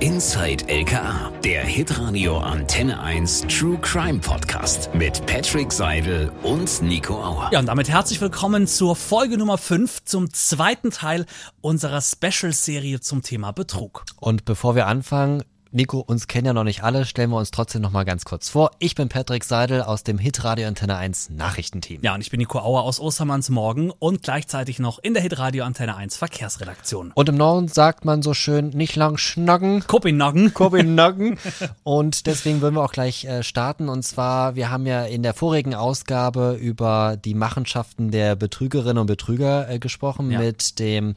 Inside 0.00 0.68
LKA, 0.68 1.32
der 1.42 1.64
Hitradio 1.64 2.36
Antenne 2.36 3.00
1 3.00 3.46
True 3.48 3.78
Crime 3.80 4.18
Podcast 4.18 4.90
mit 4.94 5.24
Patrick 5.24 5.72
Seidel 5.72 6.30
und 6.42 6.82
Nico 6.82 7.14
Auer. 7.14 7.48
Ja, 7.50 7.60
und 7.60 7.66
damit 7.66 7.88
herzlich 7.88 8.20
willkommen 8.20 8.66
zur 8.66 8.94
Folge 8.94 9.38
Nummer 9.38 9.56
5, 9.56 10.04
zum 10.04 10.30
zweiten 10.34 10.90
Teil 10.90 11.24
unserer 11.62 12.02
Special-Serie 12.02 13.00
zum 13.00 13.22
Thema 13.22 13.52
Betrug. 13.52 14.04
Und 14.20 14.44
bevor 14.44 14.74
wir 14.74 14.86
anfangen, 14.86 15.42
Nico, 15.76 15.98
uns 16.00 16.26
kennen 16.26 16.46
ja 16.46 16.54
noch 16.54 16.64
nicht 16.64 16.82
alle, 16.84 17.04
stellen 17.04 17.28
wir 17.28 17.36
uns 17.36 17.50
trotzdem 17.50 17.82
noch 17.82 17.90
mal 17.90 18.04
ganz 18.04 18.24
kurz 18.24 18.48
vor. 18.48 18.70
Ich 18.78 18.94
bin 18.94 19.10
Patrick 19.10 19.44
Seidel 19.44 19.82
aus 19.82 20.04
dem 20.04 20.16
Hitradio 20.16 20.66
Antenne 20.66 20.96
1 20.96 21.28
Nachrichtenteam. 21.28 22.00
Ja, 22.02 22.14
und 22.14 22.22
ich 22.22 22.30
bin 22.30 22.38
Nico 22.38 22.60
Auer 22.60 22.82
aus 22.82 22.98
Ostermanns 22.98 23.50
Morgen 23.50 23.90
und 23.90 24.22
gleichzeitig 24.22 24.78
noch 24.78 24.98
in 24.98 25.12
der 25.12 25.22
Hitradio 25.22 25.64
Antenne 25.64 25.94
1 25.94 26.16
Verkehrsredaktion. 26.16 27.12
Und 27.14 27.28
im 27.28 27.36
Norden 27.36 27.68
sagt 27.68 28.06
man 28.06 28.22
so 28.22 28.32
schön, 28.32 28.70
nicht 28.70 28.96
lang 28.96 29.18
schnacken. 29.18 29.86
Kopenhagen. 29.86 30.54
Kopenhagen. 30.54 31.38
und 31.82 32.26
deswegen 32.26 32.62
würden 32.62 32.76
wir 32.76 32.82
auch 32.82 32.92
gleich 32.92 33.26
äh, 33.26 33.42
starten. 33.42 33.90
Und 33.90 34.02
zwar, 34.02 34.56
wir 34.56 34.70
haben 34.70 34.86
ja 34.86 35.04
in 35.04 35.22
der 35.22 35.34
vorigen 35.34 35.74
Ausgabe 35.74 36.56
über 36.58 37.18
die 37.22 37.34
Machenschaften 37.34 38.10
der 38.10 38.34
Betrügerinnen 38.34 38.96
und 38.96 39.08
Betrüger 39.08 39.68
äh, 39.68 39.78
gesprochen 39.78 40.30
Ja. 40.30 40.38
mit 40.38 40.78
dem 40.78 41.16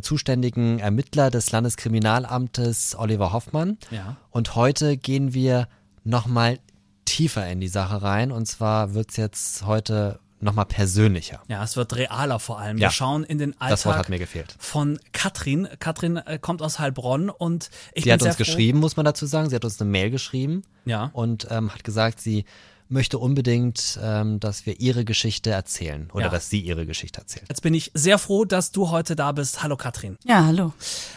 zuständigen 0.00 0.78
Ermittler 0.78 1.30
des 1.30 1.50
Landeskriminalamtes 1.52 2.96
Oliver 2.98 3.32
Hoffmann. 3.32 3.78
Ja. 3.90 4.16
Und 4.30 4.54
heute 4.56 4.96
gehen 4.96 5.34
wir 5.34 5.68
nochmal 6.04 6.58
tiefer 7.04 7.46
in 7.48 7.60
die 7.60 7.68
Sache 7.68 8.02
rein. 8.02 8.32
Und 8.32 8.46
zwar 8.46 8.94
wird's 8.94 9.16
jetzt 9.16 9.66
heute 9.66 10.20
nochmal 10.42 10.64
persönlicher. 10.64 11.42
Ja, 11.48 11.62
es 11.62 11.76
wird 11.76 11.94
realer 11.96 12.38
vor 12.38 12.58
allem. 12.58 12.78
Ja. 12.78 12.88
Wir 12.88 12.92
schauen 12.92 13.24
in 13.24 13.36
den 13.38 13.52
Alltag 13.60 13.70
Das 13.70 13.86
Wort 13.86 13.96
hat 13.98 14.08
mir 14.08 14.18
gefehlt. 14.18 14.54
von 14.58 14.98
Katrin. 15.12 15.68
Katrin 15.80 16.16
äh, 16.16 16.38
kommt 16.40 16.62
aus 16.62 16.78
Heilbronn 16.78 17.28
und 17.28 17.68
ich 17.92 18.04
Sie 18.04 18.08
bin 18.08 18.14
hat 18.14 18.22
uns 18.22 18.36
froh. 18.36 18.38
geschrieben, 18.38 18.78
muss 18.80 18.96
man 18.96 19.04
dazu 19.04 19.26
sagen. 19.26 19.50
Sie 19.50 19.56
hat 19.56 19.64
uns 19.64 19.80
eine 19.80 19.90
Mail 19.90 20.10
geschrieben 20.10 20.62
Ja. 20.86 21.10
und 21.12 21.46
ähm, 21.50 21.74
hat 21.74 21.84
gesagt, 21.84 22.20
sie 22.20 22.46
möchte 22.90 23.18
unbedingt, 23.18 23.98
ähm, 24.02 24.40
dass 24.40 24.66
wir 24.66 24.80
ihre 24.80 25.04
Geschichte 25.04 25.50
erzählen 25.50 26.10
oder 26.12 26.24
Ja. 26.26 26.30
dass 26.30 26.50
sie 26.50 26.60
ihre 26.60 26.86
Geschichte 26.86 27.20
erzählt. 27.20 27.46
Jetzt 27.48 27.62
bin 27.62 27.72
ich 27.72 27.90
sehr 27.94 28.18
froh, 28.18 28.44
dass 28.44 28.72
du 28.72 28.90
heute 28.90 29.14
da 29.16 29.32
bist. 29.32 29.62
Hallo 29.62 29.76
Katrin. 29.76 30.16
Ja, 30.24 30.44
hallo. 30.46 30.72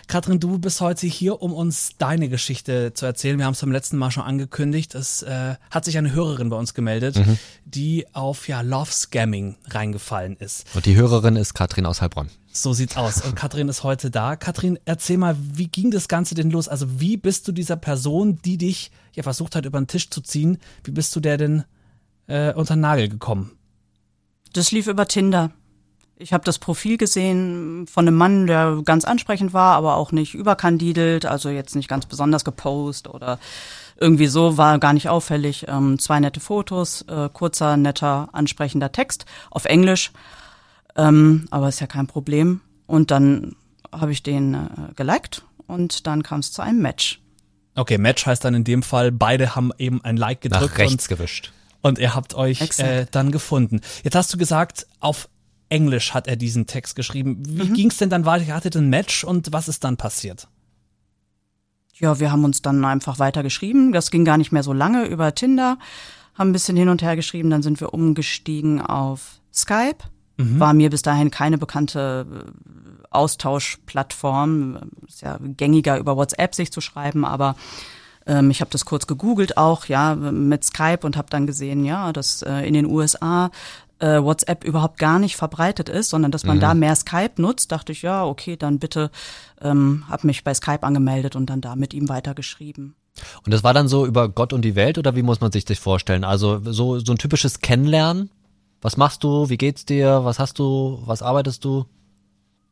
Katrin, 0.08 0.40
du 0.40 0.60
bist 0.60 0.82
heute 0.82 1.08
hier, 1.08 1.42
um 1.42 1.52
uns 1.54 1.92
deine 1.98 2.30
Geschichte 2.30 2.94
zu 2.94 3.06
erzählen. 3.06 3.38
Wir 3.40 3.46
haben 3.46 3.54
es 3.54 3.62
beim 3.62 3.72
letzten 3.72 3.98
Mal 3.98 4.12
schon 4.12 4.24
angekündigt. 4.24 4.94
Es 4.96 5.24
äh, 5.24 5.56
hat 5.72 5.86
sich 5.86 5.98
eine 5.98 6.14
Hörerin 6.14 6.50
bei 6.50 6.58
uns 6.58 6.74
gemeldet, 6.74 7.16
Mhm. 7.18 7.38
die 7.66 8.06
auf 8.14 8.48
ja 8.48 8.62
Love 8.62 8.92
Scamming 8.92 9.56
reingefallen 9.70 10.38
ist. 10.38 10.68
Und 10.76 10.86
die 10.86 10.96
Hörerin 10.96 11.36
ist 11.36 11.54
Katrin 11.56 11.86
aus 11.86 12.02
Heilbronn. 12.02 12.30
So 12.56 12.72
sieht's 12.72 12.96
aus. 12.96 13.22
Und 13.22 13.36
Katrin 13.36 13.68
ist 13.68 13.84
heute 13.84 14.12
da. 14.12 14.36
Katrin, 14.36 14.78
erzähl 14.86 15.18
mal, 15.18 15.36
wie 15.40 15.68
ging 15.68 15.90
das 15.90 16.08
Ganze 16.08 16.36
denn 16.36 16.52
los? 16.52 16.68
Also 16.68 17.00
wie 17.02 17.18
bist 17.18 17.48
du 17.48 17.52
dieser 17.52 17.78
Person, 17.78 18.40
die 18.46 18.60
dich 18.60 18.92
ja 19.16 19.24
versucht 19.24 19.56
hat, 19.56 19.66
über 19.66 19.82
den 19.82 19.88
Tisch 19.88 20.12
zu 20.12 20.22
ziehen, 20.22 20.60
wie 20.84 20.92
bist 20.92 21.16
du 21.16 21.20
der 21.20 21.38
denn 21.38 21.64
äh, 22.28 22.54
unter 22.54 22.76
den 22.76 22.82
Nagel 22.82 23.10
gekommen? 23.10 23.58
Das 24.54 24.72
lief 24.72 24.86
über 24.86 25.08
Tinder. 25.08 25.50
Ich 26.16 26.32
habe 26.32 26.44
das 26.44 26.60
Profil 26.60 26.98
gesehen 26.98 27.88
von 27.88 28.08
einem 28.08 28.18
Mann, 28.18 28.46
der 28.46 28.84
ganz 28.86 29.04
ansprechend 29.04 29.54
war, 29.54 29.76
aber 29.76 29.96
auch 29.96 30.12
nicht 30.12 30.36
überkandidelt, 30.36 31.26
also 31.26 31.50
jetzt 31.50 31.76
nicht 31.76 31.90
ganz 31.90 32.06
besonders 32.06 32.46
gepostet 32.46 33.12
oder 33.12 33.40
irgendwie 33.98 34.28
so, 34.28 34.58
war 34.58 34.78
gar 34.78 34.94
nicht 34.94 35.10
auffällig. 35.10 35.66
Ähm, 35.68 35.98
zwei 35.98 36.20
nette 36.20 36.40
Fotos, 36.40 37.02
äh, 37.08 37.30
kurzer, 37.34 37.78
netter, 37.78 38.30
ansprechender 38.32 38.92
Text 38.92 39.26
auf 39.50 39.66
Englisch, 39.66 40.12
ähm, 40.96 41.48
aber 41.52 41.70
ist 41.70 41.80
ja 41.80 41.88
kein 41.88 42.08
Problem. 42.08 42.62
Und 42.86 43.12
dann 43.12 43.56
habe 43.92 44.12
ich 44.12 44.24
den 44.24 44.54
äh, 44.54 44.68
geliked 44.96 45.44
und 45.68 46.08
dann 46.08 46.24
kam 46.24 46.40
es 46.40 46.52
zu 46.52 46.62
einem 46.62 46.82
Match. 46.82 47.22
Okay, 47.76 47.98
Match 47.98 48.26
heißt 48.26 48.44
dann 48.46 48.54
in 48.54 48.64
dem 48.64 48.84
Fall, 48.84 49.12
beide 49.12 49.56
haben 49.56 49.72
eben 49.78 50.04
ein 50.04 50.18
Like 50.18 50.42
gedrückt 50.42 50.74
Nach 50.74 50.78
rechts 50.78 51.08
gewischt. 51.08 51.52
und, 51.82 51.92
und 51.92 52.00
ihr 52.00 52.14
habt 52.14 52.36
euch 52.36 52.62
äh, 52.80 53.06
dann 53.10 53.32
gefunden. 53.32 53.82
Jetzt 54.04 54.16
hast 54.16 54.32
du 54.34 54.38
gesagt, 54.38 54.86
auf 55.00 55.28
Englisch 55.70 56.14
hat 56.14 56.28
er 56.28 56.36
diesen 56.36 56.68
Text 56.68 56.96
geschrieben. 56.96 57.42
Wie 57.48 57.70
ging's 57.70 57.98
denn 57.98 58.12
dann 58.12 58.26
weiter? 58.26 58.46
Ihr 58.46 58.54
hattet 58.54 58.76
ein 58.76 58.90
Match 58.90 59.24
und 59.24 59.52
was 59.54 59.68
ist 59.68 59.84
dann 59.84 59.98
passiert? 59.98 60.48
Ja, 61.96 62.20
wir 62.20 62.32
haben 62.32 62.44
uns 62.44 62.62
dann 62.62 62.84
einfach 62.86 63.18
weiter 63.18 63.42
geschrieben. 63.42 63.92
Das 63.92 64.12
ging 64.12 64.26
gar 64.26 64.38
nicht 64.38 64.52
mehr 64.52 64.64
so 64.64 64.74
lange 64.74 65.06
über 65.06 65.34
Tinder, 65.34 65.80
haben 66.36 66.50
ein 66.50 66.54
bisschen 66.54 66.78
hin 66.78 66.90
und 66.90 67.02
her 67.02 67.16
geschrieben. 67.16 67.50
Dann 67.50 67.64
sind 67.64 67.80
wir 67.80 67.94
umgestiegen 67.94 68.82
auf 68.82 69.40
Skype. 69.54 70.04
War 70.60 70.74
mir 70.74 70.90
bis 70.90 71.02
dahin 71.02 71.32
keine 71.32 71.58
bekannte 71.58 72.26
äh, 72.30 73.06
Austauschplattform. 73.10 74.80
Ist 75.08 75.22
ja 75.22 75.38
gängiger 75.42 75.98
über 75.98 76.18
WhatsApp 76.18 76.56
sich 76.56 76.72
zu 76.72 76.82
schreiben, 76.82 77.26
aber 77.26 77.56
ähm, 78.26 78.50
ich 78.50 78.62
habe 78.62 78.72
das 78.72 78.86
kurz 78.86 79.08
gegoogelt 79.08 79.58
auch, 79.58 79.86
ja, 79.86 80.16
mit 80.16 80.64
Skype 80.64 81.00
und 81.04 81.18
habe 81.18 81.30
dann 81.30 81.48
gesehen, 81.48 81.86
ja, 81.86 82.14
dass 82.14 82.42
äh, 82.42 82.68
in 82.68 82.74
den 82.74 82.86
USA 82.86 83.52
äh, 84.00 84.22
WhatsApp 84.22 84.64
überhaupt 84.64 85.00
gar 85.00 85.20
nicht 85.20 85.36
verbreitet 85.36 85.90
ist, 85.90 86.10
sondern 86.10 86.32
dass 86.32 86.44
man 86.44 86.60
da 86.60 86.74
mehr 86.74 86.96
Skype 86.96 87.42
nutzt, 87.42 87.72
dachte 87.72 87.92
ich, 87.92 88.02
ja, 88.02 88.26
okay, 88.26 88.58
dann 88.58 88.80
bitte, 88.80 89.12
ähm, 89.62 90.04
habe 90.10 90.28
mich 90.28 90.44
bei 90.44 90.54
Skype 90.54 90.84
angemeldet 90.84 91.36
und 91.36 91.50
dann 91.50 91.62
da 91.62 91.76
mit 91.76 91.94
ihm 91.94 92.10
weitergeschrieben. 92.10 92.96
Und 93.46 93.54
das 93.54 93.64
war 93.64 93.74
dann 93.74 93.88
so 93.88 94.06
über 94.06 94.28
Gott 94.28 94.54
und 94.54 94.64
die 94.64 94.76
Welt 94.76 94.98
oder 94.98 95.16
wie 95.16 95.22
muss 95.22 95.40
man 95.40 95.52
sich 95.52 95.66
das 95.66 95.78
vorstellen? 95.78 96.24
Also 96.24 96.62
so, 96.64 97.00
so 97.00 97.14
ein 97.14 97.18
typisches 97.18 97.60
Kennenlernen. 97.62 98.30
Was 98.84 98.98
machst 98.98 99.24
du? 99.24 99.50
Wie 99.50 99.58
geht's 99.58 99.86
dir? 99.86 100.26
Was 100.26 100.40
hast 100.40 100.60
du? 100.60 101.02
Was 101.06 101.22
arbeitest 101.22 101.64
du? 101.64 101.86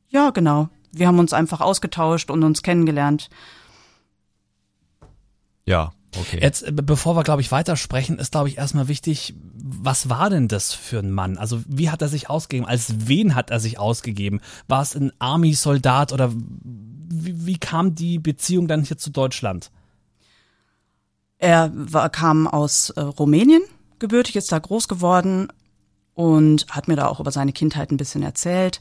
Ja, 0.10 0.32
genau. 0.32 0.68
Wir 0.92 1.08
haben 1.08 1.20
uns 1.20 1.32
einfach 1.32 1.62
ausgetauscht 1.62 2.30
und 2.30 2.44
uns 2.44 2.64
kennengelernt. 2.64 3.30
Ja, 5.66 5.94
okay. 6.18 6.40
Jetzt, 6.42 6.64
äh, 6.64 6.74
bevor 6.74 7.16
wir, 7.16 7.24
glaube 7.24 7.40
ich, 7.40 7.52
weitersprechen, 7.54 8.20
ist, 8.20 8.34
glaube 8.34 8.50
ich, 8.50 8.58
erstmal 8.58 8.90
wichtig, 8.90 9.34
was 9.54 10.10
war 10.10 10.30
denn 10.30 10.50
das 10.50 10.74
für 10.74 11.00
ein 11.00 11.12
Mann? 11.12 11.38
Also, 11.38 11.62
wie 11.66 11.90
hat 11.90 12.02
er 12.02 12.10
sich 12.10 12.30
ausgegeben? 12.30 12.68
Als 12.68 13.08
wen 13.08 13.34
hat 13.34 13.50
er 13.50 13.62
sich 13.62 13.80
ausgegeben? 13.80 14.42
War 14.68 14.82
es 14.82 14.96
ein 14.96 15.14
Army-Soldat 15.20 16.12
oder 16.12 16.34
wie, 16.34 17.46
wie 17.46 17.58
kam 17.58 17.96
die 17.96 18.20
Beziehung 18.20 18.68
dann 18.68 18.84
hier 18.84 18.98
zu 18.98 19.12
Deutschland? 19.12 19.72
Er 21.38 21.72
war, 21.74 22.10
kam 22.10 22.48
aus 22.48 22.90
äh, 22.90 23.00
Rumänien 23.00 23.64
gebürtig, 24.00 24.36
ist 24.36 24.52
da 24.52 24.60
groß 24.60 24.90
geworden 24.90 25.48
und 26.22 26.68
hat 26.70 26.88
mir 26.88 26.96
da 26.96 27.08
auch 27.08 27.20
über 27.20 27.32
seine 27.32 27.52
Kindheit 27.52 27.90
ein 27.90 27.98
bisschen 27.98 28.22
erzählt. 28.22 28.80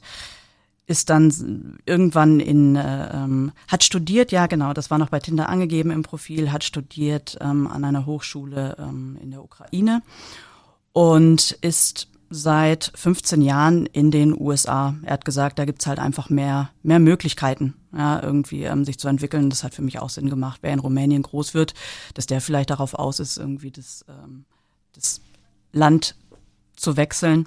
Ist 0.86 1.08
dann 1.08 1.78
irgendwann 1.86 2.38
in, 2.38 2.76
äh, 2.76 3.14
ähm, 3.14 3.52
hat 3.66 3.82
studiert, 3.82 4.30
ja 4.30 4.46
genau, 4.46 4.74
das 4.74 4.90
war 4.90 4.98
noch 4.98 5.08
bei 5.08 5.20
Tinder 5.20 5.48
angegeben 5.48 5.90
im 5.90 6.02
Profil, 6.02 6.52
hat 6.52 6.64
studiert 6.64 7.38
ähm, 7.40 7.66
an 7.66 7.82
einer 7.84 8.04
Hochschule 8.04 8.76
ähm, 8.78 9.16
in 9.22 9.30
der 9.30 9.42
Ukraine 9.42 10.02
und 10.92 11.52
ist 11.62 12.08
seit 12.28 12.92
15 12.94 13.40
Jahren 13.40 13.86
in 13.86 14.10
den 14.10 14.38
USA. 14.38 14.94
Er 15.02 15.14
hat 15.14 15.24
gesagt, 15.24 15.58
da 15.58 15.64
gibt's 15.64 15.86
halt 15.86 15.98
einfach 15.98 16.28
mehr, 16.28 16.68
mehr 16.82 16.98
Möglichkeiten, 16.98 17.72
ja, 17.96 18.22
irgendwie 18.22 18.64
ähm, 18.64 18.84
sich 18.84 18.98
zu 18.98 19.08
entwickeln. 19.08 19.48
Das 19.48 19.64
hat 19.64 19.74
für 19.74 19.82
mich 19.82 19.98
auch 19.98 20.10
Sinn 20.10 20.28
gemacht. 20.28 20.58
Wer 20.60 20.74
in 20.74 20.80
Rumänien 20.80 21.22
groß 21.22 21.54
wird, 21.54 21.72
dass 22.12 22.26
der 22.26 22.42
vielleicht 22.42 22.68
darauf 22.68 22.92
aus 22.92 23.18
ist, 23.18 23.38
irgendwie 23.38 23.70
das, 23.70 24.04
ähm, 24.10 24.44
das 24.92 25.22
Land 25.72 26.16
zu 26.80 26.96
wechseln. 26.96 27.46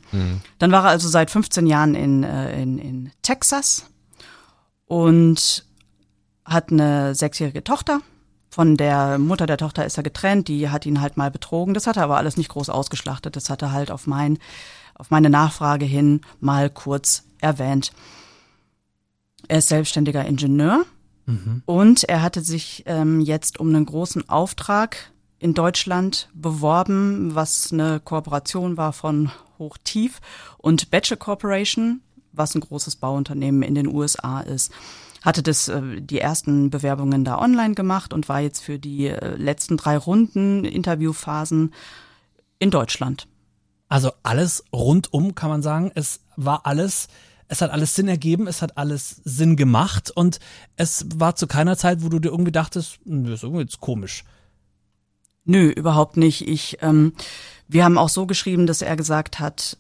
Dann 0.60 0.72
war 0.72 0.86
er 0.86 0.90
also 0.90 1.08
seit 1.08 1.32
15 1.32 1.68
Jahren 1.68 1.96
in, 1.96 2.24
äh, 2.24 2.62
in, 2.62 2.78
in 2.78 3.12
Texas 3.22 3.88
und 4.86 5.66
hat 6.46 6.72
eine 6.72 7.16
sechsjährige 7.16 7.64
Tochter. 7.64 8.02
Von 8.50 8.78
der 8.78 9.18
Mutter 9.18 9.48
der 9.48 9.58
Tochter 9.58 9.86
ist 9.86 9.98
er 9.98 10.04
getrennt, 10.04 10.48
die 10.48 10.70
hat 10.70 10.86
ihn 10.86 11.02
halt 11.02 11.18
mal 11.18 11.32
betrogen. 11.32 11.74
Das 11.74 11.88
hat 11.88 11.98
er 11.98 12.04
aber 12.04 12.18
alles 12.18 12.38
nicht 12.38 12.50
groß 12.50 12.70
ausgeschlachtet. 12.70 13.36
Das 13.36 13.50
hat 13.50 13.64
er 13.64 13.72
halt 13.72 13.90
auf 13.90 14.06
mein, 14.06 14.38
auf 14.94 15.10
meine 15.10 15.30
Nachfrage 15.30 15.86
hin 15.86 16.22
mal 16.40 16.70
kurz 16.70 17.24
erwähnt. 17.42 17.92
Er 19.48 19.58
ist 19.58 19.70
selbstständiger 19.70 20.24
Ingenieur 20.26 20.86
und 21.66 22.04
er 22.04 22.22
hatte 22.22 22.42
sich 22.42 22.84
ähm, 22.86 23.22
jetzt 23.22 23.60
um 23.60 23.70
einen 23.70 23.86
großen 23.86 24.30
Auftrag 24.30 25.12
in 25.44 25.54
Deutschland 25.54 26.30
beworben, 26.34 27.36
was 27.36 27.74
eine 27.74 28.00
Kooperation 28.00 28.78
war 28.78 28.94
von 28.94 29.30
Hochtief 29.60 30.22
und 30.58 30.90
Batcher 30.90 31.18
Corporation, 31.18 32.00
was 32.32 32.56
ein 32.56 32.62
großes 32.62 32.96
Bauunternehmen 32.96 33.62
in 33.62 33.76
den 33.76 33.88
USA 33.88 34.40
ist. 34.40 34.72
Hatte 35.22 35.44
das 35.44 35.68
äh, 35.68 36.00
die 36.00 36.20
ersten 36.20 36.70
Bewerbungen 36.70 37.26
da 37.26 37.40
online 37.40 37.74
gemacht 37.74 38.14
und 38.14 38.30
war 38.30 38.40
jetzt 38.40 38.62
für 38.62 38.80
die 38.80 39.08
äh, 39.08 39.36
letzten 39.36 39.76
drei 39.76 39.98
Runden 39.98 40.64
Interviewphasen 40.64 41.74
in 42.60 42.72
Deutschland. 42.72 43.28
Also 43.90 44.12
alles 44.24 44.64
rundum 44.72 45.36
kann 45.36 45.50
man 45.50 45.62
sagen, 45.62 45.92
es 45.94 46.22
war 46.38 46.66
alles, 46.66 47.10
es 47.50 47.62
hat 47.62 47.72
alles 47.72 47.96
Sinn 47.96 48.08
ergeben, 48.08 48.48
es 48.48 48.62
hat 48.62 48.78
alles 48.78 49.22
Sinn 49.26 49.58
gemacht 49.58 50.10
und 50.10 50.40
es 50.78 51.06
war 51.16 51.36
zu 51.36 51.48
keiner 51.48 51.76
Zeit, 51.76 52.02
wo 52.02 52.08
du 52.08 52.20
dir 52.20 52.30
irgendwie 52.30 52.54
dachtest, 52.54 53.00
"Hm, 53.06 53.26
das 53.26 53.34
ist 53.34 53.44
irgendwie 53.44 53.64
jetzt 53.64 53.82
komisch. 53.82 54.24
Nö, 55.46 55.70
überhaupt 55.70 56.18
nicht. 56.18 56.48
Ich, 56.48 56.78
ähm, 56.82 57.14
wir 57.68 57.84
haben 57.84 57.98
auch 57.98 58.10
so 58.10 58.26
geschrieben, 58.26 58.68
dass 58.68 58.82
er 58.82 58.96
gesagt 58.96 59.40
hat, 59.40 59.78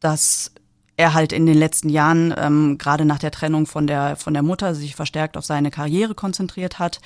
dass 0.00 0.52
er 0.96 1.14
halt 1.14 1.32
in 1.32 1.46
den 1.46 1.56
letzten 1.56 1.88
Jahren, 1.88 2.34
ähm, 2.36 2.78
gerade 2.78 3.04
nach 3.04 3.18
der 3.18 3.30
Trennung 3.30 3.66
von 3.66 3.86
der, 3.86 4.16
von 4.16 4.34
der 4.34 4.42
Mutter, 4.42 4.74
sich 4.74 4.94
verstärkt 4.94 5.36
auf 5.36 5.44
seine 5.44 5.70
Karriere 5.70 6.14
konzentriert 6.14 6.78
hat, 6.78 7.00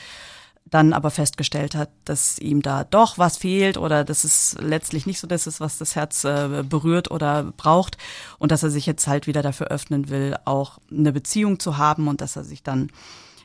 dann 0.69 0.93
aber 0.93 1.11
festgestellt 1.11 1.77
hat, 1.77 1.91
dass 2.05 2.39
ihm 2.39 2.61
da 2.61 2.83
doch 2.83 3.19
was 3.19 3.37
fehlt 3.37 3.79
oder 3.79 4.03
dass 4.03 4.25
es 4.25 4.57
letztlich 4.61 5.07
nicht 5.07 5.21
so 5.21 5.29
das 5.29 5.47
ist, 5.47 5.61
was 5.61 5.79
das 5.79 5.95
Herz 5.95 6.25
äh, 6.25 6.65
berührt 6.69 7.11
oder 7.11 7.53
braucht 7.57 7.97
und 8.39 8.51
dass 8.51 8.65
er 8.65 8.71
sich 8.71 8.85
jetzt 8.85 9.07
halt 9.07 9.29
wieder 9.29 9.43
dafür 9.43 9.69
öffnen 9.69 10.09
will, 10.09 10.37
auch 10.45 10.79
eine 10.91 11.13
Beziehung 11.13 11.61
zu 11.61 11.77
haben 11.77 12.09
und 12.09 12.21
dass 12.21 12.35
er 12.35 12.43
sich 12.43 12.65
dann 12.65 12.91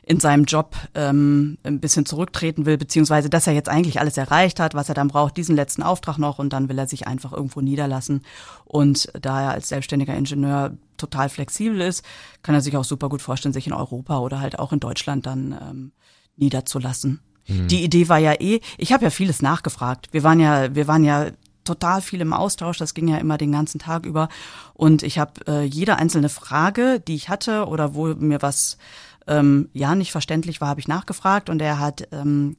in 0.04 0.18
seinem 0.18 0.44
Job 0.44 0.74
ähm, 0.94 1.58
ein 1.62 1.78
bisschen 1.78 2.06
zurücktreten 2.06 2.66
will, 2.66 2.76
beziehungsweise 2.76 3.30
dass 3.30 3.46
er 3.46 3.52
jetzt 3.52 3.68
eigentlich 3.68 4.00
alles 4.00 4.16
erreicht 4.16 4.58
hat, 4.58 4.74
was 4.74 4.88
er 4.88 4.96
dann 4.96 5.08
braucht, 5.08 5.36
diesen 5.36 5.54
letzten 5.54 5.82
Auftrag 5.82 6.18
noch 6.18 6.38
und 6.38 6.52
dann 6.52 6.68
will 6.68 6.78
er 6.78 6.88
sich 6.88 7.06
einfach 7.06 7.32
irgendwo 7.32 7.60
niederlassen. 7.60 8.22
Und 8.64 9.12
da 9.20 9.42
er 9.42 9.50
als 9.52 9.68
selbstständiger 9.68 10.14
Ingenieur 10.14 10.72
total 10.96 11.28
flexibel 11.28 11.80
ist, 11.80 12.04
kann 12.42 12.54
er 12.54 12.60
sich 12.60 12.76
auch 12.76 12.84
super 12.84 13.08
gut 13.08 13.22
vorstellen, 13.22 13.52
sich 13.52 13.66
in 13.66 13.72
Europa 13.72 14.18
oder 14.18 14.40
halt 14.40 14.58
auch 14.58 14.72
in 14.72 14.80
Deutschland 14.80 15.26
dann 15.26 15.52
ähm, 15.52 15.92
niederzulassen. 16.36 17.20
Mhm. 17.46 17.68
Die 17.68 17.84
Idee 17.84 18.08
war 18.08 18.18
ja 18.18 18.34
eh, 18.40 18.60
ich 18.78 18.92
habe 18.92 19.04
ja 19.04 19.10
vieles 19.10 19.40
nachgefragt. 19.40 20.08
Wir 20.10 20.24
waren 20.24 20.40
ja, 20.40 20.74
wir 20.74 20.88
waren 20.88 21.04
ja 21.04 21.28
total 21.64 22.02
viel 22.02 22.20
im 22.20 22.32
Austausch, 22.32 22.78
das 22.78 22.94
ging 22.94 23.06
ja 23.06 23.18
immer 23.18 23.38
den 23.38 23.52
ganzen 23.52 23.78
Tag 23.78 24.04
über. 24.04 24.28
Und 24.74 25.02
ich 25.02 25.18
habe 25.18 25.32
äh, 25.46 25.62
jede 25.62 25.96
einzelne 25.96 26.28
Frage, 26.28 27.00
die 27.00 27.14
ich 27.14 27.28
hatte 27.28 27.66
oder 27.66 27.94
wo 27.94 28.06
mir 28.08 28.42
was 28.42 28.78
ähm, 29.26 29.68
ja 29.72 29.94
nicht 29.94 30.12
verständlich 30.12 30.60
war, 30.60 30.68
habe 30.68 30.80
ich 30.80 30.88
nachgefragt 30.88 31.50
und 31.50 31.60
er 31.62 31.78
hat 31.78 32.08
ähm, 32.12 32.56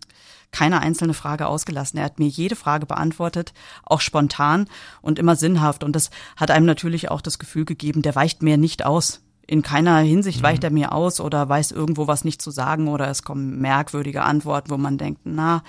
keine 0.51 0.81
einzelne 0.81 1.13
Frage 1.13 1.47
ausgelassen. 1.47 1.97
Er 1.97 2.05
hat 2.05 2.19
mir 2.19 2.27
jede 2.27 2.55
Frage 2.55 2.85
beantwortet, 2.85 3.53
auch 3.83 3.99
spontan 3.99 4.67
und 5.01 5.19
immer 5.19 5.35
sinnhaft. 5.35 5.83
Und 5.83 5.95
das 5.95 6.11
hat 6.37 6.51
einem 6.51 6.65
natürlich 6.65 7.11
auch 7.11 7.21
das 7.21 7.39
Gefühl 7.39 7.65
gegeben, 7.65 8.01
der 8.01 8.15
weicht 8.15 8.41
mir 8.41 8.57
nicht 8.57 8.85
aus. 8.85 9.21
In 9.45 9.61
keiner 9.61 9.97
Hinsicht 9.97 10.39
mhm. 10.39 10.43
weicht 10.43 10.63
er 10.63 10.69
mir 10.69 10.93
aus 10.93 11.19
oder 11.19 11.49
weiß 11.49 11.71
irgendwo 11.71 12.07
was 12.07 12.23
nicht 12.23 12.41
zu 12.41 12.51
sagen 12.51 12.87
oder 12.87 13.09
es 13.09 13.23
kommen 13.23 13.59
merkwürdige 13.59 14.21
Antworten, 14.21 14.69
wo 14.69 14.77
man 14.77 14.97
denkt, 14.97 15.21
na, 15.25 15.63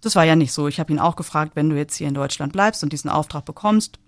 das 0.00 0.14
war 0.14 0.24
ja 0.24 0.36
nicht 0.36 0.52
so. 0.52 0.68
Ich 0.68 0.78
habe 0.78 0.92
ihn 0.92 1.00
auch 1.00 1.16
gefragt, 1.16 1.52
wenn 1.56 1.70
du 1.70 1.76
jetzt 1.76 1.96
hier 1.96 2.06
in 2.06 2.14
Deutschland 2.14 2.52
bleibst 2.52 2.84
und 2.84 2.92
diesen 2.92 3.10
Auftrag 3.10 3.44
bekommst, 3.44 3.98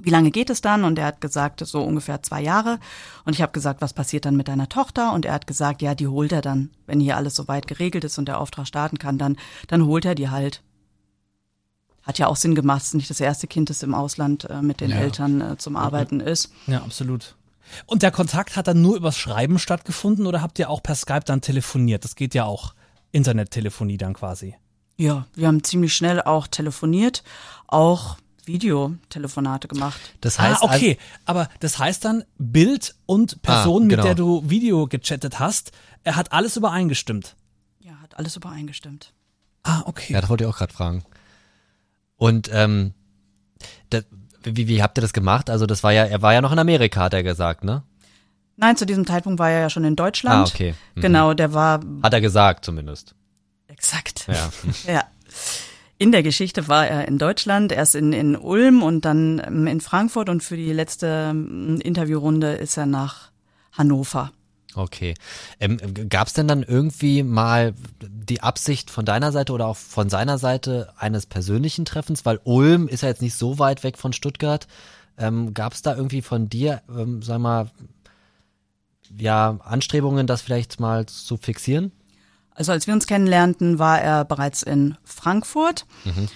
wie 0.00 0.10
lange 0.10 0.30
geht 0.30 0.48
es 0.48 0.60
dann? 0.60 0.84
Und 0.84 0.98
er 0.98 1.06
hat 1.06 1.20
gesagt, 1.20 1.60
so 1.66 1.82
ungefähr 1.82 2.22
zwei 2.22 2.40
Jahre. 2.40 2.78
Und 3.24 3.34
ich 3.34 3.42
habe 3.42 3.52
gesagt, 3.52 3.80
was 3.80 3.92
passiert 3.92 4.24
dann 4.24 4.36
mit 4.36 4.48
deiner 4.48 4.68
Tochter? 4.68 5.12
Und 5.12 5.24
er 5.24 5.32
hat 5.32 5.46
gesagt, 5.46 5.82
ja, 5.82 5.94
die 5.94 6.06
holt 6.06 6.32
er 6.32 6.40
dann, 6.40 6.70
wenn 6.86 7.00
hier 7.00 7.16
alles 7.16 7.34
soweit 7.34 7.66
geregelt 7.66 8.04
ist 8.04 8.16
und 8.16 8.28
der 8.28 8.40
Auftrag 8.40 8.66
starten 8.66 8.98
kann, 8.98 9.18
dann, 9.18 9.36
dann 9.66 9.84
holt 9.84 10.04
er 10.04 10.14
die 10.14 10.30
halt. 10.30 10.62
Hat 12.04 12.18
ja 12.18 12.28
auch 12.28 12.36
Sinn 12.36 12.54
gemacht, 12.54 12.82
es 12.82 12.88
ist 12.88 12.94
nicht 12.94 13.10
das 13.10 13.20
erste 13.20 13.48
Kind, 13.48 13.70
das 13.70 13.82
im 13.82 13.94
Ausland 13.94 14.44
äh, 14.48 14.62
mit 14.62 14.80
den 14.80 14.90
ja. 14.90 14.96
Eltern 14.96 15.40
äh, 15.40 15.58
zum 15.58 15.76
Arbeiten 15.76 16.20
ist. 16.20 16.52
Ja, 16.66 16.78
absolut. 16.82 17.34
Und 17.84 18.02
der 18.02 18.12
Kontakt 18.12 18.56
hat 18.56 18.66
dann 18.66 18.80
nur 18.80 18.96
übers 18.96 19.18
Schreiben 19.18 19.58
stattgefunden 19.58 20.26
oder 20.26 20.40
habt 20.40 20.58
ihr 20.58 20.70
auch 20.70 20.82
per 20.82 20.94
Skype 20.94 21.24
dann 21.26 21.42
telefoniert? 21.42 22.04
Das 22.04 22.14
geht 22.14 22.34
ja 22.34 22.44
auch. 22.44 22.74
Internettelefonie 23.10 23.98
dann 23.98 24.14
quasi. 24.14 24.54
Ja, 24.96 25.26
wir 25.34 25.48
haben 25.48 25.62
ziemlich 25.64 25.94
schnell 25.94 26.20
auch 26.22 26.46
telefoniert, 26.46 27.22
auch 27.66 28.16
Videotelefonate 28.48 29.68
gemacht. 29.68 30.00
Das 30.20 30.40
heißt, 30.40 30.62
ah, 30.62 30.64
okay, 30.64 30.98
aber 31.24 31.48
das 31.60 31.78
heißt 31.78 32.04
dann 32.04 32.24
Bild 32.38 32.96
und 33.06 33.40
Person, 33.42 33.84
ah, 33.84 33.88
genau. 33.88 33.96
mit 33.96 34.04
der 34.04 34.14
du 34.16 34.42
Video 34.50 34.86
gechattet 34.88 35.38
hast, 35.38 35.70
er 36.02 36.16
hat 36.16 36.32
alles 36.32 36.56
übereingestimmt. 36.56 37.36
Ja, 37.78 37.92
hat 38.02 38.18
alles 38.18 38.34
übereingestimmt. 38.34 39.12
Ah, 39.62 39.82
okay. 39.84 40.12
Ja, 40.12 40.20
das 40.20 40.28
wollte 40.28 40.44
ich 40.44 40.50
auch 40.50 40.58
gerade 40.58 40.72
fragen. 40.72 41.04
Und 42.16 42.50
ähm, 42.52 42.94
das, 43.90 44.04
wie, 44.42 44.66
wie 44.66 44.82
habt 44.82 44.98
ihr 44.98 45.02
das 45.02 45.12
gemacht? 45.12 45.50
Also 45.50 45.66
das 45.66 45.84
war 45.84 45.92
ja, 45.92 46.04
er 46.04 46.22
war 46.22 46.32
ja 46.32 46.40
noch 46.40 46.52
in 46.52 46.58
Amerika, 46.58 47.02
hat 47.02 47.14
er 47.14 47.22
gesagt, 47.22 47.62
ne? 47.62 47.84
Nein, 48.56 48.76
zu 48.76 48.86
diesem 48.86 49.06
Zeitpunkt 49.06 49.38
war 49.38 49.50
er 49.50 49.60
ja 49.60 49.70
schon 49.70 49.84
in 49.84 49.94
Deutschland. 49.94 50.48
Ah, 50.48 50.52
okay. 50.52 50.74
Mhm. 50.96 51.00
Genau, 51.00 51.32
der 51.32 51.54
war. 51.54 51.80
Hat 52.02 52.12
er 52.12 52.20
gesagt, 52.20 52.64
zumindest. 52.64 53.14
Exakt. 53.68 54.26
Ja. 54.26 54.50
ja. 54.92 55.04
In 55.98 56.12
der 56.12 56.22
Geschichte 56.22 56.68
war 56.68 56.86
er 56.86 57.08
in 57.08 57.18
Deutschland, 57.18 57.72
erst 57.72 57.96
in, 57.96 58.12
in 58.12 58.36
Ulm 58.36 58.82
und 58.84 59.04
dann 59.04 59.42
ähm, 59.44 59.66
in 59.66 59.80
Frankfurt 59.80 60.28
und 60.28 60.42
für 60.42 60.56
die 60.56 60.72
letzte 60.72 61.28
ähm, 61.30 61.80
Interviewrunde 61.82 62.52
ist 62.52 62.76
er 62.76 62.86
nach 62.86 63.30
Hannover. 63.72 64.32
Okay. 64.74 65.14
Ähm, 65.58 65.78
Gab 66.08 66.28
es 66.28 66.34
denn 66.34 66.46
dann 66.46 66.62
irgendwie 66.62 67.24
mal 67.24 67.74
die 68.00 68.42
Absicht 68.42 68.90
von 68.90 69.04
deiner 69.04 69.32
Seite 69.32 69.52
oder 69.52 69.66
auch 69.66 69.76
von 69.76 70.08
seiner 70.08 70.38
Seite 70.38 70.92
eines 70.96 71.26
persönlichen 71.26 71.84
Treffens? 71.84 72.24
Weil 72.24 72.38
Ulm 72.44 72.86
ist 72.86 73.02
ja 73.02 73.08
jetzt 73.08 73.22
nicht 73.22 73.34
so 73.34 73.58
weit 73.58 73.82
weg 73.82 73.98
von 73.98 74.12
Stuttgart. 74.12 74.68
Ähm, 75.16 75.52
Gab 75.52 75.72
es 75.72 75.82
da 75.82 75.96
irgendwie 75.96 76.22
von 76.22 76.48
dir, 76.48 76.82
ähm, 76.88 77.22
sag 77.22 77.40
mal, 77.40 77.70
ja, 79.16 79.58
Anstrebungen, 79.64 80.28
das 80.28 80.42
vielleicht 80.42 80.78
mal 80.78 81.06
zu 81.06 81.38
fixieren? 81.38 81.90
Also 82.58 82.72
als 82.72 82.88
wir 82.88 82.94
uns 82.94 83.06
kennenlernten, 83.06 83.78
war 83.78 84.00
er 84.00 84.24
bereits 84.24 84.64
in 84.64 84.96
Frankfurt. 85.04 85.86
Mhm. 86.04 86.28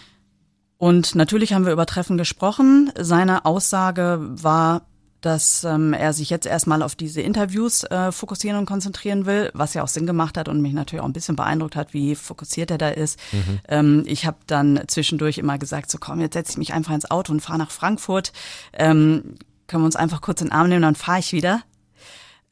Und 0.79 1.17
natürlich 1.17 1.53
haben 1.53 1.67
wir 1.67 1.73
über 1.73 1.85
Treffen 1.85 2.17
gesprochen. 2.17 2.93
Seine 2.97 3.45
Aussage 3.45 4.19
war, 4.21 4.83
dass 5.21 5.65
ähm, 5.65 5.93
er 5.93 6.13
sich 6.13 6.31
jetzt 6.31 6.47
erstmal 6.47 6.83
auf 6.83 6.95
diese 6.95 7.21
Interviews 7.21 7.83
äh, 7.85 8.13
fokussieren 8.13 8.57
und 8.57 8.67
konzentrieren 8.67 9.27
will, 9.27 9.51
was 9.53 9.75
ja 9.75 9.83
auch 9.83 9.89
Sinn 9.89 10.07
gemacht 10.07 10.39
hat 10.39 10.49
und 10.49 10.61
mich 10.61 10.73
natürlich 10.73 11.03
auch 11.03 11.07
ein 11.07 11.13
bisschen 11.13 11.37
beeindruckt 11.37 11.75
hat, 11.75 11.93
wie 11.93 12.15
fokussiert 12.15 12.71
er 12.71 12.79
da 12.79 12.89
ist. 12.89 13.19
Mhm. 13.33 13.61
Ähm, 13.69 14.03
ich 14.07 14.25
habe 14.25 14.39
dann 14.47 14.81
zwischendurch 14.87 15.39
immer 15.39 15.59
gesagt, 15.59 15.91
so 15.91 15.99
komm, 15.99 16.21
jetzt 16.21 16.35
setze 16.35 16.53
ich 16.53 16.59
mich 16.59 16.73
einfach 16.73 16.95
ins 16.95 17.11
Auto 17.11 17.33
und 17.33 17.41
fahre 17.41 17.59
nach 17.59 17.73
Frankfurt. 17.73 18.33
Ähm, 18.73 19.37
können 19.67 19.83
wir 19.83 19.87
uns 19.87 19.97
einfach 19.97 20.21
kurz 20.21 20.41
in 20.41 20.49
den 20.49 20.53
Arm 20.53 20.69
nehmen, 20.69 20.83
dann 20.83 20.95
fahre 20.95 21.19
ich 21.19 21.33
wieder. 21.33 21.63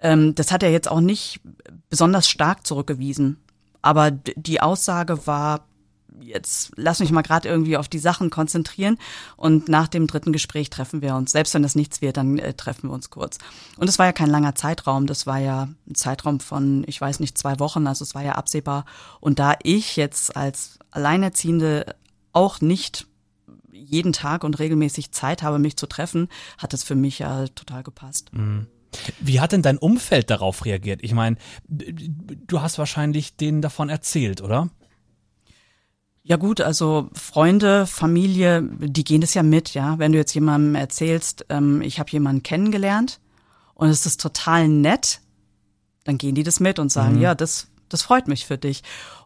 Ähm, 0.00 0.34
das 0.34 0.50
hat 0.50 0.62
er 0.62 0.70
jetzt 0.70 0.90
auch 0.90 1.00
nicht 1.00 1.40
besonders 1.88 2.28
stark 2.28 2.66
zurückgewiesen. 2.66 3.38
Aber 3.82 4.10
die 4.10 4.60
Aussage 4.60 5.26
war, 5.26 5.64
jetzt 6.20 6.72
lass 6.76 7.00
mich 7.00 7.10
mal 7.10 7.22
gerade 7.22 7.48
irgendwie 7.48 7.76
auf 7.76 7.88
die 7.88 7.98
Sachen 7.98 8.30
konzentrieren 8.30 8.98
und 9.36 9.68
nach 9.68 9.88
dem 9.88 10.06
dritten 10.06 10.32
Gespräch 10.32 10.70
treffen 10.70 11.02
wir 11.02 11.14
uns. 11.14 11.32
Selbst 11.32 11.54
wenn 11.54 11.62
das 11.62 11.74
nichts 11.74 12.00
wird, 12.02 12.16
dann 12.16 12.38
äh, 12.38 12.54
treffen 12.54 12.88
wir 12.88 12.94
uns 12.94 13.10
kurz. 13.10 13.38
Und 13.76 13.88
es 13.88 13.98
war 13.98 14.06
ja 14.06 14.12
kein 14.12 14.30
langer 14.30 14.54
Zeitraum, 14.54 15.06
das 15.06 15.26
war 15.26 15.38
ja 15.38 15.68
ein 15.88 15.94
Zeitraum 15.94 16.40
von, 16.40 16.84
ich 16.86 17.00
weiß 17.00 17.20
nicht, 17.20 17.38
zwei 17.38 17.58
Wochen, 17.58 17.86
also 17.86 18.02
es 18.02 18.14
war 18.14 18.22
ja 18.22 18.32
absehbar. 18.32 18.84
Und 19.20 19.38
da 19.38 19.54
ich 19.62 19.96
jetzt 19.96 20.36
als 20.36 20.78
Alleinerziehende 20.90 21.94
auch 22.32 22.60
nicht 22.60 23.06
jeden 23.72 24.12
Tag 24.12 24.44
und 24.44 24.58
regelmäßig 24.58 25.12
Zeit 25.12 25.42
habe, 25.42 25.58
mich 25.58 25.76
zu 25.76 25.86
treffen, 25.86 26.28
hat 26.58 26.74
es 26.74 26.84
für 26.84 26.94
mich 26.94 27.20
ja 27.20 27.46
total 27.48 27.82
gepasst. 27.82 28.32
Mhm. 28.32 28.66
Wie 29.20 29.40
hat 29.40 29.52
denn 29.52 29.62
dein 29.62 29.78
Umfeld 29.78 30.30
darauf 30.30 30.64
reagiert? 30.64 31.00
Ich 31.02 31.12
meine, 31.12 31.36
du 31.68 32.60
hast 32.60 32.78
wahrscheinlich 32.78 33.36
denen 33.36 33.62
davon 33.62 33.88
erzählt, 33.88 34.40
oder? 34.40 34.68
Ja 36.22 36.36
gut, 36.36 36.60
also 36.60 37.08
Freunde, 37.14 37.86
Familie, 37.86 38.62
die 38.62 39.04
gehen 39.04 39.20
das 39.20 39.34
ja 39.34 39.42
mit, 39.42 39.74
ja. 39.74 39.98
Wenn 39.98 40.12
du 40.12 40.18
jetzt 40.18 40.34
jemandem 40.34 40.74
erzählst, 40.74 41.46
ähm, 41.48 41.80
ich 41.82 41.98
habe 41.98 42.10
jemanden 42.10 42.42
kennengelernt 42.42 43.20
und 43.74 43.88
es 43.88 44.06
ist 44.06 44.20
total 44.20 44.68
nett, 44.68 45.20
dann 46.04 46.18
gehen 46.18 46.34
die 46.34 46.42
das 46.42 46.60
mit 46.60 46.78
und 46.78 46.92
sagen, 46.92 47.16
mhm. 47.16 47.22
ja, 47.22 47.34
das, 47.34 47.68
das 47.88 48.02
freut 48.02 48.28
mich 48.28 48.46
für 48.46 48.58
dich. 48.58 48.82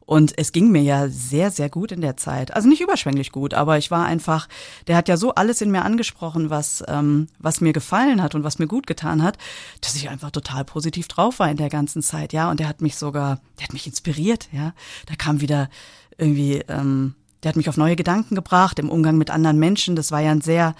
Und 0.06 0.36
es 0.36 0.52
ging 0.52 0.70
mir 0.70 0.82
ja 0.82 1.08
sehr, 1.08 1.50
sehr 1.50 1.70
gut 1.70 1.90
in 1.90 2.02
der 2.02 2.16
Zeit. 2.16 2.54
Also 2.54 2.68
nicht 2.68 2.82
überschwänglich 2.82 3.32
gut, 3.32 3.54
aber 3.54 3.78
ich 3.78 3.90
war 3.90 4.04
einfach, 4.04 4.48
der 4.86 4.96
hat 4.96 5.08
ja 5.08 5.16
so 5.16 5.34
alles 5.34 5.60
in 5.60 5.70
mir 5.70 5.82
angesprochen, 5.82 6.50
was, 6.50 6.84
ähm, 6.88 7.28
was 7.38 7.60
mir 7.60 7.72
gefallen 7.72 8.22
hat 8.22 8.34
und 8.34 8.44
was 8.44 8.58
mir 8.58 8.66
gut 8.66 8.86
getan 8.86 9.22
hat, 9.22 9.38
dass 9.80 9.96
ich 9.96 10.10
einfach 10.10 10.30
total 10.30 10.64
positiv 10.64 11.08
drauf 11.08 11.38
war 11.38 11.50
in 11.50 11.56
der 11.56 11.70
ganzen 11.70 12.02
Zeit, 12.02 12.32
ja. 12.32 12.50
Und 12.50 12.60
der 12.60 12.68
hat 12.68 12.82
mich 12.82 12.96
sogar, 12.96 13.40
der 13.58 13.64
hat 13.64 13.72
mich 13.72 13.86
inspiriert, 13.86 14.48
ja. 14.52 14.74
Da 15.06 15.14
kam 15.16 15.40
wieder 15.40 15.70
irgendwie, 16.18 16.62
ähm, 16.68 17.14
der 17.44 17.50
hat 17.50 17.56
mich 17.56 17.68
auf 17.68 17.76
neue 17.76 17.96
Gedanken 17.96 18.34
gebracht 18.34 18.78
im 18.78 18.88
Umgang 18.88 19.18
mit 19.18 19.30
anderen 19.30 19.58
Menschen. 19.58 19.96
Das 19.96 20.10
war 20.10 20.20
ja 20.20 20.30
ein 20.30 20.40
sehr, 20.40 20.74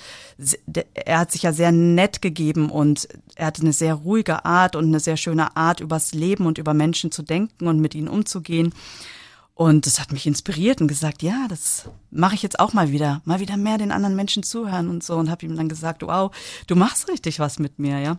er 0.94 1.18
hat 1.18 1.30
sich 1.30 1.42
ja 1.42 1.52
sehr 1.52 1.72
nett 1.72 2.22
gegeben 2.22 2.70
und 2.70 3.06
er 3.36 3.46
hatte 3.46 3.60
eine 3.60 3.74
sehr 3.74 3.94
ruhige 3.94 4.46
Art 4.46 4.74
und 4.74 4.86
eine 4.86 5.00
sehr 5.00 5.18
schöne 5.18 5.56
Art, 5.56 5.80
übers 5.80 6.14
Leben 6.14 6.46
und 6.46 6.56
über 6.56 6.72
Menschen 6.72 7.10
zu 7.12 7.22
denken 7.22 7.68
und 7.68 7.80
mit 7.80 7.94
ihnen 7.94 8.08
umzugehen. 8.08 8.72
Und 9.56 9.86
das 9.86 10.00
hat 10.00 10.10
mich 10.10 10.26
inspiriert 10.26 10.80
und 10.80 10.88
gesagt, 10.88 11.22
ja, 11.22 11.46
das 11.48 11.88
mache 12.10 12.34
ich 12.34 12.42
jetzt 12.42 12.58
auch 12.58 12.72
mal 12.72 12.90
wieder, 12.90 13.22
mal 13.24 13.38
wieder 13.38 13.56
mehr 13.56 13.78
den 13.78 13.92
anderen 13.92 14.16
Menschen 14.16 14.42
zuhören 14.42 14.88
und 14.88 15.04
so 15.04 15.16
und 15.16 15.30
habe 15.30 15.46
ihm 15.46 15.56
dann 15.56 15.68
gesagt, 15.68 16.02
wow, 16.02 16.34
du 16.66 16.74
machst 16.74 17.08
richtig 17.08 17.38
was 17.38 17.60
mit 17.60 17.78
mir, 17.78 18.00
ja. 18.00 18.18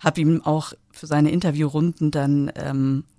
Habe 0.00 0.20
ihm 0.20 0.42
auch 0.42 0.72
für 0.90 1.06
seine 1.06 1.30
Interviewrunden 1.30 2.10
dann 2.10 2.50
ähm, 2.56 3.04
äh, 3.06 3.11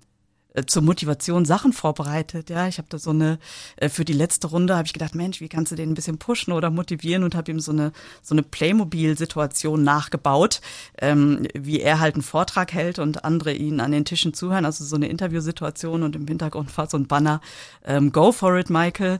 zur 0.66 0.82
Motivation 0.82 1.44
Sachen 1.44 1.72
vorbereitet. 1.72 2.48
Ja, 2.48 2.68
ich 2.68 2.78
habe 2.78 2.88
da 2.88 2.98
so 2.98 3.10
eine 3.10 3.38
äh, 3.76 3.88
für 3.88 4.04
die 4.04 4.12
letzte 4.12 4.46
Runde 4.46 4.76
habe 4.76 4.86
ich 4.86 4.92
gedacht, 4.92 5.14
Mensch, 5.14 5.40
wie 5.40 5.48
kannst 5.48 5.72
du 5.72 5.76
den 5.76 5.90
ein 5.90 5.94
bisschen 5.94 6.18
pushen 6.18 6.52
oder 6.52 6.70
motivieren 6.70 7.24
und 7.24 7.34
habe 7.34 7.50
ihm 7.50 7.60
so 7.60 7.72
eine 7.72 7.92
so 8.22 8.34
eine 8.34 8.42
Playmobil-Situation 8.42 9.82
nachgebaut, 9.82 10.60
ähm, 10.98 11.46
wie 11.54 11.80
er 11.80 11.98
halt 12.00 12.14
einen 12.14 12.22
Vortrag 12.22 12.72
hält 12.72 12.98
und 12.98 13.24
andere 13.24 13.52
ihn 13.52 13.80
an 13.80 13.92
den 13.92 14.04
Tischen 14.04 14.34
zuhören. 14.34 14.64
Also 14.64 14.84
so 14.84 14.96
eine 14.96 15.08
Interviewsituation 15.08 16.02
und 16.02 16.14
im 16.14 16.26
Hintergrund 16.26 16.76
war 16.76 16.88
so 16.88 16.96
ein 16.96 17.06
Banner 17.06 17.40
ähm, 17.84 18.12
Go 18.12 18.30
for 18.30 18.56
it, 18.56 18.70
Michael. 18.70 19.18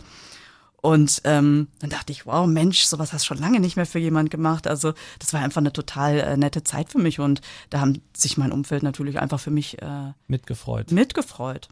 Und 0.85 1.23
ähm, 1.25 1.69
dann 1.79 1.89
dachte 1.89 2.13
ich, 2.13 2.27
wow, 2.27 2.47
Mensch, 2.47 2.83
sowas 2.85 3.15
hast 3.15 3.23
du 3.23 3.29
schon 3.29 3.39
lange 3.39 3.59
nicht 3.59 3.77
mehr 3.77 3.87
für 3.87 3.99
jemand 3.99 4.31
gemacht. 4.31 4.67
Also 4.67 4.93
das 5.19 5.33
war 5.33 5.41
einfach 5.41 5.63
eine 5.63 5.73
total 5.73 6.19
äh, 6.21 6.37
nette 6.37 6.63
Zeit 6.63 6.91
für 6.91 6.99
mich 6.99 7.21
und 7.21 7.41
da 7.71 7.81
haben 7.81 8.03
sich 8.15 8.37
mein 8.37 8.53
Umfeld 8.53 8.83
natürlich 8.83 9.19
einfach 9.19 9.41
für 9.41 9.51
mich 9.51 9.81
äh, 9.81 10.13
mitgefreut. 10.27 10.93
Mitgefreut. 10.93 11.69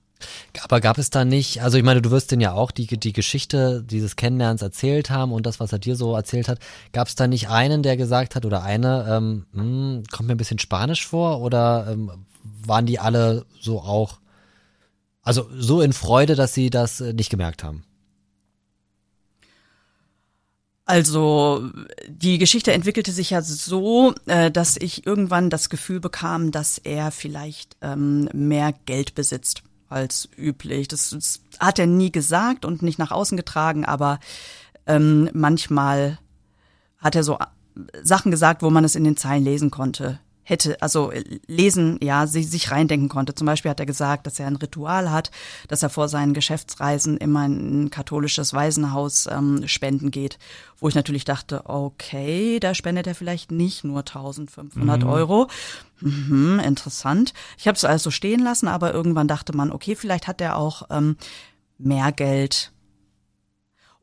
Aber 0.62 0.80
gab 0.80 0.96
es 0.96 1.10
da 1.10 1.26
nicht, 1.26 1.62
also 1.62 1.76
ich 1.76 1.84
meine, 1.84 2.00
du 2.00 2.10
wirst 2.10 2.30
den 2.30 2.40
ja 2.40 2.52
auch 2.54 2.70
die, 2.70 2.86
die 2.86 3.12
Geschichte 3.12 3.82
dieses 3.82 4.16
Kennenlernens 4.16 4.62
erzählt 4.62 5.10
haben 5.10 5.32
und 5.32 5.44
das, 5.44 5.60
was 5.60 5.72
er 5.72 5.78
dir 5.78 5.94
so 5.94 6.16
erzählt 6.16 6.48
hat, 6.48 6.60
gab 6.94 7.06
es 7.06 7.14
da 7.14 7.26
nicht 7.26 7.50
einen, 7.50 7.82
der 7.82 7.98
gesagt 7.98 8.34
hat 8.34 8.46
oder 8.46 8.62
eine, 8.62 9.06
ähm, 9.10 9.44
hm, 9.52 10.04
kommt 10.10 10.28
mir 10.28 10.36
ein 10.36 10.38
bisschen 10.38 10.58
Spanisch 10.58 11.06
vor 11.06 11.42
oder 11.42 11.86
ähm, 11.90 12.24
waren 12.64 12.86
die 12.86 12.98
alle 12.98 13.44
so 13.60 13.80
auch, 13.80 14.20
also 15.20 15.50
so 15.54 15.82
in 15.82 15.92
Freude, 15.92 16.34
dass 16.34 16.54
sie 16.54 16.70
das 16.70 17.02
äh, 17.02 17.12
nicht 17.12 17.28
gemerkt 17.28 17.62
haben? 17.62 17.84
Also 20.92 21.70
die 22.06 22.36
Geschichte 22.36 22.74
entwickelte 22.74 23.12
sich 23.12 23.30
ja 23.30 23.40
so, 23.40 24.14
äh, 24.26 24.50
dass 24.50 24.76
ich 24.76 25.06
irgendwann 25.06 25.48
das 25.48 25.70
Gefühl 25.70 26.00
bekam, 26.00 26.50
dass 26.50 26.76
er 26.76 27.12
vielleicht 27.12 27.78
ähm, 27.80 28.28
mehr 28.34 28.74
Geld 28.84 29.14
besitzt 29.14 29.62
als 29.88 30.28
üblich. 30.36 30.88
Das, 30.88 31.08
das 31.08 31.40
hat 31.58 31.78
er 31.78 31.86
nie 31.86 32.12
gesagt 32.12 32.66
und 32.66 32.82
nicht 32.82 32.98
nach 32.98 33.10
außen 33.10 33.38
getragen, 33.38 33.86
aber 33.86 34.20
ähm, 34.86 35.30
manchmal 35.32 36.18
hat 36.98 37.16
er 37.16 37.24
so 37.24 37.38
Sachen 38.02 38.30
gesagt, 38.30 38.60
wo 38.60 38.68
man 38.68 38.84
es 38.84 38.94
in 38.94 39.04
den 39.04 39.16
Zeilen 39.16 39.44
lesen 39.44 39.70
konnte 39.70 40.20
hätte, 40.44 40.80
also 40.82 41.10
äh, 41.10 41.24
lesen, 41.46 41.98
ja, 42.02 42.26
sich 42.26 42.70
reindenken 42.70 43.08
konnte. 43.08 43.34
Zum 43.34 43.46
Beispiel 43.46 43.70
hat 43.70 43.80
er 43.80 43.86
gesagt, 43.86 44.26
dass 44.26 44.38
er 44.38 44.46
ein 44.46 44.56
Ritual 44.56 45.10
hat, 45.10 45.30
dass 45.68 45.82
er 45.82 45.90
vor 45.90 46.08
seinen 46.08 46.34
Geschäftsreisen 46.34 47.16
immer 47.16 47.46
in 47.46 47.84
ein 47.84 47.90
katholisches 47.90 48.52
Waisenhaus 48.52 49.26
ähm, 49.30 49.66
spenden 49.66 50.10
geht, 50.10 50.38
wo 50.78 50.88
ich 50.88 50.94
natürlich 50.94 51.24
dachte, 51.24 51.66
okay, 51.66 52.58
da 52.60 52.74
spendet 52.74 53.06
er 53.06 53.14
vielleicht 53.14 53.52
nicht 53.52 53.84
nur 53.84 54.00
1500 54.00 55.02
mhm. 55.02 55.08
Euro. 55.08 55.48
Mhm, 56.00 56.60
interessant. 56.64 57.32
Ich 57.56 57.68
habe 57.68 57.76
es 57.76 57.84
also 57.84 58.10
stehen 58.10 58.42
lassen, 58.42 58.68
aber 58.68 58.92
irgendwann 58.92 59.28
dachte 59.28 59.56
man, 59.56 59.70
okay, 59.70 59.94
vielleicht 59.94 60.26
hat 60.26 60.40
er 60.40 60.56
auch 60.56 60.82
ähm, 60.90 61.16
mehr 61.78 62.10
Geld. 62.10 62.72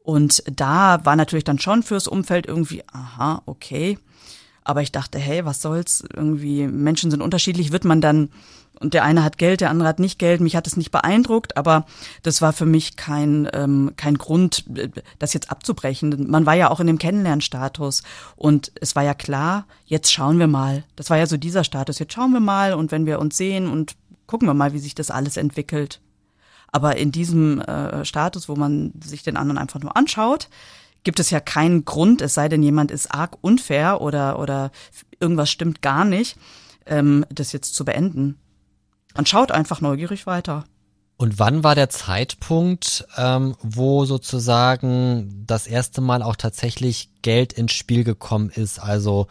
Und 0.01 0.41
da 0.49 1.05
war 1.05 1.15
natürlich 1.15 1.43
dann 1.43 1.59
schon 1.59 1.83
fürs 1.83 2.07
Umfeld 2.07 2.47
irgendwie, 2.47 2.83
aha, 2.87 3.43
okay 3.45 3.99
aber 4.69 4.83
ich 4.83 4.91
dachte, 4.91 5.17
hey, 5.17 5.45
was 5.45 5.63
soll's? 5.63 6.03
Irgendwie, 6.13 6.67
Menschen 6.67 7.09
sind 7.09 7.23
unterschiedlich, 7.23 7.71
wird 7.71 7.85
man 7.85 8.01
dann, 8.01 8.29
und 8.79 8.93
der 8.93 9.03
eine 9.03 9.23
hat 9.23 9.39
Geld, 9.39 9.61
der 9.61 9.71
andere 9.71 9.89
hat 9.89 9.97
nicht 9.97 10.19
Geld. 10.19 10.41
Mich 10.41 10.55
hat 10.55 10.67
es 10.67 10.77
nicht 10.77 10.91
beeindruckt, 10.91 11.57
aber 11.57 11.87
das 12.21 12.39
war 12.43 12.53
für 12.53 12.67
mich 12.67 12.95
kein, 12.95 13.49
ähm, 13.53 13.93
kein 13.97 14.19
Grund, 14.19 14.65
das 15.17 15.33
jetzt 15.33 15.49
abzubrechen. 15.49 16.29
Man 16.29 16.45
war 16.45 16.53
ja 16.53 16.69
auch 16.69 16.79
in 16.79 16.85
dem 16.85 16.99
Kennenlernstatus 16.99 18.03
und 18.35 18.71
es 18.79 18.95
war 18.95 19.03
ja 19.03 19.15
klar, 19.15 19.65
jetzt 19.85 20.13
schauen 20.13 20.37
wir 20.37 20.47
mal. 20.47 20.83
Das 20.95 21.09
war 21.09 21.17
ja 21.17 21.25
so 21.25 21.37
dieser 21.37 21.63
Status, 21.63 21.97
jetzt 21.97 22.13
schauen 22.13 22.31
wir 22.31 22.39
mal 22.39 22.73
und 22.73 22.91
wenn 22.91 23.07
wir 23.07 23.17
uns 23.17 23.37
sehen 23.37 23.67
und 23.67 23.95
gucken 24.27 24.47
wir 24.47 24.53
mal, 24.53 24.71
wie 24.73 24.79
sich 24.79 24.93
das 24.93 25.09
alles 25.09 25.35
entwickelt. 25.35 25.99
Aber 26.71 26.97
in 26.97 27.11
diesem 27.11 27.61
äh, 27.61 28.05
Status, 28.05 28.47
wo 28.47 28.55
man 28.55 28.93
sich 29.03 29.23
den 29.23 29.35
anderen 29.35 29.57
einfach 29.57 29.79
nur 29.79 29.97
anschaut, 29.97 30.47
gibt 31.03 31.19
es 31.19 31.29
ja 31.29 31.39
keinen 31.39 31.85
Grund, 31.85 32.21
es 32.21 32.33
sei 32.33 32.49
denn, 32.49 32.63
jemand 32.63 32.91
ist 32.91 33.13
arg 33.13 33.37
unfair 33.41 34.01
oder, 34.01 34.39
oder 34.39 34.71
irgendwas 35.19 35.49
stimmt 35.49 35.81
gar 35.81 36.05
nicht, 36.05 36.37
ähm, 36.85 37.25
das 37.29 37.51
jetzt 37.51 37.75
zu 37.75 37.85
beenden. 37.85 38.37
Man 39.15 39.25
schaut 39.25 39.51
einfach 39.51 39.81
neugierig 39.81 40.27
weiter. 40.27 40.65
Und 41.17 41.37
wann 41.37 41.65
war 41.65 41.75
der 41.75 41.89
Zeitpunkt, 41.89 43.05
ähm, 43.17 43.55
wo 43.61 44.05
sozusagen 44.05 45.43
das 45.45 45.67
erste 45.67 45.99
Mal 45.99 46.23
auch 46.23 46.37
tatsächlich 46.37 47.09
Geld 47.21 47.51
ins 47.51 47.73
Spiel 47.73 48.05
gekommen 48.05 48.49
ist? 48.49 48.79
Also, 48.79 49.27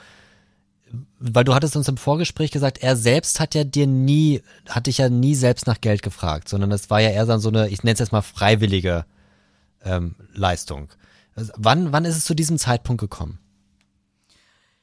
weil 1.18 1.44
du 1.44 1.54
hattest 1.54 1.76
uns 1.76 1.88
im 1.88 1.96
Vorgespräch 1.96 2.50
gesagt, 2.50 2.82
er 2.82 2.94
selbst 2.94 3.40
hat 3.40 3.54
ja 3.54 3.64
dir 3.64 3.86
nie, 3.86 4.42
hat 4.68 4.86
dich 4.86 4.98
ja 4.98 5.08
nie 5.08 5.34
selbst 5.34 5.66
nach 5.66 5.80
Geld 5.80 6.02
gefragt, 6.02 6.50
sondern 6.50 6.72
es 6.72 6.90
war 6.90 7.00
ja 7.00 7.08
eher 7.08 7.38
so 7.38 7.48
eine, 7.48 7.68
ich 7.70 7.82
nenne 7.82 7.94
es 7.94 8.00
jetzt 8.00 8.12
mal 8.12 8.20
freiwillige 8.20 9.06
ähm, 9.82 10.14
Leistung. 10.34 10.88
Also 11.38 11.52
wann, 11.56 11.92
wann 11.92 12.04
ist 12.04 12.16
es 12.16 12.24
zu 12.24 12.34
diesem 12.34 12.58
Zeitpunkt 12.58 13.00
gekommen? 13.00 13.38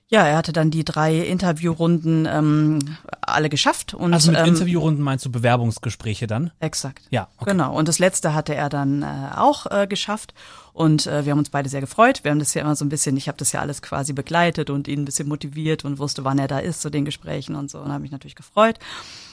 Ja, 0.08 0.26
er 0.28 0.38
hatte 0.38 0.54
dann 0.54 0.70
die 0.70 0.86
drei 0.86 1.18
Interviewrunden 1.18 2.28
ähm, 2.28 2.80
alle 3.22 3.50
geschafft. 3.50 3.96
Und, 3.96 4.14
also 4.14 4.32
mit 4.32 4.40
ähm, 4.40 4.46
Interviewrunden 4.46 5.04
meinst 5.04 5.26
du 5.26 5.32
Bewerbungsgespräche 5.32 6.28
dann? 6.28 6.52
Exakt. 6.60 7.08
Ja. 7.10 7.28
Okay. 7.38 7.52
Genau. 7.52 7.76
Und 7.76 7.88
das 7.88 7.98
letzte 7.98 8.36
hatte 8.36 8.54
er 8.54 8.70
dann 8.70 9.02
äh, 9.02 9.32
auch 9.36 9.66
äh, 9.66 9.88
geschafft. 9.88 10.36
Und 10.74 11.08
äh, 11.08 11.26
wir 11.26 11.32
haben 11.32 11.40
uns 11.40 11.50
beide 11.50 11.70
sehr 11.70 11.82
gefreut. 11.82 12.24
Wir 12.24 12.32
haben 12.32 12.40
das 12.40 12.54
ja 12.54 12.62
immer 12.62 12.76
so 12.76 12.86
ein 12.86 12.90
bisschen, 12.90 13.18
ich 13.18 13.28
habe 13.28 13.40
das 13.40 13.52
ja 13.52 13.62
alles 13.62 13.82
quasi 13.82 14.14
begleitet 14.14 14.70
und 14.70 14.88
ihn 14.88 15.02
ein 15.02 15.06
bisschen 15.06 15.28
motiviert 15.28 15.84
und 15.84 15.98
wusste, 15.98 16.24
wann 16.24 16.38
er 16.38 16.48
da 16.48 16.60
ist 16.60 16.82
zu 16.82 16.92
den 16.92 17.04
Gesprächen 17.04 17.56
und 17.56 17.72
so. 17.72 17.80
Und 17.80 17.92
habe 17.92 18.02
mich 18.02 18.12
natürlich 18.12 18.36
gefreut. 18.36 18.78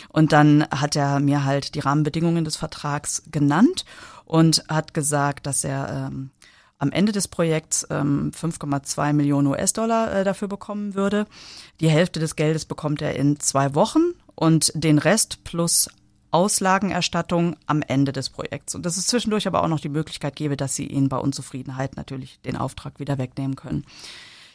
Und 0.09 0.33
dann 0.33 0.67
hat 0.71 0.97
er 0.97 1.21
mir 1.21 1.45
halt 1.45 1.75
die 1.75 1.81
Rahmenbedingungen 1.81 2.45
des 2.45 2.57
Vertrags 2.57 3.23
genannt 3.31 3.85
und 4.25 4.65
hat 4.69 4.95
gesagt, 4.95 5.47
dass 5.47 5.65
er 5.65 6.09
ähm, 6.11 6.31
am 6.83 6.91
Ende 6.91 7.13
des 7.13 7.29
Projekts 7.29 7.87
ähm, 7.91 8.33
5,2 8.35 9.13
Millionen 9.13 9.47
US-Dollar 9.47 10.13
äh, 10.13 10.25
dafür 10.25 10.49
bekommen 10.49 10.97
würde. 10.97 11.29
Die 11.81 11.89
Hälfte 11.89 12.19
des 12.19 12.35
Geldes 12.35 12.65
bekommt 12.65 13.01
er 13.01 13.15
in 13.15 13.39
zwei 13.39 13.77
Wochen 13.77 14.01
und 14.35 14.73
den 14.75 14.99
Rest 14.99 15.45
plus 15.45 15.89
Auslagenerstattung 16.33 17.55
am 17.67 17.83
Ende 17.83 18.11
des 18.11 18.31
Projekts. 18.31 18.75
Und 18.75 18.85
dass 18.85 18.97
es 18.97 19.07
zwischendurch 19.07 19.47
aber 19.47 19.63
auch 19.63 19.69
noch 19.69 19.79
die 19.79 19.91
Möglichkeit 19.91 20.35
gäbe, 20.35 20.57
dass 20.57 20.75
sie 20.75 20.89
ihn 20.89 21.09
bei 21.09 21.19
Unzufriedenheit 21.19 21.95
natürlich 21.95 22.41
den 22.41 22.57
Auftrag 22.57 22.99
wieder 22.99 23.17
wegnehmen 23.17 23.55
können. 23.55 23.85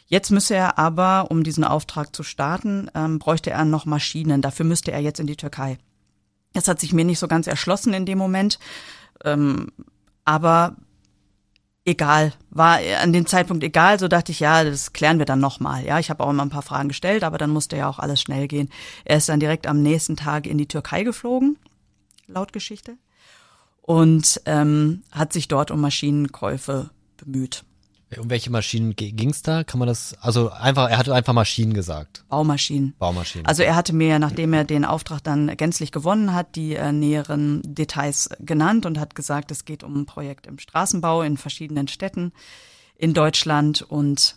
Jetzt 0.06 0.30
müsse 0.30 0.54
er 0.54 0.78
aber, 0.78 1.30
um 1.30 1.44
diesen 1.44 1.64
Auftrag 1.64 2.14
zu 2.14 2.22
starten, 2.22 2.90
ähm, 2.94 3.18
bräuchte 3.18 3.52
er 3.52 3.64
noch 3.64 3.86
Maschinen. 3.86 4.42
Dafür 4.42 4.66
müsste 4.66 4.92
er 4.92 5.00
jetzt 5.00 5.20
in 5.20 5.26
die 5.26 5.36
Türkei. 5.36 5.78
Das 6.52 6.68
hat 6.68 6.78
sich 6.78 6.92
mir 6.92 7.06
nicht 7.06 7.20
so 7.20 7.26
ganz 7.26 7.46
erschlossen 7.46 7.94
in 7.94 8.04
dem 8.04 8.18
Moment. 8.18 8.58
Ähm, 9.24 9.72
aber 10.26 10.76
egal, 11.88 12.32
war 12.50 12.78
an 13.00 13.12
dem 13.12 13.26
Zeitpunkt 13.26 13.64
egal, 13.64 13.98
so 13.98 14.06
dachte 14.08 14.30
ich, 14.32 14.40
ja, 14.40 14.62
das 14.62 14.92
klären 14.92 15.18
wir 15.18 15.26
dann 15.26 15.40
nochmal. 15.40 15.84
Ja, 15.84 15.98
ich 15.98 16.10
habe 16.10 16.22
auch 16.22 16.30
immer 16.30 16.44
ein 16.44 16.50
paar 16.50 16.62
Fragen 16.62 16.88
gestellt, 16.88 17.24
aber 17.24 17.38
dann 17.38 17.50
musste 17.50 17.76
ja 17.76 17.88
auch 17.88 17.98
alles 17.98 18.20
schnell 18.20 18.46
gehen. 18.46 18.68
Er 19.04 19.16
ist 19.16 19.28
dann 19.28 19.40
direkt 19.40 19.66
am 19.66 19.82
nächsten 19.82 20.16
Tag 20.16 20.46
in 20.46 20.58
die 20.58 20.68
Türkei 20.68 21.02
geflogen, 21.02 21.58
laut 22.26 22.52
Geschichte, 22.52 22.96
und 23.82 24.40
ähm, 24.44 25.02
hat 25.10 25.32
sich 25.32 25.48
dort 25.48 25.70
um 25.70 25.80
Maschinenkäufe 25.80 26.90
bemüht. 27.16 27.64
Um 28.16 28.30
welche 28.30 28.50
Maschinen 28.50 28.96
ging 28.96 29.30
es 29.30 29.42
da? 29.42 29.64
Kann 29.64 29.78
man 29.78 29.86
das, 29.86 30.16
also 30.22 30.50
einfach, 30.50 30.88
er 30.88 30.96
hat 30.96 31.10
einfach 31.10 31.34
Maschinen 31.34 31.74
gesagt. 31.74 32.24
Baumaschinen. 32.28 32.94
Baumaschinen. 32.98 33.46
Also 33.46 33.62
er 33.62 33.76
hatte 33.76 33.92
mir, 33.92 34.18
nachdem 34.18 34.54
er 34.54 34.64
den 34.64 34.86
Auftrag 34.86 35.22
dann 35.22 35.54
gänzlich 35.58 35.92
gewonnen 35.92 36.32
hat, 36.32 36.56
die 36.56 36.74
äh, 36.74 36.90
näheren 36.90 37.60
Details 37.64 38.30
genannt 38.40 38.86
und 38.86 38.98
hat 38.98 39.14
gesagt, 39.14 39.50
es 39.50 39.66
geht 39.66 39.84
um 39.84 39.94
ein 39.94 40.06
Projekt 40.06 40.46
im 40.46 40.58
Straßenbau 40.58 41.20
in 41.22 41.36
verschiedenen 41.36 41.86
Städten 41.86 42.32
in 42.96 43.12
Deutschland 43.12 43.82
und 43.82 44.36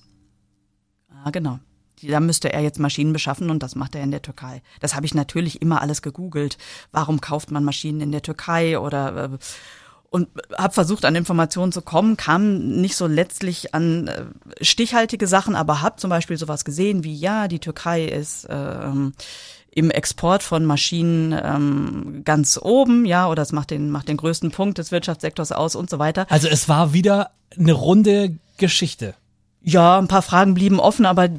ah, 1.23 1.29
genau. 1.31 1.59
Da 2.03 2.19
müsste 2.19 2.51
er 2.51 2.61
jetzt 2.61 2.79
Maschinen 2.79 3.13
beschaffen 3.13 3.49
und 3.51 3.61
das 3.61 3.75
macht 3.75 3.95
er 3.95 4.01
in 4.01 4.11
der 4.11 4.23
Türkei. 4.23 4.63
Das 4.79 4.95
habe 4.95 5.05
ich 5.05 5.13
natürlich 5.13 5.61
immer 5.61 5.81
alles 5.81 6.01
gegoogelt. 6.01 6.57
Warum 6.91 7.21
kauft 7.21 7.51
man 7.51 7.63
Maschinen 7.63 8.01
in 8.01 8.11
der 8.11 8.23
Türkei 8.23 8.79
oder 8.79 9.25
äh, 9.25 9.37
und 10.11 10.27
habe 10.57 10.73
versucht, 10.73 11.05
an 11.05 11.15
Informationen 11.15 11.71
zu 11.71 11.81
kommen, 11.81 12.17
kam 12.17 12.59
nicht 12.81 12.97
so 12.97 13.07
letztlich 13.07 13.73
an 13.73 14.07
äh, 14.09 14.25
stichhaltige 14.59 15.25
Sachen, 15.25 15.55
aber 15.55 15.81
habe 15.81 15.95
zum 15.95 16.09
Beispiel 16.09 16.37
sowas 16.37 16.65
gesehen 16.65 17.05
wie, 17.05 17.15
ja, 17.15 17.47
die 17.47 17.59
Türkei 17.59 18.05
ist 18.05 18.45
ähm, 18.49 19.13
im 19.71 19.89
Export 19.89 20.43
von 20.43 20.65
Maschinen 20.65 21.33
ähm, 21.41 22.21
ganz 22.25 22.59
oben, 22.61 23.05
ja, 23.05 23.29
oder 23.29 23.41
es 23.41 23.53
macht 23.53 23.71
den, 23.71 23.89
macht 23.89 24.09
den 24.09 24.17
größten 24.17 24.51
Punkt 24.51 24.79
des 24.79 24.91
Wirtschaftssektors 24.91 25.53
aus 25.53 25.75
und 25.75 25.89
so 25.89 25.97
weiter. 25.97 26.25
Also 26.29 26.49
es 26.49 26.67
war 26.67 26.91
wieder 26.91 27.31
eine 27.57 27.71
runde 27.71 28.37
Geschichte. 28.57 29.15
Ja, 29.63 29.99
ein 29.99 30.07
paar 30.07 30.23
Fragen 30.23 30.55
blieben 30.55 30.79
offen, 30.79 31.05
aber 31.05 31.29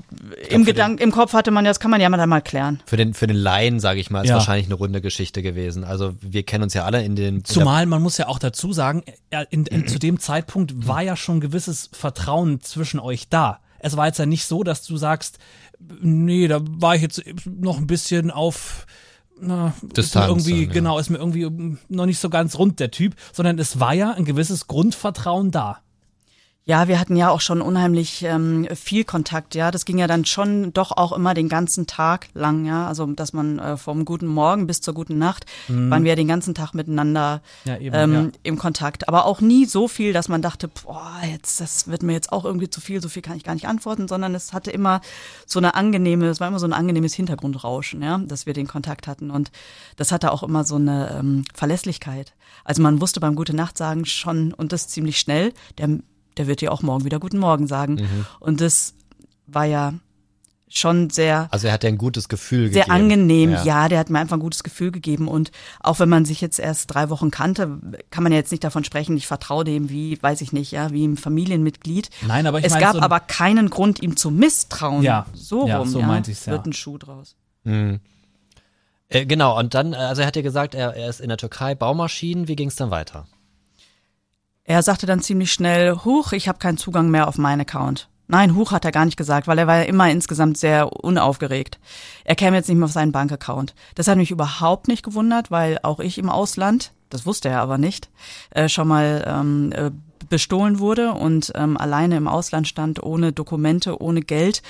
im 0.49 0.65
Gedanken, 0.65 0.99
im 1.03 1.11
Kopf 1.11 1.33
hatte 1.33 1.51
man 1.51 1.65
ja, 1.65 1.71
das 1.71 1.81
kann 1.81 1.91
man 1.91 2.01
ja 2.01 2.09
mal, 2.09 2.25
mal 2.27 2.41
klären. 2.41 2.81
Für 2.87 2.97
den, 2.97 3.15
für 3.15 3.27
den 3.27 3.37
Laien, 3.37 3.81
sage 3.81 3.99
ich 3.99 4.11
mal, 4.11 4.23
ist 4.23 4.29
ja. 4.29 4.37
wahrscheinlich 4.37 4.67
eine 4.67 4.77
runde 4.77 5.01
Geschichte 5.01 5.43
gewesen. 5.43 5.83
Also 5.83 6.15
wir 6.21 6.45
kennen 6.45 6.63
uns 6.63 6.75
ja 6.75 6.85
alle 6.85 7.03
in 7.03 7.17
den. 7.17 7.37
In 7.37 7.45
Zumal 7.45 7.87
man 7.87 8.01
muss 8.01 8.19
ja 8.19 8.29
auch 8.29 8.39
dazu 8.39 8.73
sagen, 8.73 9.03
in, 9.51 9.67
in, 9.67 9.89
zu 9.89 9.99
dem 9.99 10.21
Zeitpunkt 10.21 10.87
war 10.87 11.03
ja 11.03 11.17
schon 11.17 11.41
gewisses 11.41 11.91
Vertrauen 11.93 12.61
zwischen 12.61 13.01
euch 13.01 13.29
da. 13.29 13.59
Es 13.81 13.97
war 13.97 14.07
jetzt 14.07 14.19
ja 14.19 14.27
nicht 14.27 14.45
so, 14.45 14.63
dass 14.63 14.85
du 14.85 14.97
sagst, 14.97 15.39
nee, 16.01 16.47
da 16.47 16.61
war 16.63 16.95
ich 16.95 17.03
jetzt 17.03 17.23
noch 17.45 17.79
ein 17.79 17.89
bisschen 17.89 18.31
auf 18.31 18.87
na, 19.41 19.75
Distanz 19.83 20.29
irgendwie, 20.29 20.67
dann, 20.67 20.69
ja. 20.69 20.73
genau, 20.73 20.99
ist 21.01 21.11
mir 21.11 21.19
irgendwie 21.19 21.77
noch 21.89 22.07
nicht 22.07 22.21
so 22.21 22.31
ganz 22.31 22.57
rund 22.57 22.79
der 22.79 22.93
Typ, 22.93 23.17
sondern 23.33 23.59
es 23.59 23.81
war 23.81 23.93
ja 23.93 24.13
ein 24.13 24.25
gewisses 24.25 24.69
Grundvertrauen 24.69 25.51
da. 25.51 25.81
Ja, 26.65 26.87
wir 26.87 27.01
hatten 27.01 27.17
ja 27.17 27.29
auch 27.29 27.41
schon 27.41 27.61
unheimlich 27.61 28.23
ähm, 28.23 28.69
viel 28.73 29.03
Kontakt, 29.03 29.57
ja. 29.57 29.73
Das 29.73 29.85
ging 29.85 29.99
ja 29.99 30.07
dann 30.07 30.25
schon 30.25 30.73
doch 30.73 30.93
auch 30.93 31.11
immer 31.11 31.35
den 31.35 31.49
ganzen 31.49 31.89
Tag 31.89 32.29
lang, 32.35 32.65
ja. 32.65 32.87
Also 32.87 33.05
dass 33.07 33.33
man 33.33 33.59
äh, 33.59 33.77
vom 33.77 34.05
guten 34.05 34.29
Morgen 34.29 34.69
bis 34.69 34.81
zur 34.81 34.95
guten 34.95 35.19
Nacht 35.19 35.45
mhm. 35.67 35.91
waren 35.91 36.05
wir 36.05 36.15
den 36.15 36.29
ganzen 36.29 36.55
Tag 36.55 36.73
miteinander 36.73 37.43
ja, 37.65 37.79
eben, 37.79 37.97
ähm, 37.97 38.15
ja. 38.15 38.31
im 38.45 38.59
Kontakt. 38.59 39.09
Aber 39.09 39.25
auch 39.25 39.41
nie 39.41 39.65
so 39.65 39.89
viel, 39.89 40.13
dass 40.13 40.29
man 40.29 40.41
dachte, 40.41 40.69
boah, 40.69 41.21
jetzt, 41.29 41.61
das 41.61 41.89
wird 41.89 42.05
mir 42.05 42.13
jetzt 42.13 42.31
auch 42.31 42.45
irgendwie 42.45 42.71
zu 42.71 42.81
viel, 42.81 43.03
so 43.03 43.09
viel 43.09 43.23
kann 43.23 43.37
ich 43.37 43.43
gar 43.43 43.55
nicht 43.55 43.67
antworten, 43.67 44.07
sondern 44.07 44.33
es 44.37 44.53
hatte 44.53 44.71
immer 44.71 45.01
so 45.47 45.59
eine 45.59 45.75
angenehme, 45.75 46.29
es 46.29 46.39
war 46.39 46.47
immer 46.47 46.61
so 46.61 46.67
ein 46.67 46.73
angenehmes 46.73 47.15
Hintergrundrauschen, 47.15 48.03
ja, 48.03 48.19
dass 48.19 48.47
wir 48.47 48.55
den 48.55 48.69
Kontakt 48.69 49.09
hatten. 49.09 49.33
Und 49.33 49.51
das 49.97 50.13
hatte 50.13 50.31
auch 50.31 50.45
immer 50.45 50.63
so 50.63 50.77
eine 50.77 51.17
ähm, 51.19 51.45
Verlässlichkeit. 51.55 52.35
Also 52.65 52.83
man 52.83 53.01
wusste 53.01 53.19
beim 53.19 53.35
Gute 53.35 53.57
Nacht 53.57 53.77
sagen 53.77 54.05
schon 54.05 54.55
und 54.55 54.71
das 54.71 54.87
ziemlich 54.87 55.19
schnell, 55.19 55.53
der 55.79 55.99
der 56.37 56.47
wird 56.47 56.61
dir 56.61 56.73
auch 56.73 56.83
morgen 56.83 57.05
wieder 57.05 57.21
Guten 57.21 57.39
Morgen 57.39 57.67
sagen. 57.67 57.95
Mhm. 57.95 58.27
Und 58.41 58.61
das 58.61 58.95
war 59.47 59.65
ja 59.65 59.95
schon 60.75 61.11
sehr. 61.11 61.49
Also 61.51 61.67
er 61.67 61.75
hat 61.75 61.83
dir 61.83 61.89
ein 61.89 61.99
gutes 61.99 62.29
Gefühl 62.29 62.73
sehr 62.73 62.85
gegeben. 62.85 62.87
Sehr 62.87 62.95
angenehm, 62.95 63.51
ja. 63.51 63.65
ja. 63.65 63.89
der 63.89 63.99
hat 63.99 64.11
mir 64.11 64.19
einfach 64.19 64.37
ein 64.37 64.41
gutes 64.41 64.63
Gefühl 64.63 64.91
gegeben. 64.91 65.29
Und 65.29 65.51
auch 65.81 65.99
wenn 66.01 66.09
man 66.09 66.25
sich 66.25 66.41
jetzt 66.41 66.59
erst 66.59 66.93
drei 66.93 67.11
Wochen 67.11 67.31
kannte, 67.31 67.79
kann 68.11 68.23
man 68.23 68.33
ja 68.33 68.39
jetzt 68.39 68.51
nicht 68.51 68.65
davon 68.65 68.85
sprechen, 68.85 69.17
ich 69.17 69.27
vertraue 69.27 69.65
dem 69.65 69.91
wie, 69.91 70.21
weiß 70.21 70.41
ich 70.41 70.53
nicht, 70.53 70.73
ja, 70.73 70.91
wie 70.91 71.07
ein 71.07 71.17
Familienmitglied. 71.17 72.11
Nein, 72.27 72.47
aber 72.47 72.59
ich 72.59 72.65
Es 72.65 72.79
gab 72.79 72.95
so 72.95 73.01
aber 73.01 73.21
keinen 73.21 73.71
Grund, 73.71 74.03
ihm 74.03 74.17
zu 74.17 74.31
misstrauen. 74.31 75.03
Ja, 75.03 75.27
so 75.35 75.69
ja, 75.69 75.79
rum, 75.79 75.89
so 75.89 76.01
ja, 76.01 76.07
meinte 76.07 76.31
ich's, 76.31 76.47
ja. 76.47 76.53
wird 76.53 76.67
ein 76.67 76.73
Schuh 76.73 76.99
draus. 76.99 77.37
Mhm. 77.65 78.01
Äh, 79.09 79.27
genau, 79.27 79.59
und 79.59 79.75
dann, 79.75 79.95
also 79.95 80.23
er 80.23 80.29
hat 80.29 80.37
dir 80.37 80.43
gesagt, 80.43 80.75
er, 80.75 80.97
er 80.97 81.09
ist 81.09 81.21
in 81.21 81.29
der 81.29 81.39
Türkei 81.39 81.75
Baumaschinen. 81.75 82.49
Wie 82.49 82.57
ging 82.57 82.69
es 82.69 82.77
dann 82.77 82.91
weiter? 82.91 83.27
Er 84.65 84.83
sagte 84.83 85.07
dann 85.07 85.21
ziemlich 85.21 85.53
schnell, 85.53 85.97
Huch, 86.05 86.33
ich 86.33 86.49
habe 86.49 86.59
keinen 86.59 86.79
Zugang 86.79 87.11
mehr 87.11 87.27
auf 87.27 87.37
meinen 87.37 87.63
Account. 87.63 88.09
Nein, 88.29 88.55
Huch 88.55 88.71
hat 88.71 88.85
er 88.85 88.93
gar 88.93 89.05
nicht 89.05 89.17
gesagt, 89.17 89.47
weil 89.49 89.59
er 89.59 89.67
war 89.67 89.79
ja 89.79 89.83
immer 89.83 90.09
insgesamt 90.09 90.57
sehr 90.57 90.91
unaufgeregt. 91.05 91.81
Er 92.25 92.37
käme 92.37 92.57
jetzt 92.57 92.69
nicht 92.69 92.79
mehr 92.79 92.87
auf 92.87 92.93
seinen 92.93 93.13
Bankaccount. 93.13 93.75
Das 93.97 94.07
hat 94.07 94.17
mich 94.17 94.31
überhaupt 94.31 94.89
nicht 94.89 95.03
gewundert, 95.03 95.51
weil 95.51 95.79
auch 95.83 95.99
ich 95.99 96.17
im 96.17 96.31
Ausland, 96.31 96.93
das 97.11 97.27
wusste 97.27 97.49
er 97.49 97.61
aber 97.61 97.77
nicht, 97.77 98.09
äh, 98.51 98.69
schon 98.69 98.89
mal 98.89 99.25
ähm, 99.27 99.73
äh, 99.73 99.91
bestohlen 100.29 100.79
wurde 100.79 101.13
und 101.13 101.53
ähm, 101.57 101.77
alleine 101.77 102.17
im 102.17 102.29
Ausland 102.29 102.69
stand, 102.69 103.03
ohne 103.03 103.33
Dokumente, 103.33 104.01
ohne 104.01 104.23
Geld. 104.23 104.63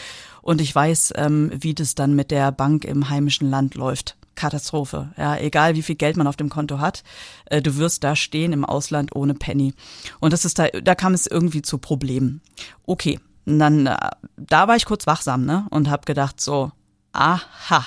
Und 0.42 0.60
ich 0.60 0.74
weiß, 0.74 1.14
ähm, 1.16 1.50
wie 1.54 1.74
das 1.74 1.94
dann 1.94 2.14
mit 2.14 2.30
der 2.30 2.52
Bank 2.52 2.84
im 2.84 3.08
heimischen 3.08 3.48
Land 3.48 3.74
läuft. 3.74 4.16
Katastrophe. 4.34 5.12
Ja, 5.16 5.36
egal 5.36 5.74
wie 5.74 5.82
viel 5.82 5.94
Geld 5.94 6.16
man 6.16 6.26
auf 6.26 6.36
dem 6.36 6.48
Konto 6.48 6.78
hat, 6.78 7.02
äh, 7.46 7.62
du 7.62 7.76
wirst 7.76 8.02
da 8.04 8.16
stehen 8.16 8.52
im 8.52 8.64
Ausland 8.64 9.14
ohne 9.14 9.34
Penny. 9.34 9.74
Und 10.20 10.32
das 10.32 10.44
ist 10.44 10.58
da, 10.58 10.68
da 10.68 10.94
kam 10.94 11.14
es 11.14 11.26
irgendwie 11.26 11.62
zu 11.62 11.78
Problemen. 11.78 12.40
Okay, 12.84 13.20
und 13.46 13.58
dann 13.58 13.86
äh, 13.86 13.96
da 14.36 14.68
war 14.68 14.76
ich 14.76 14.84
kurz 14.84 15.06
wachsam, 15.06 15.44
ne, 15.44 15.66
und 15.70 15.90
habe 15.90 16.04
gedacht 16.04 16.40
so, 16.40 16.72
aha. 17.12 17.84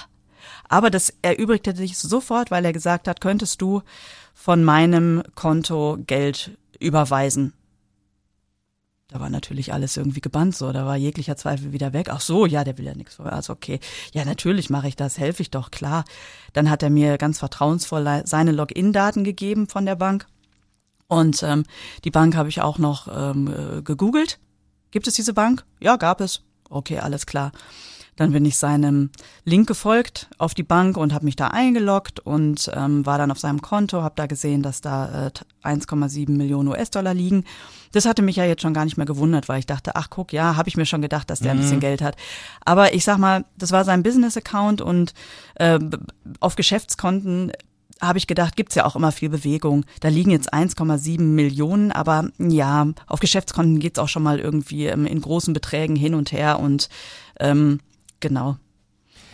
Aber 0.68 0.90
das 0.90 1.14
erübrigte 1.22 1.76
sich 1.76 1.98
sofort, 1.98 2.52
weil 2.52 2.66
er 2.66 2.74
gesagt 2.74 3.08
hat, 3.08 3.22
könntest 3.22 3.62
du 3.62 3.82
von 4.34 4.64
meinem 4.64 5.24
Konto 5.36 5.98
Geld 6.06 6.58
überweisen? 6.80 7.54
Da 9.08 9.20
war 9.20 9.30
natürlich 9.30 9.72
alles 9.72 9.98
irgendwie 9.98 10.22
gebannt 10.22 10.56
so, 10.56 10.72
da 10.72 10.86
war 10.86 10.96
jeglicher 10.96 11.38
Zweifel 11.38 11.72
wieder 11.72 11.94
weg. 11.94 12.10
Ach 12.10 12.22
so, 12.22 12.48
ja, 12.48 12.64
der 12.64 12.78
will 12.78 12.86
ja 12.86 12.96
nichts. 12.96 13.20
Also 13.20 13.54
okay, 13.54 13.80
ja, 14.14 14.26
natürlich 14.26 14.72
mache 14.72 14.88
ich 14.88 14.96
das, 14.96 15.20
helfe 15.20 15.44
ich 15.44 15.52
doch, 15.52 15.70
klar. 15.70 16.06
Dann 16.54 16.70
hat 16.70 16.82
er 16.82 16.90
mir 16.90 17.18
ganz 17.18 17.38
vertrauensvoll 17.38 18.24
seine 18.26 18.52
Login-Daten 18.52 19.24
gegeben 19.24 19.68
von 19.68 19.86
der 19.86 19.96
Bank. 19.96 20.26
Und 21.08 21.44
ähm, 21.44 21.64
die 22.04 22.10
Bank 22.10 22.36
habe 22.36 22.50
ich 22.50 22.62
auch 22.62 22.80
noch 22.80 23.08
ähm, 23.08 23.48
äh, 23.48 23.82
gegoogelt. 23.84 24.40
Gibt 24.90 25.08
es 25.08 25.14
diese 25.14 25.34
Bank? 25.34 25.66
Ja, 25.80 25.98
gab 25.98 26.20
es. 26.20 26.42
Okay, 26.70 26.98
alles 26.98 27.28
klar. 27.28 27.52
Dann 28.16 28.32
bin 28.32 28.46
ich 28.46 28.58
seinem 28.58 29.10
Link 29.44 29.68
gefolgt 29.68 30.30
auf 30.38 30.54
die 30.54 30.64
Bank 30.64 30.96
und 30.96 31.14
habe 31.14 31.26
mich 31.26 31.36
da 31.36 31.48
eingeloggt 31.48 32.22
und 32.22 32.72
ähm, 32.74 33.06
war 33.06 33.18
dann 33.18 33.32
auf 33.32 33.40
seinem 33.40 33.62
Konto, 33.62 34.02
habe 34.02 34.16
da 34.16 34.26
gesehen, 34.26 34.64
dass 34.64 34.80
da 34.80 35.28
äh, 35.28 35.32
1,7 35.68 36.32
Millionen 36.32 36.70
US-Dollar 36.70 37.14
liegen. 37.14 37.44
Das 37.92 38.06
hatte 38.06 38.22
mich 38.22 38.38
ja 38.38 38.46
jetzt 38.46 38.62
schon 38.62 38.74
gar 38.74 38.86
nicht 38.86 38.98
mehr 38.98 39.06
gewundert, 39.06 39.50
weil 39.50 39.60
ich 39.60 39.66
dachte, 39.66 39.96
ach 39.96 40.10
guck, 40.10 40.32
ja, 40.32 40.56
habe 40.56 40.70
ich 40.70 40.78
mir 40.78 40.86
schon 40.86 41.02
gedacht, 41.02 41.30
dass 41.30 41.40
der 41.40 41.52
ein 41.52 41.60
bisschen 41.60 41.78
mhm. 41.78 41.82
Geld 41.82 42.02
hat. 42.02 42.16
Aber 42.64 42.94
ich 42.94 43.04
sag 43.04 43.18
mal, 43.18 43.46
das 43.58 43.72
war 43.72 43.84
sein 43.84 44.04
Business-Account 44.04 44.82
und 44.82 45.14
äh, 45.56 45.80
auf 46.40 46.56
Geschäftskonten 46.56 47.52
habe 48.02 48.18
ich 48.18 48.28
gedacht, 48.28 48.56
gibt's 48.56 48.76
ja 48.76 48.86
auch 48.86 48.96
immer 48.96 49.12
viel 49.12 49.30
Bewegung. 49.30 49.86
Da 50.02 50.10
liegen 50.10 50.32
jetzt 50.32 50.54
1,7 50.54 51.22
Millionen, 51.22 51.92
aber 51.92 52.30
ja, 52.38 52.88
auf 53.08 53.20
Geschäftskonten 53.20 53.80
geht's 53.80 54.00
auch 54.00 54.10
schon 54.10 54.24
mal 54.24 54.40
irgendwie 54.40 54.88
ähm, 54.88 55.06
in 55.06 55.22
großen 55.22 55.54
Beträgen 55.54 55.96
hin 55.96 56.16
und 56.16 56.32
her 56.32 56.60
und 56.60 56.90
ähm, 57.40 57.80
Genau. 58.20 58.58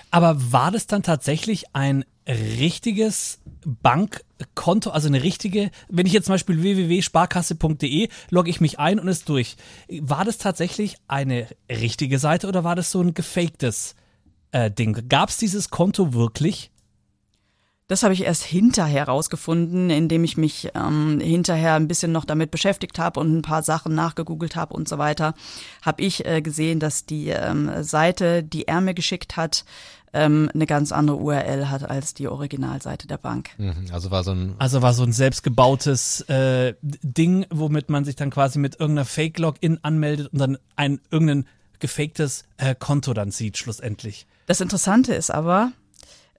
Aber 0.10 0.52
war 0.52 0.72
das 0.72 0.88
dann 0.88 1.04
tatsächlich 1.04 1.74
ein 1.74 2.04
richtiges 2.28 3.40
Bankkonto, 3.66 4.92
also 4.92 5.08
eine 5.08 5.24
richtige, 5.24 5.72
wenn 5.90 6.06
ich 6.06 6.14
jetzt 6.14 6.26
zum 6.26 6.34
Beispiel 6.34 6.62
www.sparkasse.de 6.62 8.10
logge 8.30 8.50
ich 8.50 8.62
mich 8.62 8.80
ein 8.80 9.00
und 9.00 9.08
ist 9.08 9.30
durch. 9.30 9.56
War 10.02 10.26
das 10.26 10.38
tatsächlich 10.38 10.98
eine 11.08 11.48
richtige 11.70 12.20
Seite 12.20 12.48
oder 12.48 12.64
war 12.64 12.76
das 12.76 12.92
so 12.92 13.02
ein 13.02 13.14
gefaktes 13.14 13.96
äh, 14.52 14.70
Ding? 14.70 15.08
Gab 15.10 15.30
es 15.30 15.38
dieses 15.38 15.70
Konto 15.70 16.14
wirklich? 16.14 16.72
Das 17.92 18.04
habe 18.04 18.14
ich 18.14 18.24
erst 18.24 18.44
hinterher 18.44 19.10
rausgefunden, 19.10 19.90
indem 19.90 20.24
ich 20.24 20.38
mich 20.38 20.70
ähm, 20.76 21.20
hinterher 21.20 21.74
ein 21.74 21.90
bisschen 21.90 22.14
noch 22.14 22.24
damit 22.24 22.50
beschäftigt 22.50 22.98
habe 23.00 23.20
und 23.20 23.36
ein 23.36 23.42
paar 23.42 23.64
Sachen 23.64 23.94
nachgegoogelt 23.96 24.56
habe 24.56 24.74
und 24.74 24.88
so 24.88 24.98
weiter. 24.98 25.34
Habe 25.82 26.02
ich 26.02 26.26
äh, 26.26 26.42
gesehen, 26.42 26.80
dass 26.80 27.06
die 27.06 27.28
ähm, 27.28 27.84
Seite, 27.84 28.44
die 28.44 28.66
er 28.66 28.80
mir 28.80 28.94
geschickt 28.94 29.36
hat, 29.36 29.66
ähm, 30.14 30.50
eine 30.54 30.68
ganz 30.68 30.94
andere 30.94 31.18
URL 31.18 31.70
hat 31.70 31.84
als 31.84 32.14
die 32.14 32.30
Originalseite 32.30 33.08
der 33.08 33.18
Bank. 33.18 33.50
Mhm, 33.58 33.88
also 33.92 34.10
war 34.10 34.24
so 34.24 34.32
ein 34.32 34.56
also 34.58 34.82
war 34.82 34.94
so 34.94 35.04
ein 35.04 35.12
selbstgebautes 35.12 36.22
äh, 36.30 36.76
Ding, 36.82 37.46
womit 37.50 37.90
man 37.90 38.06
sich 38.06 38.16
dann 38.16 38.30
quasi 38.30 38.58
mit 38.58 38.80
irgendeiner 38.80 39.04
Fake-Login 39.04 39.80
anmeldet 39.82 40.32
und 40.32 40.40
dann 40.40 40.58
ein 40.78 41.02
irgendein 41.12 41.46
gefaktes 41.80 42.46
äh, 42.56 42.74
Konto 42.74 43.14
dann 43.14 43.32
sieht 43.32 43.58
schlussendlich. 43.58 44.28
Das 44.46 44.62
Interessante 44.62 45.14
ist 45.14 45.30
aber, 45.30 45.74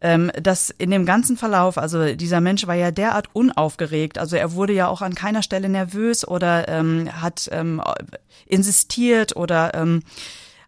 ähm, 0.02 0.32
dass 0.40 0.70
in 0.70 0.90
dem 0.90 1.06
ganzen 1.06 1.36
Verlauf, 1.36 1.78
also 1.78 2.14
dieser 2.14 2.40
Mensch 2.40 2.66
war 2.66 2.74
ja 2.74 2.90
derart 2.90 3.28
unaufgeregt, 3.32 4.18
also 4.18 4.36
er 4.36 4.52
wurde 4.52 4.72
ja 4.72 4.88
auch 4.88 5.00
an 5.00 5.14
keiner 5.14 5.42
Stelle 5.42 5.68
nervös 5.68 6.26
oder 6.26 6.68
ähm, 6.68 7.08
hat 7.22 7.48
ähm, 7.52 7.80
insistiert 8.46 9.36
oder 9.36 9.74
ähm, 9.74 10.02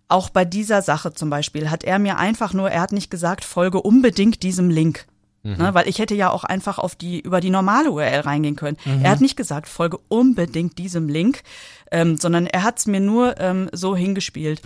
auch 0.06 0.30
bei 0.30 0.44
dieser 0.44 0.82
Sache 0.82 1.12
zum 1.12 1.30
Beispiel 1.30 1.70
hat 1.70 1.82
er 1.82 1.98
mir 1.98 2.16
einfach 2.16 2.54
nur, 2.54 2.70
er 2.70 2.80
hat 2.80 2.92
nicht 2.92 3.10
gesagt, 3.10 3.44
folge 3.44 3.82
unbedingt 3.82 4.42
diesem 4.42 4.70
Link. 4.70 5.06
Mhm. 5.42 5.56
Ne, 5.56 5.74
weil 5.74 5.88
ich 5.88 5.98
hätte 5.98 6.14
ja 6.14 6.30
auch 6.30 6.44
einfach 6.44 6.78
auf 6.78 6.94
die 6.94 7.20
über 7.20 7.40
die 7.40 7.50
normale 7.50 7.90
URL 7.90 8.20
reingehen 8.20 8.56
können. 8.56 8.78
Mhm. 8.86 9.04
Er 9.04 9.10
hat 9.10 9.20
nicht 9.20 9.36
gesagt, 9.36 9.68
folge 9.68 9.98
unbedingt 10.08 10.78
diesem 10.78 11.08
Link, 11.08 11.42
ähm, 11.90 12.16
sondern 12.16 12.46
er 12.46 12.62
hat 12.62 12.78
es 12.78 12.86
mir 12.86 13.00
nur 13.00 13.38
ähm, 13.38 13.68
so 13.72 13.94
hingespielt. 13.94 14.62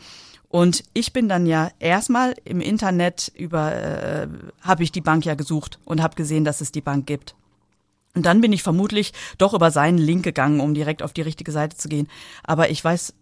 Und 0.49 0.83
ich 0.95 1.13
bin 1.13 1.29
dann 1.29 1.47
ja 1.47 1.71
erstmal 1.79 2.35
im 2.45 2.61
Internet 2.61 3.31
über, 3.35 3.75
äh, 3.75 4.29
habe 4.63 4.83
ich 4.83 4.93
die 4.93 5.03
Bank 5.03 5.25
ja 5.25 5.35
gesucht 5.35 5.79
und 5.85 6.03
habe 6.03 6.17
gesehen, 6.17 6.45
dass 6.45 6.61
es 6.61 6.73
die 6.73 6.81
Bank 6.81 7.07
gibt. 7.07 7.35
Und 8.15 8.25
dann 8.25 8.41
bin 8.41 8.53
ich 8.53 8.63
vermutlich 8.63 9.13
doch 9.37 9.53
über 9.53 9.71
seinen 9.71 9.99
Link 9.99 10.25
gegangen, 10.25 10.61
um 10.61 10.75
direkt 10.75 11.03
auf 11.03 11.13
die 11.13 11.23
richtige 11.23 11.53
Seite 11.53 11.77
zu 11.77 11.89
gehen. 11.89 12.09
Aber 12.43 12.71
ich 12.71 12.83
weiß 12.83 13.13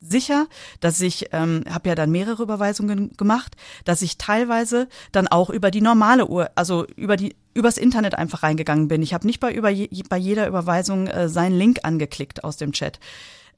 sicher, 0.00 0.46
dass 0.80 1.00
ich, 1.00 1.30
ähm, 1.32 1.64
habe 1.68 1.88
ja 1.88 1.94
dann 1.94 2.10
mehrere 2.10 2.42
Überweisungen 2.42 3.16
gemacht, 3.16 3.56
dass 3.84 4.02
ich 4.02 4.16
teilweise 4.16 4.88
dann 5.10 5.26
auch 5.26 5.50
über 5.50 5.70
die 5.70 5.80
normale 5.80 6.28
Uhr, 6.28 6.50
also 6.54 6.86
über 6.96 7.16
die 7.16 7.34
übers 7.54 7.78
Internet 7.78 8.14
einfach 8.14 8.44
reingegangen 8.44 8.86
bin. 8.86 9.02
Ich 9.02 9.12
habe 9.12 9.26
nicht 9.26 9.40
bei 9.40 9.52
über 9.52 9.72
bei 10.08 10.16
jeder 10.16 10.46
Überweisung 10.46 11.08
äh, 11.08 11.28
seinen 11.28 11.58
Link 11.58 11.80
angeklickt 11.82 12.44
aus 12.44 12.56
dem 12.56 12.72
Chat. 12.72 13.00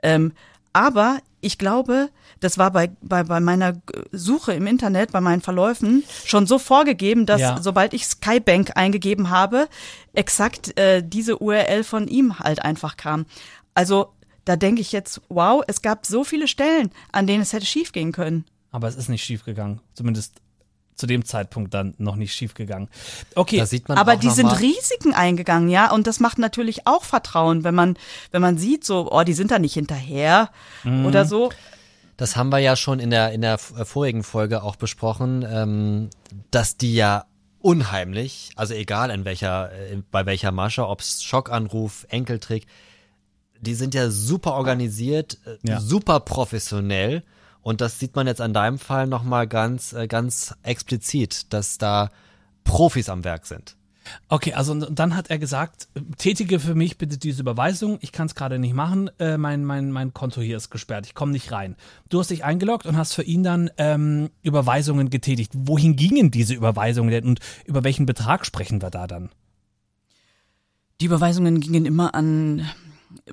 Ähm, 0.02 0.32
aber 0.72 1.18
ich 1.40 1.58
glaube, 1.58 2.08
das 2.40 2.58
war 2.58 2.70
bei, 2.70 2.90
bei, 3.02 3.22
bei 3.22 3.40
meiner 3.40 3.80
Suche 4.12 4.52
im 4.52 4.66
Internet, 4.66 5.12
bei 5.12 5.20
meinen 5.20 5.42
Verläufen 5.42 6.04
schon 6.24 6.46
so 6.46 6.58
vorgegeben, 6.58 7.26
dass 7.26 7.40
ja. 7.40 7.58
sobald 7.60 7.94
ich 7.94 8.06
Skybank 8.06 8.72
eingegeben 8.76 9.30
habe, 9.30 9.68
exakt 10.14 10.76
äh, 10.78 11.02
diese 11.06 11.38
URL 11.38 11.84
von 11.84 12.08
ihm 12.08 12.38
halt 12.38 12.62
einfach 12.62 12.96
kam. 12.96 13.26
Also 13.74 14.12
da 14.44 14.56
denke 14.56 14.80
ich 14.80 14.90
jetzt, 14.90 15.20
wow, 15.28 15.62
es 15.66 15.82
gab 15.82 16.06
so 16.06 16.24
viele 16.24 16.48
Stellen, 16.48 16.90
an 17.12 17.26
denen 17.26 17.42
es 17.42 17.52
hätte 17.52 17.66
schiefgehen 17.66 18.12
können. 18.12 18.44
Aber 18.72 18.88
es 18.88 18.96
ist 18.96 19.08
nicht 19.08 19.22
schiefgegangen, 19.22 19.80
zumindest 19.94 20.40
zu 21.00 21.06
dem 21.06 21.24
Zeitpunkt 21.24 21.72
dann 21.72 21.94
noch 21.98 22.16
nicht 22.16 22.34
schiefgegangen. 22.34 22.88
Okay, 23.34 23.64
aber 23.88 24.16
die 24.16 24.28
sind 24.28 24.48
Risiken 24.60 25.14
eingegangen, 25.14 25.70
ja, 25.70 25.90
und 25.90 26.06
das 26.06 26.20
macht 26.20 26.38
natürlich 26.38 26.86
auch 26.86 27.04
Vertrauen, 27.04 27.64
wenn 27.64 27.74
man 27.74 27.96
wenn 28.32 28.42
man 28.42 28.58
sieht, 28.58 28.84
so, 28.84 29.10
oh, 29.10 29.22
die 29.22 29.32
sind 29.32 29.50
da 29.50 29.58
nicht 29.58 29.74
hinterher 29.74 30.50
mhm. 30.84 31.06
oder 31.06 31.24
so. 31.24 31.50
Das 32.20 32.36
haben 32.36 32.50
wir 32.50 32.58
ja 32.58 32.76
schon 32.76 33.00
in 33.00 33.08
der 33.08 33.32
in 33.32 33.40
der 33.40 33.54
äh, 33.54 33.86
vorigen 33.86 34.22
Folge 34.24 34.62
auch 34.62 34.76
besprochen, 34.76 35.42
ähm, 35.50 36.10
dass 36.50 36.76
die 36.76 36.94
ja 36.94 37.24
unheimlich, 37.60 38.50
also 38.56 38.74
egal 38.74 39.08
in 39.08 39.24
welcher, 39.24 39.72
äh, 39.72 40.02
bei 40.10 40.26
welcher 40.26 40.52
Masche, 40.52 40.86
ob's 40.86 41.22
Schockanruf, 41.22 42.04
Enkeltrick, 42.10 42.66
die 43.58 43.72
sind 43.72 43.94
ja 43.94 44.10
super 44.10 44.52
organisiert, 44.52 45.38
äh, 45.46 45.56
Ja. 45.66 45.80
super 45.80 46.20
professionell. 46.20 47.22
Und 47.62 47.80
das 47.80 47.98
sieht 47.98 48.14
man 48.16 48.26
jetzt 48.26 48.42
an 48.42 48.52
deinem 48.52 48.78
Fall 48.78 49.06
nochmal 49.06 49.46
ganz, 49.46 49.96
ganz 50.08 50.54
explizit, 50.62 51.50
dass 51.54 51.78
da 51.78 52.10
Profis 52.64 53.08
am 53.08 53.24
Werk 53.24 53.46
sind. 53.46 53.76
Okay, 54.28 54.54
also 54.54 54.74
dann 54.74 55.16
hat 55.16 55.30
er 55.30 55.38
gesagt, 55.38 55.88
tätige 56.16 56.60
für 56.60 56.74
mich 56.74 56.98
bitte 56.98 57.18
diese 57.18 57.42
Überweisung. 57.42 57.98
Ich 58.00 58.12
kann 58.12 58.26
es 58.26 58.34
gerade 58.34 58.58
nicht 58.58 58.74
machen. 58.74 59.10
Äh, 59.18 59.36
mein, 59.36 59.64
mein, 59.64 59.90
mein 59.92 60.14
Konto 60.14 60.40
hier 60.40 60.56
ist 60.56 60.70
gesperrt. 60.70 61.06
Ich 61.06 61.14
komme 61.14 61.32
nicht 61.32 61.52
rein. 61.52 61.76
Du 62.08 62.18
hast 62.18 62.30
dich 62.30 62.44
eingeloggt 62.44 62.86
und 62.86 62.96
hast 62.96 63.14
für 63.14 63.22
ihn 63.22 63.42
dann 63.42 63.70
ähm, 63.76 64.30
Überweisungen 64.42 65.10
getätigt. 65.10 65.52
Wohin 65.54 65.96
gingen 65.96 66.30
diese 66.30 66.54
Überweisungen 66.54 67.10
denn 67.10 67.24
und 67.24 67.40
über 67.64 67.84
welchen 67.84 68.06
Betrag 68.06 68.46
sprechen 68.46 68.82
wir 68.82 68.90
da 68.90 69.06
dann? 69.06 69.30
Die 71.00 71.06
Überweisungen 71.06 71.60
gingen 71.60 71.86
immer 71.86 72.14
an 72.14 72.60
äh, 73.26 73.32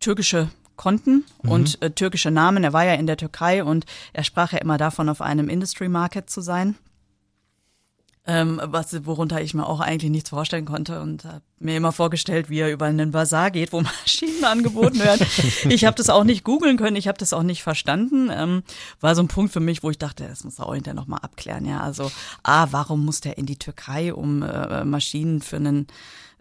türkische 0.00 0.48
Konten 0.76 1.24
und 1.42 1.80
äh, 1.82 1.90
türkische 1.90 2.30
Namen. 2.30 2.64
Er 2.64 2.72
war 2.72 2.84
ja 2.84 2.94
in 2.94 3.06
der 3.06 3.16
Türkei 3.16 3.62
und 3.62 3.84
er 4.12 4.24
sprach 4.24 4.52
ja 4.52 4.58
immer 4.58 4.78
davon, 4.78 5.08
auf 5.08 5.20
einem 5.20 5.48
Industry 5.48 5.88
Market 5.88 6.28
zu 6.30 6.40
sein. 6.40 6.76
Ähm, 8.24 8.60
was, 8.62 9.04
worunter 9.04 9.40
ich 9.40 9.52
mir 9.52 9.66
auch 9.66 9.80
eigentlich 9.80 10.12
nichts 10.12 10.30
vorstellen 10.30 10.64
konnte 10.64 11.00
und 11.00 11.24
habe 11.24 11.42
mir 11.58 11.76
immer 11.76 11.90
vorgestellt, 11.90 12.48
wie 12.50 12.60
er 12.60 12.70
über 12.70 12.86
einen 12.86 13.10
Bazar 13.10 13.50
geht, 13.50 13.72
wo 13.72 13.80
Maschinen 13.82 14.44
angeboten 14.44 15.00
werden. 15.00 15.26
Ich 15.68 15.84
habe 15.84 15.96
das 15.96 16.08
auch 16.08 16.22
nicht 16.22 16.44
googeln 16.44 16.76
können, 16.76 16.94
ich 16.94 17.08
habe 17.08 17.18
das 17.18 17.32
auch 17.32 17.42
nicht 17.42 17.64
verstanden. 17.64 18.30
Ähm, 18.32 18.62
war 19.00 19.16
so 19.16 19.22
ein 19.22 19.28
Punkt 19.28 19.52
für 19.52 19.58
mich, 19.58 19.82
wo 19.82 19.90
ich 19.90 19.98
dachte, 19.98 20.28
das 20.28 20.44
muss 20.44 20.60
er 20.60 20.66
auch 20.66 20.74
hinterher 20.74 20.94
nochmal 20.94 21.18
abklären. 21.22 21.64
Ja, 21.64 21.80
also 21.80 22.12
A, 22.44 22.68
warum 22.70 23.04
muss 23.04 23.20
der 23.20 23.38
in 23.38 23.46
die 23.46 23.58
Türkei, 23.58 24.14
um 24.14 24.42
äh, 24.42 24.84
Maschinen 24.84 25.40
für 25.40 25.56
einen 25.56 25.88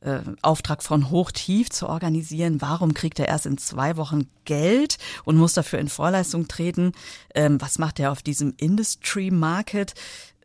äh, 0.02 0.20
Auftrag 0.42 0.82
von 0.82 1.12
Hochtief 1.12 1.70
zu 1.70 1.88
organisieren. 1.88 2.60
Warum 2.60 2.94
kriegt 2.94 3.20
er 3.20 3.28
erst 3.28 3.46
in 3.46 3.58
zwei 3.58 3.98
Wochen 3.98 4.28
Geld 4.46 4.98
und 5.26 5.38
muss 5.38 5.54
dafür 5.54 5.80
in 5.80 5.90
Vorleistung 5.90 6.48
treten? 6.48 6.94
Ähm, 7.36 7.62
was 7.62 7.78
macht 7.78 8.00
er 8.00 8.12
auf 8.12 8.22
diesem 8.24 8.54
Industry 8.58 9.30
Market? 9.30 9.94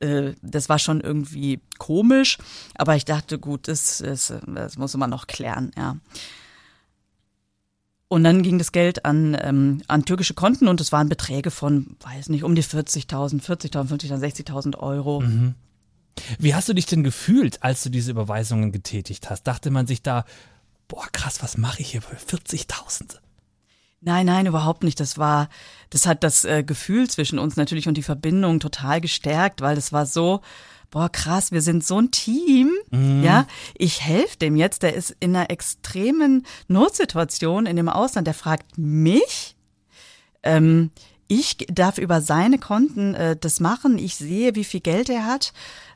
Äh, 0.00 0.34
das 0.42 0.68
war 0.68 0.78
schon 0.78 1.00
irgendwie 1.00 1.60
komisch, 1.78 2.38
aber 2.74 2.96
ich 2.96 3.04
dachte, 3.04 3.38
gut, 3.38 3.68
das, 3.68 3.98
das, 3.98 4.32
das 4.46 4.78
muss 4.78 4.96
man 4.96 5.10
noch 5.10 5.26
klären, 5.26 5.70
ja. 5.76 5.96
Und 8.08 8.22
dann 8.22 8.42
ging 8.42 8.58
das 8.58 8.70
Geld 8.70 9.04
an, 9.04 9.36
ähm, 9.40 9.82
an 9.88 10.04
türkische 10.04 10.34
Konten 10.34 10.68
und 10.68 10.80
es 10.80 10.92
waren 10.92 11.08
Beträge 11.08 11.50
von, 11.50 11.96
weiß 12.00 12.28
nicht, 12.28 12.44
um 12.44 12.54
die 12.54 12.62
40.000, 12.62 13.42
40.000, 13.42 13.88
50.000, 13.88 14.46
60.000 14.46 14.78
Euro. 14.78 15.22
Wie 16.38 16.54
hast 16.54 16.68
du 16.68 16.72
dich 16.72 16.86
denn 16.86 17.02
gefühlt, 17.02 17.62
als 17.64 17.82
du 17.82 17.90
diese 17.90 18.12
Überweisungen 18.12 18.70
getätigt 18.70 19.28
hast? 19.28 19.42
Dachte 19.44 19.70
man 19.70 19.88
sich 19.88 20.02
da, 20.02 20.24
boah, 20.86 21.06
krass, 21.10 21.42
was 21.42 21.58
mache 21.58 21.82
ich 21.82 21.90
hier 21.90 22.02
für 22.02 22.16
40.000? 22.16 23.18
Nein, 24.06 24.26
nein, 24.26 24.46
überhaupt 24.46 24.84
nicht. 24.84 25.00
Das 25.00 25.18
war, 25.18 25.48
das 25.90 26.06
hat 26.06 26.22
das 26.22 26.44
äh, 26.44 26.62
Gefühl 26.62 27.10
zwischen 27.10 27.40
uns 27.40 27.56
natürlich 27.56 27.88
und 27.88 27.96
die 27.96 28.04
Verbindung 28.04 28.60
total 28.60 29.00
gestärkt, 29.00 29.60
weil 29.62 29.74
das 29.74 29.92
war 29.92 30.06
so, 30.06 30.42
boah, 30.92 31.08
krass, 31.10 31.50
wir 31.50 31.60
sind 31.60 31.84
so 31.84 31.98
ein 31.98 32.12
Team. 32.12 32.70
Ja, 33.24 33.48
ich 33.74 34.02
helfe 34.02 34.38
dem 34.38 34.54
jetzt, 34.54 34.84
der 34.84 34.94
ist 34.94 35.16
in 35.18 35.34
einer 35.34 35.50
extremen 35.50 36.46
Notsituation 36.68 37.66
in 37.66 37.74
dem 37.74 37.88
Ausland, 37.88 38.28
der 38.28 38.34
fragt 38.34 38.78
mich, 38.78 39.56
ähm, 40.44 40.92
ich 41.26 41.56
darf 41.68 41.98
über 41.98 42.20
seine 42.20 42.58
Konten 42.58 43.14
äh, 43.14 43.36
das 43.36 43.58
machen. 43.58 43.98
Ich 43.98 44.14
sehe, 44.14 44.54
wie 44.54 44.62
viel 44.62 44.80
Geld 44.80 45.08
er 45.08 45.26
hat. 45.26 45.52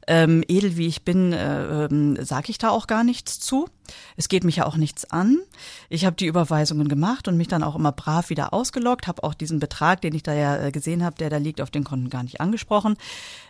Ähm, 0.07 0.43
edel 0.49 0.77
wie 0.77 0.87
ich 0.87 1.05
bin, 1.05 1.33
äh, 1.33 1.85
ähm, 1.85 2.17
sage 2.25 2.51
ich 2.51 2.59
da 2.59 2.71
auch 2.71 2.87
gar 2.87 3.05
nichts 3.05 3.39
zu. 3.39 3.69
Es 4.17 4.29
geht 4.29 4.45
mich 4.45 4.57
ja 4.57 4.67
auch 4.67 4.77
nichts 4.77 5.11
an. 5.11 5.39
Ich 5.89 6.05
habe 6.05 6.17
die 6.17 6.27
Überweisungen 6.27 6.89
gemacht 6.89 7.29
und 7.29 7.37
mich 7.37 7.49
dann 7.49 7.63
auch 7.63 7.77
immer 7.77 7.93
brav 7.93 8.31
wieder 8.31 8.53
ausgeloggt, 8.53 9.07
habe 9.07 9.23
auch 9.23 9.35
diesen 9.35 9.61
Betrag, 9.61 10.01
den 10.01 10.15
ich 10.15 10.23
da 10.23 10.33
ja 10.33 10.57
äh, 10.57 10.73
gesehen 10.73 11.05
habe, 11.05 11.17
der 11.17 11.31
da 11.31 11.37
liegt, 11.37 11.61
auf 11.61 11.71
den 11.71 11.85
Konten 11.85 12.11
gar 12.11 12.23
nicht 12.23 12.41
angesprochen. 12.41 12.97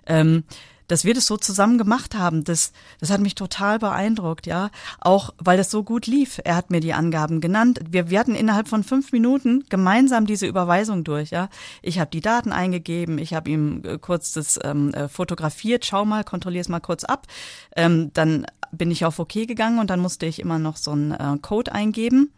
Ähm, 0.06 0.44
dass 0.90 1.05
wir 1.05 1.14
das 1.14 1.26
so 1.26 1.37
zusammen 1.37 1.79
gemacht 1.79 2.16
haben, 2.16 2.42
das, 2.42 2.72
das 2.98 3.11
hat 3.11 3.20
mich 3.20 3.37
total 3.37 3.79
beeindruckt, 3.79 4.46
ja. 4.46 4.70
Auch 4.98 5.33
weil 5.38 5.57
das 5.57 5.70
so 5.70 5.85
gut 5.85 6.07
lief. 6.07 6.40
Er 6.44 6.57
hat 6.57 6.70
mir 6.70 6.81
die 6.81 6.94
Angaben 6.94 7.40
genannt. 7.40 7.79
Wir, 7.88 8.11
wir 8.11 8.18
hatten 8.18 8.35
innerhalb 8.35 8.66
von 8.66 8.83
fünf 8.83 9.12
Minuten 9.12 9.64
gemeinsam 9.68 10.26
diese 10.26 10.46
Überweisung 10.46 11.05
durch, 11.05 11.31
ja. 11.31 11.48
Ich 11.81 12.00
habe 12.00 12.11
die 12.11 12.20
Daten 12.20 12.50
eingegeben, 12.50 13.18
ich 13.18 13.35
habe 13.35 13.50
ihm 13.50 13.83
äh, 13.85 13.98
kurz 13.98 14.33
das 14.33 14.59
ähm, 14.64 14.92
äh, 14.92 15.09
fotografiert, 15.09 15.87
schau 15.87 16.05
mal, 16.05 16.24
kontrollier 16.24 16.61
es 16.61 16.68
mal 16.68 16.81
kurz 16.81 17.05
ab. 17.05 17.29
Ähm, 17.76 18.11
dann 18.12 18.46
bin 18.72 18.90
ich 18.90 19.05
auf 19.05 19.18
OK 19.20 19.33
gegangen 19.33 19.79
und 19.79 19.90
dann 19.90 20.00
musste 20.00 20.26
ich 20.26 20.40
immer 20.40 20.59
noch 20.59 20.76
so 20.76 20.90
einen 20.90 21.12
äh, 21.12 21.38
Code 21.40 21.72
eingeben. 21.72 22.33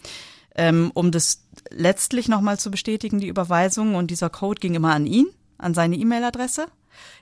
Ähm, 0.55 0.91
um 0.93 1.11
das 1.11 1.47
letztlich 1.71 2.29
nochmal 2.29 2.59
zu 2.59 2.71
bestätigen, 2.71 3.19
die 3.19 3.29
Überweisung. 3.29 3.95
Und 3.95 4.11
dieser 4.11 4.29
Code 4.29 4.61
ging 4.61 4.75
immer 4.75 4.93
an 4.93 5.07
ihn, 5.07 5.27
an 5.57 5.73
seine 5.73 5.97
E-Mail-Adresse. 5.97 6.67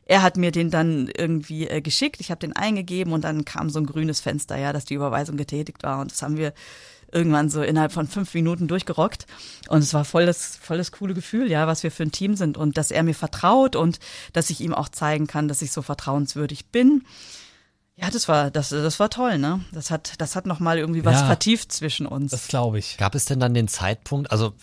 Er 0.06 0.22
hat 0.22 0.36
mir 0.36 0.50
den 0.50 0.70
dann 0.70 1.08
irgendwie 1.16 1.68
äh, 1.68 1.80
geschickt, 1.80 2.20
ich 2.20 2.30
habe 2.30 2.40
den 2.40 2.54
eingegeben 2.54 3.12
und 3.12 3.22
dann 3.24 3.44
kam 3.44 3.70
so 3.70 3.78
ein 3.78 3.86
grünes 3.86 4.20
Fenster, 4.20 4.56
ja, 4.58 4.72
dass 4.72 4.84
die 4.84 4.94
Überweisung 4.94 5.36
getätigt 5.36 5.82
war. 5.82 6.00
Und 6.00 6.10
das 6.10 6.22
haben 6.22 6.36
wir 6.36 6.52
irgendwann 7.12 7.50
so 7.50 7.62
innerhalb 7.62 7.92
von 7.92 8.06
fünf 8.06 8.34
Minuten 8.34 8.68
durchgerockt. 8.68 9.26
Und 9.68 9.80
es 9.80 9.92
war 9.94 10.04
voll 10.04 10.26
das, 10.26 10.56
voll 10.60 10.78
das 10.78 10.92
coole 10.92 11.14
Gefühl, 11.14 11.50
ja, 11.50 11.66
was 11.66 11.82
wir 11.82 11.90
für 11.90 12.04
ein 12.04 12.12
Team 12.12 12.36
sind 12.36 12.56
und 12.56 12.76
dass 12.76 12.90
er 12.90 13.02
mir 13.02 13.14
vertraut 13.14 13.74
und 13.76 13.98
dass 14.32 14.50
ich 14.50 14.60
ihm 14.60 14.74
auch 14.74 14.88
zeigen 14.88 15.26
kann, 15.26 15.48
dass 15.48 15.62
ich 15.62 15.72
so 15.72 15.82
vertrauenswürdig 15.82 16.66
bin. 16.66 17.04
Ja, 17.96 18.08
das 18.10 18.28
war, 18.28 18.50
das, 18.50 18.70
das 18.70 18.98
war 18.98 19.10
toll, 19.10 19.38
ne? 19.38 19.62
Das 19.72 19.90
hat, 19.90 20.14
das 20.18 20.34
hat 20.34 20.46
nochmal 20.46 20.78
irgendwie 20.78 21.04
was 21.04 21.20
Ja. 21.20 21.26
vertieft 21.26 21.70
zwischen 21.72 22.06
uns. 22.06 22.30
Das 22.30 22.48
glaube 22.48 22.78
ich. 22.78 22.96
Gab 22.96 23.14
es 23.14 23.26
denn 23.26 23.40
dann 23.40 23.54
den 23.54 23.68
Zeitpunkt, 23.68 24.30
also 24.30 24.54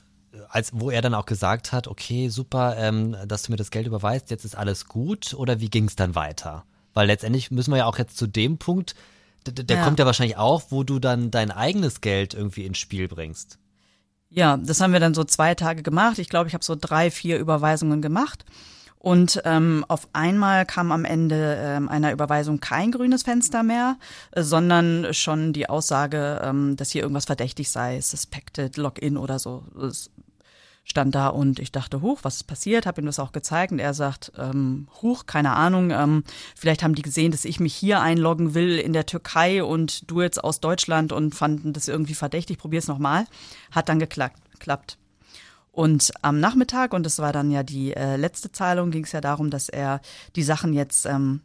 als 0.50 0.72
wo 0.74 0.90
er 0.90 1.02
dann 1.02 1.14
auch 1.14 1.26
gesagt 1.26 1.72
hat, 1.72 1.88
okay, 1.88 2.30
super, 2.30 2.76
ähm, 2.78 3.16
dass 3.28 3.44
du 3.44 3.52
mir 3.52 3.58
das 3.58 3.72
Geld 3.72 3.88
überweist, 3.88 4.30
jetzt 4.32 4.46
ist 4.46 4.56
alles 4.56 4.88
gut, 4.88 5.34
oder 5.34 5.60
wie 5.60 5.70
ging 5.70 5.86
es 5.86 5.96
dann 5.96 6.16
weiter? 6.16 6.64
Weil 6.94 7.08
letztendlich 7.08 7.52
müssen 7.52 7.72
wir 7.72 7.78
ja 7.78 7.86
auch 7.86 7.98
jetzt 7.98 8.18
zu 8.18 8.28
dem 8.28 8.58
Punkt, 8.58 8.96
der 9.46 9.78
Ja. 9.78 9.84
kommt 9.84 10.00
ja 10.00 10.06
wahrscheinlich 10.06 10.38
auch, 10.38 10.64
wo 10.70 10.84
du 10.84 11.00
dann 11.00 11.32
dein 11.32 11.52
eigenes 11.52 12.02
Geld 12.02 12.34
irgendwie 12.34 12.66
ins 12.66 12.78
Spiel 12.80 13.08
bringst. 13.08 13.60
Ja, 14.30 14.58
das 14.58 14.82
haben 14.82 14.92
wir 14.92 15.00
dann 15.00 15.14
so 15.14 15.24
zwei 15.24 15.56
Tage 15.56 15.84
gemacht. 15.84 16.20
Ich 16.20 16.28
glaube, 16.28 16.48
ich 16.50 16.54
habe 16.54 16.64
so 16.64 16.76
drei, 16.76 17.10
vier 17.12 17.38
Überweisungen 17.40 18.02
gemacht. 18.02 18.44
Und 19.00 19.42
ähm, 19.46 19.86
auf 19.88 20.08
einmal 20.12 20.66
kam 20.66 20.92
am 20.92 21.06
Ende 21.06 21.56
ähm, 21.62 21.88
einer 21.88 22.12
Überweisung 22.12 22.60
kein 22.60 22.92
grünes 22.92 23.24
Fenster 23.24 23.64
mehr, 23.64 23.98
äh, 24.32 24.42
sondern 24.42 25.14
schon 25.14 25.54
die 25.54 25.70
Aussage, 25.70 26.42
ähm, 26.44 26.76
dass 26.76 26.90
hier 26.90 27.04
irgendwas 27.04 27.26
verdächtig 27.26 27.70
sei, 27.70 28.02
suspected, 28.02 28.76
Login 28.76 29.16
oder 29.16 29.40
so. 29.40 29.64
Stand 30.89 31.15
da 31.15 31.28
und 31.28 31.60
ich 31.60 31.73
dachte, 31.73 32.02
huch, 32.02 32.19
was 32.21 32.38
ist 32.38 32.43
passiert? 32.45 32.86
Habe 32.86 33.02
ihm 33.02 33.06
das 33.06 33.19
auch 33.19 33.34
gezeigt 33.34 33.73
und 33.73 33.80
er 33.80 33.93
sagt, 33.93 34.32
ähm, 34.38 34.88
huch, 35.02 35.26
keine 35.26 35.52
Ahnung, 35.52 35.91
ähm, 35.91 36.23
vielleicht 36.56 36.82
haben 36.82 36.95
die 36.95 37.02
gesehen, 37.02 37.32
dass 37.32 37.43
ich 37.43 37.60
mich 37.60 37.76
hier 37.76 38.00
einloggen 38.00 38.54
will 38.54 38.80
in 38.80 38.93
der 38.93 39.06
Türkei 39.06 39.65
und 39.65 40.10
du 40.10 40.21
jetzt 40.21 40.41
aus 40.41 40.62
Deutschland 40.62 41.12
und 41.12 41.36
fanden 41.36 41.73
das 41.73 41.89
irgendwie 41.89 42.13
verdächtig, 42.13 42.58
probier's 42.58 42.88
nochmal. 42.88 43.28
Hat 43.71 43.89
dann 43.89 44.00
geklappt. 44.00 44.39
geklappt. 44.52 44.97
Und 45.73 46.13
am 46.21 46.39
Nachmittag, 46.39 46.93
und 46.93 47.06
das 47.06 47.19
war 47.19 47.34
dann 47.34 47.52
ja 47.52 47.63
die 47.63 47.93
äh, 47.93 48.15
letzte 48.15 48.54
Zahlung, 48.54 48.89
ging 48.89 49.04
es 49.04 49.12
ja 49.12 49.19
darum, 49.19 49.50
dass 49.50 49.67
er 49.67 50.00
die 50.38 50.43
Sachen 50.43 50.73
jetzt, 50.73 51.06
ähm, 51.06 51.41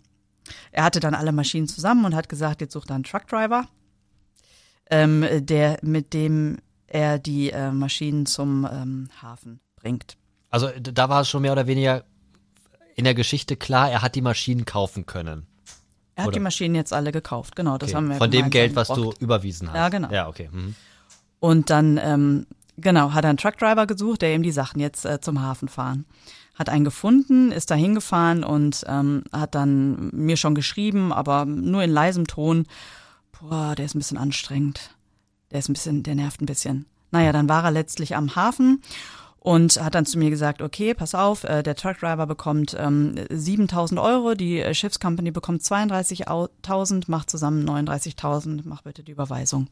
er 0.70 0.85
hatte 0.85 1.00
dann 1.00 1.14
alle 1.14 1.33
Maschinen 1.33 1.66
zusammen 1.66 2.05
und 2.05 2.14
hat 2.14 2.28
gesagt, 2.28 2.61
jetzt 2.61 2.74
sucht 2.74 2.90
er 2.90 2.94
einen 2.94 3.05
Truckdriver, 3.05 3.66
ähm, 4.88 5.26
der, 5.33 5.81
mit 5.83 6.14
dem 6.14 6.59
er 6.92 7.18
die 7.18 7.50
äh, 7.50 7.70
Maschinen 7.72 8.26
zum 8.26 8.66
ähm, 8.70 9.09
Hafen 9.20 9.61
bringt. 9.76 10.16
Also 10.50 10.68
da 10.81 11.09
war 11.09 11.22
es 11.22 11.28
schon 11.31 11.42
mehr 11.42 11.52
oder 11.52 11.66
weniger 11.66 12.05
in 12.94 13.05
der 13.05 13.14
Geschichte 13.14 13.57
klar, 13.57 13.90
er 13.90 14.02
hat 14.02 14.14
die 14.14 14.20
Maschinen 14.20 14.66
kaufen 14.66 15.07
können. 15.07 15.46
Er 16.14 16.24
hat 16.24 16.28
Oder- 16.28 16.35
die 16.35 16.40
Maschinen 16.40 16.74
jetzt 16.74 16.92
alle 16.92 17.11
gekauft, 17.11 17.57
genau. 17.57 17.78
Das 17.78 17.88
Okay. 17.88 17.96
haben 17.96 18.09
wir 18.11 18.16
Von 18.16 18.31
dem 18.31 18.50
Geld, 18.50 18.76
was 18.76 18.88
du 18.88 19.14
überwiesen 19.18 19.68
hast. 19.68 19.76
Ja, 19.76 19.88
genau. 19.88 20.11
Ja, 20.11 20.28
okay. 20.28 20.50
Mhm. 20.52 20.74
Und 21.40 21.70
dann, 21.70 21.98
ähm, 22.02 22.46
genau, 22.76 23.12
hat 23.14 23.24
er 23.24 23.31
einen 23.31 23.38
Truckdriver 23.38 23.87
gesucht, 23.87 24.20
der 24.20 24.35
ihm 24.35 24.42
die 24.42 24.52
Sachen 24.52 24.78
jetzt 24.78 25.07
äh, 25.07 25.20
zum 25.22 25.40
Hafen 25.40 25.68
fahren. 25.68 26.05
Hat 26.55 26.68
einen 26.68 26.85
gefunden, 26.85 27.50
ist 27.50 27.70
da 27.70 27.74
hingefahren 27.74 28.44
und 28.44 28.85
ähm, 28.87 29.24
hat 29.33 29.55
dann 29.55 30.11
mir 30.12 30.37
schon 30.37 30.55
geschrieben, 30.55 31.14
aber 31.14 31.46
nur 31.46 31.83
in 31.83 31.90
leisem 31.90 32.26
Ton, 32.26 32.66
boah, 33.40 33.74
der 33.74 33.87
ist 33.87 33.94
ein 33.94 33.98
bisschen 34.00 34.18
anstrengend. 34.18 34.90
Der 35.53 35.59
ist 35.59 35.69
ein 35.69 35.75
bisschen, 35.75 36.03
der 36.03 36.15
nervt 36.15 36.41
ein 36.41 36.47
bisschen. 36.47 36.87
Naja, 37.11 37.33
dann 37.33 37.49
war 37.49 37.65
er 37.65 37.71
letztlich 37.71 38.17
am 38.17 38.35
Hafen 38.35 38.83
und 39.38 39.83
hat 39.83 39.95
dann 39.95 40.07
zu 40.07 40.19
mir 40.19 40.31
gesagt, 40.31 40.62
okay, 40.62 40.95
pass 40.95 41.15
auf, 41.15 41.45
äh, 41.45 41.62
der 41.62 41.75
Truckdriver 41.75 42.27
bekommt 42.27 42.77
ähm, 42.79 43.15
7.000 43.29 44.01
Euro, 44.01 44.35
die 44.35 44.61
äh, 44.61 44.73
Schiffscompany 44.73 45.31
bekommt 45.31 45.62
32.000, 45.62 47.05
macht 47.09 47.29
zusammen 47.29 47.69
39.000, 47.69 48.62
mach 48.65 48.83
bitte 48.83 49.03
die 49.03 49.12
Überweisung. 49.12 49.69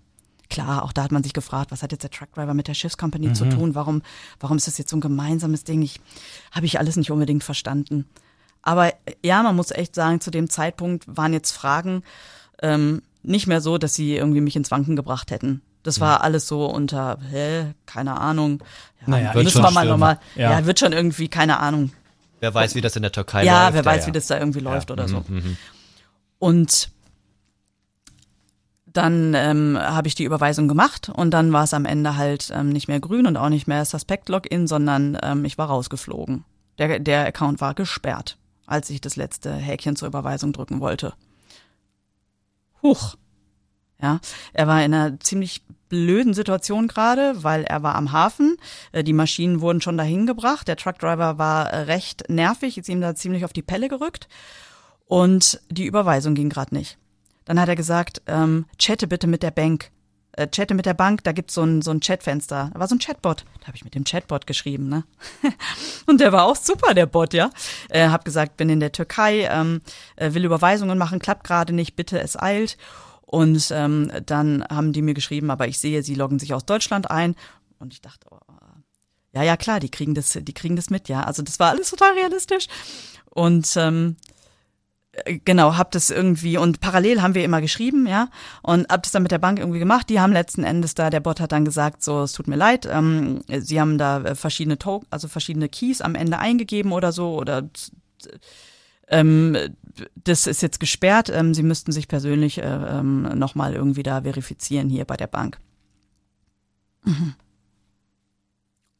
Klar, 0.50 0.82
auch 0.82 0.92
da 0.92 1.04
hat 1.04 1.12
man 1.12 1.22
sich 1.22 1.32
gefragt, 1.32 1.70
was 1.70 1.84
hat 1.84 1.92
jetzt 1.92 2.02
der 2.02 2.10
Truckdriver 2.10 2.52
mit 2.52 2.66
der 2.66 2.74
Schiffscompany 2.74 3.32
zu 3.32 3.48
tun? 3.48 3.76
Warum, 3.76 4.02
warum 4.40 4.56
ist 4.56 4.66
das 4.66 4.78
jetzt 4.78 4.90
so 4.90 4.96
ein 4.96 5.00
gemeinsames 5.00 5.62
Ding? 5.62 5.80
Ich 5.80 6.00
habe 6.50 6.66
ich 6.66 6.80
alles 6.80 6.96
nicht 6.96 7.12
unbedingt 7.12 7.44
verstanden. 7.44 8.06
Aber 8.62 8.88
äh, 8.88 9.14
ja, 9.22 9.42
man 9.44 9.54
muss 9.54 9.70
echt 9.70 9.94
sagen, 9.94 10.20
zu 10.20 10.32
dem 10.32 10.50
Zeitpunkt 10.50 11.04
waren 11.06 11.32
jetzt 11.32 11.52
Fragen 11.52 12.02
ähm, 12.60 13.02
nicht 13.22 13.46
mehr 13.46 13.60
so, 13.60 13.78
dass 13.78 13.94
sie 13.94 14.16
irgendwie 14.16 14.40
mich 14.40 14.56
ins 14.56 14.72
Wanken 14.72 14.96
gebracht 14.96 15.30
hätten. 15.30 15.62
Das 15.82 15.98
war 16.00 16.22
alles 16.22 16.46
so 16.46 16.66
unter, 16.66 17.18
hä, 17.30 17.72
keine 17.86 18.20
Ahnung. 18.20 18.62
Ja, 19.00 19.08
Naja, 19.08 19.32
müssen 19.34 19.50
schon 19.50 19.62
wir 19.62 19.70
mal 19.70 19.86
nochmal, 19.86 20.18
Ja. 20.36 20.52
ja. 20.60 20.66
wird 20.66 20.78
schon 20.78 20.92
irgendwie, 20.92 21.28
keine 21.28 21.58
Ahnung. 21.60 21.90
Wer 22.40 22.52
weiß, 22.54 22.74
wie 22.74 22.80
das 22.80 22.96
in 22.96 23.02
der 23.02 23.12
Türkei 23.12 23.44
Ja, 23.44 23.64
läuft. 23.64 23.74
wer 23.74 23.84
weiß, 23.84 24.02
ja. 24.02 24.06
wie 24.08 24.12
das 24.12 24.26
da 24.26 24.38
irgendwie 24.38 24.60
läuft 24.60 24.90
oder 24.90 25.08
so. 25.08 25.24
mhm. 25.28 25.56
Und 26.38 26.90
dann 28.86 29.34
ähm, 29.34 29.78
habe 29.80 30.08
ich 30.08 30.14
die 30.16 30.24
Überweisung 30.24 30.66
gemacht 30.66 31.08
und 31.08 31.30
dann 31.30 31.52
war 31.52 31.64
es 31.64 31.74
am 31.74 31.84
Ende 31.84 32.16
halt 32.16 32.50
ähm, 32.54 32.70
nicht 32.70 32.88
mehr 32.88 32.98
grün 33.00 33.26
und 33.26 33.36
auch 33.36 33.48
nicht 33.48 33.68
mehr 33.68 33.84
Suspect 33.84 34.28
Login, 34.28 34.66
sondern 34.66 35.16
ähm, 35.22 35.44
ich 35.44 35.58
war 35.58 35.68
rausgeflogen. 35.68 36.44
Der, 36.78 36.98
der 36.98 37.26
Account 37.26 37.60
war 37.60 37.74
gesperrt, 37.74 38.36
als 38.66 38.90
ich 38.90 39.00
das 39.00 39.16
letzte 39.16 39.52
Häkchen 39.54 39.94
zur 39.96 40.08
Überweisung 40.08 40.52
drücken 40.52 40.80
wollte. 40.80 41.12
Huch. 42.82 43.16
Ja, 44.02 44.20
er 44.52 44.66
war 44.66 44.82
in 44.82 44.94
einer 44.94 45.20
ziemlich 45.20 45.62
blöden 45.88 46.34
Situation 46.34 46.88
gerade, 46.88 47.42
weil 47.42 47.64
er 47.64 47.82
war 47.82 47.96
am 47.96 48.12
Hafen. 48.12 48.56
Äh, 48.92 49.04
Die 49.04 49.12
Maschinen 49.12 49.60
wurden 49.60 49.82
schon 49.82 49.98
dahin 49.98 50.26
gebracht. 50.26 50.68
Der 50.68 50.76
Truckdriver 50.76 51.36
war 51.36 51.70
äh, 51.70 51.80
recht 51.82 52.30
nervig, 52.30 52.78
ist 52.78 52.88
ihm 52.88 53.00
da 53.00 53.14
ziemlich 53.14 53.44
auf 53.44 53.52
die 53.52 53.62
Pelle 53.62 53.88
gerückt. 53.88 54.28
Und 55.06 55.60
die 55.68 55.86
Überweisung 55.86 56.34
ging 56.34 56.48
gerade 56.48 56.74
nicht. 56.74 56.96
Dann 57.44 57.60
hat 57.60 57.68
er 57.68 57.76
gesagt, 57.76 58.22
ähm, 58.26 58.66
chatte 58.78 59.08
bitte 59.08 59.26
mit 59.26 59.42
der 59.42 59.50
Bank. 59.50 59.90
Äh, 60.32 60.46
chatte 60.46 60.74
mit 60.74 60.86
der 60.86 60.94
Bank, 60.94 61.24
da 61.24 61.32
gibt's 61.32 61.54
so 61.54 61.64
ein, 61.64 61.82
so 61.82 61.90
ein 61.90 61.98
Chatfenster. 61.98 62.70
Da 62.72 62.78
war 62.78 62.86
so 62.86 62.94
ein 62.94 63.00
Chatbot. 63.00 63.44
Da 63.60 63.66
habe 63.66 63.76
ich 63.76 63.84
mit 63.84 63.96
dem 63.96 64.04
Chatbot 64.04 64.46
geschrieben, 64.46 64.88
ne? 64.88 65.02
Und 66.06 66.20
der 66.20 66.30
war 66.30 66.44
auch 66.44 66.54
super, 66.54 66.94
der 66.94 67.06
Bot, 67.06 67.34
ja. 67.34 67.50
Äh, 67.88 68.08
hab 68.08 68.24
gesagt, 68.24 68.56
bin 68.56 68.70
in 68.70 68.78
der 68.78 68.92
Türkei, 68.92 69.48
ähm, 69.50 69.80
äh, 70.14 70.32
will 70.32 70.44
Überweisungen 70.44 70.96
machen, 70.96 71.18
klappt 71.18 71.42
gerade 71.42 71.72
nicht, 71.72 71.96
bitte, 71.96 72.20
es 72.20 72.40
eilt. 72.40 72.76
Und 73.30 73.70
ähm, 73.72 74.10
dann 74.26 74.64
haben 74.68 74.92
die 74.92 75.02
mir 75.02 75.14
geschrieben, 75.14 75.52
aber 75.52 75.68
ich 75.68 75.78
sehe, 75.78 76.02
sie 76.02 76.16
loggen 76.16 76.40
sich 76.40 76.52
aus 76.52 76.66
Deutschland 76.66 77.12
ein. 77.12 77.36
Und 77.78 77.92
ich 77.92 78.00
dachte, 78.00 78.26
oh, 78.28 78.38
ja, 79.32 79.44
ja, 79.44 79.56
klar, 79.56 79.78
die 79.78 79.88
kriegen 79.88 80.16
das, 80.16 80.32
die 80.32 80.52
kriegen 80.52 80.74
das 80.74 80.90
mit, 80.90 81.08
ja. 81.08 81.22
Also 81.22 81.42
das 81.42 81.60
war 81.60 81.70
alles 81.70 81.90
total 81.90 82.14
realistisch. 82.14 82.66
Und 83.26 83.72
ähm, 83.76 84.16
äh, 85.12 85.38
genau, 85.44 85.76
hab 85.76 85.92
das 85.92 86.10
irgendwie 86.10 86.58
und 86.58 86.80
parallel 86.80 87.22
haben 87.22 87.36
wir 87.36 87.44
immer 87.44 87.60
geschrieben, 87.60 88.08
ja, 88.08 88.30
und 88.62 88.88
hab 88.88 89.04
das 89.04 89.12
dann 89.12 89.22
mit 89.22 89.30
der 89.30 89.38
Bank 89.38 89.60
irgendwie 89.60 89.78
gemacht. 89.78 90.08
Die 90.10 90.18
haben 90.18 90.32
letzten 90.32 90.64
Endes 90.64 90.94
da, 90.94 91.08
der 91.08 91.20
Bot 91.20 91.38
hat 91.38 91.52
dann 91.52 91.64
gesagt, 91.64 92.02
so, 92.02 92.22
es 92.22 92.32
tut 92.32 92.48
mir 92.48 92.56
leid, 92.56 92.88
ähm, 92.90 93.42
sie 93.46 93.80
haben 93.80 93.96
da 93.96 94.22
äh, 94.22 94.34
verschiedene 94.34 94.78
Token, 94.78 95.06
also 95.10 95.28
verschiedene 95.28 95.68
Keys 95.68 96.00
am 96.00 96.16
Ende 96.16 96.40
eingegeben 96.40 96.90
oder 96.90 97.12
so 97.12 97.36
oder 97.38 97.70
ähm, 99.06 99.56
das 100.14 100.46
ist 100.46 100.62
jetzt 100.62 100.80
gesperrt, 100.80 101.30
ähm, 101.30 101.54
sie 101.54 101.62
müssten 101.62 101.92
sich 101.92 102.08
persönlich 102.08 102.58
äh, 102.58 102.62
ähm, 102.62 103.22
nochmal 103.38 103.74
irgendwie 103.74 104.02
da 104.02 104.22
verifizieren 104.22 104.88
hier 104.88 105.04
bei 105.04 105.16
der 105.16 105.26
Bank. 105.26 105.58
Mhm. 107.04 107.34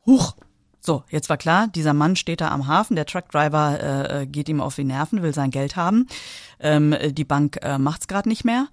Huch. 0.07 0.35
So, 0.83 1.05
jetzt 1.11 1.29
war 1.29 1.37
klar, 1.37 1.69
dieser 1.69 1.93
Mann 1.93 2.17
steht 2.17 2.41
da 2.41 2.49
am 2.49 2.67
Hafen, 2.67 2.97
der 2.97 3.05
Truckdriver 3.05 3.81
äh, 3.81 4.23
äh, 4.23 4.27
geht 4.27 4.49
ihm 4.49 4.63
auf 4.63 4.77
die 4.77 4.85
Nerven, 4.85 5.23
will 5.23 5.35
sein 5.35 5.51
Geld 5.51 5.77
haben. 5.77 6.07
Ähm, 6.59 6.95
die 7.11 7.25
Bank 7.25 7.59
äh, 7.61 7.77
macht's 7.77 8.09
gerade 8.09 8.29
nicht 8.29 8.45
mehr. 8.45 8.69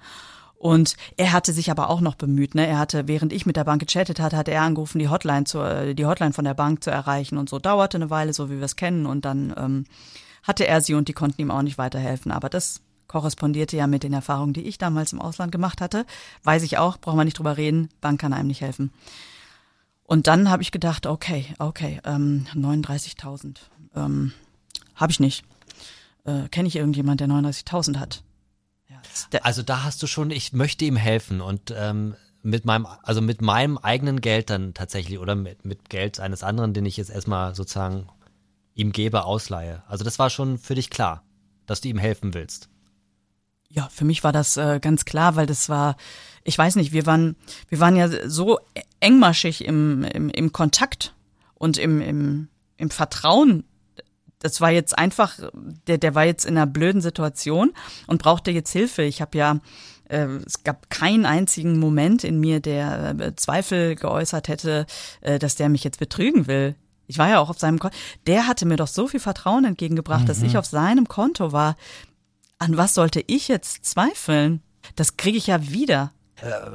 Und 0.58 0.96
er 1.18 1.34
hatte 1.34 1.54
sich 1.54 1.70
aber 1.70 1.90
auch 1.90 2.02
noch 2.02 2.16
bemüht, 2.16 2.56
ne? 2.56 2.66
Er 2.66 2.80
hatte, 2.80 3.08
während 3.08 3.32
ich 3.32 3.46
mit 3.46 3.58
der 3.58 3.66
Bank 3.66 3.80
gechattet 3.86 4.20
hatte, 4.20 4.38
hat 4.38 4.48
er 4.48 4.62
angerufen, 4.64 4.98
die 4.98 5.10
Hotline 5.10 5.44
zu, 5.44 5.60
äh, 5.60 5.94
die 5.94 6.06
Hotline 6.06 6.34
von 6.34 6.46
der 6.46 6.56
Bank 6.56 6.84
zu 6.84 6.90
erreichen 6.90 7.38
und 7.38 7.50
so 7.50 7.60
dauerte 7.60 7.98
eine 7.98 8.10
Weile, 8.10 8.34
so 8.34 8.50
wie 8.50 8.58
wir 8.58 8.64
es 8.64 8.78
kennen. 8.78 9.06
Und 9.06 9.26
dann 9.26 9.54
ähm, 9.56 9.86
hatte 10.48 10.66
er 10.66 10.82
sie 10.82 10.94
und 10.94 11.08
die 11.08 11.14
konnten 11.14 11.42
ihm 11.42 11.52
auch 11.52 11.62
nicht 11.62 11.78
weiterhelfen. 11.78 12.32
Aber 12.32 12.50
das 12.50 12.82
korrespondierte 13.08 13.78
ja 13.78 13.88
mit 13.88 14.04
den 14.04 14.14
Erfahrungen, 14.14 14.54
die 14.54 14.64
ich 14.64 14.78
damals 14.78 15.14
im 15.14 15.22
Ausland 15.22 15.52
gemacht 15.52 15.82
hatte. 15.82 16.06
Weiß 16.44 16.64
ich 16.64 16.78
auch, 16.78 16.98
brauchen 16.98 17.18
wir 17.18 17.26
nicht 17.26 17.38
drüber 17.38 17.58
reden, 17.58 17.90
Bank 18.02 18.20
kann 18.20 18.34
einem 18.34 18.48
nicht 18.48 18.62
helfen. 18.62 18.92
Und 20.04 20.28
dann 20.28 20.50
habe 20.50 20.64
ich 20.64 20.72
gedacht, 20.72 21.06
okay, 21.06 21.46
okay, 21.60 22.00
ähm, 22.06 22.48
39.000 22.54 23.58
ähm, 23.96 24.34
habe 24.96 25.12
ich 25.12 25.20
nicht. 25.20 25.44
Äh, 26.24 26.48
Kenne 26.50 26.68
ich 26.68 26.78
irgendjemand, 26.78 27.20
der 27.20 27.28
39.000 27.28 27.98
hat? 27.98 28.24
Ja, 28.90 29.02
der, 29.34 29.46
Also 29.46 29.64
da 29.64 29.84
hast 29.84 30.02
du 30.02 30.08
schon, 30.08 30.32
ich 30.32 30.54
möchte 30.54 30.86
ihm 30.86 30.96
helfen 30.96 31.42
und 31.42 31.74
ähm, 31.76 32.16
mit 32.42 32.64
meinem, 32.64 32.88
also 33.04 33.22
mit 33.22 33.42
meinem 33.42 33.78
eigenen 33.78 34.22
Geld 34.22 34.50
dann 34.50 34.74
tatsächlich 34.74 35.20
oder 35.20 35.36
mit, 35.36 35.66
mit 35.66 35.90
Geld 35.90 36.22
eines 36.22 36.44
anderen, 36.44 36.74
den 36.74 36.86
ich 36.86 36.96
jetzt 36.96 37.10
erstmal 37.10 37.54
sozusagen 37.56 38.08
ihm 38.78 38.92
gebe, 38.92 39.26
ausleihe. 39.26 39.84
Also 39.88 40.04
das 40.04 40.20
war 40.20 40.30
schon 40.30 40.58
für 40.58 40.76
dich 40.76 40.90
klar, 40.90 41.24
dass 41.66 41.82
du 41.82 41.90
ihm 41.90 41.98
helfen 41.98 42.34
willst. 42.34 42.70
Ja, 43.70 43.90
für 43.92 44.06
mich 44.06 44.24
war 44.24 44.32
das 44.32 44.56
äh, 44.56 44.80
ganz 44.80 45.04
klar, 45.04 45.36
weil 45.36 45.46
das 45.46 45.68
war, 45.68 45.98
ich 46.44 46.58
weiß 46.58 46.78
nicht, 46.78 46.94
wir 46.94 47.06
waren, 47.06 47.36
wir 47.68 47.80
waren 47.80 47.98
ja 47.98 48.08
so 48.30 48.60
engmaschig 49.00 49.66
im, 49.66 50.04
im, 50.04 50.30
im 50.30 50.54
Kontakt 50.54 51.14
und 51.56 51.78
im, 51.78 52.00
im, 52.00 52.48
im 52.78 52.90
Vertrauen. 52.90 53.66
Das 54.40 54.62
war 54.62 54.70
jetzt 54.70 54.98
einfach, 54.98 55.40
der, 55.88 55.98
der 55.98 56.16
war 56.16 56.24
jetzt 56.24 56.46
in 56.46 56.56
einer 56.56 56.68
blöden 56.68 57.02
Situation 57.02 57.74
und 58.06 58.22
brauchte 58.22 58.52
jetzt 58.52 58.72
Hilfe. 58.72 59.02
Ich 59.02 59.22
habe 59.22 59.38
ja, 59.38 59.60
äh, 60.08 60.28
es 60.46 60.64
gab 60.64 60.90
keinen 60.90 61.26
einzigen 61.26 61.80
Moment 61.80 62.24
in 62.24 62.40
mir, 62.40 62.60
der 62.60 63.16
äh, 63.20 63.36
Zweifel 63.36 63.96
geäußert 63.96 64.48
hätte, 64.48 64.86
äh, 65.22 65.40
dass 65.40 65.56
der 65.56 65.68
mich 65.68 65.84
jetzt 65.84 66.00
betrügen 66.00 66.46
will. 66.48 66.76
Ich 67.08 67.18
war 67.18 67.30
ja 67.30 67.40
auch 67.40 67.50
auf 67.50 67.60
seinem 67.60 67.80
Konto. 67.80 67.96
Der 68.28 68.48
hatte 68.48 68.66
mir 68.66 68.76
doch 68.76 68.88
so 68.88 69.08
viel 69.08 69.20
Vertrauen 69.20 69.66
entgegengebracht, 69.66 70.28
dass 70.30 70.42
ich 70.42 70.58
auf 70.58 70.66
seinem 70.66 71.08
Konto 71.08 71.52
war. 71.52 71.76
An 72.60 72.76
was 72.78 72.94
sollte 72.94 73.24
ich 73.28 73.48
jetzt 73.48 73.86
zweifeln? 73.86 74.62
Das 74.96 75.16
kriege 75.18 75.38
ich 75.38 75.48
ja 75.48 75.70
wieder. 75.70 76.12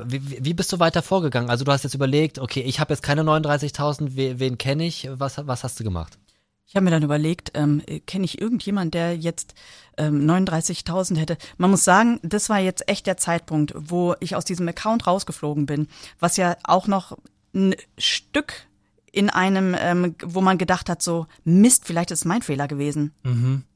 Wie, 0.05 0.29
wie- 0.31 0.45
wie 0.45 0.55
bist 0.55 0.73
du 0.73 0.79
weiter 0.81 1.03
vorgegangen? 1.03 1.49
Also 1.51 1.65
du 1.65 1.71
hast 1.73 1.85
jetzt 1.85 1.95
überlegt, 1.95 2.39
okay, 2.39 2.61
ich 2.63 2.81
habe 2.81 2.93
jetzt 2.95 3.03
keine 3.03 3.23
39.000, 3.23 4.17
we, 4.17 4.41
wen 4.41 4.59
kenne 4.59 4.85
ich? 4.87 5.09
Was, 5.13 5.47
was 5.47 5.63
hast 5.65 5.79
du 5.79 5.85
gemacht? 5.85 6.19
Ich 6.67 6.75
habe 6.75 6.85
mir 6.85 6.91
dann 6.91 7.03
überlegt, 7.03 7.51
ähm, 7.55 7.83
kenne 8.07 8.25
ich 8.25 8.41
irgendjemand, 8.41 8.95
der 8.95 9.17
jetzt 9.17 9.55
ähm, 9.99 10.25
39.000 10.29 11.17
hätte? 11.19 11.37
Man 11.59 11.71
muss 11.71 11.85
sagen, 11.85 12.19
das 12.23 12.49
war 12.49 12.59
jetzt 12.59 12.89
echt 12.89 13.07
der 13.07 13.19
Zeitpunkt, 13.19 13.75
wo 13.77 14.15
ich 14.21 14.35
aus 14.35 14.45
diesem 14.47 14.67
Account 14.67 15.07
rausgeflogen 15.07 15.67
bin, 15.67 15.87
was 16.19 16.37
ja 16.39 16.57
auch 16.65 16.87
noch 16.89 17.19
ein 17.55 17.75
Stück 17.99 18.55
in 19.15 19.29
einem, 19.29 19.77
ähm, 19.79 20.15
wo 20.25 20.41
man 20.41 20.57
gedacht 20.57 20.89
hat, 20.89 21.03
so 21.03 21.27
Mist, 21.45 21.85
vielleicht 21.87 22.11
ist 22.11 22.21
es 22.21 22.25
mein 22.25 22.41
Fehler 22.41 22.67
gewesen. 22.67 23.13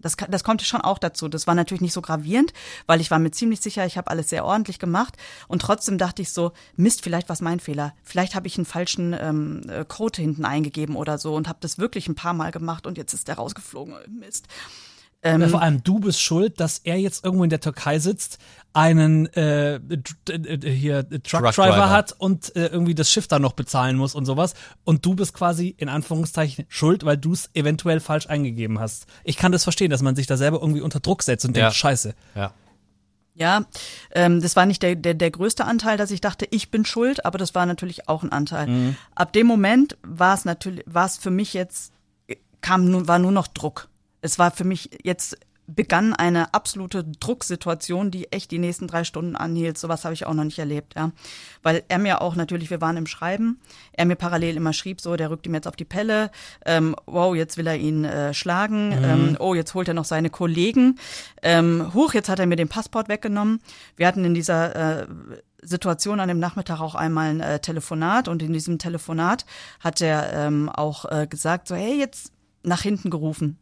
Das, 0.01 0.16
ka- 0.16 0.29
das 0.29 0.42
kommt 0.44 0.62
schon 0.62 0.81
auch 0.81 0.96
dazu. 0.99 1.29
Das 1.29 1.46
war 1.46 1.55
natürlich 1.55 1.83
nicht 1.83 1.92
so 1.92 2.01
gravierend, 2.01 2.55
weil 2.87 3.03
ich 3.03 3.11
war 3.11 3.18
mir 3.18 3.31
ziemlich 3.31 3.61
sicher, 3.61 3.85
ich 3.85 3.99
habe 3.99 4.11
alles 4.11 4.31
sehr 4.31 4.46
ordentlich 4.46 4.79
gemacht. 4.79 5.14
Und 5.46 5.61
trotzdem 5.61 5.99
dachte 5.99 6.22
ich 6.22 6.33
so, 6.33 6.53
Mist, 6.77 7.03
vielleicht 7.03 7.29
war 7.29 7.35
es 7.35 7.42
mein 7.42 7.61
Fehler. 7.61 7.94
Vielleicht 8.03 8.35
habe 8.35 8.46
ich 8.46 8.57
einen 8.57 8.64
falschen 8.64 9.12
ähm, 9.18 9.61
äh, 9.68 9.85
Code 9.87 10.22
hinten 10.22 10.46
eingegeben 10.46 10.96
oder 10.96 11.18
so 11.18 11.35
und 11.35 11.49
habe 11.49 11.59
das 11.61 11.77
wirklich 11.77 12.09
ein 12.09 12.14
paar 12.14 12.33
Mal 12.33 12.51
gemacht 12.51 12.87
und 12.87 12.96
jetzt 12.96 13.12
ist 13.12 13.29
der 13.29 13.35
rausgeflogen. 13.35 13.94
Mist. 14.18 14.46
Ähm, 15.22 15.40
Ja, 15.40 15.48
vor 15.48 15.62
allem 15.62 15.83
du 15.83 15.98
bist 15.98 16.20
schuld, 16.20 16.61
dass 16.61 16.79
er 16.79 16.96
jetzt 16.96 17.24
irgendwo 17.24 17.44
in 17.44 17.50
der 17.50 17.61
Türkei 17.61 17.98
sitzt, 17.98 18.38
einen 18.72 19.26
äh, 19.35 19.76
äh, 19.76 19.81
hier 20.70 20.98
äh, 20.98 21.02
Truckdriver 21.20 21.52
Truckdriver. 21.52 21.90
hat 21.90 22.12
und 22.18 22.55
äh, 22.55 22.66
irgendwie 22.66 22.94
das 22.94 23.11
Schiff 23.11 23.26
dann 23.26 23.40
noch 23.42 23.55
bezahlen 23.55 23.96
muss 23.96 24.14
und 24.14 24.26
sowas. 24.26 24.55
Und 24.85 25.07
du 25.07 25.14
bist 25.14 25.33
quasi 25.33 25.74
in 25.79 25.88
Anführungszeichen 25.88 26.66
schuld, 26.68 27.05
weil 27.05 27.16
du 27.16 27.33
es 27.33 27.48
eventuell 27.55 28.00
falsch 28.00 28.26
eingegeben 28.29 28.79
hast. 28.79 29.07
Ich 29.24 29.37
kann 29.38 29.52
das 29.52 29.64
verstehen, 29.64 29.90
dass 29.90 30.02
man 30.02 30.14
sich 30.14 30.26
da 30.26 30.37
selber 30.37 30.61
irgendwie 30.61 30.83
unter 30.83 31.00
Druck 31.00 31.22
setzt 31.22 31.44
und 31.46 31.57
Ja. 31.57 31.64
denkt, 31.64 31.76
scheiße. 31.76 32.14
Ja. 32.35 32.52
Ja, 33.38 33.64
ähm, 34.12 34.40
das 34.40 34.57
war 34.57 34.64
nicht 34.64 34.83
der, 34.83 34.94
der, 34.96 35.12
der 35.12 35.31
größte 35.31 35.66
Anteil, 35.66 35.98
dass 35.98 36.11
ich 36.11 36.22
dachte, 36.22 36.46
ich 36.50 36.70
bin 36.70 36.87
schuld, 36.87 37.26
aber 37.26 37.37
das 37.37 37.55
war 37.55 37.66
natürlich 37.66 38.09
auch 38.09 38.22
ein 38.22 38.33
Anteil. 38.33 38.94
Ab 39.14 39.33
dem 39.35 39.46
Moment 39.46 39.98
war 40.02 40.33
es 40.35 40.46
natürlich, 40.46 40.85
war 40.87 41.05
es 41.05 41.18
für 41.18 41.31
mich 41.31 41.52
jetzt, 41.52 41.92
kam 42.62 42.90
nun, 42.90 43.09
war 43.09 43.18
nur 43.18 43.33
noch 43.33 43.46
Druck. 43.46 43.88
Es 44.20 44.38
war 44.38 44.50
für 44.50 44.64
mich 44.64 44.90
jetzt 45.02 45.38
begann 45.66 46.14
eine 46.14 46.55
absolute 46.55 47.05
Drucksituation, 47.05 48.11
die 48.11 48.31
echt 48.33 48.50
die 48.50 48.59
nächsten 48.59 48.87
drei 48.87 49.05
Stunden 49.05 49.37
anhielt. 49.37 49.79
Sowas 49.79 50.05
habe 50.05 50.14
ich 50.14 50.26
auch 50.26 50.35
noch 50.35 50.44
nicht 50.44 50.59
erlebt, 50.59 50.94
ja. 50.94 51.11
Weil 51.62 51.83
er 51.88 51.98
mir 51.98 52.22
auch 52.22 52.37
natürlich, 52.37 52.70
wir 52.70 52.81
waren 52.81 52.96
im 52.96 53.07
Schreiben, 53.07 53.61
er 53.92 54.07
mir 54.07 54.14
parallel 54.14 54.57
immer 54.57 54.72
schrieb, 54.72 55.00
so, 55.00 55.16
der 55.16 55.31
rückt 55.31 55.46
ihm 55.46 55.55
jetzt 55.55 55.66
auf 55.66 55.76
die 55.76 55.85
Pelle, 55.85 56.31
ähm, 56.64 56.94
wow, 57.07 57.35
jetzt 57.35 57.57
will 57.57 57.66
er 57.66 57.76
ihn 57.76 58.05
äh, 58.05 58.33
schlagen, 58.33 58.92
ähm, 58.92 59.37
oh, 59.40 59.55
jetzt 59.55 59.74
holt 59.74 59.88
er 59.88 59.94
noch 59.94 60.05
seine 60.05 60.31
Kollegen, 60.31 60.98
ähm, 61.42 61.92
huch, 61.94 62.14
jetzt 62.14 62.29
hat 62.29 62.38
er 62.38 62.46
mir 62.46 62.57
den 62.57 62.68
Passport 62.68 63.09
weggenommen. 63.09 63.61
Wir 63.96 64.07
hatten 64.07 64.24
in 64.24 64.35
dieser 64.35 65.02
äh, 65.02 65.07
Situation 65.62 66.20
an 66.20 66.29
dem 66.29 66.38
Nachmittag 66.38 66.81
auch 66.81 66.94
einmal 66.94 67.31
ein 67.31 67.40
äh, 67.40 67.59
Telefonat 67.59 68.29
und 68.29 68.40
in 68.40 68.52
diesem 68.52 68.79
Telefonat 68.79 69.44
hat 69.81 70.00
er 70.00 70.33
ähm, 70.33 70.68
auch 70.68 71.07
äh, 71.11 71.26
gesagt, 71.26 71.66
so, 71.66 71.74
hey, 71.74 71.98
jetzt 71.98 72.31
nach 72.62 72.83
hinten 72.83 73.11
gerufen. 73.11 73.59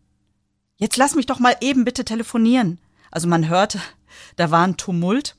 Jetzt 0.77 0.97
lass 0.97 1.15
mich 1.15 1.27
doch 1.27 1.39
mal 1.39 1.57
eben 1.61 1.85
bitte 1.85 2.05
telefonieren. 2.05 2.79
Also 3.11 3.29
man 3.29 3.49
hörte, 3.49 3.81
da 4.37 4.51
war 4.51 4.67
ein 4.67 4.77
Tumult. 4.77 5.37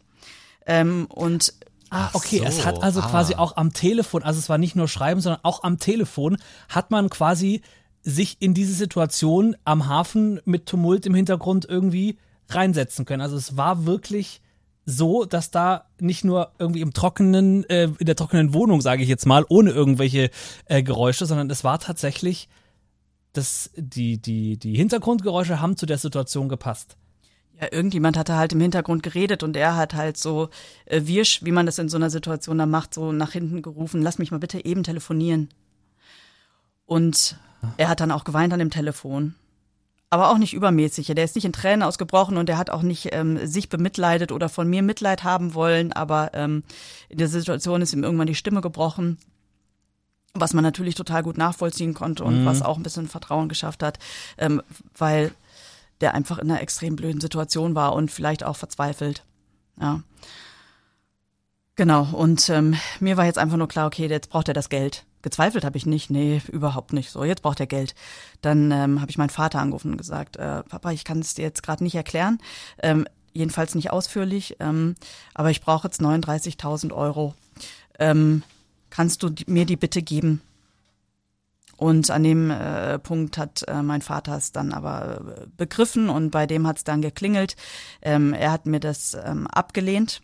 Ähm, 0.66 1.08
und 1.10 1.54
Ah, 1.92 2.10
okay, 2.14 2.40
so, 2.40 2.46
es 2.46 2.66
hat 2.66 2.82
also 2.82 3.00
ah. 3.00 3.08
quasi 3.08 3.36
auch 3.36 3.58
am 3.58 3.72
Telefon, 3.72 4.24
also 4.24 4.40
es 4.40 4.50
war 4.50 4.58
nicht 4.58 4.76
nur 4.76 4.88
Schreiben, 4.88 5.22
sondern 5.22 5.42
auch 5.44 5.64
am 5.64 5.78
Telefon 5.78 6.38
hat 6.68 6.90
man 6.90 7.10
quasi 7.10 7.62
sich 8.02 8.38
in 8.40 8.54
diese 8.54 8.74
Situation 8.74 9.56
am 9.66 9.88
Hafen 9.88 10.42
mit 10.46 10.66
Tumult 10.66 11.06
im 11.06 11.16
Hintergrund 11.16 11.66
irgendwie 11.66 12.18
reinsetzen 12.50 13.06
können. 13.06 13.22
Also 13.22 13.38
es 13.38 13.56
war 13.56 13.86
wirklich 13.86 14.42
so, 14.86 15.26
dass 15.26 15.52
da 15.52 15.86
nicht 16.00 16.24
nur 16.24 16.52
irgendwie 16.60 16.82
im 16.82 16.94
trockenen, 16.94 17.68
äh, 17.70 17.90
in 17.98 18.06
der 18.06 18.16
trockenen 18.16 18.54
Wohnung, 18.54 18.82
sage 18.82 19.02
ich 19.02 19.10
jetzt 19.10 19.26
mal, 19.26 19.46
ohne 19.50 19.72
irgendwelche 19.72 20.30
äh, 20.66 20.84
Geräusche, 20.84 21.26
sondern 21.26 21.50
es 21.50 21.64
war 21.64 21.80
tatsächlich, 21.80 22.50
dass 23.38 23.72
die, 23.76 24.18
die, 24.22 24.58
die 24.58 24.76
Hintergrundgeräusche 24.76 25.62
haben 25.62 25.78
zu 25.78 25.86
der 25.86 25.98
Situation 25.98 26.50
gepasst. 26.50 26.98
Ja, 27.60 27.68
irgendjemand 27.72 28.18
hatte 28.18 28.36
halt 28.36 28.54
im 28.54 28.60
Hintergrund 28.60 29.02
geredet 29.04 29.42
und 29.42 29.56
er 29.56 29.78
hat 29.78 29.94
halt 29.94 30.18
so 30.18 30.50
äh, 30.86 31.02
wirsch, 31.06 31.44
wie 31.44 31.52
man 31.52 31.66
das 31.66 31.80
in 31.80 31.88
so 31.88 31.98
einer 31.98 32.10
Situation 32.10 32.58
dann 32.58 32.70
macht, 32.70 32.94
so 32.94 33.12
nach 33.12 33.32
hinten 33.32 33.62
gerufen, 33.62 34.02
lass 34.02 34.20
mich 34.20 34.32
mal 34.32 34.40
bitte 34.40 34.64
eben 34.66 34.84
telefonieren. 34.84 35.50
Und 36.86 37.38
er 37.78 37.90
hat 37.90 38.00
dann 38.00 38.12
auch 38.12 38.26
geweint 38.26 38.54
an 38.54 38.60
dem 38.60 38.70
Telefon 38.70 39.36
aber 40.16 40.30
auch 40.30 40.38
nicht 40.38 40.54
übermäßig. 40.54 41.08
Der 41.08 41.26
ist 41.26 41.36
nicht 41.36 41.44
in 41.44 41.52
Tränen 41.52 41.84
ausgebrochen 41.84 42.38
und 42.38 42.50
er 42.50 42.58
hat 42.58 42.70
auch 42.70 42.84
nicht 42.84 43.10
ähm, 43.12 43.46
sich 43.46 43.68
bemitleidet 43.68 44.32
oder 44.32 44.48
von 44.48 44.68
mir 44.68 44.82
Mitleid 44.82 45.26
haben 45.26 45.54
wollen, 45.54 45.92
aber 45.92 46.32
ähm, 46.34 46.64
in 47.10 47.18
der 47.18 47.28
Situation 47.28 47.82
ist 47.82 47.94
ihm 47.94 48.04
irgendwann 48.04 48.28
die 48.28 48.36
Stimme 48.36 48.62
gebrochen, 48.62 49.18
was 50.36 50.54
man 50.54 50.64
natürlich 50.64 50.96
total 50.96 51.24
gut 51.24 51.38
nachvollziehen 51.38 51.94
konnte 51.94 52.24
und 52.24 52.42
mhm. 52.42 52.46
was 52.46 52.62
auch 52.62 52.78
ein 52.78 52.84
bisschen 52.84 53.08
Vertrauen 53.08 53.50
geschafft 53.50 53.82
hat, 53.82 53.98
ähm, 54.38 54.62
weil 54.98 55.32
der 56.02 56.14
einfach 56.14 56.38
in 56.38 56.52
einer 56.52 56.62
extrem 56.62 56.96
blöden 56.96 57.22
Situation 57.22 57.74
war 57.74 57.94
und 57.94 58.12
vielleicht 58.12 58.44
auch 58.44 58.56
verzweifelt. 58.56 59.24
Ja. 59.80 60.02
Genau, 61.78 62.04
und 62.14 62.50
ähm, 62.50 62.76
mir 63.00 63.18
war 63.18 63.26
jetzt 63.26 63.38
einfach 63.38 63.58
nur 63.58 63.68
klar, 63.68 63.88
okay, 63.88 64.08
jetzt 64.08 64.30
braucht 64.30 64.48
er 64.48 64.54
das 64.54 64.70
Geld. 64.70 65.06
Gezweifelt 65.22 65.66
habe 65.66 65.78
ich 65.78 65.86
nicht, 65.86 66.10
nee, 66.10 66.42
überhaupt 66.52 66.94
nicht. 66.94 67.10
So, 67.10 67.24
jetzt 67.24 67.42
braucht 67.42 67.60
er 67.60 67.66
Geld. 67.66 67.96
Dann 68.42 68.72
ähm, 68.72 69.02
habe 69.02 69.10
ich 69.10 69.18
meinen 69.18 69.30
Vater 69.30 69.60
angerufen 69.60 69.92
und 69.92 69.98
gesagt, 69.98 70.38
äh, 70.38 70.64
Papa, 70.64 70.92
ich 70.92 71.04
kann 71.04 71.20
es 71.20 71.34
dir 71.34 71.42
jetzt 71.42 71.64
gerade 71.64 71.84
nicht 71.84 71.96
erklären, 71.96 72.38
ähm, 72.82 73.08
jedenfalls 73.34 73.76
nicht 73.76 73.92
ausführlich, 73.92 74.56
ähm, 74.60 74.96
aber 75.34 75.50
ich 75.50 75.62
brauche 75.62 75.88
jetzt 75.88 76.00
39.000 76.00 76.94
Euro. 76.94 77.34
Ähm, 78.00 78.44
kannst 78.96 79.24
du 79.24 79.32
mir 79.48 79.66
die 79.66 79.76
bitte 79.76 80.02
geben? 80.02 80.42
Und 81.78 82.10
an 82.10 82.24
dem 82.24 82.50
äh, 82.50 82.98
Punkt 83.00 83.38
hat 83.38 83.64
äh, 83.68 83.84
mein 83.84 84.02
Vater 84.02 84.38
es 84.38 84.54
dann 84.54 84.72
aber 84.72 85.20
äh, 85.42 85.48
begriffen 85.58 86.08
und 86.10 86.32
bei 86.32 86.48
dem 86.48 86.66
hat 86.66 86.78
es 86.78 86.84
dann 86.86 87.02
geklingelt. 87.02 87.58
Ähm, 88.02 88.32
er 88.32 88.54
hat 88.54 88.66
mir 88.66 88.80
das 88.80 89.14
ähm, 89.14 89.48
abgelehnt 89.48 90.22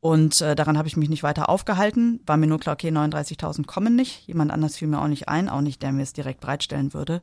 und 0.00 0.40
äh, 0.40 0.54
daran 0.54 0.78
habe 0.78 0.86
ich 0.86 0.96
mich 0.96 1.08
nicht 1.08 1.24
weiter 1.24 1.48
aufgehalten. 1.48 2.20
War 2.26 2.36
mir 2.36 2.46
nur 2.46 2.60
klar, 2.60 2.74
okay, 2.74 2.90
39.000 2.90 3.66
kommen 3.66 3.96
nicht. 3.96 4.28
Jemand 4.28 4.52
anders 4.52 4.76
fiel 4.76 4.86
mir 4.86 5.00
auch 5.02 5.08
nicht 5.08 5.28
ein, 5.28 5.48
auch 5.48 5.62
nicht, 5.62 5.82
der 5.82 5.90
mir 5.90 6.04
es 6.04 6.12
direkt 6.12 6.40
bereitstellen 6.40 6.94
würde. 6.94 7.20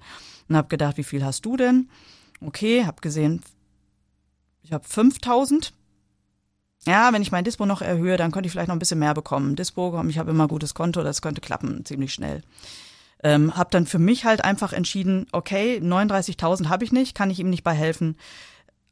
Und 0.49 0.57
habe 0.57 0.67
gedacht, 0.67 0.97
wie 0.97 1.05
viel 1.05 1.23
hast 1.23 1.45
du 1.45 1.55
denn? 1.55 1.89
Okay, 2.41 2.85
habe 2.85 2.99
gesehen, 2.99 3.41
ich 4.63 4.73
habe 4.73 4.85
5.000. 4.85 5.71
Ja, 6.87 7.11
wenn 7.11 7.21
ich 7.21 7.31
mein 7.31 7.43
Dispo 7.43 7.65
noch 7.65 7.81
erhöhe, 7.81 8.17
dann 8.17 8.31
könnte 8.31 8.47
ich 8.47 8.51
vielleicht 8.51 8.67
noch 8.67 8.75
ein 8.75 8.79
bisschen 8.79 8.99
mehr 8.99 9.13
bekommen. 9.13 9.55
Dispo, 9.55 10.03
ich 10.07 10.19
habe 10.19 10.31
immer 10.31 10.47
gutes 10.47 10.73
Konto, 10.73 11.03
das 11.03 11.21
könnte 11.21 11.41
klappen, 11.41 11.83
ziemlich 11.83 12.13
schnell. 12.13 12.43
Ähm, 13.23 13.55
habe 13.55 13.71
dann 13.71 13.87
für 13.87 13.97
mich 13.97 14.25
halt 14.25 14.43
einfach 14.43 14.71
entschieden, 14.71 15.25
okay, 15.31 15.79
39.000 15.81 16.69
habe 16.69 16.83
ich 16.83 16.91
nicht, 16.91 17.15
kann 17.15 17.31
ich 17.31 17.39
ihm 17.39 17.49
nicht 17.49 17.63
bei 17.63 17.73
helfen. 17.73 18.17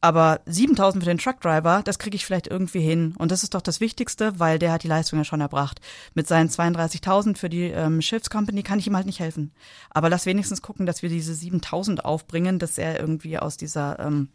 Aber 0.01 0.41
7000 0.47 1.01
für 1.01 1.09
den 1.09 1.17
Truckdriver, 1.17 1.81
das 1.85 1.97
kriege 1.97 2.15
ich 2.15 2.25
vielleicht 2.25 2.47
irgendwie 2.47 2.81
hin. 2.81 3.15
Und 3.17 3.31
das 3.31 3.43
ist 3.43 3.53
doch 3.53 3.61
das 3.61 3.79
Wichtigste, 3.79 4.37
weil 4.37 4.59
der 4.59 4.73
hat 4.73 4.83
die 4.83 4.89
Leistung 4.89 5.17
ja 5.17 5.23
schon 5.23 5.39
erbracht. 5.39 5.79
Mit 6.13 6.27
seinen 6.27 6.49
32.000 6.49 7.37
für 7.37 7.47
die 7.47 7.67
ähm, 7.67 8.01
Schiffscompany 8.01 8.63
kann 8.63 8.79
ich 8.79 8.87
ihm 8.87 8.97
halt 8.97 9.05
nicht 9.05 9.21
helfen. 9.21 9.53
Aber 9.91 10.09
lass 10.09 10.25
wenigstens 10.25 10.61
gucken, 10.61 10.85
dass 10.85 11.03
wir 11.03 11.09
diese 11.09 11.33
7000 11.33 12.03
aufbringen, 12.03 12.59
dass 12.59 12.77
er 12.77 12.99
irgendwie 12.99 13.37
aus 13.37 13.55
dieser 13.55 13.97
ähm, 13.99 14.27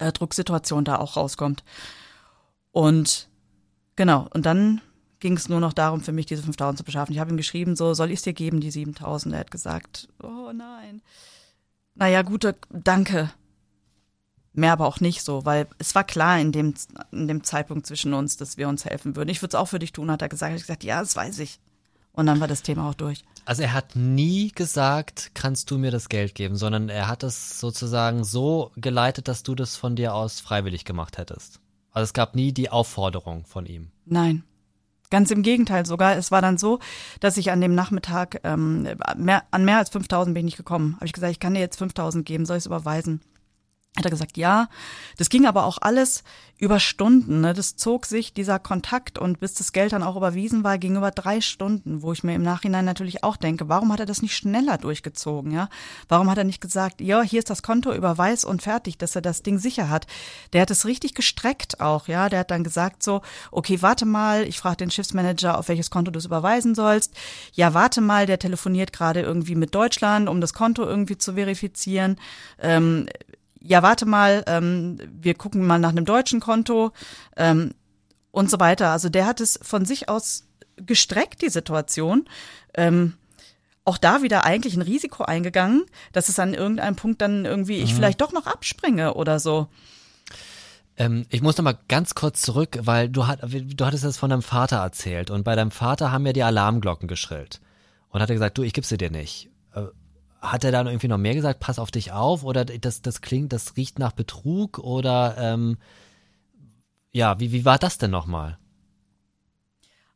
äh, 0.00 0.12
Drucksituation 0.12 0.84
da 0.84 0.96
auch 0.96 1.16
rauskommt. 1.16 1.64
Und 2.72 3.28
genau, 3.96 4.28
und 4.32 4.46
dann 4.46 4.80
ging 5.18 5.36
es 5.36 5.48
nur 5.48 5.60
noch 5.60 5.72
darum, 5.72 6.00
für 6.00 6.12
mich 6.12 6.26
diese 6.26 6.42
5000 6.42 6.78
zu 6.78 6.84
beschaffen. 6.84 7.12
Ich 7.12 7.18
habe 7.18 7.30
ihm 7.30 7.36
geschrieben, 7.36 7.76
so, 7.76 7.94
soll 7.94 8.10
ich 8.10 8.20
es 8.20 8.22
dir 8.22 8.32
geben, 8.32 8.60
die 8.60 8.70
7000? 8.70 9.34
Er 9.34 9.40
hat 9.40 9.50
gesagt, 9.50 10.08
oh 10.22 10.52
nein. 10.52 11.02
Naja, 11.94 12.22
gute, 12.22 12.56
danke 12.70 13.30
mehr 14.52 14.72
aber 14.72 14.86
auch 14.86 15.00
nicht 15.00 15.22
so, 15.22 15.44
weil 15.44 15.66
es 15.78 15.94
war 15.94 16.04
klar 16.04 16.40
in 16.40 16.52
dem, 16.52 16.74
in 17.12 17.28
dem 17.28 17.44
Zeitpunkt 17.44 17.86
zwischen 17.86 18.14
uns, 18.14 18.36
dass 18.36 18.56
wir 18.56 18.68
uns 18.68 18.84
helfen 18.84 19.16
würden. 19.16 19.28
Ich 19.28 19.42
würde 19.42 19.56
es 19.56 19.60
auch 19.60 19.68
für 19.68 19.78
dich 19.78 19.92
tun, 19.92 20.10
hat 20.10 20.22
er 20.22 20.28
gesagt. 20.28 20.54
Ich 20.54 20.62
gesagt, 20.62 20.84
ja, 20.84 21.00
das 21.00 21.16
weiß 21.16 21.38
ich. 21.40 21.60
Und 22.12 22.26
dann 22.26 22.40
war 22.40 22.48
das 22.48 22.62
Thema 22.62 22.88
auch 22.88 22.94
durch. 22.94 23.24
Also 23.44 23.62
er 23.62 23.72
hat 23.72 23.96
nie 23.96 24.50
gesagt, 24.52 25.30
kannst 25.34 25.70
du 25.70 25.78
mir 25.78 25.90
das 25.90 26.08
Geld 26.08 26.34
geben, 26.34 26.56
sondern 26.56 26.88
er 26.88 27.08
hat 27.08 27.22
es 27.22 27.60
sozusagen 27.60 28.24
so 28.24 28.72
geleitet, 28.76 29.28
dass 29.28 29.42
du 29.42 29.54
das 29.54 29.76
von 29.76 29.96
dir 29.96 30.14
aus 30.14 30.40
freiwillig 30.40 30.84
gemacht 30.84 31.18
hättest. 31.18 31.60
Also 31.92 32.04
es 32.04 32.12
gab 32.12 32.34
nie 32.34 32.52
die 32.52 32.70
Aufforderung 32.70 33.44
von 33.44 33.66
ihm. 33.66 33.90
Nein. 34.04 34.44
Ganz 35.10 35.32
im 35.32 35.42
Gegenteil 35.42 35.86
sogar. 35.86 36.16
Es 36.16 36.30
war 36.30 36.40
dann 36.40 36.56
so, 36.56 36.78
dass 37.18 37.36
ich 37.36 37.50
an 37.50 37.60
dem 37.60 37.74
Nachmittag 37.74 38.40
ähm, 38.44 38.86
mehr, 39.16 39.42
an 39.50 39.64
mehr 39.64 39.78
als 39.78 39.90
5000 39.90 40.34
bin 40.34 40.46
ich 40.46 40.56
gekommen. 40.56 40.94
Habe 40.96 41.06
ich 41.06 41.12
gesagt, 41.12 41.32
ich 41.32 41.40
kann 41.40 41.54
dir 41.54 41.60
jetzt 41.60 41.78
5000 41.78 42.24
geben, 42.24 42.46
soll 42.46 42.58
ich 42.58 42.62
es 42.62 42.66
überweisen? 42.66 43.20
Hat 43.96 44.04
er 44.04 44.10
gesagt, 44.10 44.36
ja. 44.36 44.68
Das 45.18 45.30
ging 45.30 45.46
aber 45.46 45.64
auch 45.64 45.78
alles 45.80 46.22
über 46.60 46.78
Stunden. 46.78 47.40
Ne? 47.40 47.54
Das 47.54 47.76
zog 47.76 48.04
sich 48.04 48.34
dieser 48.34 48.58
Kontakt 48.58 49.18
und 49.18 49.40
bis 49.40 49.54
das 49.54 49.72
Geld 49.72 49.92
dann 49.92 50.02
auch 50.02 50.16
überwiesen 50.16 50.62
war, 50.62 50.76
ging 50.76 50.96
über 50.96 51.10
drei 51.10 51.40
Stunden, 51.40 52.02
wo 52.02 52.12
ich 52.12 52.22
mir 52.22 52.34
im 52.34 52.42
Nachhinein 52.42 52.84
natürlich 52.84 53.24
auch 53.24 53.36
denke, 53.36 53.68
warum 53.68 53.92
hat 53.92 54.00
er 54.00 54.06
das 54.06 54.20
nicht 54.20 54.36
schneller 54.36 54.76
durchgezogen? 54.76 55.52
Ja, 55.52 55.70
warum 56.08 56.30
hat 56.30 56.36
er 56.36 56.44
nicht 56.44 56.60
gesagt, 56.60 57.00
ja, 57.00 57.22
hier 57.22 57.38
ist 57.38 57.48
das 57.48 57.62
Konto, 57.62 57.92
überweis 57.94 58.44
und 58.44 58.62
fertig, 58.62 58.98
dass 58.98 59.16
er 59.16 59.22
das 59.22 59.42
Ding 59.42 59.58
sicher 59.58 59.88
hat? 59.88 60.06
Der 60.52 60.60
hat 60.60 60.70
es 60.70 60.84
richtig 60.84 61.14
gestreckt 61.14 61.80
auch. 61.80 62.08
Ja, 62.08 62.28
der 62.28 62.40
hat 62.40 62.50
dann 62.50 62.62
gesagt 62.62 63.02
so, 63.02 63.22
okay, 63.50 63.80
warte 63.80 64.04
mal, 64.04 64.46
ich 64.46 64.58
frage 64.58 64.76
den 64.76 64.90
Schiffsmanager, 64.90 65.58
auf 65.58 65.68
welches 65.68 65.90
Konto 65.90 66.10
du 66.10 66.18
es 66.18 66.26
überweisen 66.26 66.74
sollst. 66.74 67.14
Ja, 67.54 67.72
warte 67.72 68.02
mal, 68.02 68.26
der 68.26 68.38
telefoniert 68.38 68.92
gerade 68.92 69.22
irgendwie 69.22 69.54
mit 69.54 69.74
Deutschland, 69.74 70.28
um 70.28 70.42
das 70.42 70.52
Konto 70.52 70.84
irgendwie 70.84 71.16
zu 71.16 71.34
verifizieren. 71.34 72.16
Ähm, 72.60 73.08
ja, 73.62 73.82
warte 73.82 74.06
mal, 74.06 74.42
ähm, 74.46 74.98
wir 75.20 75.34
gucken 75.34 75.66
mal 75.66 75.78
nach 75.78 75.90
einem 75.90 76.04
deutschen 76.04 76.40
Konto 76.40 76.92
ähm, 77.36 77.72
und 78.30 78.50
so 78.50 78.58
weiter. 78.58 78.90
Also 78.90 79.08
der 79.08 79.26
hat 79.26 79.40
es 79.40 79.58
von 79.62 79.84
sich 79.84 80.08
aus 80.08 80.46
gestreckt, 80.76 81.42
die 81.42 81.50
Situation. 81.50 82.26
Ähm, 82.74 83.14
auch 83.84 83.98
da 83.98 84.22
wieder 84.22 84.44
eigentlich 84.44 84.74
ein 84.76 84.82
Risiko 84.82 85.24
eingegangen, 85.24 85.84
dass 86.12 86.28
es 86.28 86.38
an 86.38 86.54
irgendeinem 86.54 86.96
Punkt 86.96 87.20
dann 87.20 87.44
irgendwie 87.44 87.78
ich 87.78 87.92
mhm. 87.92 87.96
vielleicht 87.96 88.20
doch 88.20 88.32
noch 88.32 88.46
abspringe 88.46 89.14
oder 89.14 89.40
so. 89.40 89.68
Ähm, 90.96 91.26
ich 91.28 91.42
muss 91.42 91.56
noch 91.56 91.64
mal 91.64 91.78
ganz 91.88 92.14
kurz 92.14 92.42
zurück, 92.42 92.78
weil 92.82 93.08
du, 93.08 93.26
hat, 93.26 93.40
du 93.42 93.84
hattest 93.84 94.04
das 94.04 94.18
von 94.18 94.30
deinem 94.30 94.42
Vater 94.42 94.76
erzählt 94.76 95.30
und 95.30 95.44
bei 95.44 95.56
deinem 95.56 95.70
Vater 95.70 96.12
haben 96.12 96.26
ja 96.26 96.32
die 96.32 96.42
Alarmglocken 96.42 97.08
geschrillt 97.08 97.60
und 98.10 98.20
hat 98.20 98.30
er 98.30 98.34
gesagt, 98.34 98.58
du, 98.58 98.62
ich 98.62 98.74
sie 98.84 98.96
dir 98.96 99.10
nicht. 99.10 99.49
Hat 100.40 100.64
er 100.64 100.72
dann 100.72 100.86
irgendwie 100.86 101.08
noch 101.08 101.18
mehr 101.18 101.34
gesagt, 101.34 101.60
pass 101.60 101.78
auf 101.78 101.90
dich 101.90 102.12
auf 102.12 102.44
oder 102.44 102.64
das, 102.64 103.02
das 103.02 103.20
klingt, 103.20 103.52
das 103.52 103.76
riecht 103.76 103.98
nach 103.98 104.12
Betrug 104.12 104.78
oder 104.78 105.36
ähm, 105.38 105.76
ja, 107.12 107.38
wie, 107.40 107.52
wie 107.52 107.64
war 107.64 107.78
das 107.78 107.98
denn 107.98 108.10
nochmal? 108.10 108.58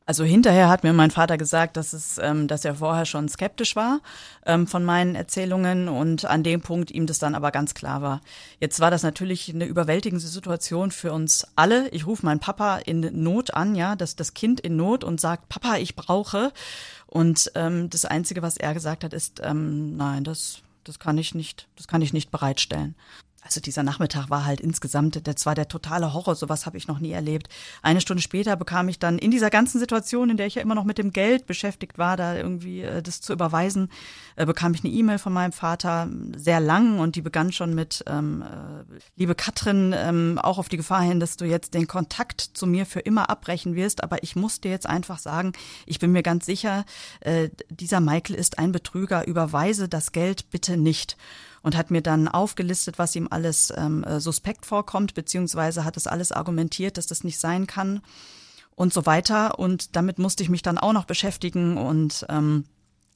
Also 0.07 0.23
hinterher 0.23 0.69
hat 0.69 0.85
mir 0.85 0.93
mein 0.93 1.11
Vater 1.11 1.39
gesagt, 1.39 1.79
dass 1.79 1.95
es, 1.95 2.19
ähm, 2.19 2.47
dass 2.47 2.67
er 2.67 2.75
vorher 2.75 3.07
schon 3.07 3.27
skeptisch 3.27 3.75
war 3.75 4.01
ähm, 4.45 4.67
von 4.67 4.85
meinen 4.85 5.15
Erzählungen 5.15 5.89
und 5.89 6.27
an 6.27 6.43
dem 6.43 6.61
Punkt 6.61 6.91
ihm 6.91 7.07
das 7.07 7.19
dann 7.19 7.35
aber 7.35 7.51
ganz 7.51 7.73
klar 7.73 8.03
war. 8.03 8.21
Jetzt 8.61 8.81
war 8.81 8.91
das 8.91 9.03
natürlich 9.03 9.55
eine 9.55 9.65
überwältigende 9.65 10.27
Situation 10.27 10.91
für 10.91 11.13
uns 11.13 11.47
alle. 11.57 11.89
Ich 11.89 12.07
rufe 12.07 12.27
meinen 12.27 12.41
Papa 12.41 12.77
in 12.79 13.01
Not 13.23 13.55
an, 13.55 13.75
ja, 13.75 13.97
das 13.97 14.15
das 14.15 14.35
Kind 14.35 14.61
in 14.61 14.77
Not 14.77 15.05
und 15.05 15.23
sagt, 15.23 15.49
Papa, 15.49 15.77
ich 15.77 15.97
brauche. 15.97 16.53
Und 17.07 17.51
ähm, 17.55 17.89
das 17.89 18.05
Einzige, 18.05 18.43
was 18.43 18.59
er 18.59 18.75
gesagt 18.75 19.05
hat, 19.05 19.15
ist, 19.15 19.41
ähm, 19.43 19.97
nein, 19.97 20.23
das, 20.23 20.59
das 20.85 20.99
kann 20.99 21.17
ich 21.17 21.35
nicht, 21.35 21.67
das 21.77 21.89
kann 21.89 22.03
ich 22.03 22.13
nicht 22.13 22.31
bereitstellen. 22.31 22.95
Also 23.45 23.61
dieser 23.61 23.83
Nachmittag 23.83 24.31
war 24.31 24.47
halt 24.47 24.61
insgesamt, 24.61 25.27
das 25.29 25.45
war 25.45 25.55
der 25.55 25.69
totale 25.69 26.15
Horror, 26.15 26.35
sowas 26.35 26.65
habe 26.65 26.79
ich 26.79 26.89
noch 26.89 26.99
nie 26.99 27.13
erlebt. 27.13 27.49
Eine 27.83 28.01
Stunde 28.01 28.23
später 28.23 28.57
bekam 28.57 28.89
ich 28.89 28.99
dann 28.99 29.19
in 29.19 29.31
dieser 29.31 29.51
ganzen 29.51 29.79
Situation, 29.79 30.31
in 30.31 30.39
der 30.39 30.47
ich 30.47 30.55
ja 30.55 30.63
immer 30.63 30.75
noch 30.75 30.85
mit 30.85 30.97
dem 30.97 31.13
Geld 31.13 31.45
beschäftigt 31.45 31.99
war, 31.99 32.17
da 32.17 32.35
irgendwie 32.35 32.81
äh, 32.81 33.03
das 33.03 33.21
zu 33.21 33.35
überweisen, 33.35 33.91
äh, 34.37 34.47
bekam 34.47 34.73
ich 34.73 34.83
eine 34.83 34.95
E-Mail 34.95 35.19
von 35.19 35.35
meinem 35.35 35.53
Vater, 35.53 36.09
sehr 36.35 36.59
lang 36.59 36.99
und 36.99 37.17
die 37.17 37.21
begann 37.21 37.53
schon 37.53 37.75
mit, 37.75 38.03
ähm, 38.07 38.41
äh, 38.43 38.99
liebe 39.17 39.35
Katrin, 39.35 39.95
ähm, 39.95 40.39
auch 40.43 40.57
auf 40.57 40.71
die 40.71 40.79
Gefahr 40.79 41.03
hin, 41.03 41.21
dass 41.21 41.37
du 41.37 41.45
jetzt 41.45 41.75
den 41.75 41.87
Kontakt 41.87 42.41
zu 42.41 42.67
mir 42.67 42.87
für 42.87 43.01
immer 43.01 43.29
abbrechen 43.29 43.75
wirst, 43.75 44.03
aber 44.03 44.23
ich 44.23 44.37
muss 44.37 44.63
dir 44.63 44.71
jetzt 44.71 44.87
einfach 44.87 45.19
sagen, 45.19 45.53
ich 45.85 45.99
bin 45.99 46.13
mir 46.13 46.23
ganz 46.23 46.47
sicher, 46.47 46.87
äh, 47.21 47.51
dieser 47.69 48.01
Michael 48.01 48.37
ist 48.37 48.59
ein 48.59 48.73
Betrüger, 48.73 49.27
überweise 49.27 49.87
das 49.87 50.13
Geld 50.13 50.49
bitte 50.51 50.79
nicht 50.79 51.19
und 51.65 51.77
hat 51.77 51.91
mir 51.91 52.03
dann 52.03 52.29
aufgelistet, 52.29 52.99
was 52.99 53.17
ihm 53.17 53.27
alles 53.31 53.73
ähm, 53.77 54.05
äh, 54.05 54.21
suspekt 54.21 54.67
vorkommt, 54.67 55.15
beziehungsweise 55.15 55.85
hat 55.85 55.97
es 55.97 56.07
alles 56.07 56.31
argumentiert, 56.31 56.99
dass 56.99 57.07
das 57.07 57.25
nicht 57.25 57.41
sein 57.41 57.67
kann 57.67 58.03
und 58.77 58.93
so 58.93 59.07
weiter. 59.07 59.59
Und 59.59 59.97
damit 59.97 60.19
musste 60.19 60.43
ich 60.43 60.51
mich 60.51 60.61
dann 60.61 60.77
auch 60.77 60.93
noch 60.93 61.07
beschäftigen 61.07 61.79
und 61.79 62.27
ähm, 62.29 62.67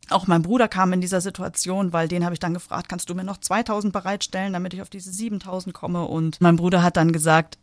auch 0.08 0.26
mein 0.26 0.40
Bruder 0.40 0.66
kam 0.66 0.94
in 0.94 1.02
dieser 1.02 1.20
Situation, 1.20 1.92
weil 1.92 2.08
den 2.08 2.24
habe 2.24 2.32
ich 2.32 2.40
dann 2.40 2.54
gefragt, 2.54 2.88
kannst 2.88 3.10
du 3.10 3.14
mir 3.14 3.24
noch 3.24 3.36
2000 3.36 3.92
bereitstellen, 3.92 4.54
damit 4.54 4.72
ich 4.72 4.80
auf 4.80 4.88
diese 4.88 5.12
7000 5.12 5.74
komme? 5.74 6.06
Und 6.06 6.40
mein 6.40 6.56
Bruder 6.56 6.82
hat 6.82 6.96
dann 6.96 7.12
gesagt, 7.12 7.58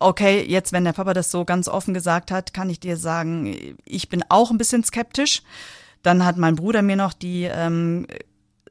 okay, 0.00 0.44
jetzt, 0.44 0.72
wenn 0.72 0.84
der 0.84 0.94
Papa 0.94 1.14
das 1.14 1.30
so 1.30 1.44
ganz 1.44 1.68
offen 1.68 1.94
gesagt 1.94 2.32
hat, 2.32 2.52
kann 2.52 2.70
ich 2.70 2.80
dir 2.80 2.96
sagen, 2.96 3.76
ich 3.84 4.08
bin 4.08 4.24
auch 4.28 4.50
ein 4.50 4.58
bisschen 4.58 4.82
skeptisch. 4.82 5.42
Dann 6.02 6.24
hat 6.24 6.36
mein 6.36 6.56
Bruder 6.56 6.82
mir 6.82 6.96
noch 6.96 7.12
die 7.12 7.44
ähm, 7.44 8.08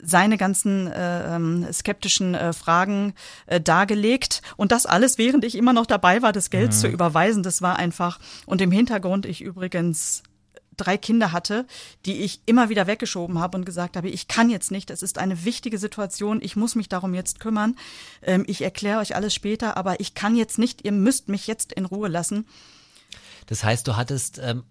seine 0.03 0.37
ganzen 0.37 0.87
äh, 0.87 1.35
ähm, 1.35 1.65
skeptischen 1.71 2.35
äh, 2.35 2.53
Fragen 2.53 3.13
äh, 3.45 3.61
dargelegt 3.61 4.41
und 4.57 4.71
das 4.71 4.85
alles, 4.85 5.17
während 5.17 5.43
ich 5.45 5.55
immer 5.55 5.73
noch 5.73 5.85
dabei 5.85 6.21
war, 6.21 6.33
das 6.33 6.49
Geld 6.49 6.71
mhm. 6.71 6.75
zu 6.75 6.87
überweisen. 6.87 7.43
Das 7.43 7.61
war 7.61 7.77
einfach 7.77 8.19
und 8.45 8.61
im 8.61 8.71
Hintergrund 8.71 9.25
ich 9.25 9.41
übrigens 9.41 10.23
drei 10.77 10.97
Kinder 10.97 11.31
hatte, 11.31 11.65
die 12.05 12.21
ich 12.21 12.41
immer 12.45 12.69
wieder 12.69 12.87
weggeschoben 12.87 13.39
habe 13.39 13.57
und 13.57 13.65
gesagt 13.65 13.97
habe, 13.97 14.09
ich 14.09 14.27
kann 14.27 14.49
jetzt 14.49 14.71
nicht, 14.71 14.89
es 14.89 15.03
ist 15.03 15.17
eine 15.17 15.45
wichtige 15.45 15.77
Situation, 15.77 16.41
ich 16.41 16.55
muss 16.55 16.75
mich 16.75 16.89
darum 16.89 17.13
jetzt 17.13 17.39
kümmern. 17.39 17.75
Ähm, 18.21 18.43
ich 18.47 18.61
erkläre 18.61 18.99
euch 18.99 19.15
alles 19.15 19.33
später, 19.33 19.77
aber 19.77 19.99
ich 19.99 20.15
kann 20.15 20.35
jetzt 20.35 20.57
nicht, 20.57 20.83
ihr 20.85 20.91
müsst 20.91 21.29
mich 21.29 21.47
jetzt 21.47 21.73
in 21.73 21.85
Ruhe 21.85 22.07
lassen. 22.07 22.45
Das 23.47 23.63
heißt, 23.63 23.87
du 23.87 23.95
hattest 23.95 24.39
ähm, 24.43 24.63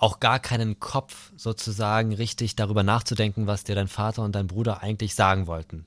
auch 0.00 0.18
gar 0.18 0.38
keinen 0.38 0.80
Kopf, 0.80 1.32
sozusagen 1.36 2.12
richtig 2.12 2.56
darüber 2.56 2.82
nachzudenken, 2.82 3.46
was 3.46 3.64
dir 3.64 3.74
dein 3.74 3.88
Vater 3.88 4.22
und 4.22 4.34
dein 4.34 4.46
Bruder 4.46 4.82
eigentlich 4.82 5.14
sagen 5.14 5.46
wollten. 5.46 5.86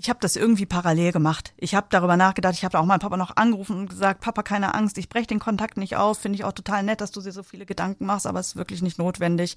Ich 0.00 0.08
habe 0.08 0.20
das 0.22 0.36
irgendwie 0.36 0.64
parallel 0.64 1.10
gemacht. 1.10 1.52
Ich 1.56 1.74
habe 1.74 1.88
darüber 1.90 2.16
nachgedacht. 2.16 2.54
Ich 2.54 2.64
habe 2.64 2.78
auch 2.78 2.84
meinen 2.84 3.00
Papa 3.00 3.16
noch 3.16 3.36
angerufen 3.36 3.76
und 3.76 3.90
gesagt, 3.90 4.20
Papa, 4.20 4.44
keine 4.44 4.72
Angst, 4.74 4.96
ich 4.96 5.08
breche 5.08 5.26
den 5.26 5.40
Kontakt 5.40 5.76
nicht 5.76 5.96
auf. 5.96 6.18
Finde 6.18 6.36
ich 6.36 6.44
auch 6.44 6.52
total 6.52 6.84
nett, 6.84 7.00
dass 7.00 7.10
du 7.10 7.20
dir 7.20 7.32
so 7.32 7.42
viele 7.42 7.66
Gedanken 7.66 8.06
machst, 8.06 8.28
aber 8.28 8.38
es 8.38 8.48
ist 8.48 8.56
wirklich 8.56 8.80
nicht 8.80 8.98
notwendig. 8.98 9.56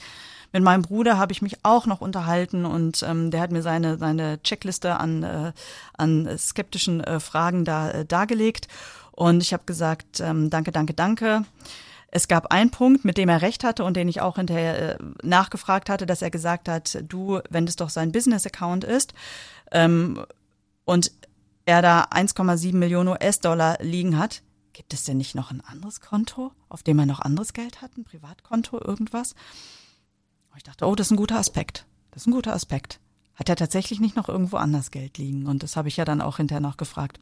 Mit 0.51 0.63
meinem 0.63 0.81
Bruder 0.81 1.19
habe 1.19 1.31
ich 1.31 1.43
mich 1.43 1.57
auch 1.61 1.85
noch 1.85 2.01
unterhalten 2.01 2.65
und 2.65 3.03
ähm, 3.03 3.29
der 3.29 3.39
hat 3.39 3.51
mir 3.51 3.61
seine 3.61 3.99
seine 3.99 4.41
Checkliste 4.41 4.99
an 4.99 5.21
äh, 5.21 5.53
an 5.93 6.27
skeptischen 6.39 7.03
äh, 7.03 7.19
Fragen 7.19 7.63
da 7.63 7.91
äh, 7.91 8.05
dargelegt 8.05 8.67
und 9.11 9.43
ich 9.43 9.53
habe 9.53 9.63
gesagt, 9.67 10.21
ähm, 10.21 10.49
danke, 10.49 10.71
danke, 10.71 10.95
danke. 10.95 11.45
Es 12.11 12.27
gab 12.27 12.51
einen 12.51 12.71
Punkt, 12.71 13.05
mit 13.05 13.17
dem 13.17 13.29
er 13.29 13.41
recht 13.41 13.63
hatte 13.63 13.85
und 13.85 13.95
den 13.95 14.09
ich 14.09 14.19
auch 14.19 14.35
hinterher 14.35 14.99
äh, 14.99 15.03
nachgefragt 15.23 15.89
hatte, 15.89 16.05
dass 16.05 16.21
er 16.21 16.29
gesagt 16.29 16.67
hat, 16.67 17.03
du, 17.07 17.39
wenn 17.49 17.65
das 17.65 17.77
doch 17.77 17.89
sein 17.89 18.11
Business-Account 18.11 18.83
ist 18.83 19.13
ähm, 19.71 20.23
und 20.83 21.11
er 21.65 21.81
da 21.81 22.03
1,7 22.03 22.75
Millionen 22.75 23.09
US-Dollar 23.09 23.77
liegen 23.81 24.17
hat, 24.17 24.43
gibt 24.73 24.93
es 24.93 25.05
denn 25.05 25.17
nicht 25.17 25.35
noch 25.35 25.51
ein 25.51 25.61
anderes 25.61 26.01
Konto, 26.01 26.51
auf 26.67 26.83
dem 26.83 26.99
er 26.99 27.05
noch 27.05 27.21
anderes 27.21 27.53
Geld 27.53 27.81
hat, 27.81 27.97
ein 27.97 28.03
Privatkonto, 28.03 28.79
irgendwas? 28.83 29.33
Und 30.51 30.57
ich 30.57 30.63
dachte, 30.63 30.85
oh, 30.85 30.95
das 30.95 31.07
ist 31.07 31.11
ein 31.11 31.17
guter 31.17 31.37
Aspekt. 31.37 31.85
Das 32.11 32.23
ist 32.23 32.27
ein 32.27 32.33
guter 32.33 32.53
Aspekt. 32.53 32.99
Hat 33.35 33.47
er 33.47 33.55
tatsächlich 33.55 34.01
nicht 34.01 34.17
noch 34.17 34.27
irgendwo 34.27 34.57
anders 34.57 34.91
Geld 34.91 35.17
liegen? 35.17 35.47
Und 35.47 35.63
das 35.63 35.77
habe 35.77 35.87
ich 35.87 35.97
ja 35.97 36.03
dann 36.03 36.21
auch 36.21 36.37
hinterher 36.37 36.61
noch 36.61 36.77
gefragt. 36.77 37.19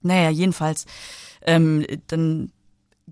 Naja, 0.00 0.30
jedenfalls, 0.30 0.86
ähm, 1.42 1.86
dann 2.06 2.52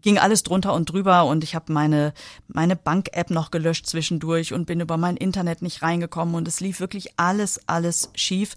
ging 0.01 0.19
alles 0.19 0.43
drunter 0.43 0.73
und 0.75 0.87
drüber 0.91 1.27
und 1.27 1.45
ich 1.45 1.55
habe 1.55 1.73
meine 1.73 2.15
meine 2.49 2.77
Bank-App 2.77 3.31
noch 3.31 3.51
gelöscht 3.51 3.87
zwischendurch 3.87 4.53
und 4.53 4.67
bin 4.67 4.81
über 4.81 4.97
mein 4.97 5.17
Internet 5.17 5.63
nicht 5.63 5.83
reingekommen 5.83 6.35
und 6.35 6.49
es 6.49 6.61
lief 6.61 6.81
wirklich 6.81 7.19
alles 7.19 7.61
alles 7.69 8.11
schief 8.15 8.57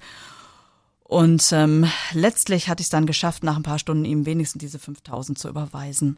und 1.08 1.52
ähm, 1.52 1.86
letztlich 2.14 2.68
hatte 2.68 2.82
ich 2.82 2.88
es 2.88 2.90
dann 2.90 3.06
geschafft, 3.06 3.44
nach 3.44 3.56
ein 3.56 3.64
paar 3.64 3.78
Stunden 3.78 4.06
ihm 4.06 4.26
wenigstens 4.26 4.60
diese 4.60 4.80
5000 4.80 5.38
zu 5.38 5.48
überweisen. 5.48 6.18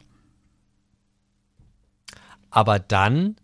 Aber 2.50 2.80
dann, 2.80 3.36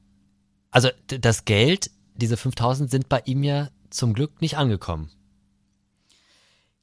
also 0.71 0.89
das 1.07 1.43
Geld, 1.43 1.91
diese 2.15 2.37
5000 2.37 2.89
sind 2.89 3.09
bei 3.09 3.21
ihm 3.25 3.43
ja 3.43 3.67
zum 3.89 4.13
Glück 4.13 4.39
nicht 4.41 4.57
angekommen. 4.57 5.11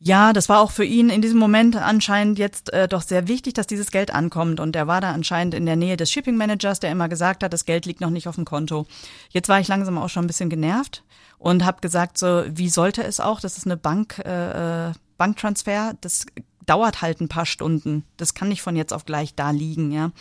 Ja, 0.03 0.33
das 0.33 0.49
war 0.49 0.61
auch 0.61 0.71
für 0.71 0.85
ihn 0.85 1.11
in 1.11 1.21
diesem 1.21 1.39
Moment 1.39 1.77
anscheinend 1.77 2.39
jetzt 2.39 2.73
äh, 2.73 2.89
doch 2.89 3.03
sehr 3.03 3.29
wichtig, 3.29 3.53
dass 3.53 3.67
dieses 3.67 3.91
Geld 3.91 4.15
ankommt. 4.15 4.59
Und 4.59 4.75
er 4.75 4.87
war 4.87 5.03
da 5.03 5.13
anscheinend 5.13 5.53
in 5.53 5.67
der 5.67 5.77
Nähe 5.77 5.99
des 5.99 6.11
Shipping 6.11 6.37
Managers, 6.37 6.81
der 6.81 6.91
immer 6.91 7.11
gesagt 7.11 7.45
hat, 7.45 7.53
das 7.53 7.67
Geld 7.67 7.85
liegt 7.85 8.01
noch 8.01 8.09
nicht 8.09 8.27
auf 8.27 8.37
dem 8.37 8.47
Konto. 8.47 8.87
Jetzt 9.29 9.51
war 9.51 9.61
ich 9.61 9.69
langsam 9.69 9.99
auch 9.99 10.09
schon 10.09 10.25
ein 10.25 10.27
bisschen 10.27 10.49
genervt 10.49 11.05
und 11.39 11.67
habe 11.67 11.83
gesagt, 11.83 12.17
so 12.17 12.45
wie 12.49 12.71
sollte 12.71 13.03
es 13.03 13.21
auch? 13.21 13.41
Das 13.41 13.59
ist 13.59 13.67
eine 13.67 13.77
Bank, 13.77 14.23
äh, 14.25 14.89
äh, 14.89 14.93
Banktransfer. 15.19 15.93
Das 16.01 16.25
dauert 16.65 17.03
halt 17.03 17.21
ein 17.21 17.29
paar 17.29 17.47
Stunden. 17.47 18.05
Das 18.17 18.33
kann 18.33 18.49
nicht 18.49 18.63
von 18.63 18.77
jetzt 18.77 18.95
auf 18.95 19.05
gleich 19.05 19.35
da 19.35 19.51
liegen, 19.51 19.93
ja. 19.93 20.13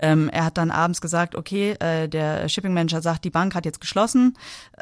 Ähm, 0.00 0.28
er 0.28 0.44
hat 0.44 0.58
dann 0.58 0.70
abends 0.70 1.00
gesagt, 1.00 1.34
okay, 1.34 1.72
äh, 1.80 2.08
der 2.08 2.48
Shipping 2.48 2.72
Manager 2.72 3.02
sagt, 3.02 3.24
die 3.24 3.30
Bank 3.30 3.54
hat 3.54 3.64
jetzt 3.64 3.80
geschlossen, 3.80 4.36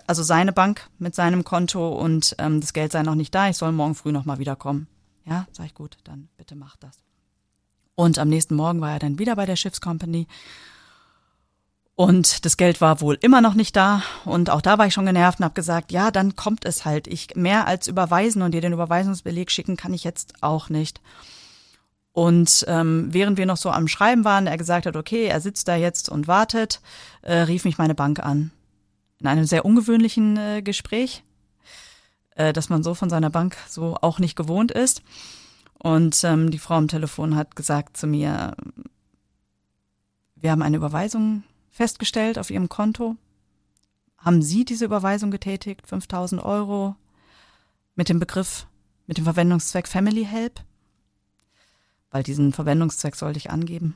also 0.07 0.23
seine 0.23 0.53
Bank 0.53 0.89
mit 0.99 1.14
seinem 1.14 1.43
Konto 1.43 1.89
und 1.89 2.35
ähm, 2.39 2.61
das 2.61 2.73
Geld 2.73 2.93
sei 2.93 3.03
noch 3.03 3.14
nicht 3.14 3.35
da, 3.35 3.49
ich 3.49 3.57
soll 3.57 3.73
morgen 3.73 3.95
früh 3.95 4.12
nochmal 4.12 4.39
wiederkommen. 4.39 4.89
Ja, 5.25 5.47
sag 5.53 5.67
ich 5.67 5.75
gut, 5.75 5.97
dann 6.05 6.29
bitte 6.37 6.55
mach 6.55 6.77
das. 6.77 6.99
Und 7.95 8.19
am 8.19 8.29
nächsten 8.29 8.55
Morgen 8.55 8.81
war 8.81 8.93
er 8.93 8.99
dann 8.99 9.19
wieder 9.19 9.37
bei 9.37 9.47
der 9.47 9.57
Schiffscompany. 9.57 10.27
Und 11.97 12.45
das 12.45 12.59
Geld 12.59 12.83
war 12.83 13.01
wohl 13.01 13.17
immer 13.23 13.41
noch 13.41 13.55
nicht 13.55 13.75
da. 13.75 14.03
Und 14.27 14.51
auch 14.51 14.61
da 14.61 14.77
war 14.77 14.87
ich 14.87 14.93
schon 14.93 15.07
genervt 15.07 15.41
und 15.41 15.47
habe 15.47 15.55
gesagt, 15.55 15.93
ja, 15.93 16.11
dann 16.11 16.37
kommt 16.37 16.67
es 16.67 16.85
halt. 16.85 17.07
Ich 17.07 17.35
mehr 17.37 17.67
als 17.67 17.89
überweisen 17.89 18.43
und 18.43 18.53
dir 18.53 18.61
den 18.61 18.75
Überweisungsbeleg 18.75 19.51
schicken 19.51 19.79
kann 19.79 19.95
ich 19.95 20.05
jetzt 20.05 20.35
auch 20.43 20.69
nicht. 20.69 21.01
Und 22.17 22.64
ähm, 22.67 23.09
während 23.11 23.37
wir 23.37 23.45
noch 23.45 23.59
so 23.59 23.71
am 23.71 23.89
Schreiben 23.89 24.25
waren, 24.25 24.47
er 24.47 24.57
gesagt 24.57 24.87
hat, 24.87 24.97
okay, 24.97 25.27
er 25.27 25.43
sitzt 25.43 25.69
da 25.69 25.77
jetzt 25.77 26.09
und 26.09 26.27
wartet, 26.27 26.81
äh, 27.21 27.41
rief 27.41 27.67
mich 27.67 27.77
meine 27.77 27.95
Bank 27.95 28.21
an. 28.21 28.53
In 29.21 29.27
einem 29.27 29.45
sehr 29.45 29.67
ungewöhnlichen 29.67 30.39
äh, 30.39 30.62
Gespräch, 30.62 31.25
äh, 32.35 32.55
dass 32.55 32.71
man 32.71 32.83
so 32.83 32.95
von 32.95 33.11
seiner 33.11 33.29
Bank 33.29 33.59
so 33.69 33.99
auch 34.01 34.19
nicht 34.19 34.35
gewohnt 34.35 34.73
ist. 34.73 35.03
Und 35.75 36.25
ähm, 36.25 36.51
die 36.51 36.59
Frau 36.59 36.77
am 36.77 36.89
Telefon 36.89 37.37
hat 37.37 37.55
gesagt 37.55 37.99
zu 37.99 38.07
mir, 38.07 38.57
wir 40.37 40.53
haben 40.53 40.62
eine 40.62 40.79
Überweisung 40.79 41.43
festgestellt 41.71 42.39
auf 42.39 42.49
Ihrem 42.49 42.71
Konto. 42.71 43.17
Haben 44.17 44.41
Sie 44.41 44.64
diese 44.64 44.87
Überweisung 44.87 45.31
getätigt, 45.31 45.87
5000 45.87 46.43
Euro, 46.43 46.97
mit 47.95 48.09
dem 48.09 48.21
Begriff, 48.21 48.67
mit 49.07 49.19
dem 49.19 49.25
Verwendungszweck 49.25 49.87
Family 49.87 50.25
Help? 50.25 50.62
Weil 52.17 52.23
diesen 52.23 52.55
Verwendungszweck 52.55 53.14
sollte 53.14 53.37
ich 53.37 53.51
angeben. 53.51 53.95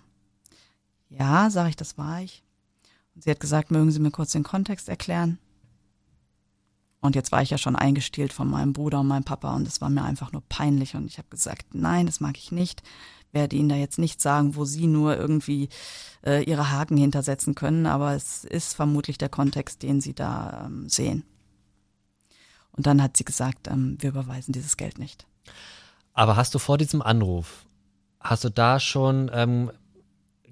Ja, 1.08 1.48
sage 1.48 1.70
ich, 1.70 1.76
das 1.76 1.96
war 1.96 2.20
ich. 2.20 2.42
Und 3.14 3.24
sie 3.24 3.30
hat 3.30 3.40
gesagt, 3.40 3.70
mögen 3.70 3.90
Sie 3.90 3.98
mir 3.98 4.10
kurz 4.10 4.32
den 4.32 4.42
Kontext 4.42 4.90
erklären. 4.90 5.38
Und 7.00 7.14
jetzt 7.14 7.32
war 7.32 7.40
ich 7.40 7.48
ja 7.48 7.56
schon 7.56 7.76
eingestielt 7.76 8.34
von 8.34 8.46
meinem 8.46 8.74
Bruder 8.74 9.00
und 9.00 9.06
meinem 9.06 9.24
Papa 9.24 9.56
und 9.56 9.66
es 9.66 9.80
war 9.80 9.88
mir 9.88 10.04
einfach 10.04 10.32
nur 10.32 10.42
peinlich 10.50 10.94
und 10.96 11.06
ich 11.06 11.16
habe 11.16 11.28
gesagt, 11.30 11.74
nein, 11.74 12.04
das 12.04 12.20
mag 12.20 12.36
ich 12.36 12.52
nicht. 12.52 12.82
Werde 13.32 13.56
Ihnen 13.56 13.70
da 13.70 13.76
jetzt 13.76 13.98
nicht 13.98 14.20
sagen, 14.20 14.54
wo 14.54 14.66
Sie 14.66 14.86
nur 14.86 15.16
irgendwie 15.16 15.70
äh, 16.22 16.44
Ihre 16.44 16.70
Haken 16.70 16.98
hintersetzen 16.98 17.54
können, 17.54 17.86
aber 17.86 18.12
es 18.14 18.44
ist 18.44 18.74
vermutlich 18.74 19.16
der 19.16 19.30
Kontext, 19.30 19.82
den 19.82 20.02
Sie 20.02 20.12
da 20.12 20.66
ähm, 20.66 20.90
sehen. 20.90 21.24
Und 22.72 22.86
dann 22.86 23.02
hat 23.02 23.16
sie 23.16 23.24
gesagt, 23.24 23.66
ähm, 23.68 23.96
wir 23.98 24.10
überweisen 24.10 24.52
dieses 24.52 24.76
Geld 24.76 24.98
nicht. 24.98 25.26
Aber 26.12 26.36
hast 26.36 26.54
du 26.54 26.58
vor 26.58 26.76
diesem 26.76 27.00
Anruf 27.00 27.64
Hast 28.20 28.44
du 28.44 28.50
da 28.50 28.78
schon 28.78 29.30
ähm, 29.32 29.70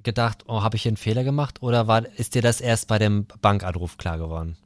gedacht, 0.02 0.44
oh, 0.46 0.62
habe 0.62 0.76
ich 0.76 0.82
hier 0.82 0.90
einen 0.90 0.96
Fehler 0.96 1.24
gemacht 1.24 1.62
oder 1.62 1.86
war, 1.86 2.06
ist 2.16 2.34
dir 2.34 2.42
das 2.42 2.60
erst 2.60 2.88
bei 2.88 2.98
dem 2.98 3.26
Bankanruf 3.40 3.98
klar 3.98 4.18
geworden? 4.18 4.56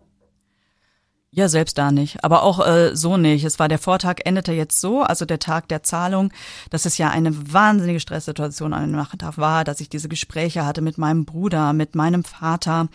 Ja, 1.34 1.48
selbst 1.48 1.78
da 1.78 1.90
nicht, 1.90 2.22
aber 2.24 2.42
auch 2.42 2.64
äh, 2.64 2.94
so 2.94 3.16
nicht. 3.16 3.44
Es 3.44 3.58
war 3.58 3.66
der 3.66 3.78
Vortag 3.78 4.16
endete 4.26 4.52
jetzt 4.52 4.78
so, 4.78 5.00
also 5.00 5.24
der 5.24 5.38
Tag 5.38 5.66
der 5.68 5.82
Zahlung, 5.82 6.30
dass 6.68 6.84
es 6.84 6.98
ja 6.98 7.08
eine 7.08 7.54
wahnsinnige 7.54 8.00
Stresssituation 8.00 8.74
an 8.74 8.82
dem 8.82 8.90
Nachmittag 8.90 9.38
war, 9.38 9.64
dass 9.64 9.80
ich 9.80 9.88
diese 9.88 10.10
Gespräche 10.10 10.66
hatte 10.66 10.82
mit 10.82 10.98
meinem 10.98 11.24
Bruder, 11.24 11.72
mit 11.72 11.94
meinem 11.94 12.22
Vater, 12.22 12.88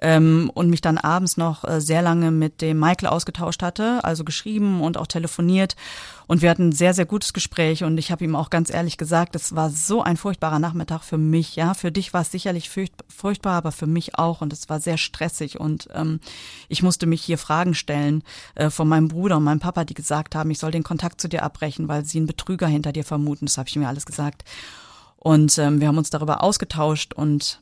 ähm, 0.00 0.48
und 0.54 0.70
mich 0.70 0.80
dann 0.80 0.96
abends 0.96 1.36
noch 1.36 1.64
äh, 1.64 1.80
sehr 1.80 2.02
lange 2.02 2.30
mit 2.30 2.60
dem 2.60 2.78
Michael 2.78 3.08
ausgetauscht 3.08 3.62
hatte, 3.62 4.04
also 4.04 4.22
geschrieben 4.22 4.80
und 4.80 4.96
auch 4.96 5.08
telefoniert. 5.08 5.74
Und 6.32 6.40
wir 6.40 6.48
hatten 6.48 6.70
ein 6.70 6.72
sehr, 6.72 6.94
sehr 6.94 7.04
gutes 7.04 7.34
Gespräch 7.34 7.84
und 7.84 7.98
ich 7.98 8.10
habe 8.10 8.24
ihm 8.24 8.34
auch 8.34 8.48
ganz 8.48 8.72
ehrlich 8.72 8.96
gesagt, 8.96 9.36
es 9.36 9.54
war 9.54 9.68
so 9.68 10.00
ein 10.00 10.16
furchtbarer 10.16 10.60
Nachmittag 10.60 11.02
für 11.02 11.18
mich. 11.18 11.56
Ja, 11.56 11.74
für 11.74 11.92
dich 11.92 12.14
war 12.14 12.22
es 12.22 12.30
sicherlich 12.30 12.70
furchtbar, 12.70 13.52
aber 13.52 13.70
für 13.70 13.86
mich 13.86 14.18
auch 14.18 14.40
und 14.40 14.50
es 14.50 14.70
war 14.70 14.80
sehr 14.80 14.96
stressig 14.96 15.60
und 15.60 15.88
ähm, 15.92 16.20
ich 16.70 16.82
musste 16.82 17.04
mich 17.04 17.20
hier 17.20 17.36
Fragen 17.36 17.74
stellen 17.74 18.22
äh, 18.54 18.70
von 18.70 18.88
meinem 18.88 19.08
Bruder 19.08 19.36
und 19.36 19.44
meinem 19.44 19.60
Papa, 19.60 19.84
die 19.84 19.92
gesagt 19.92 20.34
haben, 20.34 20.50
ich 20.50 20.58
soll 20.58 20.70
den 20.70 20.84
Kontakt 20.84 21.20
zu 21.20 21.28
dir 21.28 21.42
abbrechen, 21.42 21.88
weil 21.88 22.06
sie 22.06 22.16
einen 22.16 22.28
Betrüger 22.28 22.66
hinter 22.66 22.92
dir 22.92 23.04
vermuten. 23.04 23.44
Das 23.44 23.58
habe 23.58 23.68
ich 23.68 23.76
mir 23.76 23.88
alles 23.88 24.06
gesagt. 24.06 24.44
Und 25.16 25.58
ähm, 25.58 25.82
wir 25.82 25.88
haben 25.88 25.98
uns 25.98 26.08
darüber 26.08 26.42
ausgetauscht 26.42 27.12
und 27.12 27.60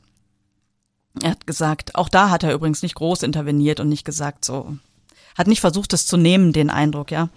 er 1.21 1.31
hat 1.31 1.45
gesagt, 1.45 1.95
auch 1.95 2.07
da 2.07 2.29
hat 2.29 2.43
er 2.43 2.53
übrigens 2.53 2.83
nicht 2.83 2.95
groß 2.95 3.23
interveniert 3.23 3.81
und 3.81 3.89
nicht 3.89 4.05
gesagt 4.05 4.45
so, 4.45 4.77
hat 5.37 5.47
nicht 5.47 5.61
versucht, 5.61 5.93
das 5.93 6.05
zu 6.05 6.17
nehmen, 6.17 6.53
den 6.53 6.69
Eindruck, 6.69 7.11
ja, 7.11 7.29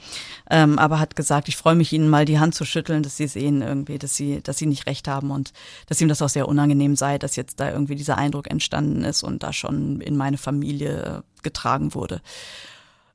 ähm, 0.50 0.78
aber 0.78 0.98
hat 0.98 1.16
gesagt, 1.16 1.48
ich 1.48 1.56
freue 1.56 1.74
mich, 1.74 1.92
ihnen 1.92 2.08
mal 2.08 2.24
die 2.24 2.38
Hand 2.38 2.54
zu 2.54 2.64
schütteln, 2.64 3.02
dass 3.02 3.16
sie 3.16 3.26
sehen 3.26 3.62
irgendwie, 3.62 3.98
dass 3.98 4.14
sie, 4.14 4.42
dass 4.42 4.58
sie 4.58 4.66
nicht 4.66 4.86
recht 4.86 5.08
haben 5.08 5.30
und 5.30 5.52
dass 5.86 6.00
ihm 6.00 6.08
das 6.08 6.22
auch 6.22 6.28
sehr 6.28 6.48
unangenehm 6.48 6.96
sei, 6.96 7.18
dass 7.18 7.36
jetzt 7.36 7.60
da 7.60 7.70
irgendwie 7.70 7.94
dieser 7.94 8.18
Eindruck 8.18 8.50
entstanden 8.50 9.04
ist 9.04 9.22
und 9.22 9.42
da 9.42 9.52
schon 9.52 10.00
in 10.00 10.16
meine 10.16 10.38
Familie 10.38 11.24
getragen 11.42 11.94
wurde. 11.94 12.20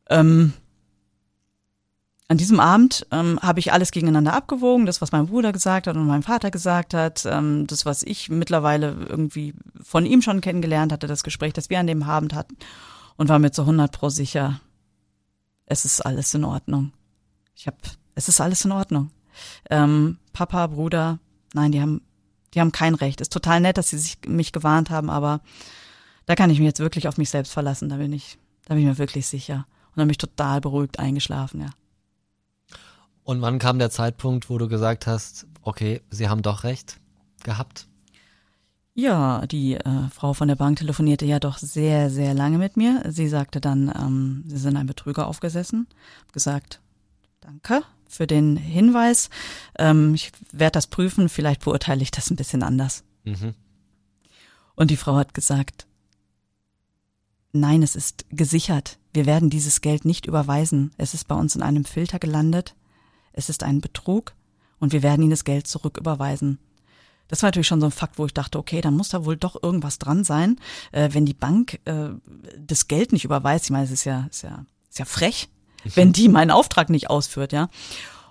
Ähm, 0.09 0.53
an 2.31 2.37
diesem 2.37 2.59
Abend 2.59 3.07
ähm, 3.11 3.39
habe 3.41 3.59
ich 3.59 3.73
alles 3.73 3.89
gegeneinander 3.89 4.33
abgewogen, 4.33 4.85
das, 4.85 5.01
was 5.01 5.11
mein 5.11 5.25
Bruder 5.25 5.51
gesagt 5.51 5.87
hat 5.87 5.95
und 5.95 6.05
mein 6.05 6.21
Vater 6.21 6.51
gesagt 6.51 6.93
hat, 6.93 7.25
ähm, 7.25 7.65
das, 7.65 7.87
was 7.87 8.03
ich 8.03 8.29
mittlerweile 8.29 8.95
irgendwie 9.09 9.55
von 9.81 10.05
ihm 10.05 10.21
schon 10.21 10.39
kennengelernt 10.39 10.93
hatte, 10.93 11.07
das 11.07 11.23
Gespräch, 11.23 11.53
das 11.53 11.71
wir 11.71 11.79
an 11.79 11.87
dem 11.87 12.03
Abend 12.03 12.35
hatten 12.35 12.55
und 13.17 13.29
war 13.29 13.39
mir 13.39 13.49
zu 13.49 13.63
100 13.63 13.91
pro 13.91 14.09
sicher, 14.09 14.61
es 15.69 15.85
ist 15.85 16.01
alles 16.01 16.33
in 16.33 16.43
Ordnung. 16.43 16.91
Ich 17.55 17.67
habe, 17.67 17.77
es 18.15 18.27
ist 18.27 18.41
alles 18.41 18.65
in 18.65 18.71
Ordnung. 18.73 19.11
Ähm, 19.69 20.17
Papa, 20.33 20.67
Bruder, 20.67 21.19
nein, 21.53 21.71
die 21.71 21.79
haben, 21.79 22.01
die 22.53 22.59
haben 22.59 22.73
kein 22.73 22.95
Recht. 22.95 23.21
Ist 23.21 23.31
total 23.31 23.61
nett, 23.61 23.77
dass 23.77 23.89
sie 23.89 23.97
sich 23.97 24.17
mich 24.27 24.51
gewarnt 24.51 24.89
haben, 24.89 25.09
aber 25.09 25.41
da 26.25 26.35
kann 26.35 26.49
ich 26.49 26.59
mich 26.59 26.65
jetzt 26.65 26.79
wirklich 26.79 27.07
auf 27.07 27.17
mich 27.17 27.29
selbst 27.29 27.53
verlassen. 27.53 27.87
Da 27.87 27.97
bin 27.97 28.11
ich, 28.11 28.37
da 28.65 28.73
bin 28.73 28.83
ich 28.83 28.89
mir 28.89 28.97
wirklich 28.97 29.27
sicher. 29.27 29.65
Und 29.89 29.97
dann 29.97 30.07
bin 30.07 30.11
ich 30.11 30.17
total 30.17 30.59
beruhigt 30.59 30.99
eingeschlafen, 30.99 31.61
ja. 31.61 31.69
Und 33.23 33.41
wann 33.41 33.59
kam 33.59 33.77
der 33.77 33.91
Zeitpunkt, 33.91 34.49
wo 34.49 34.57
du 34.57 34.67
gesagt 34.67 35.05
hast, 35.05 35.45
okay, 35.61 36.01
sie 36.09 36.29
haben 36.29 36.41
doch 36.41 36.63
recht 36.63 36.99
gehabt? 37.43 37.87
Ja, 38.99 39.45
die 39.47 39.75
äh, 39.75 40.09
Frau 40.13 40.33
von 40.33 40.47
der 40.47 40.55
Bank 40.55 40.79
telefonierte 40.79 41.25
ja 41.25 41.39
doch 41.39 41.57
sehr, 41.57 42.09
sehr 42.09 42.33
lange 42.33 42.57
mit 42.57 42.77
mir. 42.77 43.03
Sie 43.09 43.27
sagte 43.27 43.61
dann, 43.61 43.91
ähm, 43.95 44.43
sie 44.47 44.57
sind 44.57 44.77
ein 44.77 44.87
Betrüger 44.87 45.27
aufgesessen. 45.27 45.87
Hab 46.21 46.33
gesagt, 46.33 46.81
danke 47.39 47.83
für 48.07 48.27
den 48.27 48.57
Hinweis. 48.57 49.29
Ähm, 49.77 50.13
ich 50.15 50.31
werde 50.51 50.73
das 50.73 50.87
prüfen, 50.87 51.29
vielleicht 51.29 51.63
beurteile 51.63 52.01
ich 52.01 52.11
das 52.11 52.29
ein 52.29 52.35
bisschen 52.35 52.63
anders. 52.63 53.03
Mhm. 53.23 53.53
Und 54.75 54.91
die 54.91 54.97
Frau 54.97 55.15
hat 55.15 55.33
gesagt, 55.33 55.87
nein, 57.53 57.83
es 57.83 57.95
ist 57.95 58.25
gesichert. 58.31 58.97
Wir 59.13 59.25
werden 59.25 59.49
dieses 59.49 59.81
Geld 59.81 60.05
nicht 60.05 60.25
überweisen. 60.25 60.91
Es 60.97 61.13
ist 61.13 61.27
bei 61.27 61.35
uns 61.35 61.55
in 61.55 61.61
einem 61.61 61.85
Filter 61.85 62.19
gelandet 62.19 62.75
es 63.39 63.49
ist 63.49 63.63
ein 63.63 63.81
Betrug 63.81 64.33
und 64.79 64.93
wir 64.93 65.03
werden 65.03 65.21
ihnen 65.21 65.31
das 65.31 65.45
Geld 65.45 65.67
zurücküberweisen. 65.67 66.59
Das 67.29 67.41
war 67.41 67.47
natürlich 67.47 67.67
schon 67.67 67.79
so 67.79 67.87
ein 67.87 67.91
Fakt, 67.91 68.17
wo 68.17 68.25
ich 68.25 68.33
dachte, 68.33 68.59
okay, 68.59 68.81
da 68.81 68.91
muss 68.91 69.09
da 69.09 69.23
wohl 69.23 69.37
doch 69.37 69.61
irgendwas 69.61 69.99
dran 69.99 70.23
sein, 70.23 70.59
äh, 70.91 71.09
wenn 71.13 71.25
die 71.25 71.33
Bank 71.33 71.79
äh, 71.85 72.09
das 72.57 72.87
Geld 72.87 73.13
nicht 73.13 73.23
überweist. 73.23 73.65
Ich 73.65 73.71
meine, 73.71 73.85
es 73.85 73.91
ist 73.91 74.03
ja, 74.03 74.27
ist 74.29 74.41
ja, 74.41 74.65
ist 74.89 74.99
ja 74.99 75.05
frech, 75.05 75.47
wenn 75.95 76.11
die 76.11 76.27
meinen 76.27 76.51
Auftrag 76.51 76.89
nicht 76.89 77.09
ausführt, 77.09 77.53
ja. 77.53 77.69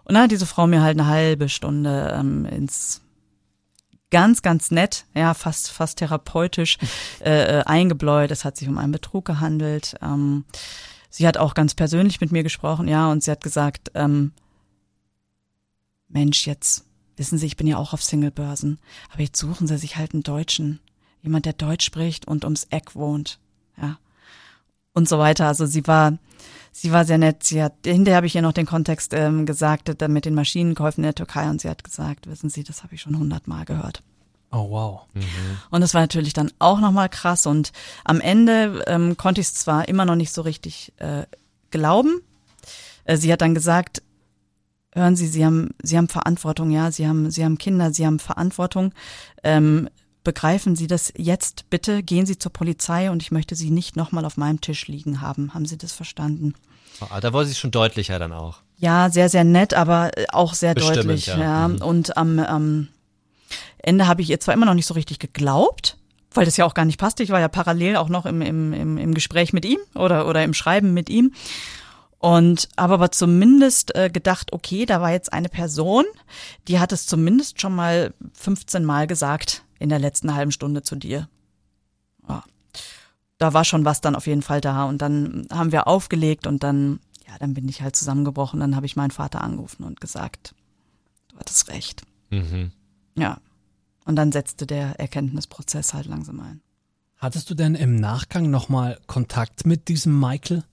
Und 0.05 0.15
dann 0.15 0.25
hat 0.25 0.31
diese 0.31 0.47
Frau 0.47 0.67
mir 0.67 0.83
halt 0.83 0.99
eine 0.99 1.09
halbe 1.09 1.49
Stunde 1.49 2.15
ähm, 2.19 2.45
ins 2.45 3.03
ganz, 4.11 4.43
ganz 4.43 4.71
nett, 4.71 5.05
ja, 5.15 5.35
fast, 5.35 5.71
fast 5.71 5.99
therapeutisch 5.99 6.79
äh, 7.21 7.59
äh, 7.59 7.65
eingebläut. 7.65 8.31
Es 8.31 8.45
hat 8.45 8.57
sich 8.57 8.69
um 8.69 8.79
einen 8.79 8.93
Betrug 8.93 9.25
gehandelt. 9.25 9.97
Ähm, 10.03 10.45
sie 11.11 11.27
hat 11.27 11.37
auch 11.37 11.55
ganz 11.55 11.75
persönlich 11.75 12.21
mit 12.21 12.33
mir 12.33 12.43
gesprochen, 12.43 12.89
ja, 12.89 13.11
und 13.11 13.23
sie 13.23 13.31
hat 13.31 13.43
gesagt, 13.43 13.91
ähm, 13.95 14.33
Mensch, 16.09 16.47
jetzt 16.47 16.88
wissen 17.19 17.39
Sie, 17.39 17.47
ich 17.47 17.57
bin 17.57 17.66
ja 17.66 17.77
auch 17.77 17.93
auf 17.93 18.03
Singlebörsen, 18.03 18.79
aber 19.12 19.23
jetzt 19.23 19.39
suchen 19.39 19.66
Sie 19.66 19.79
sich 19.79 19.97
halt 19.97 20.14
einen 20.14 20.23
Deutschen, 20.23 20.81
jemand, 21.23 21.47
der 21.47 21.53
Deutsch 21.53 21.85
spricht 21.85 22.27
und 22.27 22.45
ums 22.45 22.66
Eck 22.71 22.95
wohnt, 22.95 23.39
ja. 23.81 23.99
Und 24.95 25.09
so 25.09 25.19
weiter. 25.19 25.47
Also 25.47 25.64
sie 25.64 25.87
war, 25.87 26.19
sie 26.73 26.91
war 26.91 27.05
sehr 27.05 27.19
nett. 27.19 27.45
Sie 27.45 27.62
hat, 27.62 27.75
hinterher 27.85 28.16
habe 28.16 28.27
ich 28.27 28.35
ihr 28.35 28.43
noch 28.43 28.53
den 28.53 28.66
Kontext 28.66 29.12
ähm, 29.14 29.47
gesagt, 29.47 29.95
da 29.97 30.09
mit 30.09 30.25
den 30.25 30.35
Maschinenkäufen 30.35 31.05
in 31.05 31.09
der 31.09 31.14
Türkei 31.14 31.49
und 31.49 31.61
sie 31.61 31.69
hat 31.69 31.85
gesagt, 31.85 32.29
wissen 32.29 32.51
Sie, 32.51 32.64
das 32.64 32.83
habe 32.83 32.97
ich 32.97 33.03
schon 33.03 33.16
hundertmal 33.16 33.64
gehört. 33.64 34.03
Oh 34.51 34.71
wow. 34.71 35.03
Mhm. 35.14 35.23
Und 35.71 35.83
das 35.83 35.95
war 35.95 36.01
natürlich 36.01 36.33
dann 36.33 36.51
auch 36.59 36.81
nochmal 36.81 37.09
krass. 37.09 37.47
Und 37.47 37.73
am 38.05 38.21
Ende 38.21 38.83
ähm, 38.87 39.16
konnte 39.16 39.41
ich 39.41 39.49
es 39.49 39.55
zwar 39.55 39.89
immer 39.89 40.05
noch 40.05 40.16
nicht 40.16 40.33
so 40.33 40.43
richtig 40.43 40.93
äh, 40.97 41.27
glauben. 41.71 42.23
Äh, 43.05 43.19
sie 43.19 43.33
hat 43.33 43.41
dann 43.41 43.55
gesagt, 43.55 44.03
hören 44.95 45.16
Sie, 45.16 45.26
Sie 45.26 45.45
haben, 45.45 45.70
Sie 45.82 45.97
haben 45.97 46.09
Verantwortung, 46.09 46.70
ja, 46.70 46.91
Sie 46.91 47.07
haben, 47.07 47.30
Sie 47.30 47.45
haben 47.45 47.59
Kinder, 47.59 47.93
Sie 47.93 48.07
haben 48.07 48.18
Verantwortung. 48.18 48.93
Ähm, 49.43 49.89
begreifen 50.24 50.76
Sie 50.76 50.86
das 50.86 51.12
jetzt 51.16 51.70
bitte, 51.70 52.03
gehen 52.03 52.26
Sie 52.26 52.39
zur 52.39 52.53
Polizei 52.53 53.11
und 53.11 53.22
ich 53.22 53.30
möchte 53.30 53.55
Sie 53.55 53.70
nicht 53.70 53.97
nochmal 53.97 54.24
auf 54.24 54.36
meinem 54.36 54.61
Tisch 54.61 54.86
liegen 54.89 55.20
haben. 55.20 55.55
Haben 55.55 55.66
Sie 55.66 55.78
das 55.78 55.93
verstanden? 55.93 56.55
Ah, 57.11 57.20
da 57.20 57.32
war 57.32 57.45
sie 57.45 57.55
schon 57.55 57.70
deutlicher 57.70 58.18
dann 58.18 58.32
auch. 58.32 58.59
Ja, 58.76 59.11
sehr, 59.11 59.28
sehr 59.28 59.45
nett, 59.45 59.74
aber 59.74 60.11
auch 60.32 60.55
sehr 60.55 60.74
Bestimmend, 60.74 61.05
deutlich. 61.05 61.26
ja. 61.26 61.39
Ja. 61.39 61.68
Mhm. 61.68 61.82
Und 61.82 62.16
am 62.16 62.39
ähm, 62.39 62.89
Ende 63.78 64.07
habe 64.07 64.22
ich 64.22 64.30
ihr 64.30 64.41
zwar 64.41 64.55
immer 64.55 64.66
noch 64.66 64.74
nicht 64.74 64.86
so 64.86 64.95
richtig 64.95 65.18
geglaubt, 65.18 65.97
weil 66.32 66.45
das 66.45 66.57
ja 66.57 66.64
auch 66.64 66.74
gar 66.74 66.84
nicht 66.84 66.99
passte. 66.99 67.22
Ich 67.22 67.30
war 67.30 67.41
ja 67.41 67.49
parallel 67.49 67.97
auch 67.97 68.09
noch 68.09 68.26
im, 68.26 68.43
im, 68.43 68.72
im, 68.72 68.99
im 68.99 69.14
Gespräch 69.14 69.53
mit 69.53 69.64
ihm 69.64 69.78
oder, 69.95 70.26
oder 70.28 70.45
im 70.45 70.55
Schreiben 70.55 70.93
mit 70.95 71.09
ihm. 71.09 71.32
Und 72.19 72.69
habe 72.77 72.95
aber 72.95 73.12
zumindest 73.12 73.95
äh, 73.95 74.11
gedacht, 74.11 74.53
okay, 74.53 74.87
da 74.87 75.01
war 75.01 75.12
jetzt 75.12 75.33
eine 75.33 75.49
Person, 75.49 76.05
die 76.66 76.81
hat 76.81 76.93
es 76.93 77.07
zumindest 77.07 77.61
schon 77.61 77.75
mal 77.75 78.12
15 78.33 78.85
Mal 78.85 79.07
gesagt 79.07 79.64
in 79.79 79.89
der 79.89 80.01
letzten 80.01 80.35
halben 80.35 80.51
Stunde 80.51 80.83
zu 80.83 80.97
dir. 80.97 81.29
Ja. 82.29 82.43
Da 83.39 83.55
war 83.55 83.64
schon 83.64 83.85
was 83.85 84.01
dann 84.01 84.16
auf 84.16 84.27
jeden 84.27 84.43
Fall 84.43 84.61
da. 84.61 84.85
Und 84.85 85.01
dann 85.01 85.47
haben 85.53 85.71
wir 85.71 85.87
aufgelegt 85.87 86.49
und 86.49 86.64
dann, 86.64 86.99
ja, 87.27 87.39
dann 87.39 87.55
bin 87.55 87.69
ich 87.69 87.83
halt 87.83 87.95
zusammengebrochen. 87.95 88.59
Dann 88.59 88.75
habe 88.75 88.87
ich 88.87 88.97
meinen 88.97 89.12
Vater 89.12 89.41
angerufen 89.41 89.85
und 89.85 90.01
gesagt, 90.01 90.57
du 91.29 91.39
hattest 91.39 91.69
recht. 91.69 92.03
Mhm. 92.31 92.73
Ja. 93.16 93.39
Und 94.05 94.16
dann 94.16 94.33
setzte 94.33 94.66
der 94.66 94.99
Erkenntnisprozess 94.99 95.95
halt 95.95 96.07
langsam 96.07 96.41
ein. 96.41 96.62
Hattest 97.19 97.51
du 97.51 97.55
denn 97.55 97.77
im 97.77 97.95
Nachgang 97.95 98.51
nochmal 98.51 98.99
Kontakt 99.07 99.66
mit 99.66 99.89
diesem 99.89 100.19
Michael? 100.19 100.64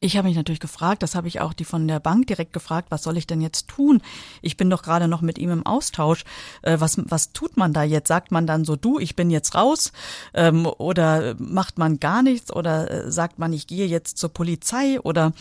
Ich 0.00 0.16
habe 0.16 0.28
mich 0.28 0.36
natürlich 0.36 0.60
gefragt, 0.60 1.02
das 1.02 1.16
habe 1.16 1.26
ich 1.26 1.40
auch 1.40 1.52
die 1.52 1.64
von 1.64 1.88
der 1.88 1.98
Bank 1.98 2.28
direkt 2.28 2.52
gefragt, 2.52 2.92
was 2.92 3.02
soll 3.02 3.16
ich 3.16 3.26
denn 3.26 3.40
jetzt 3.40 3.66
tun? 3.66 4.00
Ich 4.42 4.56
bin 4.56 4.70
doch 4.70 4.82
gerade 4.84 5.08
noch 5.08 5.22
mit 5.22 5.38
ihm 5.38 5.50
im 5.50 5.66
Austausch. 5.66 6.22
Äh, 6.62 6.78
was, 6.78 6.98
was 7.06 7.32
tut 7.32 7.56
man 7.56 7.72
da 7.72 7.82
jetzt? 7.82 8.06
Sagt 8.06 8.30
man 8.30 8.46
dann 8.46 8.64
so, 8.64 8.76
du, 8.76 9.00
ich 9.00 9.16
bin 9.16 9.28
jetzt 9.28 9.56
raus? 9.56 9.92
Ähm, 10.34 10.66
oder 10.66 11.34
macht 11.40 11.78
man 11.78 11.98
gar 11.98 12.22
nichts? 12.22 12.54
Oder 12.54 12.88
äh, 13.06 13.10
sagt 13.10 13.40
man, 13.40 13.52
ich 13.52 13.66
gehe 13.66 13.86
jetzt 13.86 14.18
zur 14.18 14.32
Polizei? 14.32 15.00
Oder 15.00 15.32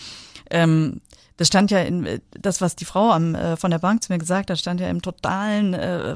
ähm, 0.50 1.02
das 1.38 1.50
stand 1.50 1.70
ja 1.70 1.82
in 1.82 2.20
das, 2.32 2.60
was 2.60 2.76
die 2.76 2.86
Frau 2.86 3.12
am, 3.12 3.36
äh, 3.36 3.58
von 3.58 3.70
der 3.70 3.78
Bank 3.78 4.04
zu 4.04 4.12
mir 4.12 4.18
gesagt 4.18 4.50
hat, 4.50 4.58
stand 4.58 4.82
ja 4.82 4.90
im 4.90 5.04
totalen 5.04 5.76
äh, 5.76 6.16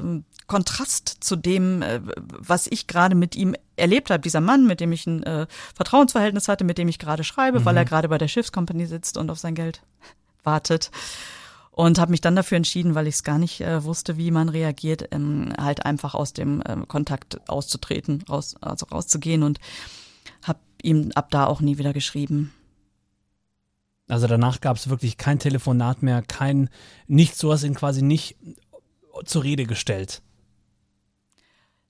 Kontrast 0.52 1.08
zu 1.20 1.34
dem, 1.34 1.80
äh, 1.80 2.02
was 2.28 2.66
ich 2.66 2.86
gerade 2.86 3.14
mit 3.14 3.36
ihm 3.36 3.54
erlebt 3.76 4.10
habe. 4.10 4.20
Dieser 4.20 4.42
Mann, 4.42 4.66
mit 4.66 4.80
dem 4.80 4.92
ich 4.92 5.06
ein 5.06 5.22
äh, 5.22 5.46
Vertrauensverhältnis 5.74 6.46
hatte, 6.46 6.62
mit 6.62 6.76
dem 6.76 6.88
ich 6.88 6.98
gerade 6.98 7.24
schreibe, 7.24 7.60
mhm. 7.60 7.64
weil 7.64 7.76
er 7.78 7.86
gerade 7.86 8.10
bei 8.10 8.18
der 8.18 8.28
Schiffskompanie 8.28 8.84
sitzt 8.84 9.16
und 9.16 9.30
auf 9.30 9.38
sein 9.38 9.54
Geld 9.54 9.80
wartet. 10.44 10.90
Und 11.70 11.98
habe 11.98 12.10
mich 12.10 12.20
dann 12.20 12.36
dafür 12.36 12.58
entschieden, 12.58 12.94
weil 12.94 13.06
ich 13.06 13.14
es 13.14 13.24
gar 13.24 13.38
nicht 13.38 13.62
äh, 13.62 13.82
wusste, 13.82 14.18
wie 14.18 14.30
man 14.30 14.50
reagiert, 14.50 15.08
ähm, 15.10 15.54
halt 15.58 15.86
einfach 15.86 16.14
aus 16.14 16.34
dem 16.34 16.62
ähm, 16.68 16.86
Kontakt 16.86 17.40
auszutreten, 17.48 18.22
raus, 18.28 18.54
also 18.60 18.84
rauszugehen 18.92 19.42
und 19.42 19.58
habe 20.42 20.58
ihm 20.82 21.12
ab 21.14 21.30
da 21.30 21.46
auch 21.46 21.62
nie 21.62 21.78
wieder 21.78 21.94
geschrieben. 21.94 22.52
Also 24.06 24.26
danach 24.26 24.60
gab 24.60 24.76
es 24.76 24.90
wirklich 24.90 25.16
kein 25.16 25.38
Telefonat 25.38 26.02
mehr, 26.02 26.20
kein 26.20 26.68
nichts, 27.06 27.38
so 27.38 27.50
hast 27.50 27.64
ihn 27.64 27.74
quasi 27.74 28.02
nicht 28.02 28.36
zur 29.24 29.44
Rede 29.44 29.64
gestellt. 29.64 30.20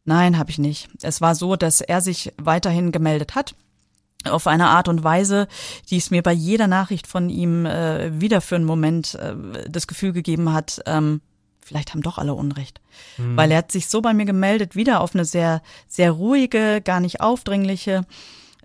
Nein, 0.05 0.39
habe 0.39 0.51
ich 0.51 0.59
nicht. 0.59 0.89
Es 1.03 1.21
war 1.21 1.35
so, 1.35 1.57
dass 1.57 1.81
er 1.81 2.01
sich 2.01 2.33
weiterhin 2.37 2.93
gemeldet 2.93 3.35
hat 3.35 3.55
auf 4.25 4.47
eine 4.47 4.69
Art 4.69 4.89
und 4.89 5.03
Weise, 5.03 5.49
die 5.91 5.97
es 5.97 6.11
mir 6.11 6.23
bei 6.23 6.33
jeder 6.33 6.69
Nachricht 6.69 7.07
von 7.07 7.29
ihm 7.29 7.67
äh, 7.67 8.21
wieder 8.21 8.41
für 8.41 8.57
einen 8.57 8.65
Moment 8.65 9.15
äh, 9.17 9.35
das 9.69 9.87
Gefühl 9.87 10.13
gegeben 10.13 10.53
hat, 10.53 10.81
ähm, 10.87 11.21
vielleicht 11.61 11.93
haben 11.93 12.03
doch 12.03 12.19
alle 12.19 12.35
Unrecht. 12.35 12.81
Mhm. 13.19 13.37
Weil 13.37 13.51
er 13.51 13.59
hat 13.59 13.73
sich 13.73 13.89
so 13.89 14.01
bei 14.01 14.15
mir 14.15 14.25
gemeldet, 14.25 14.77
wieder 14.77 15.01
auf 15.01 15.15
eine 15.15 15.25
sehr, 15.25 15.63
sehr 15.89 16.13
ruhige, 16.13 16.81
gar 16.83 17.01
nicht 17.01 17.21
aufdringliche 17.21 18.03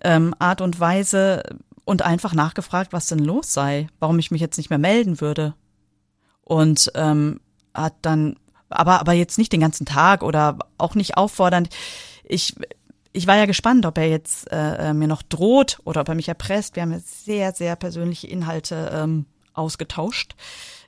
ähm, 0.02 0.34
Art 0.38 0.60
und 0.60 0.78
Weise 0.78 1.42
und 1.84 2.02
einfach 2.02 2.34
nachgefragt, 2.34 2.92
was 2.92 3.06
denn 3.06 3.20
los 3.20 3.52
sei, 3.52 3.88
warum 3.98 4.18
ich 4.18 4.30
mich 4.30 4.40
jetzt 4.40 4.58
nicht 4.58 4.70
mehr 4.70 4.78
melden 4.78 5.20
würde. 5.20 5.54
Und 6.42 6.92
ähm, 6.94 7.40
hat 7.74 7.94
dann, 8.02 8.36
aber, 8.70 9.00
aber 9.00 9.12
jetzt 9.12 9.38
nicht 9.38 9.52
den 9.52 9.60
ganzen 9.60 9.86
Tag 9.86 10.22
oder 10.22 10.58
auch 10.76 10.94
nicht 10.94 11.16
auffordernd. 11.16 11.68
Ich, 12.24 12.54
ich 13.12 13.26
war 13.26 13.36
ja 13.36 13.46
gespannt, 13.46 13.86
ob 13.86 13.98
er 13.98 14.08
jetzt 14.08 14.48
äh, 14.50 14.92
mir 14.92 15.08
noch 15.08 15.22
droht 15.22 15.78
oder 15.84 16.02
ob 16.02 16.08
er 16.08 16.14
mich 16.14 16.28
erpresst. 16.28 16.76
Wir 16.76 16.82
haben 16.82 16.92
jetzt 16.92 17.24
sehr, 17.24 17.52
sehr 17.52 17.76
persönliche 17.76 18.26
Inhalte 18.26 18.90
ähm, 18.94 19.26
ausgetauscht 19.54 20.34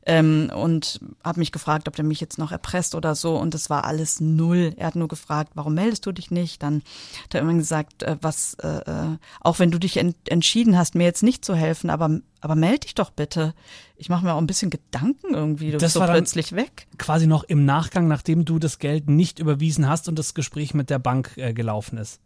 ähm, 0.07 0.51
und 0.55 1.01
habe 1.23 1.41
mich 1.41 1.53
gefragt, 1.53 1.87
ob 1.87 1.97
der 1.97 2.05
mich 2.05 2.21
jetzt 2.21 2.39
noch 2.39 2.53
erpresst 2.53 2.95
oder 2.95 3.15
so. 3.15 3.37
Und 3.37 3.55
es 3.55 3.69
war 3.69 3.85
alles 3.85 4.21
null. 4.21 4.73
Er 4.77 4.87
hat 4.87 4.97
nur 4.97 5.09
gefragt, 5.09 5.53
warum 5.55 5.75
meldest 5.75 6.07
du 6.07 6.13
dich 6.13 6.31
nicht? 6.31 6.63
Dann 6.63 6.83
hat 7.25 7.35
er 7.35 7.43
immer 7.43 7.55
gesagt, 7.55 8.03
äh, 8.03 8.17
was, 8.21 8.55
äh, 8.55 8.69
äh, 8.69 9.19
auch 9.41 9.59
wenn 9.59 9.71
du 9.71 9.79
dich 9.79 9.99
ent 9.99 10.17
entschieden 10.27 10.79
hast, 10.79 10.95
mir 10.95 11.05
jetzt 11.05 11.23
nicht 11.23 11.45
zu 11.45 11.55
helfen, 11.55 11.91
aber 11.91 12.21
aber 12.43 12.55
melde 12.55 12.81
dich 12.81 12.95
doch 12.95 13.11
bitte. 13.11 13.55
Ich 13.97 14.09
mache 14.09 14.25
mir 14.25 14.33
auch 14.33 14.39
ein 14.39 14.47
bisschen 14.47 14.71
Gedanken 14.71 15.35
irgendwie. 15.35 15.67
Du 15.67 15.73
Das 15.73 15.83
bist 15.83 15.95
so 15.95 16.01
war 16.01 16.09
plötzlich 16.09 16.53
weg. 16.53 16.87
Quasi 16.97 17.27
noch 17.27 17.45
im 17.45 17.67
Nachgang, 17.67 18.09
nachdem 18.09 18.47
du 18.47 18.59
das 18.59 18.79
Geld 18.79 19.11
nicht 19.11 19.39
überwiesen 19.39 19.87
hast 19.87 20.09
und 20.09 20.19
das 20.19 20.33
Gespräch 20.33 20.73
mit 20.73 20.89
der 20.89 20.99
Bank 20.99 21.33
äh, 21.37 21.53
gelaufen 21.53 21.99
ist. 21.99 22.21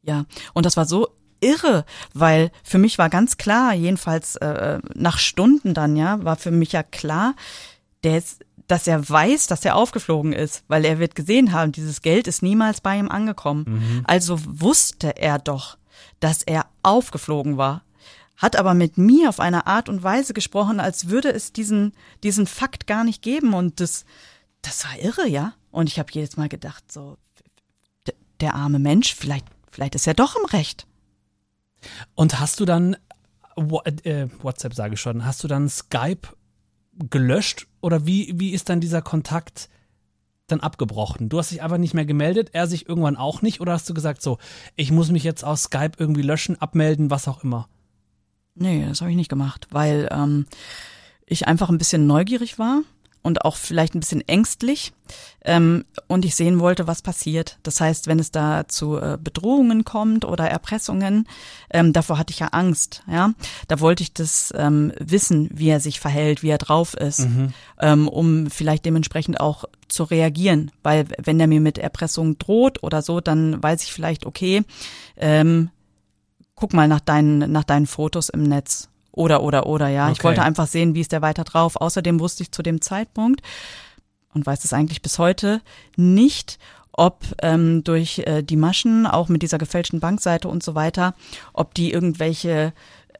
Ja, 0.00 0.24
und 0.54 0.64
das 0.64 0.78
war 0.78 0.86
so 0.86 1.08
irre, 1.44 1.84
weil 2.12 2.50
für 2.62 2.78
mich 2.78 2.98
war 2.98 3.10
ganz 3.10 3.36
klar, 3.36 3.74
jedenfalls 3.74 4.36
äh, 4.36 4.78
nach 4.94 5.18
Stunden 5.18 5.74
dann, 5.74 5.96
ja, 5.96 6.22
war 6.24 6.36
für 6.36 6.50
mich 6.50 6.72
ja 6.72 6.82
klar, 6.82 7.34
der 8.02 8.18
ist, 8.18 8.44
dass 8.66 8.86
er 8.86 9.08
weiß, 9.08 9.46
dass 9.46 9.64
er 9.64 9.76
aufgeflogen 9.76 10.32
ist, 10.32 10.64
weil 10.68 10.84
er 10.84 10.98
wird 10.98 11.14
gesehen 11.14 11.52
haben, 11.52 11.72
dieses 11.72 12.02
Geld 12.02 12.26
ist 12.26 12.42
niemals 12.42 12.80
bei 12.80 12.98
ihm 12.98 13.10
angekommen. 13.10 13.64
Mhm. 13.66 14.00
Also 14.04 14.38
wusste 14.44 15.16
er 15.18 15.38
doch, 15.38 15.76
dass 16.20 16.42
er 16.42 16.66
aufgeflogen 16.82 17.56
war 17.58 17.84
hat 18.36 18.56
aber 18.56 18.74
mit 18.74 18.98
mir 18.98 19.28
auf 19.28 19.40
eine 19.40 19.66
Art 19.66 19.88
und 19.88 20.02
Weise 20.02 20.34
gesprochen, 20.34 20.80
als 20.80 21.08
würde 21.08 21.32
es 21.32 21.52
diesen, 21.52 21.92
diesen 22.22 22.46
Fakt 22.46 22.86
gar 22.86 23.04
nicht 23.04 23.22
geben. 23.22 23.54
Und 23.54 23.80
das, 23.80 24.04
das 24.62 24.84
war 24.84 24.98
irre, 24.98 25.28
ja. 25.28 25.54
Und 25.70 25.88
ich 25.88 25.98
habe 25.98 26.12
jedes 26.12 26.36
Mal 26.36 26.48
gedacht, 26.48 26.90
so, 26.90 27.16
der 28.40 28.54
arme 28.54 28.78
Mensch, 28.78 29.14
vielleicht, 29.14 29.46
vielleicht 29.70 29.94
ist 29.94 30.06
er 30.06 30.14
doch 30.14 30.36
im 30.36 30.44
Recht. 30.46 30.86
Und 32.14 32.40
hast 32.40 32.60
du 32.60 32.64
dann, 32.64 32.96
äh, 33.56 34.26
WhatsApp 34.42 34.74
sage 34.74 34.94
ich 34.94 35.00
schon, 35.00 35.24
hast 35.24 35.42
du 35.44 35.48
dann 35.48 35.68
Skype 35.68 36.28
gelöscht 37.10 37.66
oder 37.80 38.06
wie, 38.06 38.32
wie 38.36 38.50
ist 38.50 38.68
dann 38.68 38.80
dieser 38.80 39.02
Kontakt 39.02 39.68
dann 40.46 40.60
abgebrochen? 40.60 41.28
Du 41.28 41.38
hast 41.38 41.50
dich 41.50 41.62
einfach 41.62 41.78
nicht 41.78 41.94
mehr 41.94 42.06
gemeldet, 42.06 42.50
er 42.52 42.66
sich 42.66 42.88
irgendwann 42.88 43.16
auch 43.16 43.42
nicht 43.42 43.60
oder 43.60 43.72
hast 43.72 43.88
du 43.88 43.94
gesagt 43.94 44.22
so, 44.22 44.38
ich 44.76 44.90
muss 44.90 45.10
mich 45.10 45.24
jetzt 45.24 45.44
aus 45.44 45.64
Skype 45.64 45.92
irgendwie 45.98 46.22
löschen, 46.22 46.60
abmelden, 46.60 47.10
was 47.10 47.28
auch 47.28 47.42
immer? 47.42 47.68
Nee, 48.54 48.86
das 48.86 49.00
habe 49.00 49.10
ich 49.10 49.16
nicht 49.16 49.30
gemacht, 49.30 49.66
weil 49.70 50.08
ähm, 50.12 50.46
ich 51.26 51.48
einfach 51.48 51.70
ein 51.70 51.78
bisschen 51.78 52.06
neugierig 52.06 52.58
war 52.58 52.82
und 53.24 53.44
auch 53.44 53.56
vielleicht 53.56 53.94
ein 53.94 54.00
bisschen 54.00 54.20
ängstlich 54.28 54.92
ähm, 55.44 55.86
und 56.08 56.26
ich 56.26 56.34
sehen 56.34 56.60
wollte, 56.60 56.86
was 56.86 57.00
passiert. 57.00 57.58
Das 57.62 57.80
heißt, 57.80 58.06
wenn 58.06 58.18
es 58.18 58.30
da 58.30 58.68
zu 58.68 58.98
äh, 58.98 59.18
Bedrohungen 59.20 59.84
kommt 59.84 60.26
oder 60.26 60.48
Erpressungen, 60.48 61.26
ähm, 61.70 61.94
davor 61.94 62.18
hatte 62.18 62.32
ich 62.32 62.40
ja 62.40 62.48
Angst. 62.48 63.02
Ja, 63.10 63.32
da 63.66 63.80
wollte 63.80 64.02
ich 64.02 64.12
das 64.12 64.52
ähm, 64.56 64.92
wissen, 65.00 65.48
wie 65.52 65.70
er 65.70 65.80
sich 65.80 66.00
verhält, 66.00 66.42
wie 66.42 66.50
er 66.50 66.58
drauf 66.58 66.92
ist, 66.94 67.20
mhm. 67.20 67.54
ähm, 67.80 68.08
um 68.08 68.50
vielleicht 68.50 68.84
dementsprechend 68.84 69.40
auch 69.40 69.64
zu 69.88 70.04
reagieren. 70.04 70.70
Weil 70.82 71.06
wenn 71.16 71.40
er 71.40 71.46
mir 71.46 71.60
mit 71.60 71.78
Erpressung 71.78 72.38
droht 72.38 72.82
oder 72.82 73.00
so, 73.00 73.22
dann 73.22 73.62
weiß 73.62 73.84
ich 73.84 73.92
vielleicht, 73.92 74.26
okay, 74.26 74.64
ähm, 75.16 75.70
guck 76.54 76.74
mal 76.74 76.88
nach 76.88 77.00
deinen, 77.00 77.50
nach 77.50 77.64
deinen 77.64 77.86
Fotos 77.86 78.28
im 78.28 78.42
Netz. 78.42 78.90
Oder, 79.14 79.42
oder, 79.42 79.66
oder, 79.66 79.88
ja. 79.88 80.04
Okay. 80.04 80.14
Ich 80.18 80.24
wollte 80.24 80.42
einfach 80.42 80.66
sehen, 80.66 80.94
wie 80.94 81.00
ist 81.00 81.12
der 81.12 81.22
weiter 81.22 81.44
drauf. 81.44 81.76
Außerdem 81.76 82.18
wusste 82.18 82.42
ich 82.42 82.50
zu 82.50 82.62
dem 82.62 82.80
Zeitpunkt 82.80 83.42
und 84.34 84.44
weiß 84.44 84.64
es 84.64 84.72
eigentlich 84.72 85.02
bis 85.02 85.18
heute 85.18 85.60
nicht, 85.96 86.58
ob 86.90 87.24
ähm, 87.42 87.84
durch 87.84 88.20
äh, 88.20 88.42
die 88.42 88.56
Maschen, 88.56 89.06
auch 89.06 89.28
mit 89.28 89.42
dieser 89.42 89.58
gefälschten 89.58 90.00
Bankseite 90.00 90.48
und 90.48 90.62
so 90.62 90.74
weiter, 90.74 91.14
ob 91.52 91.74
die 91.74 91.92
irgendwelche 91.92 92.72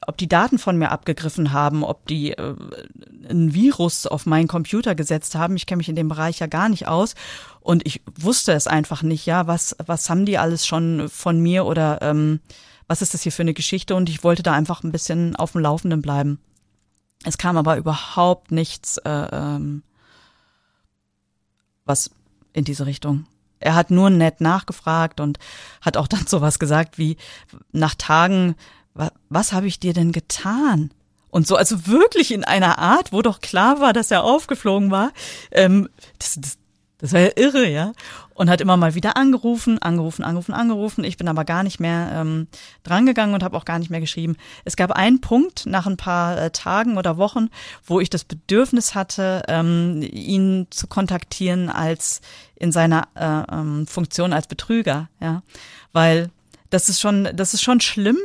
ob 0.07 0.19
die 0.19 0.29
Daten 0.29 0.59
von 0.59 0.77
mir 0.77 0.91
abgegriffen 0.91 1.55
haben, 1.55 1.83
ob 1.83 2.07
die 2.07 2.33
äh, 2.33 2.55
ein 3.31 3.55
Virus 3.55 4.07
auf 4.07 4.27
meinen 4.27 4.49
Computer 4.49 4.95
gesetzt 4.95 5.35
haben. 5.35 5.57
Ich 5.57 5.65
kenne 5.65 5.79
mich 5.79 5.89
in 5.89 5.97
dem 5.97 6.09
Bereich 6.09 6.41
ja 6.41 6.47
gar 6.47 6.69
nicht 6.69 6.89
aus 6.89 7.15
und 7.61 7.87
ich 7.87 8.03
wusste 8.21 8.53
es 8.53 8.67
einfach 8.67 9.03
nicht. 9.03 9.25
Ja, 9.25 9.47
was 9.47 9.77
was 9.87 10.11
haben 10.11 10.27
die 10.27 10.37
alles 10.37 10.67
schon 10.67 11.09
von 11.09 11.41
mir 11.41 11.65
oder 11.65 12.03
ähm, 12.03 12.41
was 12.87 13.03
ist 13.03 13.15
das 13.15 13.23
hier 13.23 13.33
für 13.33 13.43
eine 13.43 13.55
Geschichte 13.55 13.95
und 13.95 14.09
ich 14.09 14.25
wollte 14.25 14.43
da 14.43 14.53
einfach 14.53 14.83
ein 14.83 14.93
bisschen 14.93 15.37
auf 15.37 15.53
dem 15.53 15.63
Laufenden 15.63 16.03
bleiben. 16.03 16.39
Es 17.25 17.39
kam 17.39 17.57
aber 17.57 17.77
überhaupt 17.77 18.53
nichts, 18.53 18.99
äh, 18.99 19.11
ähm, 19.11 19.83
was 21.85 22.11
in 22.53 22.65
diese 22.65 22.87
Richtung. 22.87 23.27
Er 23.61 23.75
hat 23.75 23.91
nur 23.91 24.11
nett 24.11 24.41
nachgefragt 24.41 25.21
und 25.21 25.39
hat 25.81 25.97
auch 25.97 26.07
dann 26.07 26.27
sowas 26.27 26.59
gesagt 26.59 26.99
wie 26.99 27.17
nach 27.73 27.95
Tagen, 27.95 28.57
was, 28.93 29.11
was 29.29 29.53
habe 29.53 29.67
ich 29.67 29.81
dir 29.81 29.93
denn 29.93 30.13
getan? 30.13 30.91
Und 31.31 31.49
so, 31.49 31.57
also 31.57 31.89
wirklich 31.89 32.31
in 32.31 32.45
einer 32.45 32.79
Art, 32.79 33.13
wo 33.13 33.21
doch 33.21 33.41
klar 33.41 33.81
war, 33.81 33.93
dass 33.93 34.13
er 34.13 34.23
aufgeflogen 34.23 34.93
war. 34.93 35.11
Ähm, 35.51 35.89
das, 36.19 36.39
das, 36.41 36.59
das 37.05 37.13
war 37.13 37.21
ja 37.21 37.31
irre, 37.37 37.69
ja. 37.69 37.93
Und 38.33 38.49
hat 38.49 38.63
immer 38.63 38.79
mal 38.79 38.95
wieder 38.95 39.19
angerufen, 39.19 39.79
angerufen, 39.79 40.25
angerufen, 40.25 40.55
angerufen. 40.55 41.05
Ich 41.05 41.19
bin 41.19 41.29
aber 41.29 41.45
gar 41.45 41.63
nicht 41.63 41.79
mehr 41.79 42.11
ähm, 42.15 42.49
drangegangen 42.83 43.35
und 43.35 43.43
habe 43.43 43.59
auch 43.59 43.67
gar 43.67 43.79
nicht 43.79 43.91
mehr 43.91 44.01
geschrieben. 44.01 44.39
Es 44.65 44.75
gab 44.75 44.91
einen 44.91 45.21
Punkt 45.21 45.67
nach 45.67 45.87
ein 45.87 45.99
paar 45.99 46.39
äh, 46.41 46.51
Tagen 46.51 46.97
oder 46.97 47.19
Wochen, 47.19 47.51
wo 47.85 48.01
ich 48.01 48.09
das 48.09 48.25
Bedürfnis 48.25 48.95
hatte, 48.95 49.43
ähm, 49.49 50.01
ihn 50.01 50.67
zu 50.71 50.87
kontaktieren 50.87 51.69
als 51.69 52.23
in 52.57 52.73
seiner 52.73 53.07
äh, 53.15 53.55
ähm, 53.55 53.87
Funktion 53.87 54.33
als 54.33 54.47
Betrüger, 54.47 55.11
ja. 55.21 55.43
Weil 55.93 56.31
das 56.71 56.89
ist 56.89 57.03
schon, 57.03 57.29
das 57.35 57.53
ist 57.53 57.63
schon 57.63 57.83
schlimm, 57.83 58.17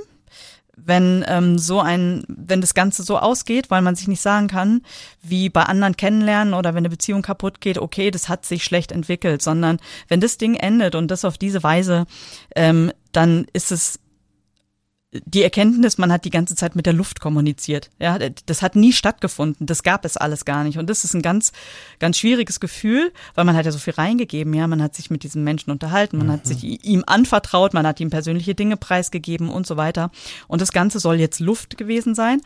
wenn 0.85 1.23
ähm, 1.27 1.57
so 1.57 1.79
ein, 1.79 2.23
wenn 2.27 2.61
das 2.61 2.73
Ganze 2.73 3.03
so 3.03 3.17
ausgeht, 3.17 3.69
weil 3.69 3.81
man 3.81 3.95
sich 3.95 4.07
nicht 4.07 4.21
sagen 4.21 4.47
kann, 4.47 4.81
wie 5.21 5.49
bei 5.49 5.63
anderen 5.63 5.97
kennenlernen 5.97 6.53
oder 6.53 6.71
wenn 6.73 6.79
eine 6.79 6.89
Beziehung 6.89 7.21
kaputt 7.21 7.61
geht, 7.61 7.77
okay, 7.77 8.11
das 8.11 8.29
hat 8.29 8.45
sich 8.45 8.63
schlecht 8.63 8.91
entwickelt, 8.91 9.41
sondern 9.41 9.79
wenn 10.07 10.21
das 10.21 10.37
Ding 10.37 10.55
endet 10.55 10.95
und 10.95 11.09
das 11.09 11.25
auf 11.25 11.37
diese 11.37 11.63
Weise, 11.63 12.05
ähm, 12.55 12.91
dann 13.11 13.45
ist 13.53 13.71
es 13.71 13.99
die 15.11 15.41
Erkenntnis, 15.41 15.97
man 15.97 16.11
hat 16.11 16.23
die 16.23 16.29
ganze 16.29 16.55
Zeit 16.55 16.75
mit 16.75 16.85
der 16.85 16.93
Luft 16.93 17.19
kommuniziert. 17.19 17.89
Ja, 17.97 18.19
das 18.45 18.61
hat 18.61 18.75
nie 18.75 18.93
stattgefunden. 18.93 19.65
Das 19.65 19.81
gab 19.81 20.05
es 20.05 20.17
alles 20.17 20.45
gar 20.45 20.63
nicht. 20.63 20.77
Und 20.77 20.87
das 20.87 21.03
ist 21.03 21.15
ein 21.15 21.23
ganz, 21.23 21.51
ganz 21.97 22.19
schwieriges 22.19 22.59
Gefühl, 22.59 23.11
weil 23.33 23.45
man 23.45 23.55
hat 23.55 23.65
ja 23.65 23.71
so 23.71 23.79
viel 23.79 23.95
reingegeben. 23.95 24.53
Ja, 24.53 24.67
man 24.67 24.83
hat 24.83 24.95
sich 24.95 25.09
mit 25.09 25.23
diesem 25.23 25.43
Menschen 25.43 25.71
unterhalten, 25.71 26.17
man 26.17 26.27
mhm. 26.27 26.31
hat 26.33 26.45
sich 26.45 26.63
ihm 26.63 27.03
anvertraut, 27.07 27.73
man 27.73 27.87
hat 27.87 27.99
ihm 27.99 28.11
persönliche 28.11 28.53
Dinge 28.53 28.77
preisgegeben 28.77 29.49
und 29.49 29.65
so 29.65 29.77
weiter. 29.77 30.11
Und 30.47 30.61
das 30.61 30.71
Ganze 30.71 30.99
soll 30.99 31.19
jetzt 31.19 31.39
Luft 31.39 31.77
gewesen 31.77 32.13
sein. 32.13 32.41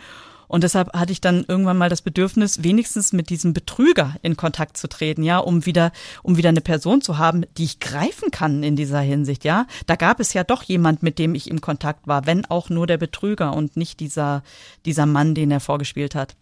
Und 0.48 0.64
deshalb 0.64 0.94
hatte 0.94 1.12
ich 1.12 1.22
dann 1.22 1.46
irgendwann 1.48 1.78
mal 1.78 1.90
das 1.90 2.02
Bedürfnis, 2.02 2.64
wenigstens 2.64 3.14
mit 3.14 3.30
diesem 3.30 3.54
Betrüger 3.54 4.16
in 4.22 4.38
Kontakt 4.38 4.78
zu 4.78 4.88
treten, 4.88 5.24
ja, 5.24 5.40
um 5.40 5.66
wieder, 5.66 5.92
um 6.22 6.38
wieder 6.38 6.50
eine 6.50 6.62
Person 6.62 7.02
zu 7.02 7.18
haben, 7.18 7.46
die 7.58 7.66
ich 7.66 7.80
greifen 7.80 8.32
kann 8.32 8.64
in 8.64 8.76
dieser 8.76 9.00
Hinsicht, 9.00 9.44
ja. 9.44 9.66
Da 9.88 9.96
gab 9.96 10.20
es 10.20 10.34
ja 10.34 10.44
doch 10.44 10.64
jemand, 10.64 11.04
mit 11.04 11.20
dem 11.20 11.36
ich 11.36 11.50
im 11.50 11.62
Kontakt 11.62 12.08
war, 12.08 12.26
wenn 12.26 12.46
auch 12.46 12.70
nur 12.70 12.88
der 12.88 12.98
Betrüger 12.98 13.54
und 13.54 13.78
nicht 13.78 14.00
dieser, 14.00 14.44
dieser 14.86 15.06
Mann, 15.06 15.36
den 15.36 15.52
er 15.52 15.60
vorgespielt 15.60 16.16
hat. 16.16 16.36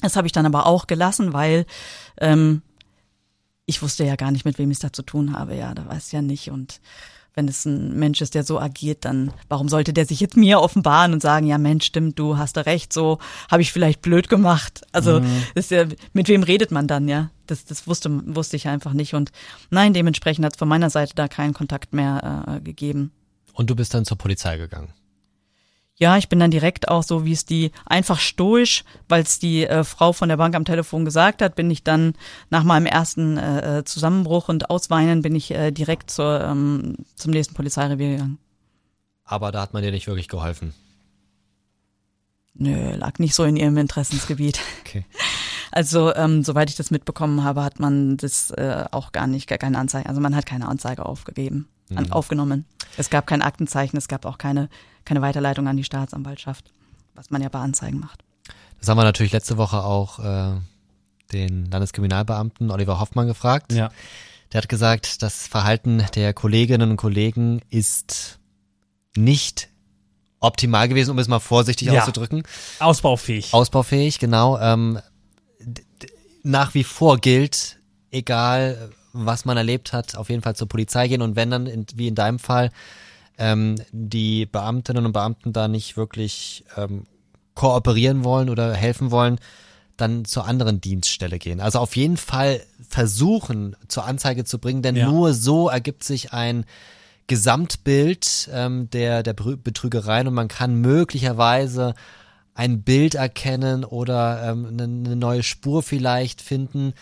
Das 0.00 0.16
habe 0.16 0.26
ich 0.26 0.32
dann 0.32 0.46
aber 0.46 0.66
auch 0.66 0.86
gelassen, 0.86 1.32
weil 1.32 1.66
ähm, 2.20 2.62
ich 3.66 3.82
wusste 3.82 4.04
ja 4.04 4.16
gar 4.16 4.30
nicht, 4.30 4.44
mit 4.44 4.58
wem 4.58 4.70
ich 4.70 4.76
es 4.76 4.82
da 4.82 4.92
zu 4.92 5.02
tun 5.02 5.36
habe, 5.36 5.54
ja, 5.54 5.74
da 5.74 5.86
weiß 5.86 6.06
ich 6.06 6.12
ja 6.12 6.22
nicht 6.22 6.50
und 6.50 6.80
wenn 7.38 7.46
es 7.46 7.64
ein 7.64 7.96
Mensch 7.96 8.20
ist, 8.20 8.34
der 8.34 8.42
so 8.42 8.58
agiert, 8.58 9.04
dann 9.04 9.32
warum 9.48 9.68
sollte 9.68 9.92
der 9.92 10.06
sich 10.06 10.18
jetzt 10.18 10.36
mir 10.36 10.60
offenbaren 10.60 11.12
und 11.12 11.22
sagen, 11.22 11.46
ja 11.46 11.56
Mensch, 11.56 11.86
stimmt, 11.86 12.18
du 12.18 12.36
hast 12.36 12.56
da 12.56 12.62
recht, 12.62 12.92
so 12.92 13.20
habe 13.48 13.62
ich 13.62 13.70
vielleicht 13.72 14.02
blöd 14.02 14.28
gemacht. 14.28 14.82
Also 14.90 15.20
mhm. 15.20 15.44
ist 15.54 15.70
ja, 15.70 15.84
mit 16.12 16.26
wem 16.26 16.42
redet 16.42 16.72
man 16.72 16.88
dann, 16.88 17.06
ja? 17.06 17.30
Das, 17.46 17.64
das 17.64 17.86
wusste, 17.86 18.10
wusste 18.34 18.56
ich 18.56 18.66
einfach 18.66 18.92
nicht. 18.92 19.14
Und 19.14 19.30
nein, 19.70 19.94
dementsprechend 19.94 20.44
hat 20.44 20.54
es 20.54 20.58
von 20.58 20.66
meiner 20.66 20.90
Seite 20.90 21.12
da 21.14 21.28
keinen 21.28 21.54
Kontakt 21.54 21.94
mehr 21.94 22.56
äh, 22.56 22.60
gegeben. 22.60 23.12
Und 23.52 23.70
du 23.70 23.76
bist 23.76 23.94
dann 23.94 24.04
zur 24.04 24.18
Polizei 24.18 24.56
gegangen? 24.56 24.92
Ja, 25.98 26.16
ich 26.16 26.28
bin 26.28 26.38
dann 26.38 26.52
direkt 26.52 26.86
auch 26.86 27.02
so, 27.02 27.24
wie 27.24 27.32
es 27.32 27.44
die 27.44 27.72
einfach 27.84 28.20
stoisch, 28.20 28.84
weil 29.08 29.22
es 29.22 29.40
die 29.40 29.66
äh, 29.66 29.82
Frau 29.82 30.12
von 30.12 30.28
der 30.28 30.36
Bank 30.36 30.54
am 30.54 30.64
Telefon 30.64 31.04
gesagt 31.04 31.42
hat, 31.42 31.56
bin 31.56 31.68
ich 31.72 31.82
dann 31.82 32.14
nach 32.50 32.62
meinem 32.62 32.86
ersten 32.86 33.36
äh, 33.36 33.78
äh, 33.78 33.84
Zusammenbruch 33.84 34.48
und 34.48 34.70
Ausweinen 34.70 35.22
bin 35.22 35.34
ich 35.34 35.50
äh, 35.50 35.72
direkt 35.72 36.10
zur, 36.10 36.40
ähm, 36.44 36.96
zum 37.16 37.32
nächsten 37.32 37.54
Polizeirevier 37.54 38.10
gegangen. 38.10 38.38
Aber 39.24 39.50
da 39.50 39.60
hat 39.60 39.72
man 39.72 39.82
dir 39.82 39.90
nicht 39.90 40.06
wirklich 40.06 40.28
geholfen. 40.28 40.72
Nö, 42.54 42.94
lag 42.94 43.18
nicht 43.18 43.34
so 43.34 43.42
in 43.42 43.56
ihrem 43.56 43.76
Interessensgebiet. 43.76 44.60
Okay. 44.80 45.04
Also, 45.72 46.14
ähm, 46.14 46.42
soweit 46.42 46.70
ich 46.70 46.76
das 46.76 46.90
mitbekommen 46.90 47.44
habe, 47.44 47.62
hat 47.62 47.80
man 47.80 48.16
das 48.16 48.50
äh, 48.52 48.84
auch 48.90 49.12
gar 49.12 49.26
nicht, 49.26 49.48
gar 49.48 49.58
keine 49.58 49.78
Anzeige, 49.78 50.08
also 50.08 50.20
man 50.20 50.34
hat 50.34 50.46
keine 50.46 50.68
Anzeige 50.68 51.06
aufgegeben, 51.06 51.68
mhm. 51.88 51.98
an, 51.98 52.12
aufgenommen. 52.12 52.64
Es 52.96 53.10
gab 53.10 53.26
kein 53.26 53.42
Aktenzeichen, 53.42 53.96
es 53.96 54.08
gab 54.08 54.24
auch 54.24 54.38
keine 54.38 54.68
keine 55.08 55.22
Weiterleitung 55.22 55.66
an 55.66 55.76
die 55.76 55.84
Staatsanwaltschaft, 55.84 56.70
was 57.14 57.30
man 57.30 57.40
ja 57.40 57.48
bei 57.48 57.58
Anzeigen 57.58 57.98
macht. 57.98 58.22
Das 58.78 58.88
haben 58.88 58.98
wir 58.98 59.04
natürlich 59.04 59.32
letzte 59.32 59.56
Woche 59.56 59.82
auch 59.82 60.18
äh, 60.18 60.60
den 61.32 61.70
Landeskriminalbeamten 61.70 62.70
Oliver 62.70 63.00
Hoffmann 63.00 63.26
gefragt. 63.26 63.72
Ja. 63.72 63.90
Der 64.52 64.62
hat 64.62 64.68
gesagt, 64.68 65.22
das 65.22 65.46
Verhalten 65.46 66.04
der 66.14 66.34
Kolleginnen 66.34 66.90
und 66.90 66.96
Kollegen 66.98 67.62
ist 67.70 68.38
nicht 69.16 69.68
optimal 70.40 70.88
gewesen, 70.88 71.10
um 71.10 71.18
es 71.18 71.26
mal 71.26 71.40
vorsichtig 71.40 71.88
ja. 71.88 72.00
auszudrücken. 72.00 72.42
Ausbaufähig. 72.78 73.52
Ausbaufähig, 73.52 74.18
genau. 74.18 74.58
Ähm, 74.58 75.00
nach 76.48 76.74
wie 76.74 76.84
vor 76.84 77.18
gilt, 77.18 77.78
egal 78.10 78.90
was 79.12 79.44
man 79.44 79.56
erlebt 79.56 79.92
hat, 79.92 80.16
auf 80.16 80.30
jeden 80.30 80.42
Fall 80.42 80.56
zur 80.56 80.68
Polizei 80.68 81.08
gehen 81.08 81.22
und 81.22 81.36
wenn 81.36 81.50
dann, 81.50 81.66
in, 81.66 81.86
wie 81.94 82.08
in 82.08 82.14
deinem 82.14 82.38
Fall, 82.38 82.70
ähm, 83.36 83.76
die 83.92 84.46
Beamtinnen 84.46 85.06
und 85.06 85.12
Beamten 85.12 85.52
da 85.52 85.68
nicht 85.68 85.96
wirklich 85.96 86.64
ähm, 86.76 87.06
kooperieren 87.54 88.24
wollen 88.24 88.50
oder 88.50 88.74
helfen 88.74 89.10
wollen, 89.10 89.38
dann 89.96 90.24
zur 90.24 90.46
anderen 90.46 90.80
Dienststelle 90.80 91.38
gehen. 91.38 91.60
Also 91.60 91.80
auf 91.80 91.96
jeden 91.96 92.16
Fall 92.16 92.62
versuchen, 92.88 93.76
zur 93.88 94.04
Anzeige 94.04 94.44
zu 94.44 94.58
bringen, 94.58 94.82
denn 94.82 94.96
ja. 94.96 95.10
nur 95.10 95.34
so 95.34 95.68
ergibt 95.68 96.04
sich 96.04 96.32
ein 96.32 96.64
Gesamtbild 97.26 98.48
ähm, 98.52 98.88
der, 98.90 99.22
der 99.22 99.34
Betrügereien 99.34 100.28
und 100.28 100.34
man 100.34 100.48
kann 100.48 100.76
möglicherweise 100.76 101.94
ein 102.58 102.82
Bild 102.82 103.14
erkennen 103.14 103.84
oder 103.84 104.42
ähm, 104.42 104.66
eine, 104.66 104.82
eine 104.82 105.14
neue 105.14 105.44
Spur 105.44 105.80
vielleicht 105.84 106.42
finden. 106.42 106.92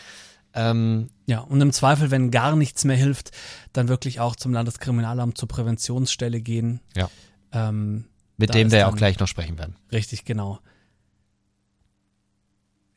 Ähm, 0.52 1.08
ja, 1.24 1.40
und 1.40 1.62
im 1.62 1.72
Zweifel, 1.72 2.10
wenn 2.10 2.30
gar 2.30 2.54
nichts 2.56 2.84
mehr 2.84 2.96
hilft, 2.96 3.30
dann 3.72 3.88
wirklich 3.88 4.20
auch 4.20 4.36
zum 4.36 4.52
Landeskriminalamt 4.52 5.38
zur 5.38 5.48
Präventionsstelle 5.48 6.42
gehen. 6.42 6.80
Ja. 6.94 7.08
Ähm, 7.52 8.04
Mit 8.36 8.52
dem 8.52 8.70
wir 8.70 8.80
ja 8.80 8.88
auch 8.88 8.96
gleich 8.96 9.18
noch 9.18 9.28
sprechen 9.28 9.56
werden. 9.56 9.76
Richtig, 9.90 10.26
genau. 10.26 10.60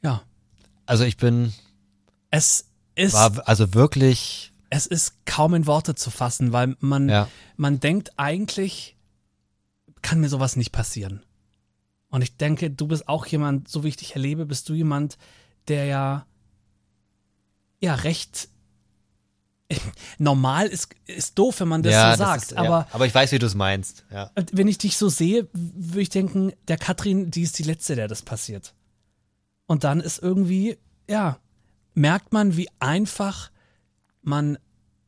Ja. 0.04 0.22
Also 0.86 1.06
ich 1.06 1.16
bin. 1.16 1.54
Es 2.30 2.66
ist. 2.94 3.14
War 3.14 3.48
also 3.48 3.74
wirklich. 3.74 4.52
Es 4.70 4.86
ist 4.86 5.26
kaum 5.26 5.54
in 5.54 5.66
Worte 5.66 5.96
zu 5.96 6.12
fassen, 6.12 6.52
weil 6.52 6.76
man, 6.82 7.08
ja. 7.08 7.30
man 7.56 7.80
denkt 7.80 8.12
eigentlich, 8.18 8.98
kann 10.02 10.20
mir 10.20 10.30
sowas 10.30 10.58
nicht 10.58 10.74
passieren. 10.74 11.24
Und 12.10 12.22
ich 12.22 12.38
denke, 12.38 12.72
du 12.72 12.88
bist 12.88 13.08
auch 13.08 13.26
jemand, 13.26 13.68
so 13.68 13.84
wie 13.84 13.90
ich 13.90 13.98
dich 13.98 14.16
erlebe, 14.16 14.46
bist 14.46 14.68
du 14.70 14.74
jemand, 14.74 15.18
der 15.68 15.86
ja, 15.86 16.26
ja, 17.80 17.96
recht 17.96 18.50
normal 20.18 20.68
ist, 20.68 20.90
ist 21.06 21.38
doof, 21.38 21.60
wenn 21.60 21.68
man 21.68 21.84
das 21.84 21.94
ja, 21.94 22.12
so 22.12 22.18
sagt. 22.18 22.42
Das 22.42 22.52
ist, 22.52 22.58
aber, 22.58 22.68
ja. 22.68 22.88
aber 22.92 23.06
ich 23.06 23.14
weiß, 23.14 23.32
wie 23.32 23.40
du 23.40 23.46
es 23.46 23.56
meinst. 23.56 24.06
Ja. 24.12 24.32
Wenn 24.52 24.68
ich 24.68 24.80
dich 24.80 24.98
so 24.98 25.10
sehe, 25.10 25.48
würde 25.54 26.02
ich 26.02 26.10
denken, 26.10 26.54
der 26.68 26.78
Katrin, 26.78 27.32
die 27.32 27.44
ist 27.44 27.60
die 27.60 27.64
Letzte, 27.64 27.96
der 27.96 28.08
das 28.08 28.24
passiert. 28.24 28.74
Und 29.68 29.84
dann 29.84 30.00
ist 30.00 30.18
irgendwie, 30.20 30.78
ja, 31.08 31.38
merkt 31.94 32.34
man, 32.34 32.58
wie 32.58 32.70
einfach 32.80 33.52
man 34.22 34.58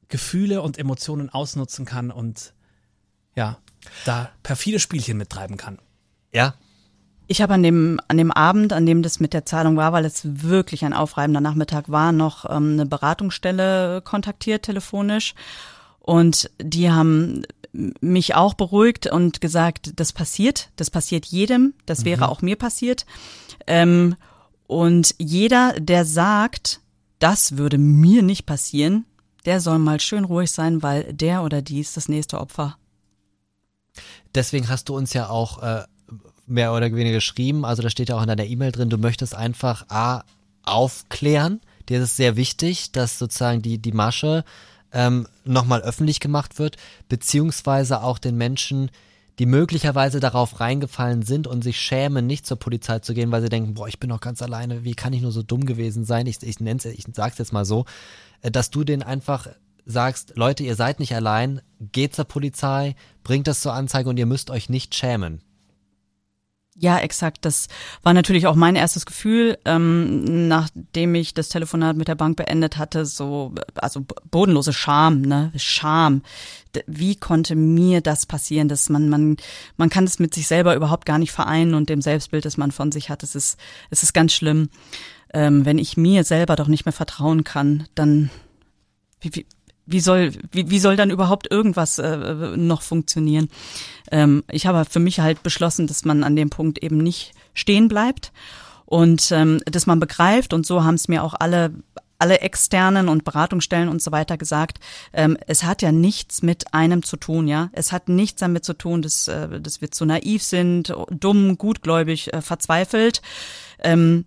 Gefühle 0.08 0.62
und 0.62 0.78
Emotionen 0.78 1.30
ausnutzen 1.30 1.86
kann 1.86 2.12
und 2.12 2.54
ja, 3.36 3.58
da 4.06 4.30
perfide 4.44 4.80
Spielchen 4.80 5.18
mittreiben 5.18 5.58
kann. 5.58 5.80
Ja. 6.34 6.56
Ich 7.32 7.42
habe 7.42 7.54
an 7.54 7.64
dem, 7.64 7.98
an 8.10 8.18
dem 8.18 8.30
Abend, 8.30 8.74
an 8.74 8.86
dem 8.86 9.04
das 9.04 9.22
mit 9.22 9.32
der 9.32 9.46
Zahlung 9.46 9.78
war, 9.78 9.94
weil 9.94 10.04
es 10.04 10.20
wirklich 10.26 10.84
ein 10.84 10.92
aufreibender 10.92 11.40
Nachmittag 11.40 11.88
war, 11.88 12.12
noch 12.12 12.44
ähm, 12.44 12.74
eine 12.74 12.86
Beratungsstelle 12.86 14.02
kontaktiert 14.02 14.64
telefonisch. 14.64 15.34
Und 16.02 16.52
die 16.62 16.92
haben 16.92 17.44
mich 17.72 18.36
auch 18.36 18.54
beruhigt 18.54 19.08
und 19.08 19.40
gesagt, 19.40 19.94
das 19.96 20.12
passiert, 20.12 20.72
das 20.76 20.90
passiert 20.90 21.26
jedem, 21.26 21.74
das 21.86 22.04
wäre 22.04 22.26
mhm. 22.26 22.30
auch 22.32 22.42
mir 22.42 22.58
passiert. 22.58 23.06
Ähm, 23.66 24.18
und 24.68 25.16
jeder, 25.18 25.72
der 25.80 26.04
sagt, 26.04 26.82
das 27.20 27.56
würde 27.56 27.78
mir 27.78 28.24
nicht 28.24 28.46
passieren, 28.46 29.06
der 29.46 29.62
soll 29.62 29.80
mal 29.80 30.02
schön 30.02 30.26
ruhig 30.26 30.52
sein, 30.52 30.84
weil 30.84 31.14
der 31.14 31.44
oder 31.44 31.62
die 31.62 31.80
ist 31.80 31.96
das 31.96 32.10
nächste 32.10 32.42
Opfer. 32.42 32.76
Deswegen 34.36 34.68
hast 34.68 34.90
du 34.90 34.98
uns 34.98 35.14
ja 35.14 35.30
auch 35.30 35.64
äh, 35.64 35.84
mehr 36.52 36.74
oder 36.74 36.94
weniger 36.94 37.16
geschrieben, 37.16 37.66
also 37.66 37.82
da 37.82 37.90
steht 37.90 38.10
ja 38.10 38.18
auch 38.18 38.22
in 38.22 38.28
deiner 38.28 38.46
E-Mail 38.46 38.72
drin, 38.72 38.90
du 38.90 38.98
möchtest 38.98 39.36
einfach 39.36 39.86
A, 39.90 40.24
aufklären, 40.64 41.62
dir 41.90 41.98
ist 41.98 42.04
es 42.04 42.18
sehr 42.18 42.36
wichtig, 42.36 42.92
dass 42.92 43.18
sozusagen 43.18 43.62
die, 43.62 43.80
die 43.80 43.94
Masche 43.94 44.44
ähm, 44.94 45.28
nochmal 45.44 45.82
öffentlich 45.82 46.20
gemacht 46.20 46.60
wird, 46.60 46.78
beziehungsweise 47.10 48.04
auch 48.04 48.20
den 48.20 48.38
Menschen 48.38 48.92
die 49.40 49.48
möglicherweise 49.48 50.20
darauf 50.20 50.60
reingefallen 50.60 51.24
sind 51.24 51.48
und 51.48 51.64
sich 51.64 51.80
schämen, 51.80 52.28
nicht 52.28 52.46
zur 52.46 52.58
Polizei 52.58 53.00
zu 53.00 53.16
gehen, 53.16 53.32
weil 53.32 53.42
sie 53.42 53.50
denken, 53.50 53.74
boah, 53.74 53.88
ich 53.88 54.00
bin 54.00 54.10
noch 54.10 54.20
ganz 54.20 54.42
alleine, 54.44 54.84
wie 54.84 54.94
kann 54.94 55.14
ich 55.14 55.22
nur 55.24 55.32
so 55.32 55.42
dumm 55.42 55.66
gewesen 55.66 56.06
sein? 56.06 56.28
Ich, 56.28 56.44
ich 56.44 56.60
nenn's, 56.60 56.86
ich 56.86 57.06
sag's 57.12 57.40
jetzt 57.40 57.52
mal 57.52 57.66
so, 57.66 57.86
äh, 58.42 58.52
dass 58.52 58.70
du 58.70 58.84
denen 58.84 59.02
einfach 59.02 59.48
sagst, 59.84 60.34
Leute, 60.36 60.64
ihr 60.64 60.76
seid 60.76 61.00
nicht 61.00 61.16
allein, 61.16 61.62
geht 61.80 62.16
zur 62.16 62.26
Polizei, 62.26 62.96
bringt 63.24 63.48
das 63.48 63.62
zur 63.62 63.74
Anzeige 63.74 64.10
und 64.10 64.18
ihr 64.18 64.28
müsst 64.28 64.52
euch 64.52 64.70
nicht 64.70 64.94
schämen. 64.94 65.42
Ja, 66.82 66.98
exakt. 66.98 67.46
Das 67.46 67.68
war 68.02 68.12
natürlich 68.16 68.48
auch 68.48 68.56
mein 68.56 68.76
erstes 68.76 69.06
Gefühl, 69.06 69.60
ähm, 69.66 70.48
nachdem 70.48 71.14
ich 71.14 71.36
das 71.36 71.50
Telefonat 71.50 71.96
mit 71.96 72.08
der 72.08 72.16
Bank 72.16 72.38
beendet 72.38 72.80
hatte, 72.80 73.06
so, 73.06 73.54
also 73.76 74.04
bodenlose 74.32 74.74
Scham, 74.74 75.22
ne, 75.22 75.52
Scham. 75.58 76.24
Wie 76.88 77.16
konnte 77.16 77.56
mir 77.56 78.02
das 78.02 78.26
passieren, 78.26 78.68
dass 78.68 78.90
man, 78.90 79.10
man, 79.10 79.38
man 79.78 79.92
kann 79.92 80.06
es 80.06 80.18
mit 80.18 80.34
sich 80.34 80.48
selber 80.48 80.76
überhaupt 80.76 81.06
gar 81.06 81.20
nicht 81.20 81.32
vereinen 81.32 81.76
und 81.76 81.88
dem 81.88 82.02
Selbstbild, 82.02 82.46
das 82.46 82.58
man 82.58 82.72
von 82.72 82.92
sich 82.92 83.12
hat, 83.12 83.22
es 83.22 83.36
ist, 83.36 83.60
es 83.92 84.02
ist 84.02 84.14
ganz 84.14 84.34
schlimm. 84.34 84.70
Ähm, 85.36 85.66
wenn 85.66 85.78
ich 85.78 85.98
mir 85.98 86.24
selber 86.24 86.56
doch 86.56 86.68
nicht 86.68 86.86
mehr 86.86 86.94
vertrauen 86.94 87.44
kann, 87.44 87.88
dann, 87.94 88.32
wie, 89.20 89.36
wie, 89.36 89.46
wie 89.86 90.00
soll, 90.00 90.32
wie, 90.52 90.70
wie 90.70 90.80
soll 90.80 90.96
dann 90.96 91.12
überhaupt 91.12 91.52
irgendwas 91.52 92.00
äh, 92.00 92.56
noch 92.58 92.82
funktionieren? 92.82 93.50
Ähm, 94.12 94.44
ich 94.50 94.66
habe 94.66 94.86
für 94.86 95.00
mich 95.00 95.20
halt 95.20 95.44
beschlossen, 95.44 95.88
dass 95.88 96.06
man 96.06 96.24
an 96.24 96.36
dem 96.36 96.50
Punkt 96.50 96.84
eben 96.84 96.98
nicht 96.98 97.34
stehen 97.54 97.88
bleibt 97.88 98.32
und 98.86 99.32
ähm, 99.32 99.62
dass 99.66 99.88
man 99.88 100.00
begreift 100.00 100.54
und 100.54 100.66
so 100.66 100.84
haben 100.84 100.96
es 100.96 101.08
mir 101.08 101.24
auch 101.24 101.34
alle 101.40 101.74
alle 102.22 102.42
externen 102.42 103.10
und 103.10 103.24
Beratungsstellen 103.24 103.90
und 103.90 104.00
so 104.00 104.12
weiter 104.12 104.38
gesagt, 104.38 104.80
ähm, 105.12 105.38
es 105.48 105.64
hat 105.64 105.82
ja 105.82 105.92
nichts 105.92 106.44
mit 106.44 106.72
einem 106.72 107.02
zu 107.02 107.18
tun, 107.18 107.48
ja. 107.48 107.72
Es 107.74 107.92
hat 107.92 108.10
nichts 108.10 108.40
damit 108.42 108.64
zu 108.64 108.74
tun, 108.74 109.02
dass, 109.02 109.28
äh, 109.28 109.60
dass 109.60 109.82
wir 109.82 109.90
zu 109.90 110.06
naiv 110.06 110.44
sind, 110.44 110.94
dumm, 111.10 111.58
gutgläubig, 111.58 112.32
äh, 112.32 112.42
verzweifelt. 112.44 113.24
Ähm, 113.80 114.26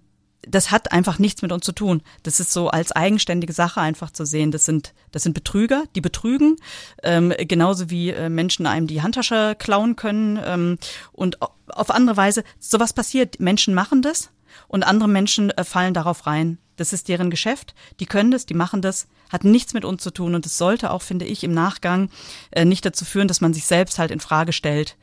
das 0.48 0.70
hat 0.70 0.92
einfach 0.92 1.18
nichts 1.18 1.42
mit 1.42 1.52
uns 1.52 1.64
zu 1.64 1.72
tun. 1.72 2.02
Das 2.22 2.40
ist 2.40 2.52
so 2.52 2.68
als 2.68 2.92
eigenständige 2.92 3.52
Sache 3.52 3.80
einfach 3.80 4.10
zu 4.10 4.24
sehen. 4.24 4.50
Das 4.50 4.64
sind, 4.64 4.94
das 5.12 5.22
sind 5.22 5.34
Betrüger, 5.34 5.84
die 5.94 6.00
betrügen, 6.00 6.56
ähm, 7.02 7.32
genauso 7.38 7.90
wie 7.90 8.10
äh, 8.10 8.28
Menschen 8.28 8.66
einem 8.66 8.86
die 8.86 9.02
Handtasche 9.02 9.56
klauen 9.58 9.96
können. 9.96 10.38
Ähm, 10.44 10.78
und 11.12 11.38
auf 11.68 11.90
andere 11.90 12.16
Weise, 12.16 12.44
sowas 12.58 12.92
passiert. 12.92 13.40
Menschen 13.40 13.74
machen 13.74 14.02
das 14.02 14.30
und 14.68 14.82
andere 14.82 15.08
Menschen 15.08 15.50
äh, 15.50 15.64
fallen 15.64 15.94
darauf 15.94 16.26
rein. 16.26 16.58
Das 16.76 16.92
ist 16.92 17.08
deren 17.08 17.30
Geschäft. 17.30 17.74
Die 18.00 18.06
können 18.06 18.30
das, 18.30 18.46
die 18.46 18.54
machen 18.54 18.82
das, 18.82 19.06
hat 19.30 19.44
nichts 19.44 19.74
mit 19.74 19.84
uns 19.84 20.02
zu 20.02 20.10
tun. 20.10 20.34
Und 20.34 20.44
es 20.46 20.58
sollte 20.58 20.90
auch, 20.90 21.02
finde 21.02 21.24
ich, 21.24 21.44
im 21.44 21.52
Nachgang 21.52 22.10
äh, 22.50 22.64
nicht 22.64 22.84
dazu 22.84 23.04
führen, 23.04 23.28
dass 23.28 23.40
man 23.40 23.54
sich 23.54 23.64
selbst 23.64 23.98
halt 23.98 24.10
in 24.10 24.20
Frage 24.20 24.52
stellt. 24.52 24.96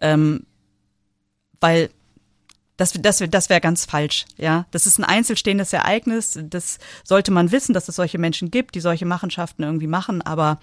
Ähm, 0.00 0.46
weil 1.60 1.90
das, 2.76 2.92
das, 2.92 3.22
das 3.30 3.48
wäre 3.48 3.60
ganz 3.60 3.84
falsch. 3.86 4.26
Ja, 4.36 4.66
das 4.70 4.86
ist 4.86 4.98
ein 4.98 5.04
einzelstehendes 5.04 5.72
Ereignis. 5.72 6.38
Das 6.42 6.78
sollte 7.04 7.30
man 7.30 7.52
wissen, 7.52 7.72
dass 7.72 7.88
es 7.88 7.96
solche 7.96 8.18
Menschen 8.18 8.50
gibt, 8.50 8.74
die 8.74 8.80
solche 8.80 9.06
Machenschaften 9.06 9.62
irgendwie 9.62 9.86
machen. 9.86 10.20
Aber 10.22 10.58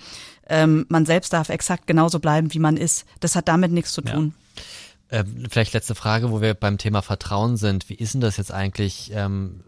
ähm, 0.47 0.85
man 0.89 1.05
selbst 1.05 1.33
darf 1.33 1.49
exakt 1.49 1.87
genauso 1.87 2.19
bleiben, 2.19 2.53
wie 2.53 2.59
man 2.59 2.77
ist. 2.77 3.05
Das 3.19 3.35
hat 3.35 3.47
damit 3.47 3.71
nichts 3.71 3.93
zu 3.93 4.01
tun. 4.01 4.33
Ja. 5.09 5.19
Ähm, 5.19 5.45
vielleicht 5.49 5.73
letzte 5.73 5.95
Frage, 5.95 6.31
wo 6.31 6.41
wir 6.41 6.53
beim 6.53 6.77
Thema 6.77 7.01
Vertrauen 7.01 7.57
sind. 7.57 7.89
Wie 7.89 7.95
ist 7.95 8.13
denn 8.13 8.21
das 8.21 8.37
jetzt 8.37 8.51
eigentlich 8.51 9.11
ähm, 9.13 9.63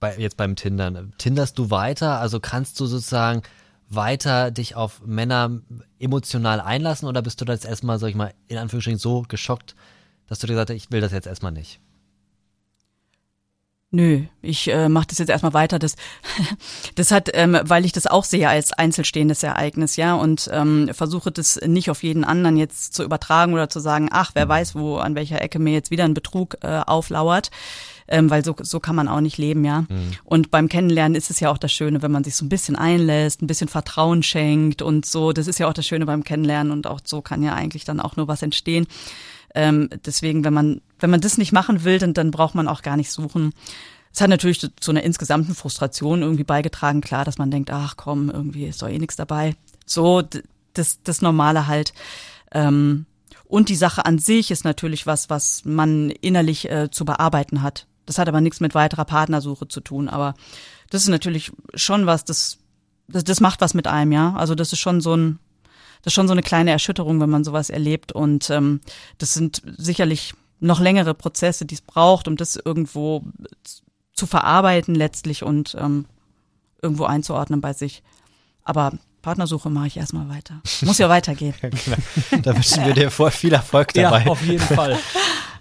bei, 0.00 0.16
jetzt 0.18 0.36
beim 0.36 0.56
Tindern? 0.56 1.14
Tinderst 1.18 1.58
du 1.58 1.70
weiter? 1.70 2.20
Also 2.20 2.40
kannst 2.40 2.78
du 2.80 2.86
sozusagen 2.86 3.42
weiter 3.88 4.50
dich 4.50 4.74
auf 4.76 5.02
Männer 5.04 5.60
emotional 5.98 6.60
einlassen 6.60 7.08
oder 7.08 7.22
bist 7.22 7.40
du 7.40 7.44
da 7.44 7.52
jetzt 7.52 7.66
erstmal, 7.66 7.98
sag 7.98 8.08
ich 8.08 8.14
mal, 8.14 8.34
in 8.48 8.58
Anführungsstrichen 8.58 8.98
so 8.98 9.22
geschockt, 9.28 9.74
dass 10.26 10.38
du 10.38 10.46
dir 10.46 10.54
gesagt 10.54 10.70
hast, 10.70 10.76
ich 10.76 10.90
will 10.90 11.00
das 11.00 11.12
jetzt 11.12 11.26
erstmal 11.26 11.52
nicht? 11.52 11.80
Nö, 13.94 14.24
ich 14.42 14.66
äh, 14.72 14.88
mache 14.88 15.06
das 15.06 15.18
jetzt 15.18 15.28
erstmal 15.28 15.54
weiter. 15.54 15.78
Das, 15.78 15.94
das 16.96 17.12
hat, 17.12 17.30
ähm, 17.32 17.56
weil 17.62 17.84
ich 17.84 17.92
das 17.92 18.08
auch 18.08 18.24
sehe 18.24 18.48
als 18.48 18.72
einzelstehendes 18.72 19.44
Ereignis, 19.44 19.94
ja, 19.94 20.16
und 20.16 20.50
ähm, 20.52 20.90
versuche 20.92 21.30
das 21.30 21.60
nicht 21.64 21.90
auf 21.90 22.02
jeden 22.02 22.24
anderen 22.24 22.56
jetzt 22.56 22.92
zu 22.94 23.04
übertragen 23.04 23.54
oder 23.54 23.70
zu 23.70 23.78
sagen, 23.78 24.08
ach, 24.10 24.32
wer 24.34 24.48
weiß, 24.48 24.74
wo 24.74 24.96
an 24.96 25.14
welcher 25.14 25.40
Ecke 25.40 25.60
mir 25.60 25.72
jetzt 25.72 25.92
wieder 25.92 26.02
ein 26.02 26.14
Betrug 26.14 26.56
äh, 26.62 26.80
auflauert. 26.84 27.52
Ähm, 28.08 28.30
weil 28.30 28.44
so, 28.44 28.56
so 28.60 28.80
kann 28.80 28.96
man 28.96 29.06
auch 29.06 29.20
nicht 29.20 29.38
leben, 29.38 29.64
ja. 29.64 29.82
Mhm. 29.82 30.10
Und 30.24 30.50
beim 30.50 30.68
Kennenlernen 30.68 31.14
ist 31.14 31.30
es 31.30 31.38
ja 31.38 31.50
auch 31.50 31.56
das 31.56 31.72
Schöne, 31.72 32.02
wenn 32.02 32.10
man 32.10 32.24
sich 32.24 32.34
so 32.34 32.44
ein 32.44 32.50
bisschen 32.50 32.74
einlässt, 32.74 33.42
ein 33.42 33.46
bisschen 33.46 33.68
Vertrauen 33.68 34.24
schenkt 34.24 34.82
und 34.82 35.06
so. 35.06 35.32
Das 35.32 35.46
ist 35.46 35.60
ja 35.60 35.68
auch 35.68 35.72
das 35.72 35.86
Schöne 35.86 36.04
beim 36.04 36.24
Kennenlernen 36.24 36.72
und 36.72 36.88
auch 36.88 37.00
so 37.04 37.22
kann 37.22 37.44
ja 37.44 37.54
eigentlich 37.54 37.84
dann 37.84 38.00
auch 38.00 38.16
nur 38.16 38.26
was 38.26 38.42
entstehen. 38.42 38.88
Ähm, 39.54 39.88
deswegen, 40.04 40.44
wenn 40.44 40.52
man, 40.52 40.80
wenn 40.98 41.10
man 41.10 41.20
das 41.20 41.38
nicht 41.38 41.52
machen 41.52 41.84
will, 41.84 41.98
dann, 41.98 42.14
dann 42.14 42.30
braucht 42.30 42.54
man 42.54 42.68
auch 42.68 42.82
gar 42.82 42.96
nicht 42.96 43.10
suchen. 43.10 43.52
Es 44.12 44.20
hat 44.20 44.30
natürlich 44.30 44.60
zu 44.78 44.90
einer 44.90 45.02
insgesamten 45.02 45.54
Frustration 45.54 46.22
irgendwie 46.22 46.44
beigetragen, 46.44 47.00
klar, 47.00 47.24
dass 47.24 47.38
man 47.38 47.50
denkt, 47.50 47.70
ach 47.70 47.96
komm, 47.96 48.30
irgendwie 48.30 48.66
ist 48.66 48.82
doch 48.82 48.88
eh 48.88 48.98
nichts 48.98 49.16
dabei. 49.16 49.56
So, 49.86 50.22
das, 50.72 51.02
das 51.02 51.22
Normale 51.22 51.66
halt. 51.66 51.94
Ähm, 52.52 53.06
und 53.46 53.68
die 53.68 53.76
Sache 53.76 54.04
an 54.06 54.18
sich 54.18 54.50
ist 54.50 54.64
natürlich 54.64 55.06
was, 55.06 55.30
was 55.30 55.64
man 55.64 56.10
innerlich 56.10 56.70
äh, 56.70 56.90
zu 56.90 57.04
bearbeiten 57.04 57.62
hat. 57.62 57.86
Das 58.06 58.18
hat 58.18 58.28
aber 58.28 58.40
nichts 58.40 58.60
mit 58.60 58.74
weiterer 58.74 59.04
Partnersuche 59.04 59.68
zu 59.68 59.80
tun. 59.80 60.08
Aber 60.08 60.34
das 60.90 61.02
ist 61.02 61.08
natürlich 61.08 61.52
schon 61.74 62.06
was, 62.06 62.24
das, 62.24 62.58
das, 63.08 63.24
das 63.24 63.40
macht 63.40 63.60
was 63.60 63.74
mit 63.74 63.86
einem, 63.86 64.12
ja. 64.12 64.34
Also 64.34 64.54
das 64.54 64.72
ist 64.72 64.78
schon 64.78 65.00
so 65.00 65.16
ein, 65.16 65.38
das 66.04 66.10
ist 66.10 66.14
schon 66.14 66.28
so 66.28 66.32
eine 66.32 66.42
kleine 66.42 66.70
Erschütterung, 66.70 67.18
wenn 67.20 67.30
man 67.30 67.44
sowas 67.44 67.70
erlebt. 67.70 68.12
Und 68.12 68.50
ähm, 68.50 68.80
das 69.18 69.32
sind 69.32 69.62
sicherlich 69.78 70.34
noch 70.60 70.78
längere 70.80 71.14
Prozesse, 71.14 71.64
die 71.64 71.74
es 71.74 71.80
braucht, 71.80 72.28
um 72.28 72.36
das 72.36 72.56
irgendwo 72.62 73.24
zu 74.12 74.26
verarbeiten 74.26 74.94
letztlich 74.94 75.42
und 75.42 75.76
ähm, 75.80 76.04
irgendwo 76.82 77.04
einzuordnen 77.04 77.60
bei 77.60 77.72
sich. 77.72 78.02
Aber 78.62 78.92
Partnersuche 79.22 79.70
mache 79.70 79.86
ich 79.86 79.96
erstmal 79.96 80.28
weiter. 80.28 80.60
Muss 80.82 80.98
ja 80.98 81.08
weitergehen. 81.08 81.54
Da 82.42 82.54
wünschen 82.54 82.84
wir 82.84 82.92
dir 82.92 83.10
viel 83.10 83.54
Erfolg 83.54 83.94
dabei. 83.94 84.24
Ja, 84.24 84.30
auf 84.30 84.42
jeden 84.42 84.60
Fall. 84.60 84.98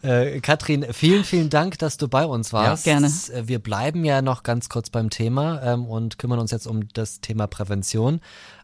Äh, 0.04 0.42
Katrin, 0.42 0.86
vielen, 0.92 1.24
vielen 1.24 1.50
Dank, 1.50 1.80
dass 1.80 1.96
du 1.96 2.10
bei 2.10 2.26
uns 2.26 2.52
warst. 2.52 2.86
Ja, 2.86 3.00
gerne. 3.00 3.08
Äh, 3.08 3.48
Wir 3.48 3.60
bleiben 3.60 4.04
ja 4.04 4.22
noch 4.22 4.44
ganz 4.44 4.68
kurz 4.68 4.90
beim 4.90 5.10
Thema 5.10 5.62
ähm, 5.64 5.86
und 5.86 6.20
kümmern 6.20 6.40
uns 6.40 6.52
jetzt 6.52 6.68
um 6.68 6.90
das 6.90 7.22
Thema 7.22 7.48
Prävention. 7.48 8.20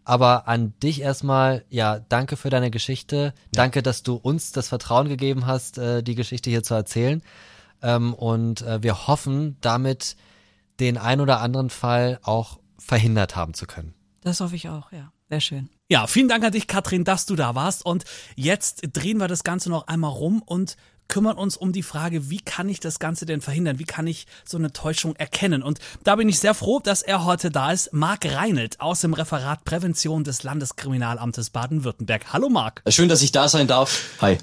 Aber 0.10 0.48
an 0.48 0.74
dich 0.80 1.02
erstmal, 1.02 1.64
ja, 1.70 2.00
danke 2.00 2.36
für 2.36 2.50
deine 2.50 2.72
Geschichte. 2.72 3.36
Danke, 3.52 3.84
dass 3.84 4.02
du 4.02 4.16
uns 4.16 4.52
das 4.52 4.68
Vertrauen 4.68 5.08
gegeben 5.08 5.46
hast, 5.46 5.78
äh, 5.78 6.02
die 6.02 6.16
Geschichte 6.16 6.50
hier 6.50 6.64
zu 6.64 6.74
erzählen. 6.74 7.22
Ähm, 7.84 8.16
und 8.16 8.64
äh, 8.64 8.82
wir 8.82 9.06
hoffen, 9.06 9.58
damit 9.62 10.16
den 10.80 10.98
ein 10.98 11.22
oder 11.22 11.42
anderen 11.42 11.70
Fall 11.70 12.18
auch 12.24 12.60
verhindert 12.80 13.36
haben 13.36 13.54
zu 13.54 13.68
können. 13.68 13.94
Das 14.22 14.40
hoffe 14.40 14.56
ich 14.56 14.68
auch, 14.68 14.92
ja. 14.92 15.12
Sehr 15.30 15.42
schön. 15.42 15.70
Ja, 15.90 16.08
vielen 16.08 16.28
Dank 16.28 16.44
an 16.44 16.54
dich, 16.54 16.66
Katrin, 16.66 17.04
dass 17.04 17.28
du 17.28 17.36
da 17.36 17.54
warst. 17.54 17.86
Und 17.86 18.04
jetzt 18.36 18.82
drehen 18.92 19.20
wir 19.20 19.28
das 19.28 19.44
Ganze 19.44 19.70
noch 19.70 19.86
einmal 19.86 20.10
rum 20.10 20.42
und 20.44 20.76
kümmern 21.10 21.38
uns 21.38 21.58
um 21.58 21.74
die 21.74 21.84
Frage, 21.84 22.30
wie 22.30 22.40
kann 22.40 22.70
ich 22.70 22.80
das 22.80 23.00
Ganze 23.00 23.26
denn 23.26 23.42
verhindern? 23.42 23.80
Wie 23.80 23.84
kann 23.84 24.08
ich 24.08 24.28
so 24.46 24.58
eine 24.58 24.72
Täuschung 24.72 25.16
erkennen? 25.18 25.62
Und 25.62 25.80
da 26.06 26.16
bin 26.16 26.30
ich 26.30 26.40
sehr 26.40 26.54
froh, 26.54 26.80
dass 26.80 27.02
er 27.02 27.26
heute 27.26 27.52
da 27.52 27.74
ist. 27.74 27.92
Marc 27.92 28.26
Reinelt 28.26 28.80
aus 28.80 29.02
dem 29.02 29.14
Referat 29.14 29.66
Prävention 29.66 30.24
des 30.24 30.44
Landeskriminalamtes 30.44 31.50
Baden-Württemberg. 31.50 32.32
Hallo 32.32 32.48
Marc. 32.48 32.82
Schön, 32.88 33.10
dass 33.10 33.22
ich 33.22 33.34
da 33.34 33.50
sein 33.50 33.68
darf. 33.68 34.04
Hi. 34.22 34.38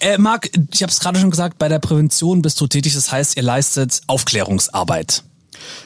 Äh, 0.00 0.18
Marc, 0.18 0.50
ich 0.72 0.82
habe 0.82 0.90
es 0.90 1.00
gerade 1.00 1.18
schon 1.18 1.30
gesagt, 1.30 1.58
bei 1.58 1.68
der 1.68 1.78
Prävention 1.78 2.42
bist 2.42 2.60
du 2.60 2.66
tätig. 2.66 2.94
Das 2.94 3.10
heißt, 3.10 3.36
ihr 3.36 3.42
leistet 3.42 4.02
Aufklärungsarbeit. 4.06 5.22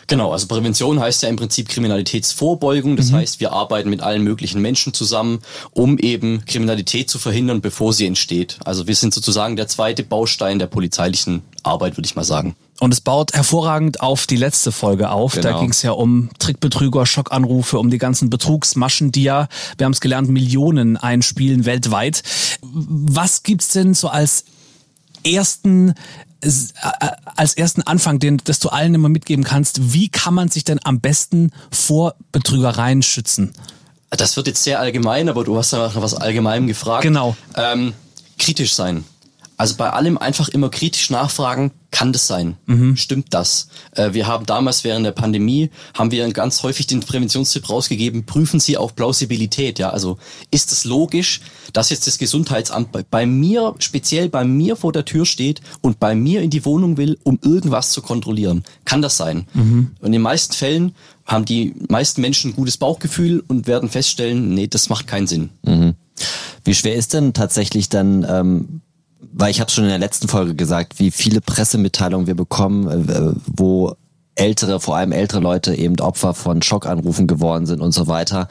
Genau, 0.06 0.32
also 0.32 0.46
Prävention 0.46 1.00
heißt 1.00 1.22
ja 1.22 1.28
im 1.28 1.36
Prinzip 1.36 1.68
Kriminalitätsvorbeugung. 1.68 2.96
Das 2.96 3.12
heißt, 3.12 3.40
wir 3.40 3.52
arbeiten 3.52 3.90
mit 3.90 4.00
allen 4.00 4.22
möglichen 4.22 4.62
Menschen 4.62 4.94
zusammen, 4.94 5.40
um 5.72 5.98
eben 5.98 6.44
Kriminalität 6.46 7.10
zu 7.10 7.18
verhindern, 7.18 7.60
bevor 7.60 7.92
sie 7.92 8.06
entsteht. 8.06 8.58
Also 8.64 8.86
wir 8.86 8.94
sind 8.94 9.12
sozusagen 9.14 9.56
der 9.56 9.68
zweite 9.68 10.02
Baustein 10.02 10.58
der 10.58 10.66
polizeilichen 10.66 11.42
Arbeit, 11.62 11.96
würde 11.96 12.06
ich 12.06 12.16
mal 12.16 12.24
sagen. 12.24 12.56
Und 12.80 12.94
es 12.94 13.00
baut 13.00 13.32
hervorragend 13.34 14.00
auf 14.00 14.26
die 14.26 14.36
letzte 14.36 14.70
Folge 14.70 15.10
auf. 15.10 15.34
Da 15.34 15.40
Genau. 15.40 15.60
ging 15.60 15.70
es 15.70 15.82
ja 15.82 15.90
um 15.90 16.30
Trickbetrüger, 16.38 17.06
Schockanrufe, 17.06 17.78
um 17.78 17.90
die 17.90 17.98
ganzen 17.98 18.30
Betrugsmaschen, 18.30 19.10
die 19.10 19.24
ja, 19.24 19.48
wir 19.76 19.84
haben 19.84 19.92
es 19.92 20.00
gelernt, 20.00 20.28
Millionen 20.28 20.96
einspielen 20.96 21.64
weltweit. 21.66 22.22
Was 22.62 23.42
gibt's 23.42 23.72
denn 23.72 23.94
so 23.94 24.08
als 24.08 24.44
ersten 25.24 25.94
als 27.36 27.54
ersten 27.54 27.82
Anfang, 27.82 28.18
den, 28.18 28.38
dass 28.44 28.60
du 28.60 28.68
allen 28.68 28.94
immer 28.94 29.08
mitgeben 29.08 29.44
kannst, 29.44 29.92
wie 29.92 30.08
kann 30.08 30.34
man 30.34 30.48
sich 30.48 30.64
denn 30.64 30.80
am 30.84 31.00
besten 31.00 31.50
vor 31.70 32.14
Betrügereien 32.32 33.02
schützen? 33.02 33.52
Das 34.10 34.36
wird 34.36 34.46
jetzt 34.46 34.62
sehr 34.62 34.80
allgemein, 34.80 35.28
aber 35.28 35.44
du 35.44 35.56
hast 35.56 35.72
ja 35.72 35.78
nach 35.78 36.00
was 36.00 36.14
Allgemeinem 36.14 36.66
gefragt. 36.66 37.02
Genau. 37.02 37.36
Ähm, 37.56 37.92
kritisch 38.38 38.74
sein. 38.74 39.04
Also 39.58 39.74
bei 39.74 39.90
allem 39.90 40.16
einfach 40.16 40.48
immer 40.48 40.70
kritisch 40.70 41.10
nachfragen, 41.10 41.72
kann 41.90 42.12
das 42.12 42.26
sein? 42.28 42.56
Stimmt 42.96 43.34
das? 43.34 43.68
Äh, 43.92 44.12
wir 44.12 44.26
haben 44.26 44.46
damals 44.46 44.84
während 44.84 45.04
der 45.04 45.12
Pandemie, 45.12 45.70
haben 45.94 46.12
wir 46.12 46.30
ganz 46.32 46.62
häufig 46.62 46.86
den 46.86 47.00
Präventionstipp 47.00 47.68
rausgegeben, 47.68 48.24
prüfen 48.24 48.60
Sie 48.60 48.76
auch 48.78 48.94
Plausibilität. 48.94 49.78
Ja, 49.78 49.90
also 49.90 50.18
ist 50.52 50.70
es 50.70 50.84
logisch, 50.84 51.40
dass 51.72 51.90
jetzt 51.90 52.06
das 52.06 52.18
Gesundheitsamt 52.18 52.92
bei, 52.92 53.04
bei 53.10 53.26
mir, 53.26 53.74
speziell 53.80 54.28
bei 54.28 54.44
mir 54.44 54.76
vor 54.76 54.92
der 54.92 55.04
Tür 55.04 55.26
steht 55.26 55.60
und 55.80 55.98
bei 55.98 56.14
mir 56.14 56.40
in 56.40 56.50
die 56.50 56.64
Wohnung 56.64 56.96
will, 56.96 57.18
um 57.24 57.38
irgendwas 57.42 57.90
zu 57.90 58.00
kontrollieren? 58.00 58.62
Kann 58.84 59.02
das 59.02 59.16
sein? 59.16 59.48
Und 60.00 60.06
in 60.06 60.12
den 60.12 60.22
meisten 60.22 60.54
Fällen 60.54 60.94
haben 61.24 61.44
die 61.44 61.74
meisten 61.88 62.20
Menschen 62.20 62.52
ein 62.52 62.54
gutes 62.54 62.76
Bauchgefühl 62.76 63.42
und 63.48 63.66
werden 63.66 63.88
feststellen, 63.88 64.54
nee, 64.54 64.68
das 64.68 64.88
macht 64.88 65.08
keinen 65.08 65.26
Sinn. 65.26 65.50
Wie 66.64 66.74
schwer 66.74 66.94
ist 66.94 67.12
denn 67.14 67.32
tatsächlich 67.32 67.88
dann, 67.88 68.26
ähm, 68.28 68.80
weil 69.20 69.50
ich 69.50 69.60
habe 69.60 69.70
schon 69.70 69.84
in 69.84 69.90
der 69.90 69.98
letzten 69.98 70.28
Folge 70.28 70.54
gesagt, 70.54 70.98
wie 70.98 71.10
viele 71.10 71.40
Pressemitteilungen 71.40 72.26
wir 72.26 72.36
bekommen, 72.36 73.08
äh, 73.08 73.32
wo 73.46 73.96
ältere, 74.38 74.80
vor 74.80 74.96
allem 74.96 75.12
ältere 75.12 75.40
Leute 75.40 75.74
eben 75.74 75.98
Opfer 76.00 76.32
von 76.32 76.62
Schockanrufen 76.62 77.26
geworden 77.26 77.66
sind 77.66 77.80
und 77.80 77.92
so 77.92 78.06
weiter. 78.06 78.48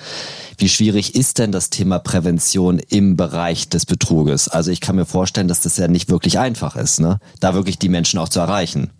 Wie 0.57 0.69
schwierig 0.69 1.15
ist 1.15 1.39
denn 1.39 1.51
das 1.51 1.69
Thema 1.69 1.99
Prävention 1.99 2.79
im 2.79 3.15
Bereich 3.15 3.69
des 3.69 3.85
Betruges? 3.85 4.49
Also 4.49 4.71
ich 4.71 4.81
kann 4.81 4.97
mir 4.97 5.05
vorstellen, 5.05 5.47
dass 5.47 5.61
das 5.61 5.77
ja 5.77 5.87
nicht 5.87 6.09
wirklich 6.09 6.39
einfach 6.39 6.75
ist, 6.75 6.99
ne? 6.99 7.19
da 7.39 7.53
wirklich 7.53 7.79
die 7.79 7.89
Menschen 7.89 8.19
auch 8.19 8.29
zu 8.29 8.39
erreichen. 8.39 8.91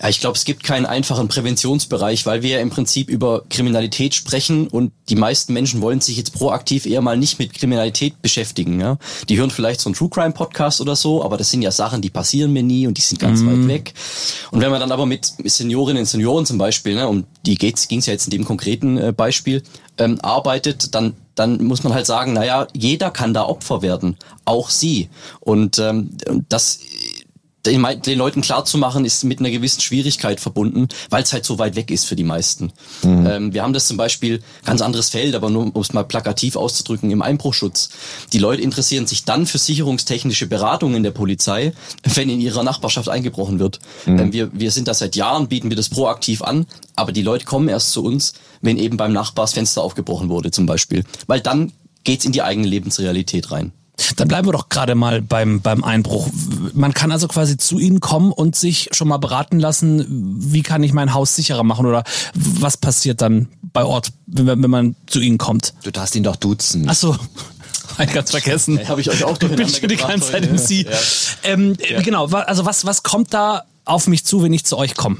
Ja, 0.00 0.08
ich 0.08 0.20
glaube, 0.20 0.36
es 0.36 0.44
gibt 0.44 0.62
keinen 0.62 0.86
einfachen 0.86 1.26
Präventionsbereich, 1.26 2.24
weil 2.24 2.42
wir 2.42 2.50
ja 2.50 2.60
im 2.60 2.70
Prinzip 2.70 3.08
über 3.08 3.42
Kriminalität 3.50 4.14
sprechen 4.14 4.68
und 4.68 4.92
die 5.08 5.16
meisten 5.16 5.52
Menschen 5.52 5.80
wollen 5.80 6.00
sich 6.00 6.16
jetzt 6.16 6.34
proaktiv 6.34 6.86
eher 6.86 7.00
mal 7.00 7.16
nicht 7.16 7.38
mit 7.40 7.52
Kriminalität 7.52 8.22
beschäftigen. 8.22 8.80
Ja? 8.80 8.98
Die 9.28 9.38
hören 9.38 9.50
vielleicht 9.50 9.80
so 9.80 9.88
einen 9.88 9.96
True 9.96 10.08
Crime 10.08 10.32
Podcast 10.32 10.80
oder 10.80 10.94
so, 10.94 11.24
aber 11.24 11.36
das 11.36 11.50
sind 11.50 11.62
ja 11.62 11.72
Sachen, 11.72 12.00
die 12.00 12.10
passieren 12.10 12.52
mir 12.52 12.62
nie 12.62 12.86
und 12.86 12.96
die 12.96 13.02
sind 13.02 13.18
ganz 13.18 13.44
weit 13.44 13.66
weg. 13.66 13.92
Und 14.52 14.60
wenn 14.60 14.70
man 14.70 14.80
dann 14.80 14.92
aber 14.92 15.06
mit 15.06 15.32
Seniorinnen 15.44 16.02
und 16.02 16.06
Senioren 16.06 16.46
zum 16.46 16.58
Beispiel, 16.58 16.94
ne, 16.94 17.08
um 17.08 17.24
die 17.44 17.56
ging 17.56 17.70
es 17.98 18.06
ja 18.06 18.12
jetzt 18.12 18.26
in 18.26 18.30
dem 18.30 18.44
konkreten 18.44 18.98
äh, 18.98 19.12
Beispiel, 19.12 19.62
ähm, 19.98 20.20
arbeitet, 20.20 20.94
dann 20.94 21.14
dann 21.34 21.62
muss 21.62 21.84
man 21.84 21.94
halt 21.94 22.06
sagen, 22.06 22.32
naja, 22.32 22.66
jeder 22.74 23.10
kann 23.10 23.32
da 23.32 23.44
Opfer 23.44 23.80
werden, 23.80 24.16
auch 24.44 24.70
sie. 24.70 25.08
Und 25.40 25.78
ähm, 25.78 26.10
und 26.26 26.46
das 26.48 26.80
den, 27.72 28.18
Leuten 28.18 28.40
klarzumachen, 28.40 29.04
ist 29.04 29.24
mit 29.24 29.40
einer 29.40 29.50
gewissen 29.50 29.80
Schwierigkeit 29.80 30.40
verbunden, 30.40 30.88
weil 31.10 31.22
es 31.22 31.32
halt 31.32 31.44
so 31.44 31.58
weit 31.58 31.76
weg 31.76 31.90
ist 31.90 32.04
für 32.04 32.16
die 32.16 32.24
meisten. 32.24 32.72
Ähm, 33.04 33.52
wir 33.52 33.62
haben 33.62 33.72
das 33.72 33.86
zum 33.86 33.96
Beispiel, 33.96 34.40
ganz 34.64 34.80
anderes 34.80 35.10
Feld, 35.10 35.34
aber 35.34 35.50
nur 35.50 35.62
um 35.74 35.80
es 35.80 35.92
mal 35.92 36.04
plakativ 36.04 36.56
auszudrücken, 36.56 37.10
im 37.10 37.22
Einbruchschutz. 37.22 37.90
Die 38.32 38.38
Leute 38.38 38.62
interessieren 38.62 39.06
sich 39.06 39.24
dann 39.24 39.46
für 39.46 39.58
sicherungstechnische 39.58 40.46
Beratungen 40.46 41.02
der 41.02 41.10
Polizei, 41.10 41.72
wenn 42.14 42.30
in 42.30 42.40
ihrer 42.40 42.62
Nachbarschaft 42.62 43.08
eingebrochen 43.08 43.58
wird. 43.58 43.80
Ähm, 44.06 44.32
wir, 44.32 44.50
wir 44.52 44.70
sind 44.70 44.88
da 44.88 44.94
seit 44.94 45.16
Jahren, 45.16 45.48
bieten 45.48 45.70
wir 45.70 45.76
das 45.76 45.88
proaktiv 45.88 46.42
an, 46.42 46.66
aber 46.96 47.12
die 47.12 47.22
Leute 47.22 47.44
kommen 47.44 47.68
erst 47.68 47.92
zu 47.92 48.02
uns, 48.02 48.34
wenn 48.60 48.78
eben 48.78 48.96
beim 48.96 49.12
Nachbar 49.12 49.44
das 49.44 49.54
Fenster 49.54 49.82
aufgebrochen 49.82 50.28
wurde 50.28 50.50
zum 50.50 50.66
Beispiel. 50.66 51.04
Weil 51.26 51.40
dann 51.40 51.72
geht's 52.04 52.24
in 52.24 52.32
die 52.32 52.42
eigene 52.42 52.66
Lebensrealität 52.66 53.50
rein. 53.50 53.72
Dann 54.16 54.28
bleiben 54.28 54.46
wir 54.46 54.52
doch 54.52 54.68
gerade 54.68 54.94
mal 54.94 55.20
beim, 55.22 55.60
beim 55.60 55.82
Einbruch. 55.82 56.28
Man 56.72 56.94
kann 56.94 57.10
also 57.10 57.26
quasi 57.26 57.56
zu 57.56 57.78
Ihnen 57.80 57.98
kommen 58.00 58.30
und 58.32 58.54
sich 58.54 58.88
schon 58.92 59.08
mal 59.08 59.16
beraten 59.18 59.58
lassen, 59.58 60.04
wie 60.52 60.62
kann 60.62 60.82
ich 60.84 60.92
mein 60.92 61.14
Haus 61.14 61.34
sicherer 61.34 61.64
machen 61.64 61.84
oder 61.84 62.04
was 62.34 62.76
passiert 62.76 63.20
dann 63.20 63.48
bei 63.72 63.84
Ort, 63.84 64.12
wenn, 64.26 64.44
man- 64.46 64.62
wenn 64.62 64.70
man 64.70 64.96
zu 65.06 65.20
Ihnen 65.20 65.36
kommt. 65.38 65.74
Du 65.82 65.90
darfst 65.90 66.14
ihn 66.14 66.22
doch 66.22 66.36
duzen. 66.36 66.86
Ach 66.88 66.94
so, 66.94 67.16
ein 67.96 68.08
ganz 68.12 68.30
vergessen. 68.30 68.78
Ja, 68.78 68.88
hab 68.88 68.98
ich 68.98 69.10
euch 69.10 69.24
auch 69.24 69.32
Ich 69.32 69.38
bin 69.48 69.56
durcheinander 69.56 69.78
schon 69.80 69.88
die 69.88 69.96
ganze 69.96 70.30
Zeit 70.32 70.44
im 70.46 70.54
ja. 70.54 70.58
Sie. 70.58 70.82
Ja. 70.84 70.90
Ähm, 71.42 71.76
Genau, 72.04 72.30
wa- 72.30 72.42
also 72.42 72.64
was, 72.64 72.84
was 72.86 73.02
kommt 73.02 73.34
da 73.34 73.64
auf 73.84 74.06
mich 74.06 74.24
zu, 74.24 74.42
wenn 74.42 74.52
ich 74.52 74.64
zu 74.64 74.76
euch 74.78 74.94
komme? 74.94 75.16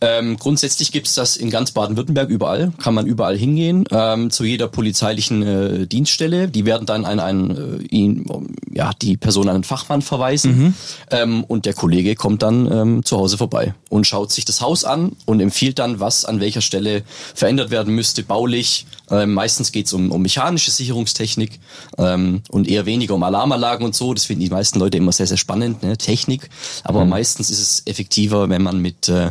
Ähm, 0.00 0.36
grundsätzlich 0.36 0.92
gibt's 0.92 1.14
das 1.14 1.36
in 1.36 1.50
ganz 1.50 1.70
Baden-Württemberg 1.70 2.28
überall, 2.28 2.72
kann 2.82 2.94
man 2.94 3.06
überall 3.06 3.36
hingehen, 3.36 3.84
ähm, 3.90 4.30
zu 4.30 4.44
jeder 4.44 4.68
polizeilichen 4.68 5.42
äh, 5.42 5.86
Dienststelle. 5.86 6.48
Die 6.48 6.66
werden 6.66 6.86
dann 6.86 7.04
an 7.04 7.20
einen, 7.20 7.80
äh, 7.80 7.82
ihn, 7.84 8.26
ja, 8.72 8.90
die 9.00 9.16
Person 9.16 9.48
an 9.48 9.56
einen 9.56 9.64
Fachmann 9.64 10.02
verweisen 10.02 10.74
ähm, 11.10 11.44
und 11.44 11.64
der 11.64 11.74
Kollege 11.74 12.16
kommt 12.16 12.42
dann 12.42 12.70
ähm, 12.70 13.04
zu 13.04 13.16
Hause 13.16 13.38
vorbei 13.38 13.74
und 13.88 14.06
schaut 14.06 14.32
sich 14.32 14.44
das 14.44 14.60
Haus 14.60 14.84
an 14.84 15.12
und 15.24 15.40
empfiehlt 15.40 15.78
dann, 15.78 16.00
was 16.00 16.24
an 16.24 16.40
welcher 16.40 16.60
Stelle 16.60 17.02
verändert 17.34 17.70
werden 17.70 17.94
müsste, 17.94 18.22
baulich. 18.24 18.86
Ähm, 19.10 19.34
meistens 19.34 19.70
geht's 19.70 19.92
um, 19.92 20.10
um 20.10 20.22
mechanische 20.22 20.70
Sicherungstechnik 20.70 21.60
ähm, 21.98 22.42
und 22.50 22.68
eher 22.68 22.86
weniger 22.86 23.14
um 23.14 23.22
Alarmanlagen 23.22 23.84
und 23.84 23.94
so. 23.94 24.14
Das 24.14 24.24
finden 24.24 24.42
die 24.42 24.50
meisten 24.50 24.78
Leute 24.78 24.98
immer 24.98 25.12
sehr, 25.12 25.26
sehr 25.26 25.36
spannend, 25.36 25.82
ne? 25.82 25.96
Technik. 25.96 26.48
Aber 26.82 27.04
meistens 27.04 27.50
ist 27.50 27.60
es 27.60 27.82
effektiver, 27.86 28.48
wenn 28.48 28.62
man 28.62 28.80
mit 28.80 29.08
äh, 29.08 29.30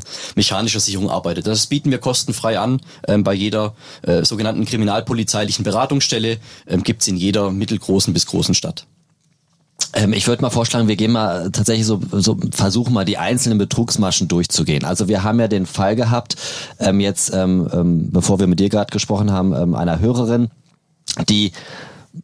mechanischer 0.63 0.79
Sicherung 0.79 1.09
arbeitet. 1.09 1.45
Das 1.47 1.67
bieten 1.67 1.91
wir 1.91 1.97
kostenfrei 1.97 2.59
an. 2.59 2.79
Ähm, 3.07 3.23
bei 3.23 3.33
jeder 3.33 3.73
äh, 4.03 4.23
sogenannten 4.23 4.65
kriminalpolizeilichen 4.65 5.63
Beratungsstelle 5.63 6.37
ähm, 6.67 6.83
gibt's 6.83 7.07
in 7.07 7.17
jeder 7.17 7.51
mittelgroßen 7.51 8.13
bis 8.13 8.25
großen 8.25 8.55
Stadt. 8.55 8.85
Ähm, 9.93 10.13
ich 10.13 10.27
würde 10.27 10.41
mal 10.41 10.49
vorschlagen, 10.49 10.87
wir 10.87 10.95
gehen 10.95 11.11
mal 11.11 11.51
tatsächlich 11.51 11.85
so, 11.85 11.99
so 12.11 12.37
versuchen 12.51 12.93
mal 12.93 13.05
die 13.05 13.17
einzelnen 13.17 13.57
Betrugsmaschen 13.57 14.27
durchzugehen. 14.27 14.85
Also 14.85 15.07
wir 15.07 15.23
haben 15.23 15.39
ja 15.39 15.47
den 15.47 15.65
Fall 15.65 15.95
gehabt, 15.95 16.37
ähm, 16.79 16.99
jetzt, 16.99 17.33
ähm, 17.33 17.69
ähm, 17.73 18.11
bevor 18.11 18.39
wir 18.39 18.47
mit 18.47 18.59
dir 18.59 18.69
gerade 18.69 18.91
gesprochen 18.91 19.31
haben, 19.31 19.53
ähm, 19.53 19.75
einer 19.75 19.99
Hörerin, 19.99 20.49
die 21.29 21.51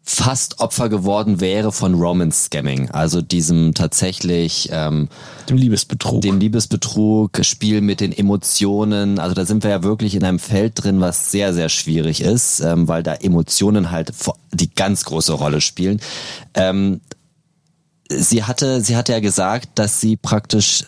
fast 0.03 0.59
Opfer 0.59 0.87
geworden 0.87 1.41
wäre 1.41 1.71
von 1.71 1.95
Romance 1.95 2.45
Scamming, 2.45 2.91
also 2.91 3.21
diesem 3.21 3.73
tatsächlich 3.73 4.69
ähm, 4.71 5.09
Dem 5.49 5.57
Liebesbetrug. 5.57 6.21
dem 6.21 6.39
Liebesbetrug, 6.39 7.39
Spiel 7.41 7.81
mit 7.81 7.99
den 7.99 8.11
Emotionen. 8.11 9.17
Also 9.17 9.33
da 9.33 9.45
sind 9.45 9.63
wir 9.63 9.71
ja 9.71 9.83
wirklich 9.83 10.13
in 10.13 10.23
einem 10.23 10.37
Feld 10.39 10.83
drin, 10.83 11.01
was 11.01 11.31
sehr, 11.31 11.53
sehr 11.53 11.69
schwierig 11.69 12.21
ist, 12.21 12.59
ähm, 12.59 12.87
weil 12.87 13.01
da 13.01 13.15
Emotionen 13.15 13.89
halt 13.89 14.13
die 14.53 14.69
ganz 14.69 15.05
große 15.05 15.33
Rolle 15.33 15.59
spielen. 15.59 15.99
Ähm, 16.53 17.01
sie 18.09 18.43
hatte, 18.43 18.81
sie 18.81 18.95
hatte 18.95 19.13
ja 19.13 19.19
gesagt, 19.19 19.69
dass 19.75 19.99
sie 19.99 20.17
praktisch 20.17 20.85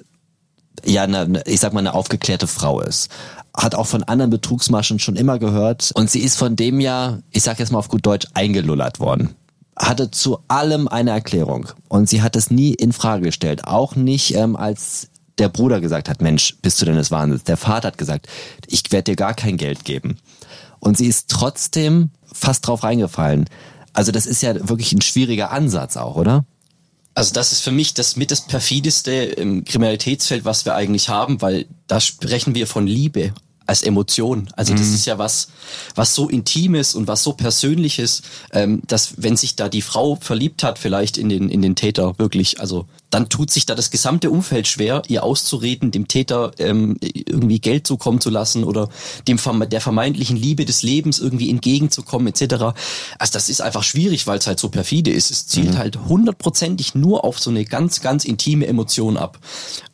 ja, 0.86 1.04
eine, 1.04 1.44
ich 1.46 1.60
sag 1.60 1.74
mal, 1.74 1.80
eine 1.80 1.94
aufgeklärte 1.94 2.48
Frau 2.48 2.82
ist. 2.82 3.10
Hat 3.56 3.76
auch 3.76 3.88
von 3.88 4.04
anderen 4.04 4.32
Betrugsmaschen 4.32 5.00
schon 5.00 5.16
immer 5.16 5.40
gehört. 5.40 5.92
Und 5.94 6.10
sie 6.10 6.20
ist 6.20 6.38
von 6.38 6.56
dem 6.56 6.80
ja, 6.80 7.20
ich 7.32 7.44
sag 7.44 7.60
jetzt 7.60 7.72
mal 7.72 7.80
auf 7.80 7.90
gut 7.90 8.06
Deutsch, 8.06 8.28
eingelullert 8.34 9.00
worden. 9.00 9.36
Hatte 9.78 10.12
zu 10.12 10.40
allem 10.48 10.88
eine 10.88 11.12
Erklärung. 11.12 11.68
Und 11.88 12.10
sie 12.10 12.22
hat 12.22 12.36
es 12.36 12.52
nie 12.52 12.74
in 12.74 12.94
Frage 12.94 13.24
gestellt. 13.24 13.66
Auch 13.66 13.96
nicht, 13.96 14.36
ähm, 14.36 14.56
als 14.56 15.10
der 15.38 15.50
Bruder 15.50 15.82
gesagt 15.82 16.08
hat, 16.08 16.22
Mensch, 16.22 16.56
bist 16.62 16.82
du 16.82 16.86
denn 16.86 16.96
des 16.96 17.12
Wahnsinns? 17.12 17.44
Der 17.44 17.58
Vater 17.58 17.88
hat 17.90 17.98
gesagt, 17.98 18.28
ich 18.68 18.92
werde 18.92 19.12
dir 19.12 19.16
gar 19.16 19.34
kein 19.34 19.58
Geld 19.58 19.86
geben. 19.86 20.18
Und 20.80 20.98
sie 20.98 21.08
ist 21.08 21.30
trotzdem 21.30 22.12
fast 22.32 22.68
drauf 22.68 22.84
reingefallen. 22.84 23.46
Also 23.94 24.12
das 24.12 24.26
ist 24.26 24.42
ja 24.42 24.68
wirklich 24.70 24.94
ein 24.94 25.02
schwieriger 25.02 25.52
Ansatz 25.52 25.98
auch, 25.98 26.16
oder? 26.16 26.46
Also 27.14 27.34
das 27.34 27.52
ist 27.52 27.62
für 27.62 27.72
mich 27.72 27.94
das 27.94 28.16
mit 28.16 28.32
das 28.32 28.42
perfideste 28.42 29.12
im 29.12 29.66
Kriminalitätsfeld, 29.66 30.46
was 30.46 30.66
wir 30.66 30.76
eigentlich 30.76 31.10
haben, 31.10 31.42
weil 31.42 31.66
da 31.88 32.00
sprechen 32.00 32.56
wir 32.56 32.68
von 32.68 32.88
Liebe 32.88 33.34
als 33.66 33.84
Emotion. 33.84 34.50
Also 34.56 34.74
das 34.74 34.88
ist 34.88 35.06
ja 35.06 35.18
was, 35.18 35.50
was 35.96 36.16
so 36.16 36.30
Intimes 36.30 36.96
und 36.96 37.08
was 37.08 37.24
so 37.24 37.34
Persönliches, 37.34 38.22
ähm, 38.52 38.82
dass 38.88 39.14
wenn 39.18 39.38
sich 39.38 39.56
da 39.56 39.70
die 39.70 39.82
Frau 39.82 40.16
verliebt 40.16 40.64
hat, 40.64 40.80
vielleicht 40.80 41.18
in 41.18 41.30
den, 41.30 41.50
in 41.50 41.62
den 41.62 41.76
Täter, 41.76 42.18
wirklich, 42.18 42.60
also 42.60 42.88
dann 43.12 43.30
tut 43.30 43.52
sich 43.52 43.66
da 43.66 43.76
das 43.76 43.92
gesamte 43.92 44.32
Umfeld 44.32 44.68
schwer, 44.68 45.04
ihr 45.08 45.24
auszureden, 45.24 45.92
dem 45.92 46.08
Täter 46.08 46.52
ähm, 46.58 46.98
irgendwie 47.02 47.60
Geld 47.60 47.86
zukommen 47.86 48.20
zu 48.20 48.30
lassen 48.30 48.64
oder 48.64 48.90
dem 49.28 49.38
der 49.70 49.82
vermeintlichen 49.82 50.38
Liebe 50.38 50.66
des 50.66 50.82
Lebens 50.82 51.20
irgendwie 51.20 51.50
entgegenzukommen 51.50 52.28
etc. 52.28 52.74
Also 53.20 53.34
das 53.34 53.50
ist 53.50 53.62
einfach 53.62 53.84
schwierig, 53.84 54.28
weil 54.28 54.40
es 54.40 54.48
halt 54.48 54.60
so 54.60 54.70
perfide 54.70 55.12
ist. 55.12 55.30
Es 55.30 55.46
zielt 55.46 55.78
halt 55.78 56.00
hundertprozentig 56.08 56.96
nur 56.96 57.24
auf 57.24 57.40
so 57.40 57.50
eine 57.50 57.66
ganz, 57.66 58.02
ganz 58.02 58.26
intime 58.26 58.66
Emotion 58.66 59.18
ab. 59.18 59.40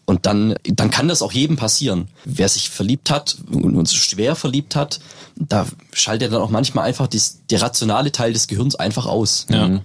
Und 0.10 0.26
dann, 0.26 0.56
dann 0.64 0.90
kann 0.90 1.10
das 1.10 1.22
auch 1.22 1.34
jedem 1.34 1.58
passieren. 1.58 2.08
Wer 2.24 2.48
sich 2.48 2.70
verliebt 2.70 3.12
hat 3.12 3.38
und 3.52 3.76
uns 3.76 3.94
schwer 3.94 4.36
verliebt 4.36 4.74
hat, 4.74 5.02
da 5.36 5.68
schaltet 5.92 6.32
dann 6.32 6.42
auch 6.42 6.50
manchmal 6.50 6.86
einfach 6.86 7.08
das, 7.08 7.40
der 7.50 7.62
rationale 7.62 8.14
Teil 8.14 8.32
des 8.32 8.48
Gehirns 8.48 8.76
einfach 8.76 9.06
aus. 9.06 9.46
Ja. 9.50 9.68
Mhm. 9.68 9.82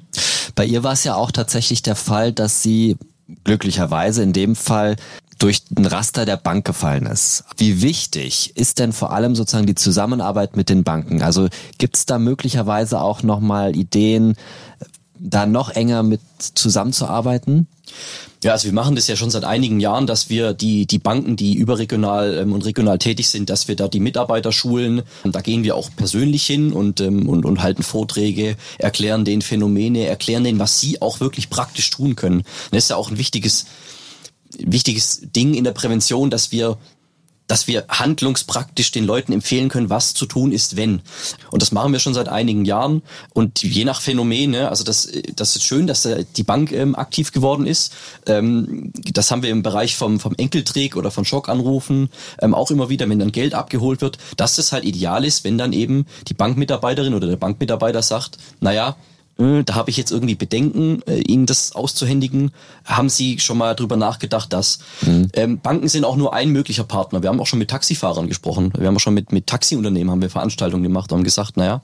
Bei 0.55 0.64
ihr 0.64 0.85
war 0.85 0.93
es 0.93 1.03
ja 1.03 1.16
auch 1.16 1.33
tatsächlich 1.33 1.83
der 1.83 1.97
Fall, 1.97 2.33
dass 2.33 2.62
sie 2.62 2.97
glücklicherweise 3.43 4.23
in 4.23 4.33
dem 4.33 4.55
Fall 4.55 4.95
durch 5.39 5.62
ein 5.77 5.87
Raster 5.87 6.25
der 6.25 6.37
Bank 6.37 6.64
gefallen 6.64 7.07
ist. 7.07 7.43
Wie 7.57 7.83
wichtig 7.83 8.53
ist 8.57 8.79
denn 8.79 8.93
vor 8.93 9.12
allem 9.12 9.35
sozusagen 9.35 9.66
die 9.66 9.75
Zusammenarbeit 9.75 10.57
mit 10.57 10.68
den 10.68 10.85
Banken? 10.85 11.20
Also 11.20 11.49
gibt 11.79 11.97
es 11.97 12.07
da 12.07 12.20
möglicherweise 12.20 13.01
auch 13.01 13.25
nochmal 13.25 13.75
Ideen, 13.75 14.37
da 15.18 15.47
noch 15.47 15.70
enger 15.70 16.05
mit 16.05 16.20
zusammenzuarbeiten? 16.39 17.66
Ja, 18.43 18.53
also 18.53 18.64
wir 18.64 18.72
machen 18.72 18.97
das 18.97 19.07
ja 19.07 19.14
schon 19.14 19.30
seit 19.30 19.45
einigen 19.45 19.78
Jahren, 19.78 20.09
dass 20.09 20.28
wir 20.28 20.53
die, 20.53 20.86
die 20.86 20.99
Banken, 20.99 21.36
die 21.36 21.55
überregional 21.55 22.38
ähm, 22.38 22.53
und 22.53 22.64
regional 22.64 22.99
tätig 22.99 23.28
sind, 23.28 23.51
dass 23.51 23.68
wir 23.68 23.76
da 23.76 23.86
die 23.86 24.01
Mitarbeiter 24.01 24.51
schulen. 24.51 25.03
Und 25.22 25.36
da 25.36 25.40
gehen 25.40 25.62
wir 25.62 25.76
auch 25.76 25.90
persönlich 25.95 26.45
hin 26.45 26.72
und, 26.72 27.01
ähm, 27.01 27.28
und, 27.28 27.45
und 27.45 27.62
halten 27.62 27.84
Vorträge, 27.84 28.57
erklären 28.78 29.24
denen 29.24 29.43
Phänomene, 29.43 30.07
erklären 30.07 30.43
denen, 30.43 30.59
was 30.59 30.80
sie 30.80 31.01
auch 31.01 31.20
wirklich 31.20 31.51
praktisch 31.51 31.90
tun 31.90 32.16
können. 32.16 32.43
das 32.72 32.84
ist 32.84 32.90
ja 32.90 32.97
auch 32.97 33.12
ein 33.12 33.18
wichtiges, 33.18 33.66
wichtiges 34.59 35.20
Ding 35.22 35.55
in 35.55 35.62
der 35.62 35.72
Prävention, 35.72 36.28
dass 36.28 36.51
wir 36.51 36.78
dass 37.53 37.66
wir 37.66 37.84
handlungspraktisch 37.90 38.92
den 38.92 39.05
Leuten 39.05 39.30
empfehlen 39.30 39.68
können, 39.68 39.90
was 39.90 40.14
zu 40.14 40.24
tun 40.24 40.53
ist, 40.53 40.78
wenn. 40.78 41.03
Und 41.50 41.61
das 41.61 41.70
machen 41.70 41.92
wir 41.92 41.98
schon 41.98 42.14
seit 42.14 42.30
einigen 42.30 42.64
Jahren. 42.64 43.03
Und 43.34 43.62
je 43.62 43.84
nach 43.84 44.00
Phänomen, 44.00 44.53
ne, 44.53 44.70
also 44.70 44.84
das, 44.84 45.07
das 45.36 45.55
ist 45.55 45.62
schön, 45.62 45.86
dass 45.86 46.09
die 46.34 46.44
Bank 46.44 46.72
ähm, 46.72 46.94
aktiv 46.94 47.30
geworden 47.30 47.66
ist. 47.66 47.92
Ähm, 48.24 48.90
das 48.94 49.30
haben 49.30 49.42
wir 49.42 49.50
im 49.50 49.62
Bereich 49.62 49.96
vom, 49.96 50.18
vom 50.18 50.34
Enkelträg 50.34 50.96
oder 50.96 51.11
von 51.11 51.26
Schockanrufen 51.26 52.09
ähm, 52.40 52.55
auch 52.55 52.70
immer 52.70 52.88
wieder, 52.88 53.07
wenn 53.11 53.18
dann 53.18 53.32
Geld 53.32 53.53
abgeholt 53.53 54.00
wird, 54.00 54.16
dass 54.38 54.57
das 54.57 54.72
halt 54.72 54.86
ideal 54.86 55.22
ist, 55.22 55.44
wenn 55.44 55.59
dann 55.59 55.74
eben 55.74 56.07
die 56.28 56.34
Bankmitarbeiterin 56.34 57.12
oder 57.12 57.26
der 57.26 57.36
Bankmitarbeiter 57.36 58.00
sagt, 58.00 58.38
naja, 58.61 58.96
da 59.64 59.74
habe 59.74 59.90
ich 59.90 59.97
jetzt 59.97 60.11
irgendwie 60.11 60.34
Bedenken, 60.34 61.03
äh, 61.07 61.20
Ihnen 61.20 61.47
das 61.47 61.72
auszuhändigen. 61.72 62.53
Haben 62.84 63.09
Sie 63.09 63.38
schon 63.38 63.59
mal 63.59 63.74
drüber 63.74 63.97
nachgedacht, 63.97 64.53
dass 64.53 64.78
mhm. 65.03 65.28
ähm, 65.34 65.61
Banken 65.61 65.88
sind 65.88 66.05
auch 66.05 66.16
nur 66.16 66.34
ein 66.34 66.51
möglicher 66.51 66.84
Partner. 66.84 67.22
Wir 67.22 67.30
haben 67.30 67.40
auch 67.40 67.47
schon 67.47 67.59
mit 67.59 67.70
Taxifahrern 67.70 68.28
gesprochen. 68.28 68.72
Wir 68.76 68.86
haben 68.86 68.97
auch 68.97 69.01
schon 69.01 69.14
mit, 69.14 69.32
mit 69.32 69.47
Taxiunternehmen 69.47 70.11
haben 70.11 70.22
wir 70.22 70.30
Veranstaltungen 70.30 70.82
gemacht 70.82 71.11
und 71.11 71.18
haben 71.18 71.24
gesagt, 71.24 71.57
naja, 71.57 71.82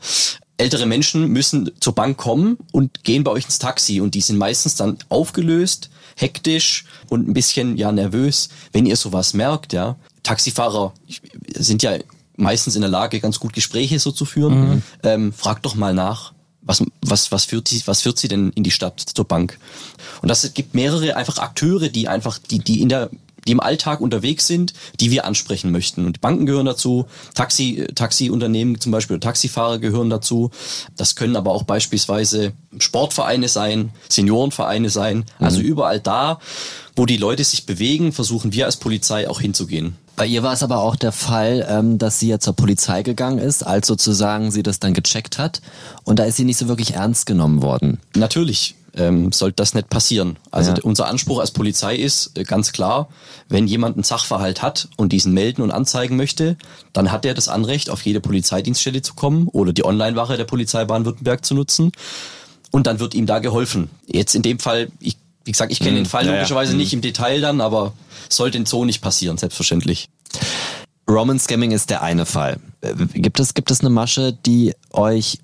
ältere 0.56 0.86
Menschen 0.86 1.28
müssen 1.28 1.70
zur 1.80 1.94
Bank 1.94 2.16
kommen 2.16 2.59
und 2.72 3.04
gehen 3.04 3.24
bei 3.24 3.30
euch 3.30 3.44
ins 3.44 3.59
Taxi 3.59 4.00
und 4.00 4.14
die 4.14 4.20
sind 4.20 4.38
meistens 4.38 4.74
dann 4.74 4.98
aufgelöst, 5.09 5.90
hektisch 6.16 6.84
und 7.09 7.28
ein 7.28 7.32
bisschen 7.32 7.76
ja 7.76 7.92
nervös, 7.92 8.48
wenn 8.72 8.86
ihr 8.86 8.96
sowas 8.96 9.34
merkt, 9.34 9.72
ja. 9.72 9.96
Taxifahrer 10.22 10.92
sind 11.54 11.82
ja 11.82 11.92
meistens 12.36 12.74
in 12.74 12.82
der 12.82 12.90
Lage, 12.90 13.20
ganz 13.20 13.40
gut 13.40 13.52
Gespräche 13.52 13.98
so 13.98 14.11
zu 14.11 14.24
führen. 14.24 14.61
Mhm. 14.61 14.82
Ähm, 15.02 15.32
fragt 15.32 15.64
doch 15.64 15.74
mal 15.74 15.94
nach 15.94 16.32
was, 16.62 16.82
was, 17.00 17.32
was, 17.32 17.44
führt 17.44 17.68
sie, 17.68 17.82
was 17.86 18.02
führt 18.02 18.18
sie 18.18 18.28
denn 18.28 18.50
in 18.50 18.62
die 18.62 18.70
Stadt 18.70 19.00
zur 19.00 19.24
Bank? 19.24 19.59
Und 20.22 20.28
das 20.28 20.52
gibt 20.54 20.74
mehrere 20.74 21.16
einfach 21.16 21.38
Akteure, 21.38 21.88
die 21.88 22.09
einfach, 22.09 22.38
die, 22.38 22.59
die 22.59 22.82
in 22.82 22.88
der 22.88 23.11
die 23.49 23.53
im 23.53 23.61
Alltag 23.61 24.03
unterwegs 24.03 24.46
sind, 24.46 24.74
die 25.01 25.11
wir 25.11 25.24
ansprechen 25.24 25.72
möchten. 25.72 26.05
Und 26.05 26.20
Banken 26.20 26.44
gehören 26.44 26.66
dazu, 26.66 27.07
Taxi, 27.34 27.86
Taxiunternehmen 27.94 28.78
zum 28.78 28.92
Beispiel, 28.92 29.18
Taxifahrer 29.18 29.78
gehören 29.78 30.11
dazu. 30.11 30.51
Das 30.96 31.16
können 31.16 31.34
aber 31.34 31.53
auch 31.53 31.62
beispielsweise 31.62 32.53
Sportvereine 32.78 33.49
sein, 33.49 33.90
Seniorenvereine 34.11 34.90
sein. 34.90 35.24
Also 35.38 35.61
mhm. 35.61 35.64
überall 35.64 35.99
da, 35.99 36.40
wo 36.94 37.07
die 37.07 37.16
Leute 37.16 37.42
sich 37.42 37.64
bewegen, 37.64 38.12
versuchen 38.12 38.53
wir 38.53 38.66
als 38.66 38.76
Polizei 38.76 39.30
auch 39.30 39.40
hinzugehen. 39.40 39.96
Bei 40.16 40.26
ihr 40.26 40.42
war 40.42 40.53
es 40.53 40.62
aber 40.62 40.82
auch 40.82 40.96
der 40.96 41.12
Fall, 41.12 41.66
ähm, 41.70 41.96
dass 41.96 42.20
sie 42.20 42.28
ja 42.28 42.40
zur 42.40 42.55
Polizei 42.55 43.03
gegangen 43.03 43.38
ist, 43.38 43.64
als 43.66 43.86
sozusagen 43.86 44.51
sie 44.51 44.62
das 44.62 44.78
dann 44.78 44.92
gecheckt 44.92 45.38
hat. 45.38 45.62
Und 46.05 46.18
da 46.18 46.24
ist 46.24 46.36
sie 46.36 46.44
nicht 46.44 46.59
so 46.59 46.68
wirklich 46.68 46.94
ernst 46.94 47.24
genommen 47.24 47.62
worden. 47.62 47.99
Natürlich 48.14 48.74
ähm, 48.99 49.32
sollte 49.32 49.57
das 49.57 49.74
nicht 49.74 49.88
passieren. 49.88 50.36
Also 50.51 50.72
ja. 50.72 50.78
unser 50.82 51.07
Anspruch 51.07 51.38
als 51.38 51.53
Polizei 51.53 51.96
ist 51.96 52.36
äh, 52.36 52.44
ganz 52.44 52.72
klar, 52.72 53.09
wenn 53.49 53.66
jemand 53.66 53.96
einen 53.96 54.05
Sachverhalt 54.05 54.61
hat 54.61 54.88
und 54.96 55.12
diesen 55.12 55.32
melden 55.32 55.62
und 55.62 55.70
anzeigen 55.70 56.16
möchte, 56.16 56.57
dann 56.92 57.11
hat 57.11 57.24
er 57.24 57.34
das 57.34 57.49
Anrecht, 57.49 57.90
auf 57.90 58.03
jede 58.03 58.20
Polizeidienststelle 58.20 59.01
zu 59.01 59.14
kommen 59.14 59.49
oder 59.49 59.72
die 59.72 59.84
Online-Wache 59.84 60.36
der 60.36 60.44
Polizei 60.44 60.84
Baden-Württemberg 60.84 61.44
zu 61.44 61.55
nutzen. 61.55 61.92
Und 62.70 62.86
dann 62.86 63.01
wird 63.01 63.14
ihm 63.14 63.24
da 63.24 63.38
geholfen. 63.38 63.88
Jetzt 64.07 64.34
in 64.34 64.42
dem 64.42 64.59
Fall, 64.59 64.88
ich, 65.01 65.16
wie 65.44 65.53
gesagt, 65.53 65.72
ich 65.72 65.78
kenne 65.78 65.92
mhm. 65.92 65.96
den 65.96 66.07
Fall 66.07 66.26
ja, 66.26 66.34
logischerweise 66.34 66.72
ja. 66.72 66.78
nicht 66.78 66.92
mhm. 66.92 66.99
im 66.99 67.03
Detail 67.03 67.40
dann, 67.40 67.61
aber 67.61 67.94
sollte 68.28 68.59
in 68.59 68.66
so 68.66 68.84
nicht 68.84 69.01
passieren, 69.01 69.38
selbstverständlich. 69.38 70.09
Roman 71.09 71.38
Scamming 71.38 71.70
ist 71.70 71.88
der 71.88 72.03
eine 72.03 72.26
Fall. 72.26 72.59
Äh, 72.82 72.94
gibt 73.14 73.40
es, 73.40 73.55
gibt 73.55 73.70
es 73.70 73.80
eine 73.80 73.90
Masche, 73.90 74.32
die 74.32 74.74
euch 74.90 75.38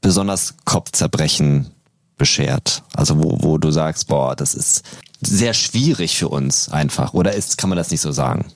besonders 0.00 0.54
Kopfzerbrechen 0.64 1.70
beschert? 2.18 2.82
Also 2.94 3.22
wo, 3.22 3.38
wo 3.40 3.58
du 3.58 3.70
sagst, 3.70 4.08
boah, 4.08 4.36
das 4.36 4.54
ist 4.54 4.82
sehr 5.20 5.54
schwierig 5.54 6.16
für 6.16 6.28
uns 6.28 6.68
einfach. 6.68 7.14
Oder 7.14 7.32
ist, 7.32 7.58
kann 7.58 7.70
man 7.70 7.78
das 7.78 7.90
nicht 7.90 8.00
so 8.00 8.12
sagen? 8.12 8.46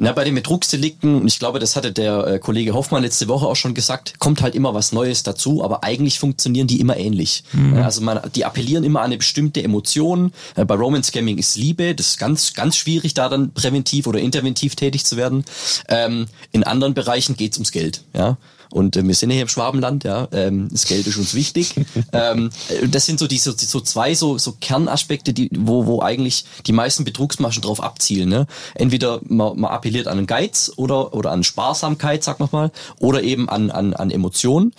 Na, 0.00 0.12
bei 0.12 0.22
den 0.22 0.36
Betrugsdelikten, 0.36 1.22
und 1.22 1.26
ich 1.26 1.40
glaube, 1.40 1.58
das 1.58 1.74
hatte 1.74 1.90
der 1.90 2.24
äh, 2.24 2.38
Kollege 2.38 2.72
Hoffmann 2.72 3.02
letzte 3.02 3.26
Woche 3.26 3.46
auch 3.46 3.56
schon 3.56 3.74
gesagt, 3.74 4.20
kommt 4.20 4.42
halt 4.42 4.54
immer 4.54 4.72
was 4.72 4.92
Neues 4.92 5.24
dazu, 5.24 5.64
aber 5.64 5.82
eigentlich 5.82 6.20
funktionieren 6.20 6.68
die 6.68 6.78
immer 6.78 6.96
ähnlich. 6.96 7.42
Mhm. 7.52 7.78
Also 7.78 8.00
man, 8.02 8.20
die 8.36 8.44
appellieren 8.44 8.84
immer 8.84 9.00
an 9.00 9.06
eine 9.06 9.16
bestimmte 9.16 9.60
Emotion. 9.60 10.32
Äh, 10.54 10.64
bei 10.66 10.76
Roman 10.76 11.02
Scamming 11.02 11.36
ist 11.36 11.56
Liebe, 11.56 11.96
das 11.96 12.10
ist 12.10 12.18
ganz, 12.18 12.54
ganz 12.54 12.76
schwierig, 12.76 13.14
da 13.14 13.28
dann 13.28 13.52
präventiv 13.52 14.06
oder 14.06 14.20
interventiv 14.20 14.76
tätig 14.76 15.04
zu 15.04 15.16
werden. 15.16 15.44
Ähm, 15.88 16.26
in 16.52 16.62
anderen 16.62 16.94
Bereichen 16.94 17.36
geht's 17.36 17.58
ums 17.58 17.72
Geld. 17.72 18.04
Ja. 18.14 18.36
Und 18.70 18.96
äh, 18.96 19.06
wir 19.06 19.14
sind 19.14 19.30
ja 19.30 19.34
hier 19.34 19.42
im 19.42 19.48
Schwabenland, 19.48 20.04
ja. 20.04 20.28
Ähm, 20.32 20.68
das 20.70 20.86
Geld 20.86 21.06
ist 21.06 21.16
uns 21.16 21.34
wichtig. 21.34 21.74
ähm, 22.12 22.50
das 22.88 23.06
sind 23.06 23.18
so 23.18 23.26
die 23.26 23.38
so, 23.38 23.52
so 23.56 23.80
zwei 23.80 24.14
so, 24.14 24.38
so 24.38 24.52
Kernaspekte, 24.60 25.32
die, 25.32 25.50
wo, 25.56 25.86
wo 25.86 26.02
eigentlich 26.02 26.44
die 26.66 26.72
meisten 26.72 27.04
Betrugsmaschen 27.04 27.62
drauf 27.62 27.82
abzielen. 27.82 28.28
Ne? 28.28 28.46
Entweder 28.74 29.20
man, 29.24 29.58
man 29.58 29.70
appelliert 29.70 30.06
an 30.06 30.18
einen 30.18 30.26
Geiz 30.26 30.70
oder, 30.76 31.14
oder 31.14 31.30
an 31.30 31.44
Sparsamkeit, 31.44 32.24
sag 32.24 32.40
noch 32.40 32.52
mal, 32.52 32.70
oder 32.98 33.22
eben 33.22 33.48
an, 33.48 33.70
an, 33.70 33.94
an 33.94 34.10
Emotionen. 34.10 34.72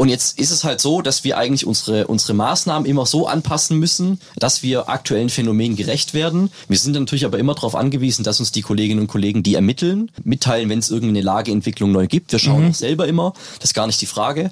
Und 0.00 0.08
jetzt 0.08 0.38
ist 0.38 0.50
es 0.50 0.64
halt 0.64 0.80
so, 0.80 1.02
dass 1.02 1.24
wir 1.24 1.36
eigentlich 1.36 1.66
unsere, 1.66 2.06
unsere 2.06 2.32
Maßnahmen 2.32 2.88
immer 2.88 3.04
so 3.04 3.26
anpassen 3.26 3.78
müssen, 3.78 4.18
dass 4.34 4.62
wir 4.62 4.88
aktuellen 4.88 5.28
Phänomenen 5.28 5.76
gerecht 5.76 6.14
werden. 6.14 6.50
Wir 6.68 6.78
sind 6.78 6.92
natürlich 6.92 7.26
aber 7.26 7.38
immer 7.38 7.54
darauf 7.54 7.74
angewiesen, 7.74 8.24
dass 8.24 8.40
uns 8.40 8.50
die 8.50 8.62
Kolleginnen 8.62 9.02
und 9.02 9.08
Kollegen, 9.08 9.42
die 9.42 9.56
ermitteln, 9.56 10.10
mitteilen, 10.24 10.70
wenn 10.70 10.78
es 10.78 10.88
irgendeine 10.88 11.20
Lageentwicklung 11.20 11.92
neu 11.92 12.06
gibt. 12.06 12.32
Wir 12.32 12.38
schauen 12.38 12.64
mhm. 12.64 12.70
auch 12.70 12.74
selber 12.74 13.08
immer, 13.08 13.34
das 13.58 13.72
ist 13.72 13.74
gar 13.74 13.86
nicht 13.86 14.00
die 14.00 14.06
Frage. 14.06 14.50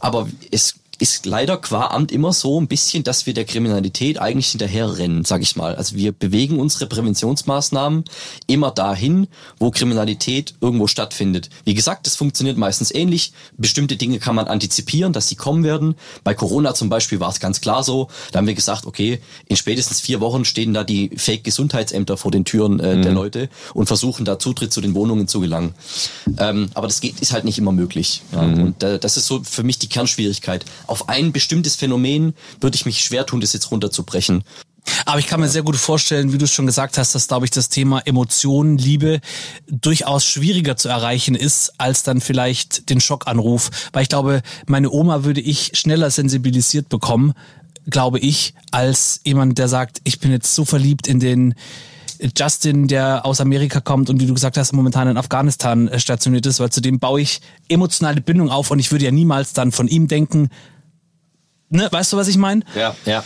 Aber 0.00 0.28
es 0.50 0.76
ist 0.98 1.26
leider 1.26 1.56
qua 1.56 1.88
Amt 1.88 2.12
immer 2.12 2.32
so 2.32 2.60
ein 2.60 2.68
bisschen, 2.68 3.04
dass 3.04 3.26
wir 3.26 3.34
der 3.34 3.44
Kriminalität 3.44 4.18
eigentlich 4.18 4.48
hinterherrennen, 4.48 5.24
sag 5.24 5.42
ich 5.42 5.56
mal. 5.56 5.74
Also 5.74 5.96
wir 5.96 6.12
bewegen 6.12 6.58
unsere 6.58 6.86
Präventionsmaßnahmen 6.86 8.04
immer 8.46 8.70
dahin, 8.70 9.28
wo 9.58 9.70
Kriminalität 9.70 10.54
irgendwo 10.60 10.86
stattfindet. 10.86 11.50
Wie 11.64 11.74
gesagt, 11.74 12.06
das 12.06 12.16
funktioniert 12.16 12.56
meistens 12.56 12.92
ähnlich. 12.94 13.32
Bestimmte 13.56 13.96
Dinge 13.96 14.18
kann 14.18 14.34
man 14.34 14.46
antizipieren, 14.46 15.12
dass 15.12 15.28
sie 15.28 15.36
kommen 15.36 15.64
werden. 15.64 15.96
Bei 16.24 16.34
Corona 16.34 16.74
zum 16.74 16.88
Beispiel 16.88 17.20
war 17.20 17.30
es 17.30 17.40
ganz 17.40 17.60
klar 17.60 17.82
so. 17.82 18.08
Da 18.32 18.38
haben 18.38 18.46
wir 18.46 18.54
gesagt, 18.54 18.86
okay, 18.86 19.20
in 19.46 19.56
spätestens 19.56 20.00
vier 20.00 20.20
Wochen 20.20 20.44
stehen 20.44 20.74
da 20.74 20.84
die 20.84 21.10
Fake-Gesundheitsämter 21.16 22.16
vor 22.16 22.30
den 22.30 22.44
Türen 22.44 22.80
äh, 22.80 22.96
mhm. 22.96 23.02
der 23.02 23.12
Leute 23.12 23.48
und 23.74 23.86
versuchen 23.86 24.24
da 24.24 24.38
Zutritt 24.38 24.72
zu 24.72 24.80
den 24.80 24.94
Wohnungen 24.94 25.28
zu 25.28 25.40
gelangen. 25.40 25.74
Ähm, 26.38 26.70
aber 26.74 26.86
das 26.86 27.00
geht, 27.00 27.20
ist 27.20 27.32
halt 27.32 27.44
nicht 27.44 27.58
immer 27.58 27.72
möglich. 27.72 28.22
Ja. 28.32 28.42
Mhm. 28.42 28.62
Und 28.62 28.82
äh, 28.82 28.98
das 28.98 29.16
ist 29.16 29.26
so 29.26 29.42
für 29.42 29.62
mich 29.62 29.78
die 29.78 29.88
Kernschwierigkeit 29.88 30.64
auf 30.86 31.08
ein 31.08 31.32
bestimmtes 31.32 31.76
Phänomen 31.76 32.34
würde 32.60 32.76
ich 32.76 32.86
mich 32.86 33.00
schwer 33.00 33.26
tun, 33.26 33.40
das 33.40 33.52
jetzt 33.52 33.70
runterzubrechen. 33.70 34.44
Aber 35.04 35.18
ich 35.18 35.26
kann 35.26 35.40
mir 35.40 35.48
sehr 35.48 35.62
gut 35.62 35.76
vorstellen, 35.76 36.32
wie 36.32 36.38
du 36.38 36.44
es 36.44 36.52
schon 36.52 36.66
gesagt 36.66 36.96
hast, 36.96 37.14
dass, 37.14 37.28
glaube 37.28 37.44
ich, 37.44 37.50
das 37.50 37.68
Thema 37.68 38.00
Emotionen, 38.06 38.78
Liebe 38.78 39.20
durchaus 39.68 40.24
schwieriger 40.24 40.76
zu 40.76 40.88
erreichen 40.88 41.34
ist, 41.34 41.72
als 41.78 42.02
dann 42.02 42.20
vielleicht 42.20 42.88
den 42.88 43.00
Schockanruf. 43.00 43.70
Weil 43.92 44.02
ich 44.02 44.08
glaube, 44.08 44.42
meine 44.66 44.90
Oma 44.90 45.24
würde 45.24 45.40
ich 45.40 45.72
schneller 45.74 46.10
sensibilisiert 46.10 46.88
bekommen, 46.88 47.34
glaube 47.88 48.18
ich, 48.18 48.54
als 48.70 49.20
jemand, 49.24 49.58
der 49.58 49.68
sagt, 49.68 50.00
ich 50.04 50.20
bin 50.20 50.30
jetzt 50.30 50.54
so 50.54 50.64
verliebt 50.64 51.06
in 51.06 51.20
den 51.20 51.54
Justin, 52.36 52.88
der 52.88 53.26
aus 53.26 53.40
Amerika 53.40 53.80
kommt 53.80 54.08
und 54.08 54.20
wie 54.20 54.26
du 54.26 54.34
gesagt 54.34 54.56
hast, 54.56 54.72
momentan 54.72 55.08
in 55.08 55.16
Afghanistan 55.16 55.88
äh, 55.88 55.98
stationiert 55.98 56.46
ist, 56.46 56.60
weil 56.60 56.70
zu 56.70 56.80
dem 56.80 56.98
baue 56.98 57.20
ich 57.20 57.40
emotionale 57.68 58.20
Bindung 58.20 58.48
auf 58.48 58.70
und 58.70 58.78
ich 58.78 58.90
würde 58.90 59.04
ja 59.04 59.10
niemals 59.10 59.52
dann 59.52 59.70
von 59.70 59.86
ihm 59.86 60.08
denken, 60.08 60.48
Ne, 61.68 61.88
weißt 61.90 62.12
du, 62.12 62.16
was 62.16 62.28
ich 62.28 62.36
meine? 62.36 62.62
Ja, 62.76 62.94
ja. 63.06 63.24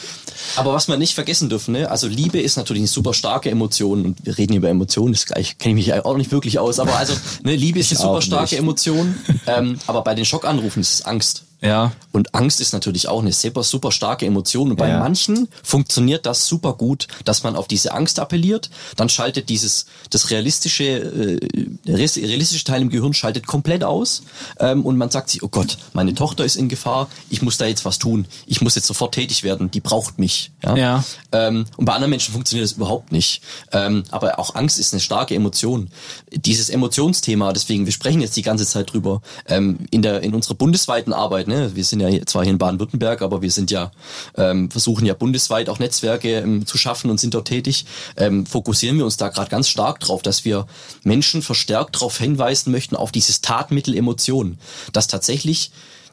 Aber 0.57 0.73
was 0.73 0.89
wir 0.89 0.97
nicht 0.97 1.15
vergessen 1.15 1.51
dürfen, 1.51 1.73
ne? 1.73 1.91
also 1.91 2.09
Liebe 2.09 2.41
ist 2.41 2.57
natürlich 2.57 2.81
eine 2.81 2.89
super 2.89 3.13
starke 3.13 3.51
Emotion 3.51 4.05
und 4.07 4.25
wir 4.25 4.39
reden 4.39 4.55
über 4.55 4.71
Emotionen, 4.71 5.13
das 5.13 5.27
kenne 5.27 5.45
ich 5.59 5.75
mich 5.75 5.93
auch 5.93 6.17
nicht 6.17 6.33
wirklich 6.33 6.59
aus, 6.59 6.81
aber 6.81 6.97
also 6.97 7.15
ne, 7.43 7.55
Liebe 7.55 7.79
ist 7.79 7.91
eine 7.93 8.01
super 8.01 8.23
starke 8.23 8.57
Emotion, 8.57 9.15
ähm, 9.47 9.79
aber 9.87 10.03
bei 10.03 10.15
den 10.15 10.25
Schockanrufen 10.25 10.81
ist 10.81 10.95
es 10.95 11.03
Angst. 11.05 11.45
Ja. 11.61 11.93
Und 12.13 12.35
Angst 12.35 12.61
ist 12.61 12.73
natürlich 12.73 13.09
auch 13.09 13.21
eine 13.21 13.33
super, 13.33 13.63
super 13.63 13.93
starke 13.93 14.27
Emotion. 14.27 14.71
Und 14.71 14.77
bei 14.77 14.89
ja. 14.89 14.99
manchen 14.99 15.49
funktioniert 15.63 16.27
das 16.27 16.47
super 16.47 16.73
gut, 16.75 17.07
dass 17.25 17.43
man 17.43 17.57
auf 17.57 17.69
diese 17.69 17.93
Angst 17.93 18.19
appelliert. 18.19 18.71
Dann 18.97 19.09
schaltet 19.09 19.49
dieses, 19.49 19.87
das 20.11 20.31
realistische, 20.31 20.85
äh, 20.85 21.41
realistische 21.87 22.65
Teil 22.65 22.83
im 22.83 22.91
Gehirn 22.91 23.13
schaltet 23.13 23.47
komplett 23.47 23.85
aus. 23.85 24.23
Ähm, 24.59 24.85
und 24.85 24.97
man 24.97 25.11
sagt 25.11 25.31
sich, 25.31 25.43
oh 25.43 25.49
Gott, 25.49 25.79
meine 25.93 26.15
Tochter 26.15 26.45
ist 26.45 26.57
in 26.57 26.69
Gefahr. 26.69 27.09
Ich 27.29 27.43
muss 27.43 27.59
da 27.59 27.67
jetzt 27.67 27.85
was 27.85 27.99
tun. 27.99 28.27
Ich 28.47 28.61
muss 28.61 28.75
jetzt 28.75 28.87
sofort 28.87 29.15
tätig 29.15 29.43
werden. 29.45 29.71
Die 29.71 29.81
braucht 29.81 30.19
mich. 30.19 30.51
Ja. 30.65 30.77
ja. 30.77 31.05
Ähm, 31.33 31.67
und 31.77 31.85
bei 31.85 31.93
anderen 31.93 32.11
Menschen 32.11 32.33
funktioniert 32.33 32.69
das 32.69 32.77
überhaupt 32.77 33.13
nicht. 33.13 33.43
Ähm, 33.73 34.05
aber 34.11 34.39
auch 34.39 34.55
Angst 34.55 34.79
ist 34.79 34.95
eine 34.95 35.01
starke 35.01 35.35
Emotion. 35.35 35.91
Dieses 36.33 36.71
Emotionsthema, 36.71 37.53
deswegen, 37.53 37.85
wir 37.85 37.93
sprechen 37.93 38.21
jetzt 38.21 38.37
die 38.37 38.43
ganze 38.43 38.67
Zeit 38.67 38.93
drüber, 38.93 39.21
ähm, 39.47 39.81
in 39.91 40.03
der, 40.03 40.23
in 40.23 40.35
unserer 40.35 40.55
bundesweiten 40.55 41.13
Arbeit, 41.13 41.50
Ne? 41.51 41.75
Wir 41.75 41.85
sind 41.85 42.01
ja 42.01 42.09
zwar 42.25 42.45
hier 42.45 42.53
in 42.53 42.59
Baden-Württemberg, 42.59 43.21
aber 43.21 43.43
wir 43.43 43.51
sind 43.51 43.71
ja 43.71 43.91
ähm, 44.37 44.71
versuchen 44.71 45.05
ja 45.05 45.15
bundesweit 45.15 45.69
auch 45.69 45.79
Netzwerke 45.79 46.37
ähm, 46.37 46.65
zu 46.65 46.79
schaffen 46.79 47.11
und 47.11 47.21
sind 47.21 47.35
dort 47.35 47.49
tätig. 47.49 47.85
Ähm, 48.17 48.47
fokussieren 48.47 48.97
wir 48.97 49.05
uns 49.05 49.19
da 49.19 49.29
gerade 49.29 49.51
ganz 49.51 49.69
stark 49.69 50.01
drauf, 50.01 50.23
dass 50.23 50.45
wir 50.45 50.67
Menschen 51.03 51.43
verstärkt 51.43 51.97
darauf 51.97 52.17
hinweisen 52.19 52.71
möchten 52.71 52.97
auf 52.97 53.13
dieses 53.13 53.43
Tatmittel 53.43 53.95
Emotionen, 53.97 54.59
dass 54.93 55.09
tatsächlich 55.09 55.73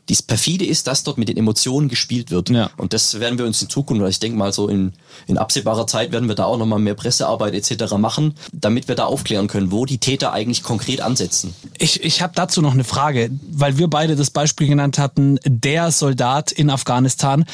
dies 0.10 0.22
perfide 0.22 0.66
ist, 0.66 0.88
dass 0.88 1.03
dort 1.03 1.18
mit 1.18 1.30
den 1.30 1.38
Emotionen 1.38 1.89
gespielt 1.89 2.32
wird. 2.32 2.49
Ja. 2.49 2.70
Und 2.78 2.93
das 2.93 3.20
werden 3.20 3.38
wir 3.38 3.45
uns 3.45 3.62
in 3.62 3.70
Zukunft, 3.70 4.08
ich 4.08 4.20
denke 4.20 4.38
mal 4.38 4.53
so 4.53 4.68
in, 4.68 4.93
in 5.28 5.38
absehbarer 5.38 5.88
Zeit 5.88 6.12
werden 6.12 6.28
wir 6.28 6.36
da 6.36 6.45
auch 6.45 6.58
nochmal 6.58 6.80
mehr 6.80 6.93
Pressearbeit 6.93 7.53
etc. 7.53 7.95
machen, 7.97 8.36
damit 8.53 8.88
wir 8.88 8.95
da 8.95 9.05
aufklären 9.05 9.47
können, 9.47 9.72
wo 9.72 9.86
die 9.86 9.97
Täter 9.97 10.32
eigentlich 10.34 10.64
konkret 10.64 11.01
ansetzen. 11.01 11.53
Ich, 11.78 12.03
ich 12.03 12.22
habe 12.22 12.34
dazu 12.36 12.62
noch 12.62 12.74
eine 12.74 12.84
Frage, 12.84 13.30
weil 13.51 13.78
wir 13.78 13.88
beide 13.88 14.16
das 14.16 14.30
Beispiel 14.30 14.68
genannt 14.68 14.97
hatten, 14.97 15.39
der 15.45 15.91
Soldat 15.91 16.51
in 16.51 16.70
Afghanistan. 16.70 17.45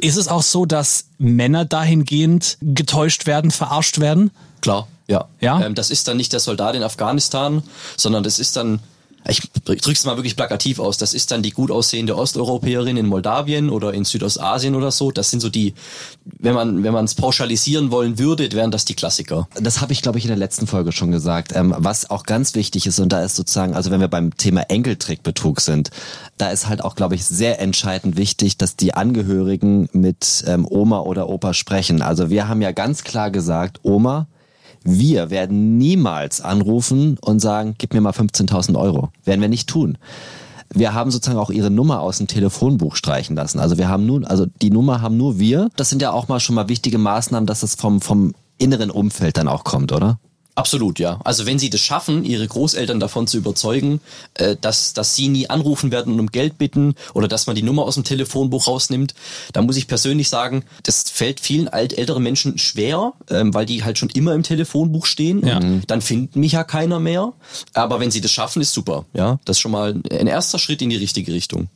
Ist 0.00 0.16
es 0.16 0.28
auch 0.28 0.42
so, 0.42 0.64
dass 0.64 1.08
Männer 1.18 1.66
dahingehend 1.66 2.56
getäuscht 2.62 3.26
werden, 3.26 3.50
verarscht 3.50 4.00
werden? 4.00 4.30
Klar, 4.62 4.88
ja. 5.06 5.28
ja? 5.40 5.60
Ähm, 5.64 5.74
das 5.74 5.90
ist 5.90 6.08
dann 6.08 6.16
nicht 6.16 6.32
der 6.32 6.40
Soldat 6.40 6.74
in 6.74 6.82
Afghanistan, 6.82 7.62
sondern 7.96 8.22
das 8.22 8.38
ist 8.38 8.56
dann 8.56 8.80
ich 9.28 9.42
drück's 9.64 10.04
mal 10.04 10.16
wirklich 10.16 10.36
plakativ 10.36 10.78
aus, 10.78 10.98
das 10.98 11.14
ist 11.14 11.30
dann 11.30 11.42
die 11.42 11.50
gut 11.50 11.70
aussehende 11.70 12.16
Osteuropäerin 12.16 12.96
in 12.96 13.06
Moldawien 13.06 13.70
oder 13.70 13.92
in 13.92 14.04
Südostasien 14.04 14.74
oder 14.74 14.90
so. 14.90 15.10
Das 15.10 15.30
sind 15.30 15.40
so 15.40 15.48
die, 15.48 15.74
wenn 16.24 16.54
man 16.54 16.82
wenn 16.82 16.92
man 16.92 17.04
es 17.04 17.14
pauschalisieren 17.14 17.90
wollen 17.90 18.18
würde, 18.18 18.50
wären 18.52 18.70
das 18.70 18.84
die 18.84 18.94
Klassiker. 18.94 19.48
Das 19.60 19.80
habe 19.80 19.92
ich, 19.92 20.02
glaube 20.02 20.18
ich, 20.18 20.24
in 20.24 20.28
der 20.28 20.36
letzten 20.36 20.66
Folge 20.66 20.92
schon 20.92 21.10
gesagt. 21.10 21.52
Ähm, 21.54 21.74
was 21.76 22.08
auch 22.10 22.24
ganz 22.24 22.54
wichtig 22.54 22.86
ist, 22.86 22.98
und 22.98 23.10
da 23.10 23.22
ist 23.22 23.36
sozusagen, 23.36 23.74
also 23.74 23.90
wenn 23.90 24.00
wir 24.00 24.08
beim 24.08 24.36
Thema 24.36 24.62
Enkeltrickbetrug 24.62 25.60
sind, 25.60 25.90
da 26.38 26.50
ist 26.50 26.68
halt 26.68 26.82
auch, 26.82 26.94
glaube 26.94 27.14
ich, 27.14 27.24
sehr 27.24 27.60
entscheidend 27.60 28.16
wichtig, 28.16 28.58
dass 28.58 28.76
die 28.76 28.94
Angehörigen 28.94 29.88
mit 29.92 30.44
ähm, 30.46 30.66
Oma 30.68 31.00
oder 31.00 31.28
Opa 31.28 31.54
sprechen. 31.54 32.02
Also 32.02 32.30
wir 32.30 32.48
haben 32.48 32.62
ja 32.62 32.72
ganz 32.72 33.04
klar 33.04 33.30
gesagt, 33.30 33.80
Oma, 33.82 34.26
wir 34.86 35.30
werden 35.30 35.76
niemals 35.78 36.40
anrufen 36.40 37.18
und 37.20 37.40
sagen, 37.40 37.74
gib 37.78 37.92
mir 37.92 38.00
mal 38.00 38.12
15.000 38.12 38.78
Euro. 38.78 39.10
Werden 39.24 39.40
wir 39.40 39.48
nicht 39.48 39.68
tun. 39.68 39.98
Wir 40.72 40.94
haben 40.94 41.10
sozusagen 41.10 41.38
auch 41.38 41.50
ihre 41.50 41.70
Nummer 41.70 42.00
aus 42.00 42.18
dem 42.18 42.26
Telefonbuch 42.26 42.96
streichen 42.96 43.36
lassen. 43.36 43.60
Also 43.60 43.78
wir 43.78 43.88
haben 43.88 44.06
nun, 44.06 44.24
also 44.24 44.46
die 44.62 44.70
Nummer 44.70 45.00
haben 45.00 45.16
nur 45.16 45.38
wir. 45.38 45.68
Das 45.76 45.90
sind 45.90 46.02
ja 46.02 46.12
auch 46.12 46.28
mal 46.28 46.40
schon 46.40 46.54
mal 46.54 46.68
wichtige 46.68 46.98
Maßnahmen, 46.98 47.46
dass 47.46 47.62
es 47.62 47.74
vom, 47.74 48.00
vom 48.00 48.34
inneren 48.58 48.90
Umfeld 48.90 49.36
dann 49.36 49.48
auch 49.48 49.64
kommt, 49.64 49.92
oder? 49.92 50.18
Absolut, 50.56 50.98
ja. 50.98 51.20
Also 51.22 51.44
wenn 51.44 51.58
sie 51.58 51.68
das 51.68 51.82
schaffen, 51.82 52.24
ihre 52.24 52.48
Großeltern 52.48 52.98
davon 52.98 53.26
zu 53.26 53.36
überzeugen, 53.36 54.00
äh, 54.34 54.56
dass, 54.58 54.94
dass 54.94 55.14
sie 55.14 55.28
nie 55.28 55.50
anrufen 55.50 55.92
werden 55.92 56.14
und 56.14 56.20
um 56.20 56.28
Geld 56.28 56.56
bitten 56.56 56.94
oder 57.12 57.28
dass 57.28 57.46
man 57.46 57.54
die 57.54 57.62
Nummer 57.62 57.82
aus 57.82 57.94
dem 57.94 58.04
Telefonbuch 58.04 58.66
rausnimmt, 58.66 59.14
dann 59.52 59.66
muss 59.66 59.76
ich 59.76 59.86
persönlich 59.86 60.30
sagen, 60.30 60.64
das 60.82 61.10
fällt 61.10 61.40
vielen 61.40 61.68
alt 61.68 61.96
älteren 61.96 62.22
Menschen 62.22 62.56
schwer, 62.56 63.12
ähm, 63.28 63.52
weil 63.52 63.66
die 63.66 63.84
halt 63.84 63.98
schon 63.98 64.08
immer 64.08 64.32
im 64.32 64.42
Telefonbuch 64.42 65.04
stehen. 65.04 65.46
Ja. 65.46 65.60
Dann 65.86 66.00
findet 66.00 66.36
mich 66.36 66.52
ja 66.52 66.64
keiner 66.64 67.00
mehr. 67.00 67.34
Aber 67.74 68.00
wenn 68.00 68.10
sie 68.10 68.22
das 68.22 68.32
schaffen, 68.32 68.62
ist 68.62 68.72
super. 68.72 69.04
Ja, 69.12 69.38
das 69.44 69.58
ist 69.58 69.60
schon 69.60 69.72
mal 69.72 70.00
ein 70.10 70.26
erster 70.26 70.58
Schritt 70.58 70.80
in 70.80 70.88
die 70.88 70.96
richtige 70.96 71.34
Richtung. 71.34 71.68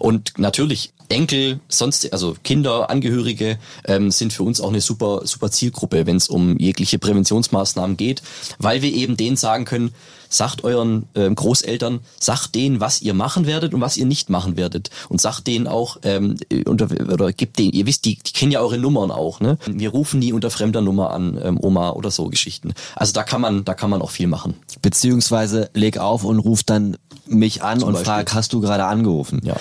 Und 0.00 0.32
natürlich 0.36 0.92
Enkel, 1.08 1.60
sonst, 1.68 2.12
also 2.12 2.36
Kinder, 2.42 2.90
Angehörige 2.90 3.58
ähm, 3.84 4.10
sind 4.10 4.32
für 4.32 4.42
uns 4.42 4.60
auch 4.60 4.68
eine 4.68 4.80
super, 4.80 5.22
super 5.24 5.50
Zielgruppe, 5.50 6.06
wenn 6.06 6.16
es 6.16 6.28
um 6.28 6.58
jegliche 6.58 6.98
Präventionsmaßnahmen 6.98 7.96
geht, 7.96 8.22
weil 8.58 8.82
wir 8.82 8.92
eben 8.92 9.16
denen 9.16 9.36
sagen 9.36 9.64
können, 9.64 9.92
sagt 10.28 10.64
euren 10.64 11.06
ähm, 11.14 11.34
Großeltern, 11.34 12.00
sagt 12.20 12.54
denen, 12.54 12.80
was 12.80 13.00
ihr 13.02 13.14
machen 13.14 13.46
werdet 13.46 13.74
und 13.74 13.80
was 13.80 13.96
ihr 13.96 14.06
nicht 14.06 14.30
machen 14.30 14.56
werdet. 14.56 14.90
Und 15.08 15.20
sagt 15.20 15.46
denen 15.46 15.66
auch, 15.66 15.98
ähm, 16.02 16.36
unter, 16.66 16.88
oder 17.12 17.32
gibt 17.32 17.58
denen, 17.58 17.72
ihr 17.72 17.86
wisst, 17.86 18.04
die, 18.04 18.16
die 18.16 18.32
kennen 18.32 18.52
ja 18.52 18.60
eure 18.60 18.78
Nummern 18.78 19.10
auch, 19.10 19.40
ne? 19.40 19.58
Wir 19.66 19.90
rufen 19.90 20.20
nie 20.20 20.32
unter 20.32 20.50
fremder 20.50 20.80
Nummer 20.80 21.10
an, 21.10 21.38
ähm, 21.42 21.58
Oma 21.60 21.90
oder 21.90 22.10
so 22.10 22.26
Geschichten. 22.28 22.74
Also 22.94 23.12
da 23.12 23.22
kann 23.22 23.40
man, 23.40 23.64
da 23.64 23.74
kann 23.74 23.90
man 23.90 24.02
auch 24.02 24.10
viel 24.10 24.26
machen. 24.26 24.54
Beziehungsweise 24.82 25.70
leg 25.74 25.98
auf 25.98 26.24
und 26.24 26.38
ruf 26.38 26.62
dann 26.62 26.96
mich 27.26 27.62
an 27.62 27.80
Zum 27.80 27.88
und 27.88 27.94
Beispiel. 27.94 28.12
frag, 28.12 28.34
hast 28.34 28.52
du 28.52 28.60
gerade 28.60 28.84
angerufen? 28.84 29.40
Ja. 29.44 29.56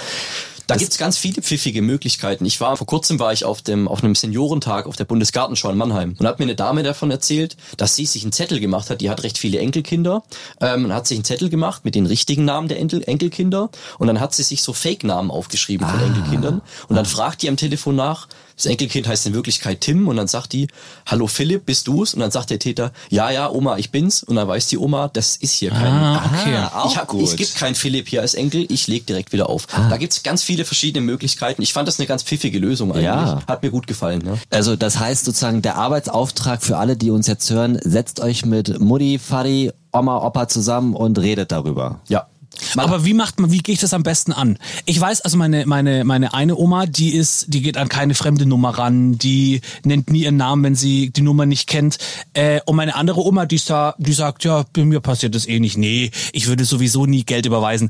Da 0.67 0.75
gibt's 0.75 0.97
ganz 0.97 1.17
viele 1.17 1.41
pfiffige 1.41 1.81
Möglichkeiten. 1.81 2.45
Ich 2.45 2.59
war 2.59 2.75
vor 2.77 2.87
kurzem 2.87 3.19
war 3.19 3.33
ich 3.33 3.45
auf 3.45 3.61
dem 3.61 3.87
auf 3.87 4.03
einem 4.03 4.15
Seniorentag 4.15 4.87
auf 4.87 4.95
der 4.95 5.05
Bundesgartenschau 5.05 5.69
in 5.69 5.77
Mannheim 5.77 6.15
und 6.17 6.25
hat 6.25 6.39
mir 6.39 6.45
eine 6.45 6.55
Dame 6.55 6.83
davon 6.83 7.11
erzählt, 7.11 7.55
dass 7.77 7.95
sie 7.95 8.05
sich 8.05 8.23
einen 8.23 8.31
Zettel 8.31 8.59
gemacht 8.59 8.89
hat. 8.89 9.01
Die 9.01 9.09
hat 9.09 9.23
recht 9.23 9.37
viele 9.37 9.59
Enkelkinder 9.59 10.23
ähm, 10.61 10.85
und 10.85 10.93
hat 10.93 11.07
sich 11.07 11.17
einen 11.17 11.25
Zettel 11.25 11.49
gemacht 11.49 11.85
mit 11.85 11.95
den 11.95 12.05
richtigen 12.05 12.45
Namen 12.45 12.67
der 12.67 12.79
Enkel 12.79 13.03
Enkelkinder 13.05 13.69
und 13.99 14.07
dann 14.07 14.19
hat 14.19 14.33
sie 14.33 14.43
sich 14.43 14.63
so 14.63 14.73
Fake-Namen 14.73 15.29
aufgeschrieben 15.29 15.87
von 15.87 15.99
ah. 15.99 16.05
Enkelkindern 16.05 16.61
und 16.87 16.95
dann 16.95 17.05
fragt 17.05 17.41
die 17.41 17.49
am 17.49 17.57
Telefon 17.57 17.95
nach, 17.95 18.27
das 18.55 18.65
Enkelkind 18.65 19.07
heißt 19.07 19.25
in 19.27 19.33
Wirklichkeit 19.33 19.81
Tim 19.81 20.07
und 20.07 20.15
dann 20.15 20.27
sagt 20.27 20.53
die, 20.53 20.67
hallo 21.05 21.27
Philipp, 21.27 21.65
bist 21.65 21.87
du's? 21.87 22.13
Und 22.13 22.21
dann 22.21 22.31
sagt 22.31 22.49
der 22.49 22.59
Täter, 22.59 22.91
ja, 23.09 23.29
ja, 23.29 23.49
Oma, 23.49 23.77
ich 23.77 23.91
bin's. 23.91 24.23
Und 24.23 24.35
dann 24.35 24.47
weiß 24.47 24.67
die 24.67 24.77
Oma, 24.77 25.09
das 25.11 25.35
ist 25.35 25.53
hier 25.53 25.71
kein, 25.71 25.91
ah, 25.91 26.25
okay. 26.25 26.55
Ah, 26.55 26.85
ich, 26.87 26.97
hab, 26.97 27.07
gut. 27.07 27.23
ich 27.23 27.35
gibt 27.35 27.55
keinen 27.55 27.75
Philipp 27.75 28.07
hier 28.07 28.21
als 28.21 28.33
Enkel, 28.33 28.65
ich 28.69 28.87
leg 28.87 29.05
direkt 29.05 29.33
wieder 29.33 29.49
auf. 29.49 29.67
Ah. 29.73 29.89
Da 29.89 29.97
gibt's 29.97 30.23
ganz 30.23 30.43
viele 30.43 30.63
verschiedene 30.63 31.05
Möglichkeiten. 31.05 31.61
Ich 31.61 31.73
fand 31.73 31.87
das 31.87 31.99
eine 31.99 32.07
ganz 32.07 32.23
pfiffige 32.23 32.59
Lösung 32.59 32.91
eigentlich. 32.91 33.05
Ja. 33.05 33.41
Hat 33.47 33.61
mir 33.61 33.71
gut 33.71 33.87
gefallen. 33.87 34.21
Ne? 34.23 34.39
Also 34.49 34.75
das 34.75 34.99
heißt 34.99 35.25
sozusagen 35.25 35.61
der 35.61 35.75
Arbeitsauftrag 35.75 36.63
für 36.63 36.77
alle, 36.77 36.95
die 36.95 37.11
uns 37.11 37.27
jetzt 37.27 37.49
hören, 37.49 37.77
setzt 37.83 38.19
euch 38.21 38.45
mit 38.45 38.79
Mutti, 38.79 39.19
Fadi, 39.19 39.71
Oma, 39.91 40.25
Opa 40.25 40.47
zusammen 40.47 40.93
und 40.93 41.19
redet 41.19 41.51
darüber. 41.51 41.99
Ja, 42.07 42.27
man 42.75 42.85
aber 42.85 43.05
wie 43.05 43.13
macht 43.13 43.39
man, 43.39 43.51
wie 43.51 43.59
gehe 43.59 43.73
ich 43.73 43.79
das 43.79 43.93
am 43.93 44.03
besten 44.03 44.31
an? 44.31 44.57
Ich 44.85 44.99
weiß, 44.99 45.21
also 45.21 45.37
meine, 45.37 45.65
meine, 45.65 46.03
meine 46.03 46.33
eine 46.33 46.57
Oma, 46.57 46.85
die 46.85 47.13
ist, 47.13 47.45
die 47.53 47.61
geht 47.61 47.77
an 47.77 47.89
keine 47.89 48.15
fremde 48.15 48.45
Nummer 48.45 48.71
ran, 48.71 49.17
die 49.17 49.61
nennt 49.83 50.09
nie 50.09 50.23
ihren 50.23 50.37
Namen, 50.37 50.63
wenn 50.63 50.75
sie 50.75 51.09
die 51.09 51.21
Nummer 51.21 51.45
nicht 51.45 51.67
kennt. 51.67 51.97
Äh, 52.33 52.61
und 52.65 52.75
meine 52.75 52.95
andere 52.95 53.21
Oma, 53.21 53.45
die, 53.45 53.55
ist 53.55 53.73
die 53.97 54.13
sagt, 54.13 54.43
ja, 54.43 54.65
bei 54.73 54.85
mir 54.85 54.99
passiert 54.99 55.35
das 55.35 55.47
eh 55.47 55.59
nicht. 55.59 55.77
Nee, 55.77 56.11
ich 56.33 56.47
würde 56.47 56.65
sowieso 56.65 57.05
nie 57.05 57.23
Geld 57.23 57.45
überweisen 57.45 57.89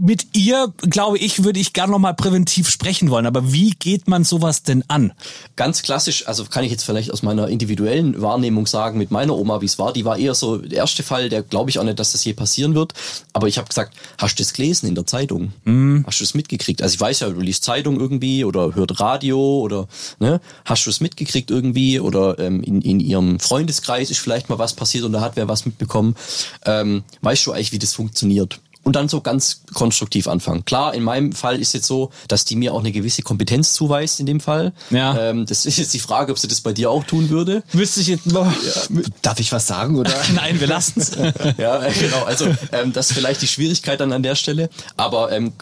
mit 0.00 0.34
ihr, 0.34 0.72
glaube 0.78 1.18
ich, 1.18 1.44
würde 1.44 1.60
ich 1.60 1.72
gerne 1.72 1.92
noch 1.92 1.98
mal 1.98 2.14
präventiv 2.14 2.70
sprechen 2.70 3.10
wollen. 3.10 3.26
Aber 3.26 3.52
wie 3.52 3.70
geht 3.70 4.08
man 4.08 4.24
sowas 4.24 4.62
denn 4.62 4.82
an? 4.88 5.12
Ganz 5.56 5.82
klassisch, 5.82 6.26
also 6.26 6.44
kann 6.44 6.64
ich 6.64 6.70
jetzt 6.70 6.84
vielleicht 6.84 7.12
aus 7.12 7.22
meiner 7.22 7.48
individuellen 7.48 8.20
Wahrnehmung 8.20 8.66
sagen, 8.66 8.98
mit 8.98 9.10
meiner 9.10 9.36
Oma, 9.36 9.60
wie 9.60 9.66
es 9.66 9.78
war, 9.78 9.92
die 9.92 10.04
war 10.04 10.18
eher 10.18 10.34
so 10.34 10.56
der 10.56 10.78
erste 10.78 11.02
Fall, 11.02 11.28
der 11.28 11.42
glaube 11.42 11.70
ich 11.70 11.78
auch 11.78 11.84
nicht, 11.84 11.98
dass 11.98 12.12
das 12.12 12.24
je 12.24 12.32
passieren 12.32 12.74
wird. 12.74 12.94
Aber 13.34 13.46
ich 13.46 13.58
habe 13.58 13.68
gesagt, 13.68 13.94
hast 14.18 14.38
du 14.38 14.42
das 14.42 14.54
gelesen 14.54 14.86
in 14.88 14.94
der 14.94 15.06
Zeitung? 15.06 15.52
Mhm. 15.64 16.04
Hast 16.06 16.20
du 16.20 16.24
das 16.24 16.34
mitgekriegt? 16.34 16.82
Also 16.82 16.94
ich 16.94 17.00
weiß 17.00 17.20
ja, 17.20 17.28
du 17.28 17.40
liest 17.40 17.64
Zeitung 17.64 18.00
irgendwie 18.00 18.44
oder 18.44 18.74
hört 18.74 19.00
Radio 19.00 19.60
oder 19.60 19.86
ne? 20.18 20.40
Hast 20.64 20.86
du 20.86 20.90
das 20.90 21.00
mitgekriegt 21.00 21.50
irgendwie 21.50 22.00
oder 22.00 22.38
ähm, 22.38 22.62
in, 22.62 22.80
in 22.80 23.00
ihrem 23.00 23.38
Freundeskreis 23.38 24.10
ist 24.10 24.18
vielleicht 24.18 24.48
mal 24.48 24.58
was 24.58 24.74
passiert 24.74 25.04
und 25.04 25.12
da 25.12 25.20
hat 25.20 25.36
wer 25.36 25.48
was 25.48 25.66
mitbekommen. 25.66 26.16
Ähm, 26.64 27.02
weißt 27.20 27.46
du 27.46 27.52
eigentlich, 27.52 27.72
wie 27.72 27.78
das 27.78 27.92
funktioniert? 27.92 28.60
Und 28.82 28.96
dann 28.96 29.08
so 29.08 29.20
ganz 29.20 29.62
konstruktiv 29.74 30.26
anfangen. 30.26 30.64
Klar, 30.64 30.94
in 30.94 31.02
meinem 31.02 31.32
Fall 31.32 31.60
ist 31.60 31.74
jetzt 31.74 31.86
so, 31.86 32.10
dass 32.28 32.44
die 32.44 32.56
mir 32.56 32.72
auch 32.72 32.80
eine 32.80 32.92
gewisse 32.92 33.22
Kompetenz 33.22 33.74
zuweist 33.74 34.20
in 34.20 34.26
dem 34.26 34.40
Fall. 34.40 34.72
Ja. 34.90 35.18
Ähm, 35.18 35.44
das 35.46 35.66
ist 35.66 35.76
jetzt 35.76 35.92
die 35.92 35.98
Frage, 35.98 36.32
ob 36.32 36.38
sie 36.38 36.48
das 36.48 36.60
bei 36.60 36.72
dir 36.72 36.90
auch 36.90 37.04
tun 37.04 37.28
würde. 37.28 37.62
Wüsste 37.72 38.00
ich 38.00 38.06
jetzt 38.06 38.26
noch. 38.26 38.46
Ja. 38.46 39.00
Darf 39.22 39.38
ich 39.38 39.52
was 39.52 39.66
sagen 39.66 39.96
oder? 39.96 40.12
Nein, 40.34 40.60
wir 40.60 40.66
lassen 40.66 41.00
es. 41.00 41.12
ja, 41.58 41.78
genau. 41.78 42.24
Also 42.24 42.46
ähm, 42.72 42.92
das 42.92 43.10
ist 43.10 43.16
vielleicht 43.16 43.42
die 43.42 43.48
Schwierigkeit 43.48 44.00
dann 44.00 44.12
an 44.12 44.22
der 44.22 44.34
Stelle. 44.34 44.70
Aber 44.96 45.30
ähm, 45.30 45.52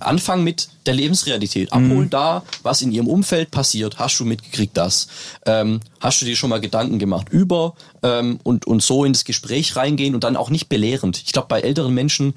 anfangen 0.00 0.44
mit 0.44 0.68
der 0.86 0.94
Lebensrealität. 0.94 1.72
Abholen 1.72 2.04
mhm. 2.04 2.10
da, 2.10 2.42
was 2.62 2.82
in 2.82 2.92
ihrem 2.92 3.08
Umfeld 3.08 3.50
passiert. 3.50 3.98
Hast 3.98 4.20
du 4.20 4.24
mitgekriegt 4.24 4.76
das? 4.76 5.08
Ähm, 5.46 5.80
hast 6.00 6.20
du 6.20 6.26
dir 6.26 6.36
schon 6.36 6.50
mal 6.50 6.60
Gedanken 6.60 6.98
gemacht 6.98 7.28
über 7.30 7.74
ähm, 8.02 8.38
und, 8.42 8.66
und 8.66 8.82
so 8.82 9.04
in 9.04 9.12
das 9.12 9.24
Gespräch 9.24 9.76
reingehen 9.76 10.14
und 10.14 10.24
dann 10.24 10.36
auch 10.36 10.50
nicht 10.50 10.68
belehrend. 10.68 11.22
Ich 11.24 11.32
glaube, 11.32 11.48
bei 11.48 11.60
älteren 11.60 11.94
Menschen 11.94 12.34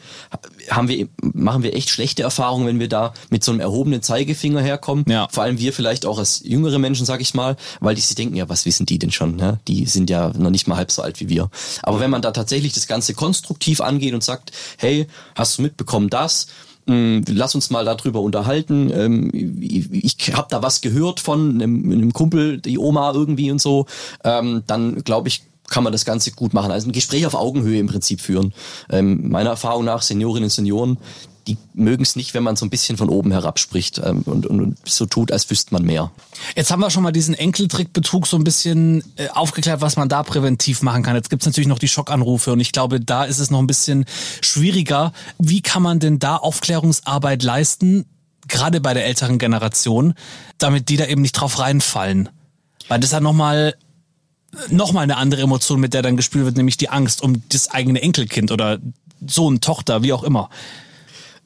haben 0.69 0.87
wir, 0.87 1.07
machen 1.21 1.63
wir 1.63 1.75
echt 1.75 1.89
schlechte 1.89 2.23
Erfahrungen, 2.23 2.67
wenn 2.67 2.79
wir 2.79 2.89
da 2.89 3.13
mit 3.29 3.43
so 3.43 3.51
einem 3.51 3.61
erhobenen 3.61 4.01
Zeigefinger 4.01 4.61
herkommen. 4.61 5.05
Ja. 5.07 5.27
Vor 5.31 5.43
allem 5.43 5.59
wir 5.59 5.73
vielleicht 5.73 6.05
auch 6.05 6.19
als 6.19 6.41
jüngere 6.43 6.79
Menschen, 6.79 7.05
sag 7.05 7.21
ich 7.21 7.33
mal, 7.33 7.55
weil 7.79 7.95
die 7.95 8.01
sich 8.01 8.15
denken, 8.15 8.35
ja, 8.35 8.49
was 8.49 8.65
wissen 8.65 8.85
die 8.85 8.99
denn 8.99 9.11
schon? 9.11 9.35
Ne? 9.35 9.59
Die 9.67 9.85
sind 9.85 10.09
ja 10.09 10.31
noch 10.37 10.49
nicht 10.49 10.67
mal 10.67 10.77
halb 10.77 10.91
so 10.91 11.01
alt 11.01 11.19
wie 11.19 11.29
wir. 11.29 11.49
Aber 11.83 11.99
wenn 11.99 12.09
man 12.09 12.21
da 12.21 12.31
tatsächlich 12.31 12.73
das 12.73 12.87
Ganze 12.87 13.13
konstruktiv 13.13 13.81
angeht 13.81 14.13
und 14.13 14.23
sagt, 14.23 14.51
hey, 14.77 15.07
hast 15.35 15.57
du 15.57 15.61
mitbekommen 15.63 16.09
das? 16.09 16.47
Hm, 16.87 17.23
lass 17.29 17.55
uns 17.55 17.69
mal 17.69 17.85
darüber 17.85 18.21
unterhalten. 18.21 18.91
Ähm, 18.93 19.31
ich 19.33 20.33
habe 20.33 20.47
da 20.49 20.63
was 20.63 20.81
gehört 20.81 21.19
von 21.19 21.61
einem, 21.61 21.91
einem, 21.91 22.13
Kumpel, 22.13 22.59
die 22.59 22.77
Oma 22.79 23.13
irgendwie 23.13 23.51
und 23.51 23.61
so. 23.61 23.85
Ähm, 24.23 24.63
dann 24.67 25.03
glaube 25.03 25.27
ich, 25.27 25.43
kann 25.71 25.83
man 25.83 25.91
das 25.91 26.05
Ganze 26.05 26.31
gut 26.31 26.53
machen. 26.53 26.71
Also 26.71 26.87
ein 26.87 26.91
Gespräch 26.91 27.25
auf 27.25 27.33
Augenhöhe 27.33 27.79
im 27.79 27.87
Prinzip 27.87 28.21
führen. 28.21 28.53
Ähm, 28.91 29.29
meiner 29.29 29.51
Erfahrung 29.51 29.85
nach, 29.85 30.03
Seniorinnen 30.03 30.43
und 30.43 30.51
Senioren, 30.51 30.97
die 31.47 31.57
mögen 31.73 32.03
es 32.03 32.15
nicht, 32.15 32.33
wenn 32.33 32.43
man 32.43 32.55
so 32.55 32.65
ein 32.65 32.69
bisschen 32.69 32.97
von 32.97 33.09
oben 33.09 33.31
herab 33.31 33.57
spricht 33.57 33.99
ähm, 34.03 34.21
und, 34.25 34.45
und, 34.45 34.61
und, 34.61 34.77
so 34.87 35.07
tut, 35.07 35.31
als 35.31 35.49
wüsste 35.49 35.73
man 35.73 35.83
mehr. 35.83 36.11
Jetzt 36.55 36.69
haben 36.69 36.81
wir 36.81 36.91
schon 36.91 37.01
mal 37.01 37.11
diesen 37.11 37.33
Enkeltrickbetrug 37.33 38.27
so 38.27 38.37
ein 38.37 38.43
bisschen 38.43 39.03
äh, 39.15 39.29
aufgeklärt, 39.29 39.81
was 39.81 39.95
man 39.95 40.07
da 40.07 40.21
präventiv 40.21 40.83
machen 40.83 41.01
kann. 41.01 41.15
Jetzt 41.15 41.29
gibt 41.29 41.41
es 41.41 41.47
natürlich 41.47 41.67
noch 41.67 41.79
die 41.79 41.87
Schockanrufe 41.87 42.51
und 42.51 42.59
ich 42.59 42.71
glaube, 42.71 42.99
da 42.99 43.23
ist 43.23 43.39
es 43.39 43.49
noch 43.49 43.59
ein 43.59 43.67
bisschen 43.67 44.05
schwieriger. 44.41 45.13
Wie 45.39 45.61
kann 45.61 45.81
man 45.81 45.99
denn 45.99 46.19
da 46.19 46.35
Aufklärungsarbeit 46.35 47.41
leisten, 47.41 48.05
gerade 48.47 48.79
bei 48.79 48.93
der 48.93 49.05
älteren 49.05 49.39
Generation, 49.39 50.13
damit 50.59 50.89
die 50.89 50.97
da 50.97 51.07
eben 51.07 51.21
nicht 51.23 51.33
drauf 51.33 51.57
reinfallen? 51.57 52.29
Weil 52.87 52.99
das 52.99 53.11
ja 53.11 53.19
nochmal 53.19 53.75
noch 54.69 54.91
mal 54.91 55.01
eine 55.01 55.17
andere 55.17 55.41
Emotion, 55.41 55.79
mit 55.79 55.93
der 55.93 56.01
dann 56.01 56.17
gespielt 56.17 56.45
wird, 56.45 56.57
nämlich 56.57 56.77
die 56.77 56.89
Angst 56.89 57.21
um 57.23 57.41
das 57.49 57.69
eigene 57.69 58.01
Enkelkind 58.01 58.51
oder 58.51 58.79
Sohn, 59.25 59.61
Tochter, 59.61 60.03
wie 60.03 60.13
auch 60.13 60.23
immer. 60.23 60.49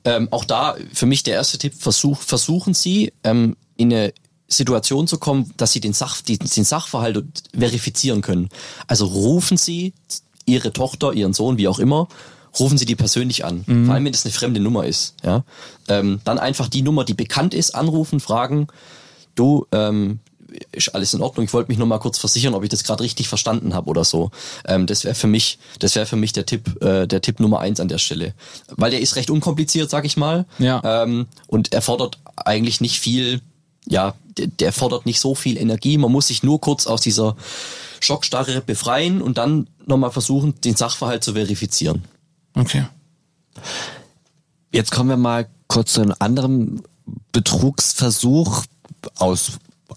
Ähm, 0.03 0.27
auch 0.32 0.45
da 0.45 0.76
für 0.94 1.06
mich 1.06 1.23
der 1.23 1.34
erste 1.34 1.57
Tipp, 1.57 1.73
versuch, 1.77 2.22
versuchen 2.22 2.73
Sie 2.73 3.11
ähm, 3.23 3.56
in 3.76 3.91
eine 3.91 4.14
Situation 4.48 5.07
zu 5.07 5.18
kommen, 5.18 5.52
dass 5.57 5.72
Sie 5.72 5.80
den, 5.80 5.94
Sach, 5.94 6.22
den, 6.22 6.38
den 6.38 6.64
Sachverhalt 6.64 7.23
verifizieren 7.57 8.22
können. 8.22 8.49
Also 8.88 9.06
rufen 9.06 9.57
Sie 9.57 9.94
Ihre 10.45 10.72
Tochter, 10.73 11.14
Ihren 11.14 11.34
Sohn, 11.34 11.57
wie 11.57 11.68
auch 11.68 11.80
immer, 11.80 12.07
rufen 12.60 12.77
Sie 12.77 12.86
die 12.86 12.95
persönlich 12.95 13.44
an. 13.44 13.64
Mhm. 13.65 13.86
Vor 13.86 13.95
allem, 13.95 14.06
wenn 14.06 14.11
das 14.11 14.26
eine 14.26 14.34
fremde 14.34 14.60
Nummer 14.60 14.86
ist. 14.86 15.15
Ja? 15.23 15.44
Ähm, 15.88 16.22
dann 16.23 16.38
einfach 16.38 16.69
die 16.69 16.84
Nummer, 16.84 17.03
die 17.03 17.15
bekannt 17.15 17.53
ist, 17.53 17.73
anrufen, 17.76 18.19
fragen, 18.19 18.68
du, 19.34 19.65
ähm, 19.72 20.19
ist 20.72 20.90
alles 20.90 21.14
in 21.14 21.22
Ordnung. 21.22 21.45
Ich 21.45 21.53
wollte 21.53 21.69
mich 21.69 21.77
nur 21.77 21.88
mal 21.88 21.99
kurz 21.99 22.18
versichern, 22.18 22.53
ob 22.53 22.64
ich 22.64 22.69
das 22.69 22.84
gerade 22.84 23.03
richtig 23.03 23.27
verstanden 23.27 23.73
habe 23.73 23.90
oder 23.90 24.03
so. 24.03 24.32
Ähm, 24.65 24.86
das 24.88 25.03
wäre 25.03 25.15
für 25.15 25.27
mich, 25.27 25.60
das 25.80 25.95
wäre 25.95 26.06
für 26.06 26.15
mich 26.15 26.34
der 26.34 26.45
Tipp, 26.45 26.82
äh, 26.82 27.07
der 27.07 27.22
Tipp 27.22 27.40
Nummer 27.40 27.60
eins 27.60 27.80
an 27.80 27.88
der 27.88 27.98
Stelle, 27.98 28.34
weil 28.69 28.91
der 28.91 29.02
ist 29.02 29.15
recht 29.15 29.30
unkompliziert, 29.30 29.90
sag 29.90 30.06
ich 30.06 30.18
mal. 30.18 30.45
Ja. 30.60 30.82
Ähm, 30.84 31.27
und 31.48 31.73
er 31.73 31.82
fordert 31.82 32.19
eigentlich 32.36 32.82
nicht 32.82 32.99
viel. 32.99 33.41
Ja, 33.88 34.15
der, 34.38 34.48
der 34.48 34.73
fordert 34.73 35.06
nicht 35.06 35.19
so 35.19 35.36
viel 35.36 35.57
Energie. 35.57 35.98
Man 35.98 36.11
muss 36.11 36.27
sich 36.27 36.44
nur 36.44 36.60
kurz 36.60 36.88
aus 36.88 37.02
dieser 37.02 37.36
Schockstarre 37.99 38.61
befreien 38.61 39.22
und 39.22 39.38
dann 39.38 39.68
nochmal 39.86 40.11
versuchen, 40.11 40.60
den 40.61 40.76
Sachverhalt 40.76 41.23
zu 41.23 41.34
verifizieren. 41.34 42.03
Okay. 42.56 42.86
Jetzt 44.72 44.91
kommen 44.91 45.10
wir 45.10 45.18
mal 45.18 45.48
kurz 45.68 45.94
zu 45.94 46.02
einem 46.02 46.15
anderen 46.19 46.84
Betrugsversuch 47.32 48.64
aus 49.18 49.53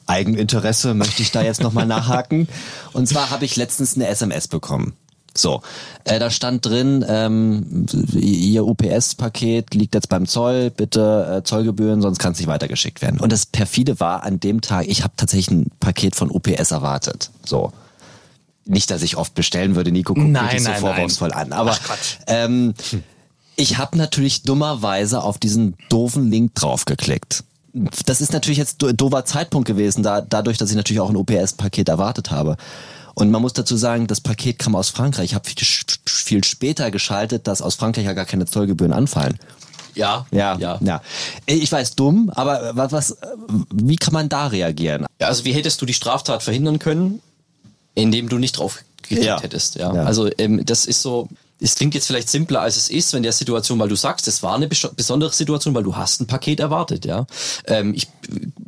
Eigeninteresse 0.07 0.95
möchte 0.95 1.23
ich 1.23 1.31
da 1.31 1.43
jetzt 1.43 1.63
nochmal 1.63 1.87
nachhaken. 1.87 2.49
Und 2.93 3.09
zwar 3.09 3.31
habe 3.31 3.45
ich 3.45 3.57
letztens 3.57 3.97
eine 3.97 4.07
SMS 4.09 4.49
bekommen. 4.49 4.95
So, 5.37 5.63
äh, 6.05 6.19
da 6.19 6.31
stand 6.31 6.67
drin, 6.67 7.05
ähm, 7.09 7.87
Ihr 8.15 8.67
UPS-Paket 8.67 9.75
liegt 9.75 9.95
jetzt 9.95 10.09
beim 10.09 10.27
Zoll, 10.27 10.71
bitte 10.71 11.39
äh, 11.39 11.45
Zollgebühren, 11.45 12.03
sonst 12.03 12.19
kann 12.19 12.33
es 12.33 12.39
nicht 12.39 12.49
weitergeschickt 12.49 13.03
werden. 13.03 13.21
Und 13.21 13.31
das 13.31 13.47
perfide 13.47 14.01
war 14.01 14.25
an 14.25 14.41
dem 14.41 14.61
Tag, 14.61 14.87
ich 14.89 15.05
habe 15.05 15.15
tatsächlich 15.17 15.51
ein 15.51 15.71
Paket 15.81 16.17
von 16.17 16.31
UPS 16.31 16.73
erwartet. 16.73 17.31
So. 17.45 17.73
Nicht, 18.65 18.91
dass 18.91 19.03
ich 19.03 19.17
oft 19.17 19.35
bestellen 19.35 19.77
würde, 19.77 19.93
Nico 19.93 20.13
guckt 20.13 20.27
nein, 20.27 20.55
mich 20.55 20.63
so 20.65 20.71
nein, 20.71 20.81
vorwurfsvoll 20.81 21.29
nein. 21.29 21.53
an. 21.53 21.53
Aber 21.53 21.77
ähm, 22.27 22.75
ich 23.57 23.79
habe 23.79 23.97
natürlich 23.97 24.43
dummerweise 24.43 25.23
auf 25.23 25.39
diesen 25.39 25.77
doofen 25.89 26.31
Link 26.31 26.55
draufgeklickt 26.55 27.45
das 27.73 28.21
ist 28.21 28.33
natürlich 28.33 28.59
jetzt 28.59 28.83
ein 28.83 28.97
doofer 28.97 29.25
Zeitpunkt 29.25 29.67
gewesen, 29.67 30.03
da, 30.03 30.21
dadurch, 30.21 30.59
dass 30.59 30.71
ich 30.71 30.77
natürlich 30.77 31.01
auch 31.01 31.11
ein 31.11 31.17
OPS-Paket 31.17 31.89
erwartet 31.89 32.31
habe. 32.31 32.57
Und 33.15 33.31
man 33.31 33.43
muss 33.43 33.53
dazu 33.53 33.77
sagen, 33.77 34.07
das 34.07 34.21
Paket 34.21 34.59
kam 34.59 34.77
aus 34.77 34.91
Frankreich. 34.91 35.27
Ich 35.27 35.35
habe 35.35 35.49
viel, 36.07 36.45
später 36.45 36.91
geschaltet, 36.91 37.49
dass 37.49 37.63
aus 37.63 37.75
Frankreich 37.75 38.05
ja 38.05 38.13
gar 38.13 38.27
keine 38.27 38.47
Zollgebühren 38.47 38.93
anfallen. 38.93 39.39
Ja, 39.95 40.27
ja, 40.31 40.57
ja, 40.59 40.79
ja. 40.81 41.03
Ich 41.47 41.73
weiß 41.73 41.97
dumm, 41.97 42.31
aber 42.35 42.77
was, 42.77 42.93
was, 42.93 43.17
wie 43.75 43.97
kann 43.97 44.13
man 44.13 44.29
da 44.29 44.47
reagieren? 44.47 45.07
Also 45.19 45.45
wie 45.45 45.53
hättest 45.53 45.83
du 45.83 45.87
die 45.87 45.95
Straftat 45.95 46.45
verhindern 46.45 46.79
können, 46.79 47.21
indem 47.97 48.29
du 48.29 48.39
nicht 48.39 48.57
drauf 48.57 48.85
geklickt 49.03 49.25
ja. 49.25 49.41
hättest? 49.41 49.75
Ja. 49.75 49.93
ja. 49.93 50.05
Also 50.05 50.31
ähm, 50.39 50.65
das 50.65 50.87
ist 50.87 51.03
so, 51.03 51.29
es 51.61 51.75
klingt 51.75 51.95
jetzt 51.95 52.07
vielleicht 52.07 52.29
simpler, 52.29 52.61
als 52.61 52.77
es 52.77 52.89
ist, 52.89 53.13
wenn 53.13 53.23
der 53.23 53.33
Situation, 53.33 53.79
weil 53.79 53.89
du 53.89 53.97
sagst, 53.97 54.29
es 54.29 54.43
war 54.43 54.55
eine 54.55 54.69
besondere 54.69 55.33
Situation, 55.33 55.75
weil 55.75 55.83
du 55.83 55.97
hast 55.97 56.21
ein 56.21 56.27
Paket 56.27 56.61
erwartet, 56.61 57.05
ja. 57.05 57.27
Ähm, 57.67 57.95
ich 57.95 58.09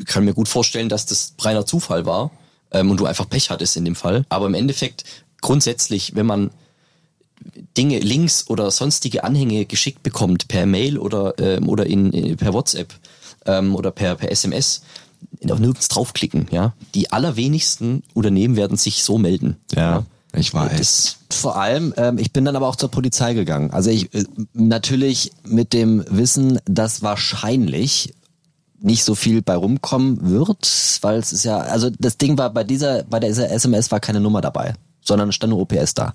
kann 0.06 0.24
mir 0.24 0.34
gut 0.34 0.48
vorstellen, 0.48 0.88
dass 0.88 1.06
das 1.06 1.34
reiner 1.40 1.66
Zufall 1.66 2.06
war 2.06 2.30
ähm, 2.72 2.90
und 2.90 2.98
du 2.98 3.06
einfach 3.06 3.28
Pech 3.28 3.50
hattest 3.50 3.76
in 3.76 3.84
dem 3.84 3.94
Fall. 3.94 4.24
Aber 4.28 4.46
im 4.46 4.54
Endeffekt, 4.54 5.04
grundsätzlich, 5.40 6.16
wenn 6.16 6.26
man 6.26 6.50
Dinge, 7.76 8.00
Links 8.00 8.48
oder 8.48 8.70
sonstige 8.70 9.24
Anhänge 9.24 9.64
geschickt 9.66 10.02
bekommt 10.02 10.48
per 10.48 10.66
Mail 10.66 10.98
oder, 10.98 11.38
ähm, 11.38 11.68
oder 11.68 11.86
in, 11.86 12.12
in, 12.12 12.36
per 12.36 12.52
WhatsApp 12.52 12.92
ähm, 13.46 13.74
oder 13.74 13.92
per, 13.92 14.16
per 14.16 14.30
SMS, 14.30 14.82
auf 15.48 15.58
nirgends 15.58 15.88
draufklicken, 15.88 16.48
ja. 16.50 16.74
Die 16.94 17.12
allerwenigsten 17.12 18.02
Unternehmen 18.14 18.56
werden 18.56 18.76
sich 18.76 19.04
so 19.04 19.16
melden. 19.16 19.56
ja. 19.74 19.80
ja? 19.80 20.06
Ich 20.32 20.54
weiß. 20.54 20.78
Das, 20.78 21.16
vor 21.30 21.56
allem, 21.56 21.92
ähm, 21.96 22.18
ich 22.18 22.32
bin 22.32 22.44
dann 22.44 22.56
aber 22.56 22.68
auch 22.68 22.76
zur 22.76 22.90
Polizei 22.90 23.34
gegangen. 23.34 23.70
Also 23.72 23.90
ich 23.90 24.14
äh, 24.14 24.24
natürlich 24.52 25.32
mit 25.44 25.72
dem 25.72 26.04
Wissen, 26.08 26.60
dass 26.66 27.02
wahrscheinlich 27.02 28.14
nicht 28.80 29.04
so 29.04 29.14
viel 29.14 29.42
bei 29.42 29.56
rumkommen 29.56 30.30
wird, 30.30 30.68
weil 31.02 31.18
es 31.18 31.32
ist 31.32 31.44
ja, 31.44 31.58
also 31.58 31.90
das 31.98 32.16
Ding 32.16 32.38
war 32.38 32.50
bei 32.50 32.64
dieser, 32.64 33.02
bei 33.04 33.20
dieser 33.20 33.50
SMS 33.50 33.90
war 33.90 34.00
keine 34.00 34.20
Nummer 34.20 34.40
dabei, 34.40 34.74
sondern 35.02 35.32
stand 35.32 35.50
nur 35.50 35.60
OPS 35.60 35.94
da. 35.94 36.14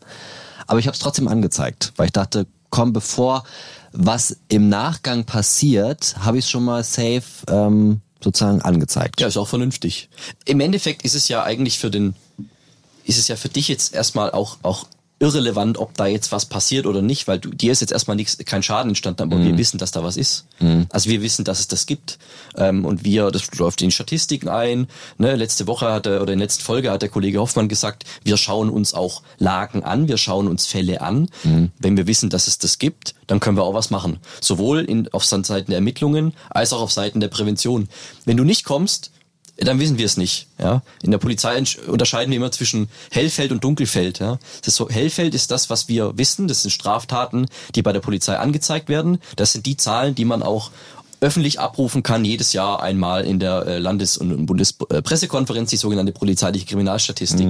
Aber 0.67 0.79
ich 0.79 0.87
habe 0.87 0.95
es 0.95 0.99
trotzdem 0.99 1.27
angezeigt, 1.27 1.93
weil 1.95 2.07
ich 2.07 2.13
dachte, 2.13 2.47
komm, 2.69 2.91
bevor 2.93 3.43
was 3.91 4.37
im 4.49 4.67
Nachgang 4.69 5.25
passiert, 5.25 6.15
habe 6.19 6.37
ich 6.37 6.45
es 6.45 6.51
schon 6.51 6.65
mal 6.65 6.83
safe 6.83 7.23
ähm, 7.49 8.01
sozusagen 8.21 8.61
angezeigt. 8.61 9.21
Ja, 9.21 9.27
ist 9.27 9.37
auch 9.37 9.47
vernünftig. 9.47 10.09
Im 10.45 10.59
Endeffekt 10.59 11.03
ist 11.03 11.15
es 11.15 11.27
ja 11.27 11.43
eigentlich 11.43 11.77
für 11.79 11.91
den 11.91 12.15
ist 13.05 13.17
es 13.17 13.27
ja 13.27 13.35
für 13.35 13.49
dich 13.49 13.67
jetzt 13.67 13.93
erstmal 13.93 14.31
auch, 14.31 14.57
auch 14.63 14.85
irrelevant, 15.17 15.77
ob 15.77 15.93
da 15.95 16.07
jetzt 16.07 16.33
was 16.33 16.45
passiert 16.45 16.85
oder 16.85 17.01
nicht, 17.01 17.25
weil 17.29 17.39
du, 17.39 17.49
dir 17.49 17.71
ist 17.71 17.79
jetzt 17.79 17.93
erstmal 17.93 18.17
nichts, 18.17 18.37
kein 18.45 18.61
Schaden 18.61 18.89
entstanden, 18.89 19.21
aber 19.23 19.37
Mhm. 19.37 19.45
wir 19.45 19.57
wissen, 19.57 19.77
dass 19.77 19.91
da 19.91 20.03
was 20.03 20.17
ist. 20.17 20.45
Also 20.89 21.09
wir 21.09 21.21
wissen, 21.21 21.45
dass 21.45 21.59
es 21.61 21.69
das 21.69 21.85
gibt. 21.85 22.19
Ähm, 22.57 22.83
und 22.83 23.05
wir, 23.05 23.31
das 23.31 23.49
läuft 23.55 23.81
in 23.81 23.91
Statistiken 23.91 24.49
ein. 24.49 24.87
Ne, 25.17 25.35
letzte 25.37 25.67
Woche 25.67 25.89
hat 25.93 26.05
er, 26.05 26.21
oder 26.21 26.33
in 26.33 26.39
der 26.39 26.47
letzten 26.47 26.63
Folge 26.63 26.91
hat 26.91 27.01
der 27.01 27.07
Kollege 27.09 27.39
Hoffmann 27.39 27.69
gesagt, 27.69 28.03
wir 28.25 28.35
schauen 28.35 28.69
uns 28.69 28.93
auch 28.93 29.21
Lagen 29.37 29.83
an, 29.83 30.09
wir 30.09 30.17
schauen 30.17 30.49
uns 30.49 30.65
Fälle 30.65 30.99
an. 30.99 31.29
Mhm. 31.45 31.71
Wenn 31.79 31.95
wir 31.95 32.07
wissen, 32.07 32.29
dass 32.29 32.47
es 32.47 32.57
das 32.57 32.77
gibt, 32.77 33.15
dann 33.27 33.39
können 33.39 33.55
wir 33.55 33.63
auch 33.63 33.73
was 33.73 33.91
machen. 33.91 34.19
Sowohl 34.41 34.81
in, 34.81 35.07
auf 35.13 35.23
Seiten 35.23 35.71
der 35.71 35.75
Ermittlungen 35.77 36.33
als 36.49 36.73
auch 36.73 36.81
auf 36.81 36.91
Seiten 36.91 37.21
der 37.21 37.29
Prävention. 37.29 37.87
Wenn 38.25 38.35
du 38.35 38.43
nicht 38.43 38.65
kommst, 38.65 39.11
dann 39.57 39.79
wissen 39.79 39.97
wir 39.97 40.05
es 40.05 40.17
nicht. 40.17 40.47
Ja? 40.59 40.81
In 41.01 41.11
der 41.11 41.17
Polizei 41.17 41.61
unterscheiden 41.87 42.31
wir 42.31 42.37
immer 42.37 42.51
zwischen 42.51 42.89
Hellfeld 43.11 43.51
und 43.51 43.63
Dunkelfeld. 43.63 44.19
Ja? 44.19 44.37
Das 44.61 44.69
ist 44.69 44.75
so, 44.75 44.89
Hellfeld 44.89 45.33
ist 45.33 45.51
das, 45.51 45.69
was 45.69 45.87
wir 45.87 46.17
wissen. 46.17 46.47
Das 46.47 46.63
sind 46.63 46.71
Straftaten, 46.71 47.47
die 47.73 47.81
bei 47.81 47.93
der 47.93 48.01
Polizei 48.01 48.37
angezeigt 48.37 48.89
werden. 48.89 49.19
Das 49.37 49.53
sind 49.53 49.65
die 49.65 49.77
Zahlen, 49.77 50.13
die 50.15 50.25
man 50.25 50.43
auch 50.43 50.71
öffentlich 51.21 51.59
abrufen 51.59 52.03
kann, 52.03 52.25
jedes 52.25 52.53
Jahr 52.53 52.81
einmal 52.81 53.25
in 53.25 53.39
der 53.39 53.65
äh, 53.65 53.77
Landes- 53.79 54.17
und 54.17 54.45
Bundespressekonferenz, 54.45 55.69
die 55.69 55.77
sogenannte 55.77 56.11
polizeiliche 56.11 56.65
Kriminalstatistik. 56.65 57.47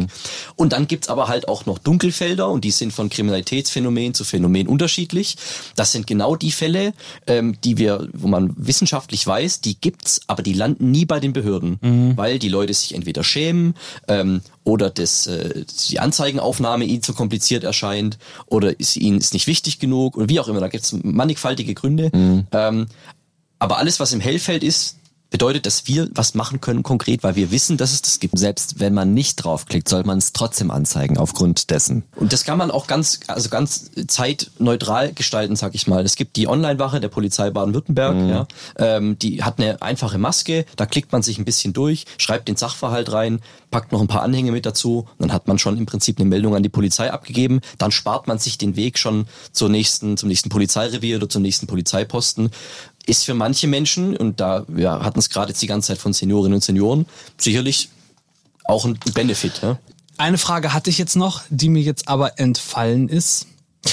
Und 0.55 0.73
dann 0.73 0.87
gibt's 0.87 1.09
aber 1.09 1.27
halt 1.27 1.47
auch 1.47 1.65
noch 1.65 1.77
Dunkelfelder 1.79 2.49
und 2.49 2.63
die 2.63 2.71
sind 2.71 2.93
von 2.93 3.09
Kriminalitätsphänomen 3.09 4.13
zu 4.13 4.23
Phänomen 4.23 4.67
unterschiedlich. 4.67 5.37
Das 5.75 5.91
sind 5.91 6.07
genau 6.07 6.35
die 6.35 6.51
Fälle, 6.51 6.93
ähm, 7.27 7.57
die 7.63 7.77
wir, 7.77 8.07
wo 8.13 8.27
man 8.27 8.53
wissenschaftlich 8.57 9.25
weiß, 9.25 9.61
die 9.61 9.79
gibt's, 9.79 10.21
aber 10.27 10.43
die 10.43 10.53
landen 10.53 10.91
nie 10.91 11.05
bei 11.05 11.19
den 11.19 11.33
Behörden, 11.33 12.13
weil 12.15 12.39
die 12.39 12.49
Leute 12.49 12.73
sich 12.73 12.95
entweder 12.95 13.23
schämen 13.23 13.75
ähm, 14.07 14.41
oder 14.63 14.89
das, 14.89 15.27
äh, 15.27 15.63
die 15.89 15.99
Anzeigenaufnahme 15.99 16.85
ihnen 16.85 17.03
zu 17.03 17.13
kompliziert 17.13 17.63
erscheint 17.63 18.17
oder 18.47 18.79
ist 18.79 18.97
ihnen 18.97 19.19
ist 19.19 19.33
nicht 19.33 19.47
wichtig 19.47 19.79
genug 19.79 20.17
oder 20.17 20.29
wie 20.29 20.39
auch 20.39 20.47
immer. 20.47 20.59
Da 20.59 20.67
gibt's 20.67 20.95
mannigfaltige 21.03 21.73
Gründe. 21.73 22.09
Ähm, 22.51 22.87
aber 23.59 23.77
alles, 23.77 23.99
was 23.99 24.13
im 24.13 24.19
Hellfeld 24.19 24.63
ist, 24.63 24.97
bedeutet, 25.35 25.65
dass 25.65 25.87
wir 25.87 26.07
was 26.13 26.33
machen 26.33 26.61
können 26.61 26.81
konkret, 26.83 27.23
weil 27.23 27.35
wir 27.35 27.51
wissen, 27.51 27.75
dass 27.75 27.91
es 27.91 28.01
das 28.01 28.19
gibt. 28.19 28.37
Selbst 28.37 28.79
wenn 28.79 28.93
man 28.93 29.13
nicht 29.13 29.35
draufklickt, 29.35 29.89
soll 29.89 30.03
man 30.03 30.17
es 30.17 30.31
trotzdem 30.31 30.71
anzeigen 30.71 31.17
aufgrund 31.17 31.71
dessen. 31.71 32.03
Und 32.15 32.31
das 32.31 32.45
kann 32.45 32.57
man 32.57 32.71
auch 32.71 32.87
ganz, 32.87 33.19
also 33.27 33.49
ganz 33.49 33.91
zeitneutral 34.07 35.11
gestalten, 35.13 35.57
sag 35.57 35.75
ich 35.75 35.87
mal. 35.87 36.05
Es 36.05 36.15
gibt 36.15 36.37
die 36.37 36.47
Online-Wache 36.47 37.01
der 37.01 37.09
Polizei 37.09 37.49
Baden-Württemberg, 37.49 38.15
ja. 38.29 38.47
Ähm, 38.77 39.19
die 39.19 39.43
hat 39.43 39.59
eine 39.59 39.81
einfache 39.81 40.17
Maske, 40.17 40.65
da 40.77 40.85
klickt 40.85 41.11
man 41.11 41.21
sich 41.21 41.37
ein 41.37 41.43
bisschen 41.43 41.73
durch, 41.73 42.05
schreibt 42.17 42.47
den 42.47 42.55
Sachverhalt 42.55 43.11
rein, 43.11 43.41
packt 43.71 43.91
noch 43.91 43.99
ein 43.99 44.07
paar 44.07 44.21
Anhänge 44.21 44.53
mit 44.53 44.65
dazu, 44.65 45.07
dann 45.19 45.33
hat 45.33 45.49
man 45.49 45.59
schon 45.59 45.77
im 45.77 45.85
Prinzip 45.85 46.17
eine 46.17 46.29
Meldung 46.29 46.55
an 46.55 46.63
die 46.63 46.69
Polizei 46.69 47.11
abgegeben, 47.11 47.59
dann 47.77 47.91
spart 47.91 48.27
man 48.27 48.39
sich 48.39 48.57
den 48.57 48.77
Weg 48.77 48.97
schon 48.97 49.27
zur 49.51 49.67
nächsten, 49.67 50.15
zum 50.15 50.29
nächsten 50.29 50.47
Polizeirevier 50.47 51.17
oder 51.17 51.27
zum 51.27 51.41
nächsten 51.41 51.67
Polizeiposten. 51.67 52.51
Ist 53.05 53.25
für 53.25 53.33
manche 53.33 53.67
Menschen, 53.67 54.15
und 54.17 54.39
da 54.39 54.65
wir 54.67 54.91
hatten 54.91 55.19
es 55.19 55.29
gerade 55.29 55.49
jetzt 55.49 55.61
die 55.61 55.67
ganze 55.67 55.89
Zeit 55.89 55.97
von 55.99 56.13
Seniorinnen 56.13 56.55
und 56.55 56.63
Senioren, 56.63 57.05
sicherlich 57.37 57.89
auch 58.63 58.85
ein 58.85 58.97
Benefit. 59.13 59.61
Ja? 59.61 59.77
Eine 60.17 60.37
Frage 60.37 60.73
hatte 60.73 60.89
ich 60.89 60.97
jetzt 60.97 61.15
noch, 61.15 61.43
die 61.49 61.69
mir 61.69 61.81
jetzt 61.81 62.07
aber 62.07 62.39
entfallen 62.39 63.09
ist. 63.09 63.47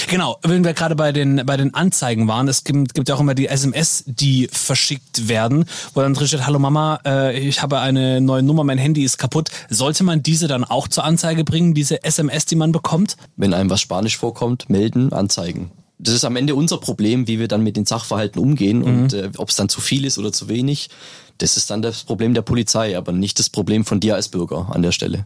Genau, 0.07 0.37
wenn 0.41 0.63
wir 0.63 0.73
gerade 0.73 0.95
bei 0.95 1.11
den, 1.11 1.43
bei 1.45 1.55
den 1.55 1.73
Anzeigen 1.73 2.27
waren, 2.27 2.47
es 2.47 2.63
gibt, 2.63 2.95
gibt 2.95 3.09
ja 3.09 3.15
auch 3.15 3.19
immer 3.19 3.35
die 3.35 3.47
SMS, 3.47 4.03
die 4.07 4.49
verschickt 4.51 5.27
werden, 5.27 5.65
wo 5.93 6.01
dann 6.01 6.15
drin 6.15 6.27
steht, 6.27 6.47
hallo 6.47 6.57
Mama, 6.57 6.99
äh, 7.05 7.37
ich 7.37 7.61
habe 7.61 7.79
eine 7.79 8.19
neue 8.19 8.41
Nummer, 8.41 8.63
mein 8.63 8.79
Handy 8.79 9.03
ist 9.03 9.17
kaputt. 9.17 9.49
Sollte 9.69 10.03
man 10.03 10.23
diese 10.23 10.47
dann 10.47 10.63
auch 10.63 10.87
zur 10.87 11.03
Anzeige 11.03 11.43
bringen, 11.43 11.73
diese 11.75 12.03
SMS, 12.03 12.45
die 12.45 12.55
man 12.55 12.71
bekommt? 12.71 13.17
wenn 13.37 13.53
einem 13.53 13.69
was 13.69 13.81
Spanisch 13.81 14.17
vorkommt, 14.17 14.69
melden, 14.69 15.13
anzeigen. 15.13 15.71
Das 15.99 16.15
ist 16.15 16.25
am 16.25 16.35
Ende 16.35 16.55
unser 16.55 16.77
Problem, 16.79 17.27
wie 17.27 17.39
wir 17.39 17.47
dann 17.47 17.63
mit 17.63 17.77
den 17.77 17.85
Sachverhalten 17.85 18.41
umgehen 18.41 18.81
und 18.83 19.13
äh, 19.13 19.29
ob 19.37 19.49
es 19.49 19.55
dann 19.55 19.69
zu 19.69 19.79
viel 19.79 20.05
ist 20.05 20.17
oder 20.17 20.31
zu 20.31 20.49
wenig. 20.49 20.89
Das 21.37 21.57
ist 21.57 21.69
dann 21.69 21.81
das 21.81 22.03
Problem 22.03 22.33
der 22.33 22.41
Polizei, 22.41 22.97
aber 22.97 23.11
nicht 23.11 23.39
das 23.39 23.49
Problem 23.49 23.85
von 23.85 23.99
dir 23.99 24.15
als 24.15 24.29
Bürger 24.29 24.69
an 24.71 24.81
der 24.81 24.91
Stelle. 24.91 25.25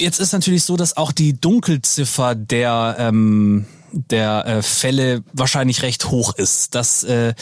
Jetzt 0.00 0.20
ist 0.20 0.32
natürlich 0.32 0.64
so, 0.64 0.76
dass 0.76 0.96
auch 0.96 1.12
die 1.12 1.40
Dunkelziffer 1.40 2.34
der 2.34 2.96
ähm, 2.98 3.66
der 3.92 4.46
äh, 4.46 4.62
Fälle 4.62 5.22
wahrscheinlich 5.32 5.82
recht 5.82 6.10
hoch 6.10 6.34
ist, 6.34 6.74
dass 6.74 7.04
äh, 7.04 7.34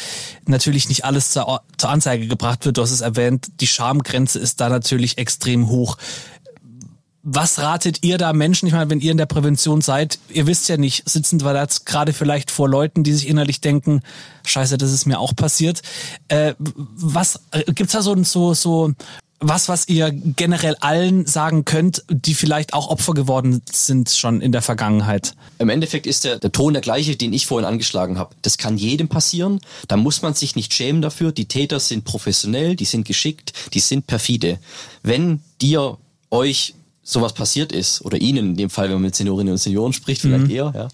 natürlich 0.47 0.89
nicht 0.89 1.05
alles 1.05 1.31
zur, 1.31 1.62
zur 1.77 1.91
Anzeige 1.91 2.27
gebracht 2.27 2.65
wird. 2.65 2.77
Du 2.77 2.83
hast 2.83 2.93
es 2.93 3.01
erwähnt, 3.01 3.49
die 3.61 3.66
Schamgrenze 3.66 4.39
ist 4.39 4.61
da 4.61 4.69
natürlich 4.69 5.19
extrem 5.19 5.69
hoch. 5.69 5.97
Was 7.28 7.59
ratet 7.59 8.05
ihr 8.05 8.19
da 8.19 8.32
Menschen? 8.32 8.69
Ich 8.69 8.73
meine, 8.73 8.89
wenn 8.89 9.01
ihr 9.01 9.11
in 9.11 9.19
der 9.19 9.27
Prävention 9.27 9.81
seid, 9.81 10.20
ihr 10.28 10.47
wisst 10.47 10.69
ja 10.69 10.77
nicht, 10.77 11.11
sitzen 11.11 11.40
wir 11.40 11.53
da 11.53 11.66
gerade 11.85 12.12
vielleicht 12.12 12.53
vor 12.53 12.69
Leuten, 12.69 13.03
die 13.03 13.12
sich 13.12 13.27
innerlich 13.27 13.61
denken, 13.61 14.03
scheiße, 14.44 14.78
das 14.78 14.93
ist 14.93 15.07
mir 15.07 15.19
auch 15.19 15.35
passiert. 15.35 15.82
Äh, 16.28 16.55
was 16.59 17.40
äh, 17.51 17.65
gibt's 17.73 17.94
da 17.94 18.03
so 18.03 18.15
so 18.23 18.55
so 18.55 18.93
was, 19.40 19.69
was 19.69 19.89
ihr 19.89 20.12
generell 20.12 20.77
allen 20.77 21.27
sagen 21.27 21.65
könnt, 21.65 22.05
die 22.09 22.32
vielleicht 22.32 22.73
auch 22.74 22.86
Opfer 22.86 23.12
geworden 23.12 23.61
sind 23.73 24.09
schon 24.11 24.40
in 24.40 24.53
der 24.53 24.62
Vergangenheit? 24.62 25.35
Im 25.59 25.69
Endeffekt 25.69 26.07
ist 26.07 26.23
der, 26.23 26.39
der 26.39 26.53
Ton 26.53 26.74
der 26.74 26.81
gleiche, 26.81 27.16
den 27.16 27.32
ich 27.32 27.48
vorhin 27.48 27.66
angeschlagen 27.66 28.19
habe. 28.19 28.36
Das 28.43 28.57
kann 28.57 28.78
jedem 28.78 29.09
passieren. 29.09 29.59
Da 29.89 29.97
muss 29.97 30.23
man 30.23 30.35
sich 30.35 30.55
nicht 30.55 30.73
schämen 30.73 31.03
dafür. 31.03 31.32
Die 31.32 31.47
Täter 31.47 31.81
sind 31.81 32.05
professionell, 32.05 32.77
die 32.77 32.85
sind 32.85 33.05
geschickt, 33.05 33.53
die 33.74 33.81
sind 33.81 34.07
perfide. 34.07 34.61
Wenn 35.03 35.40
dir, 35.61 35.98
euch 36.31 36.74
sowas 37.07 37.35
passiert 37.35 37.73
ist, 37.73 38.05
oder 38.05 38.20
Ihnen 38.20 38.51
in 38.51 38.57
dem 38.57 38.70
Fall, 38.70 38.87
wenn 38.87 38.95
man 38.95 39.03
mit 39.03 39.15
Seniorinnen 39.15 39.53
und 39.53 39.59
Senioren 39.59 39.93
spricht, 39.93 40.23
vielleicht 40.23 40.51
eher, 40.51 40.73
ja, 40.74 40.89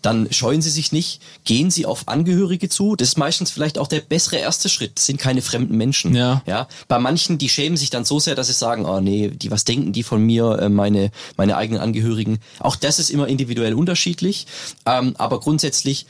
dann 0.00 0.32
scheuen 0.32 0.62
Sie 0.62 0.70
sich 0.70 0.92
nicht, 0.92 1.20
gehen 1.44 1.70
Sie 1.70 1.84
auf 1.84 2.08
Angehörige 2.08 2.70
zu. 2.70 2.96
Das 2.96 3.08
ist 3.08 3.18
meistens 3.18 3.50
vielleicht 3.50 3.76
auch 3.76 3.86
der 3.86 4.00
bessere 4.00 4.36
erste 4.36 4.70
Schritt. 4.70 4.92
Das 4.96 5.06
sind 5.06 5.20
keine 5.20 5.42
fremden 5.42 5.76
Menschen. 5.76 6.14
Ja. 6.14 6.42
Ja, 6.46 6.68
bei 6.88 6.98
manchen, 6.98 7.36
die 7.36 7.50
schämen 7.50 7.76
sich 7.76 7.90
dann 7.90 8.06
so 8.06 8.18
sehr, 8.18 8.34
dass 8.34 8.46
sie 8.46 8.54
sagen, 8.54 8.86
oh 8.86 9.00
nee, 9.00 9.28
die, 9.28 9.50
was 9.50 9.64
denken 9.64 9.92
die 9.92 10.02
von 10.02 10.22
mir, 10.24 10.58
äh, 10.58 10.68
meine, 10.70 11.10
meine 11.36 11.56
eigenen 11.56 11.82
Angehörigen. 11.82 12.38
Auch 12.58 12.76
das 12.76 12.98
ist 12.98 13.10
immer 13.10 13.28
individuell 13.28 13.74
unterschiedlich. 13.74 14.46
Ähm, 14.86 15.14
aber 15.18 15.38
grundsätzlich 15.38 16.06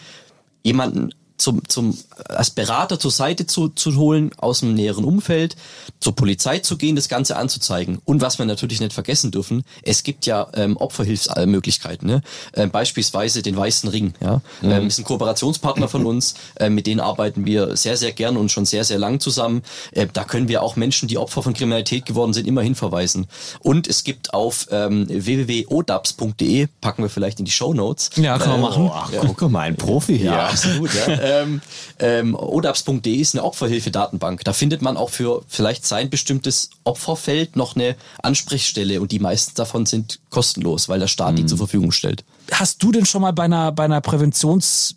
jemanden 0.62 1.10
zum, 1.42 1.68
zum, 1.68 1.98
als 2.28 2.50
Berater 2.50 2.98
zur 2.98 3.10
Seite 3.10 3.46
zu, 3.46 3.68
zu 3.68 3.96
holen, 3.96 4.30
aus 4.36 4.60
dem 4.60 4.74
näheren 4.74 5.04
Umfeld, 5.04 5.56
zur 6.00 6.14
Polizei 6.14 6.60
zu 6.60 6.76
gehen, 6.76 6.96
das 6.96 7.08
Ganze 7.08 7.36
anzuzeigen. 7.36 8.00
Und 8.04 8.20
was 8.20 8.38
wir 8.38 8.46
natürlich 8.46 8.80
nicht 8.80 8.92
vergessen 8.92 9.30
dürfen, 9.30 9.64
es 9.82 10.02
gibt 10.02 10.26
ja 10.26 10.46
ähm, 10.54 10.76
Opferhilfsmöglichkeiten. 10.76 12.06
Ne? 12.08 12.22
Ähm, 12.54 12.70
beispielsweise 12.70 13.42
den 13.42 13.56
Weißen 13.56 13.88
Ring. 13.88 14.14
Ja? 14.20 14.40
Ähm, 14.62 14.86
ist 14.86 14.98
ein 14.98 15.04
Kooperationspartner 15.04 15.88
von 15.88 16.06
uns, 16.06 16.34
ähm, 16.58 16.74
mit 16.74 16.86
denen 16.86 17.00
arbeiten 17.00 17.44
wir 17.44 17.76
sehr, 17.76 17.96
sehr 17.96 18.12
gern 18.12 18.36
und 18.36 18.50
schon 18.50 18.64
sehr, 18.64 18.84
sehr 18.84 18.98
lang 18.98 19.20
zusammen. 19.20 19.62
Äh, 19.90 20.06
da 20.12 20.24
können 20.24 20.48
wir 20.48 20.62
auch 20.62 20.76
Menschen, 20.76 21.08
die 21.08 21.18
Opfer 21.18 21.42
von 21.42 21.54
Kriminalität 21.54 22.06
geworden 22.06 22.32
sind, 22.32 22.46
immer 22.46 22.62
hinverweisen. 22.62 23.26
Und 23.60 23.88
es 23.88 24.04
gibt 24.04 24.32
auf 24.32 24.68
ähm, 24.70 25.06
www.odaps.de, 25.08 26.68
packen 26.80 27.02
wir 27.02 27.10
vielleicht 27.10 27.40
in 27.40 27.44
die 27.44 27.50
Show 27.50 27.74
Notes, 27.74 28.10
Ja, 28.16 28.38
kann 28.38 28.60
man 28.60 28.60
machen. 28.60 28.90
Ach, 28.92 29.10
guck 29.36 29.50
mal, 29.50 29.62
ein 29.62 29.76
Profi 29.76 30.18
hier. 30.18 30.32
ja, 30.32 30.46
absolut. 30.48 30.90
Ja. 30.94 31.18
ähm, 31.32 31.60
ähm, 31.98 32.34
odaps.de 32.34 33.14
ist 33.14 33.34
eine 33.34 33.44
Opferhilfe-Datenbank. 33.44 34.44
Da 34.44 34.52
findet 34.52 34.82
man 34.82 34.96
auch 34.96 35.10
für 35.10 35.42
vielleicht 35.48 35.86
sein 35.86 36.10
bestimmtes 36.10 36.70
Opferfeld 36.84 37.56
noch 37.56 37.76
eine 37.76 37.96
Ansprechstelle 38.22 39.00
und 39.00 39.12
die 39.12 39.18
meisten 39.18 39.54
davon 39.54 39.86
sind 39.86 40.20
kostenlos, 40.30 40.88
weil 40.88 41.00
der 41.00 41.08
Staat 41.08 41.38
die 41.38 41.46
zur 41.46 41.58
Verfügung 41.58 41.92
stellt. 41.92 42.24
Hast 42.50 42.82
du 42.82 42.92
denn 42.92 43.06
schon 43.06 43.22
mal 43.22 43.32
bei 43.32 43.44
einer, 43.44 43.72
bei 43.72 43.84
einer 43.84 44.00
Präventions, 44.00 44.96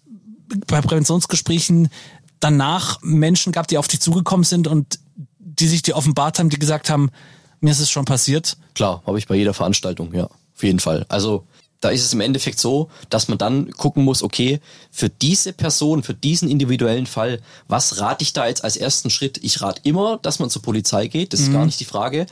bei 0.68 0.82
Präventionsgesprächen 0.82 1.90
danach 2.40 3.00
Menschen 3.02 3.54
gehabt, 3.54 3.72
die 3.72 3.78
auf 3.78 3.88
dich 3.88 4.02
zugekommen 4.02 4.44
sind 4.44 4.68
und 4.68 5.00
die 5.38 5.68
sich 5.68 5.82
dir 5.82 5.96
offenbart 5.96 6.40
haben, 6.40 6.50
die 6.50 6.60
gesagt 6.60 6.90
haben, 6.90 7.10
mir 7.62 7.72
ist 7.72 7.80
es 7.80 7.90
schon 7.90 8.06
passiert? 8.06 8.58
Klar, 8.74 9.02
habe 9.08 9.18
ich 9.18 9.28
bei 9.28 9.36
jeder 9.36 9.54
Veranstaltung, 9.54 10.14
ja, 10.14 10.26
auf 10.26 10.64
jeden 10.64 10.80
Fall. 10.80 11.06
Also 11.10 11.46
da 11.86 11.92
ist 11.92 12.04
es 12.04 12.14
im 12.14 12.22
Endeffekt 12.22 12.58
so, 12.58 12.90
dass 13.12 13.28
man 13.28 13.38
dann 13.38 13.70
gucken 13.70 14.04
muss, 14.04 14.24
okay, 14.24 14.60
für 14.90 15.08
diese 15.08 15.54
Person, 15.54 16.02
für 16.02 16.16
diesen 16.16 16.50
individuellen 16.50 17.06
Fall, 17.06 17.42
was 17.68 18.00
rate 18.00 18.24
ich 18.24 18.34
da 18.34 18.48
jetzt 18.48 18.64
als 18.64 18.76
ersten 18.76 19.12
Schritt? 19.12 19.38
Ich 19.44 19.62
rate 19.62 19.82
immer, 19.84 20.18
dass 20.18 20.40
man 20.40 20.50
zur 20.50 20.64
Polizei 20.64 21.06
geht, 21.06 21.32
das 21.32 21.42
ist 21.42 21.54
gar 21.54 21.64
nicht 21.64 21.80
die 21.80 21.86
Frage. 21.86 22.26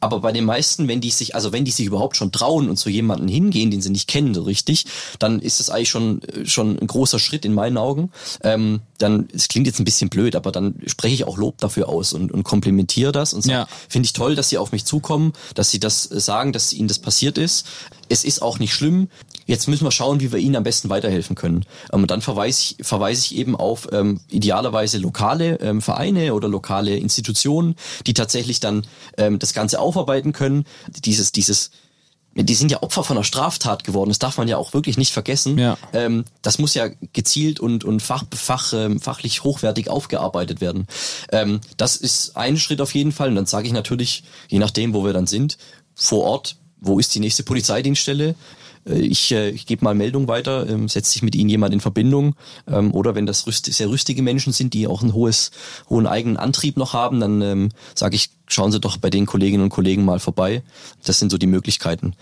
Aber 0.00 0.20
bei 0.20 0.30
den 0.32 0.44
meisten, 0.44 0.86
wenn 0.86 1.00
die 1.00 1.10
sich, 1.10 1.34
also 1.34 1.52
wenn 1.52 1.64
die 1.64 1.70
sich 1.72 1.86
überhaupt 1.86 2.16
schon 2.16 2.30
trauen 2.30 2.68
und 2.68 2.76
zu 2.76 2.88
jemanden 2.88 3.26
hingehen, 3.26 3.70
den 3.70 3.82
sie 3.82 3.90
nicht 3.90 4.08
kennen, 4.08 4.32
so 4.32 4.42
richtig, 4.42 4.86
dann 5.18 5.40
ist 5.40 5.58
das 5.58 5.70
eigentlich 5.70 5.90
schon, 5.90 6.20
schon 6.44 6.78
ein 6.78 6.86
großer 6.86 7.18
Schritt 7.18 7.44
in 7.44 7.52
meinen 7.52 7.76
Augen. 7.76 8.10
Ähm, 8.42 8.80
dann, 8.98 9.28
es 9.32 9.48
klingt 9.48 9.66
jetzt 9.66 9.80
ein 9.80 9.84
bisschen 9.84 10.08
blöd, 10.08 10.36
aber 10.36 10.52
dann 10.52 10.76
spreche 10.86 11.14
ich 11.14 11.24
auch 11.24 11.36
Lob 11.36 11.58
dafür 11.58 11.88
aus 11.88 12.12
und, 12.12 12.30
und 12.30 12.44
komplimentiere 12.44 13.10
das 13.12 13.32
und 13.32 13.42
sage, 13.42 13.52
Ja. 13.52 13.68
finde 13.88 14.06
ich 14.06 14.12
toll, 14.12 14.34
dass 14.36 14.48
sie 14.50 14.58
auf 14.58 14.70
mich 14.72 14.84
zukommen, 14.84 15.32
dass 15.54 15.70
sie 15.70 15.80
das 15.80 16.10
äh, 16.10 16.20
sagen, 16.20 16.52
dass 16.52 16.72
ihnen 16.72 16.88
das 16.88 16.98
passiert 17.00 17.36
ist. 17.38 17.66
Es 18.08 18.24
ist 18.24 18.40
auch 18.40 18.58
nicht 18.58 18.72
schlimm. 18.74 19.08
Jetzt 19.48 19.66
müssen 19.66 19.84
wir 19.84 19.90
schauen, 19.90 20.20
wie 20.20 20.30
wir 20.30 20.38
ihnen 20.38 20.56
am 20.56 20.62
besten 20.62 20.90
weiterhelfen 20.90 21.34
können. 21.34 21.64
Ähm, 21.92 22.02
und 22.02 22.10
dann 22.10 22.20
verweise 22.20 22.60
ich, 22.60 22.86
verweise 22.86 23.22
ich 23.22 23.36
eben 23.36 23.56
auf 23.56 23.88
ähm, 23.90 24.20
idealerweise 24.30 24.98
lokale 24.98 25.58
ähm, 25.60 25.80
Vereine 25.80 26.34
oder 26.34 26.48
lokale 26.48 26.96
Institutionen, 26.96 27.74
die 28.06 28.14
tatsächlich 28.14 28.60
dann 28.60 28.86
ähm, 29.16 29.38
das 29.38 29.54
Ganze 29.54 29.80
aufarbeiten 29.80 30.32
können. 30.32 30.64
Dieses, 31.04 31.32
dieses 31.32 31.70
die 32.34 32.54
sind 32.54 32.70
ja 32.70 32.82
Opfer 32.82 33.02
von 33.02 33.16
einer 33.16 33.24
Straftat 33.24 33.82
geworden. 33.84 34.10
Das 34.10 34.18
darf 34.18 34.36
man 34.36 34.46
ja 34.46 34.58
auch 34.58 34.72
wirklich 34.72 34.96
nicht 34.96 35.12
vergessen. 35.12 35.58
Ja. 35.58 35.76
Ähm, 35.92 36.24
das 36.42 36.58
muss 36.58 36.74
ja 36.74 36.88
gezielt 37.12 37.58
und, 37.58 37.84
und 37.84 38.00
fach, 38.00 38.24
fach, 38.32 38.72
ähm, 38.74 39.00
fachlich 39.00 39.42
hochwertig 39.42 39.88
aufgearbeitet 39.88 40.60
werden. 40.60 40.86
Ähm, 41.32 41.60
das 41.78 41.96
ist 41.96 42.36
ein 42.36 42.58
Schritt 42.58 42.80
auf 42.80 42.94
jeden 42.94 43.10
Fall. 43.10 43.30
Und 43.30 43.34
dann 43.34 43.46
sage 43.46 43.66
ich 43.66 43.72
natürlich, 43.72 44.22
je 44.48 44.58
nachdem, 44.58 44.94
wo 44.94 45.04
wir 45.04 45.14
dann 45.14 45.26
sind, 45.26 45.58
vor 45.94 46.22
Ort, 46.24 46.56
wo 46.80 47.00
ist 47.00 47.14
die 47.14 47.20
nächste 47.20 47.42
Polizeidienststelle? 47.42 48.36
Äh, 48.88 49.00
Ich, 49.00 49.30
äh, 49.32 49.50
ich 49.50 49.66
gebe 49.66 49.84
mal 49.84 49.94
Meldung 49.94 50.28
weiter, 50.28 50.68
ähm, 50.68 50.88
setzt 50.88 51.12
sich 51.12 51.22
mit 51.22 51.34
ihnen 51.34 51.48
jemand 51.48 51.74
in 51.74 51.80
Verbindung. 51.80 52.34
Ähm, 52.66 52.92
oder 52.92 53.14
wenn 53.14 53.26
das 53.26 53.46
rüst, 53.46 53.66
sehr 53.66 53.88
rüstige 53.88 54.22
Menschen 54.22 54.52
sind, 54.52 54.74
die 54.74 54.86
auch 54.86 55.02
einen 55.02 55.14
hohes, 55.14 55.50
hohen 55.88 56.06
eigenen 56.06 56.36
Antrieb 56.36 56.76
noch 56.76 56.92
haben, 56.92 57.20
dann 57.20 57.42
ähm, 57.42 57.68
sage 57.94 58.16
ich, 58.16 58.30
schauen 58.46 58.72
Sie 58.72 58.80
doch 58.80 58.96
bei 58.96 59.10
den 59.10 59.26
Kolleginnen 59.26 59.64
und 59.64 59.70
Kollegen 59.70 60.04
mal 60.04 60.20
vorbei. 60.20 60.62
Das 61.04 61.18
sind 61.18 61.30
so 61.30 61.38
die 61.38 61.46
Möglichkeiten. 61.46 62.14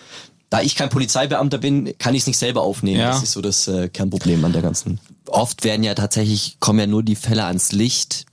Da 0.49 0.63
ich 0.63 0.77
kein 0.77 0.91
Polizeibeamter 0.91 1.59
bin, 1.59 1.99
kann 1.99 2.15
ich 2.15 2.23
es 2.23 2.27
nicht 2.29 2.39
selber 2.39 2.63
aufnehmen. 2.63 3.01
Ja. 3.01 3.11
Das 3.11 3.23
ist 3.23 3.33
so 3.33 3.41
das 3.41 3.67
äh, 3.67 3.89
Kernproblem 3.89 4.45
an 4.45 4.53
der 4.53 4.63
ganzen. 4.63 5.01
Oft 5.27 5.65
werden 5.65 5.83
ja 5.83 5.95
tatsächlich, 5.95 6.59
kommen 6.61 6.79
ja 6.79 6.87
nur 6.87 7.03
die 7.03 7.17
Fälle 7.17 7.45
ans 7.45 7.73
Licht, 7.73 8.27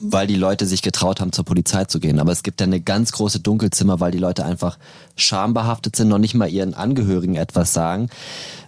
weil 0.00 0.26
die 0.26 0.36
Leute 0.36 0.66
sich 0.66 0.82
getraut 0.82 1.20
haben, 1.20 1.32
zur 1.32 1.44
Polizei 1.44 1.84
zu 1.86 2.00
gehen. 2.00 2.18
Aber 2.18 2.32
es 2.32 2.42
gibt 2.42 2.60
ja 2.60 2.66
eine 2.66 2.80
ganz 2.80 3.12
große 3.12 3.40
Dunkelzimmer, 3.40 4.00
weil 4.00 4.12
die 4.12 4.18
Leute 4.18 4.44
einfach 4.44 4.78
schambehaftet 5.16 5.96
sind, 5.96 6.08
noch 6.08 6.18
nicht 6.18 6.34
mal 6.34 6.48
ihren 6.48 6.74
Angehörigen 6.74 7.36
etwas 7.36 7.72
sagen. 7.72 8.08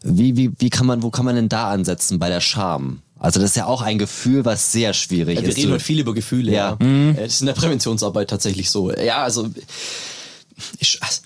Wie, 0.03 0.37
wie, 0.37 0.51
wie 0.59 0.71
kann 0.71 0.87
man, 0.87 1.03
wo 1.03 1.11
kann 1.11 1.25
man 1.25 1.35
denn 1.37 1.49
da 1.49 1.71
ansetzen 1.71 2.19
bei 2.19 2.29
der 2.29 2.41
Scham? 2.41 3.03
Also 3.21 3.41
das 3.41 3.51
ist 3.51 3.57
ja 3.57 3.67
auch 3.67 3.83
ein 3.83 3.99
Gefühl, 3.99 4.45
was 4.45 4.71
sehr 4.71 4.93
schwierig 4.95 5.37
Ja, 5.37 5.43
wir 5.43 5.49
ist. 5.49 5.57
reden 5.57 5.69
Du- 5.69 5.75
heute 5.75 5.85
viel 5.85 5.99
über 6.01 6.15
Gefühle. 6.15 6.53
Ja. 6.53 6.77
Ja. 6.81 6.87
Äh, 6.87 7.15
Das 7.15 7.35
ist 7.35 7.41
in 7.41 7.47
der 7.47 7.55
Präventionsarbeit 7.55 8.31
tatsächlich 8.31 8.71
so. 8.71 8.93
Ja, 8.93 9.23
also 9.25 9.49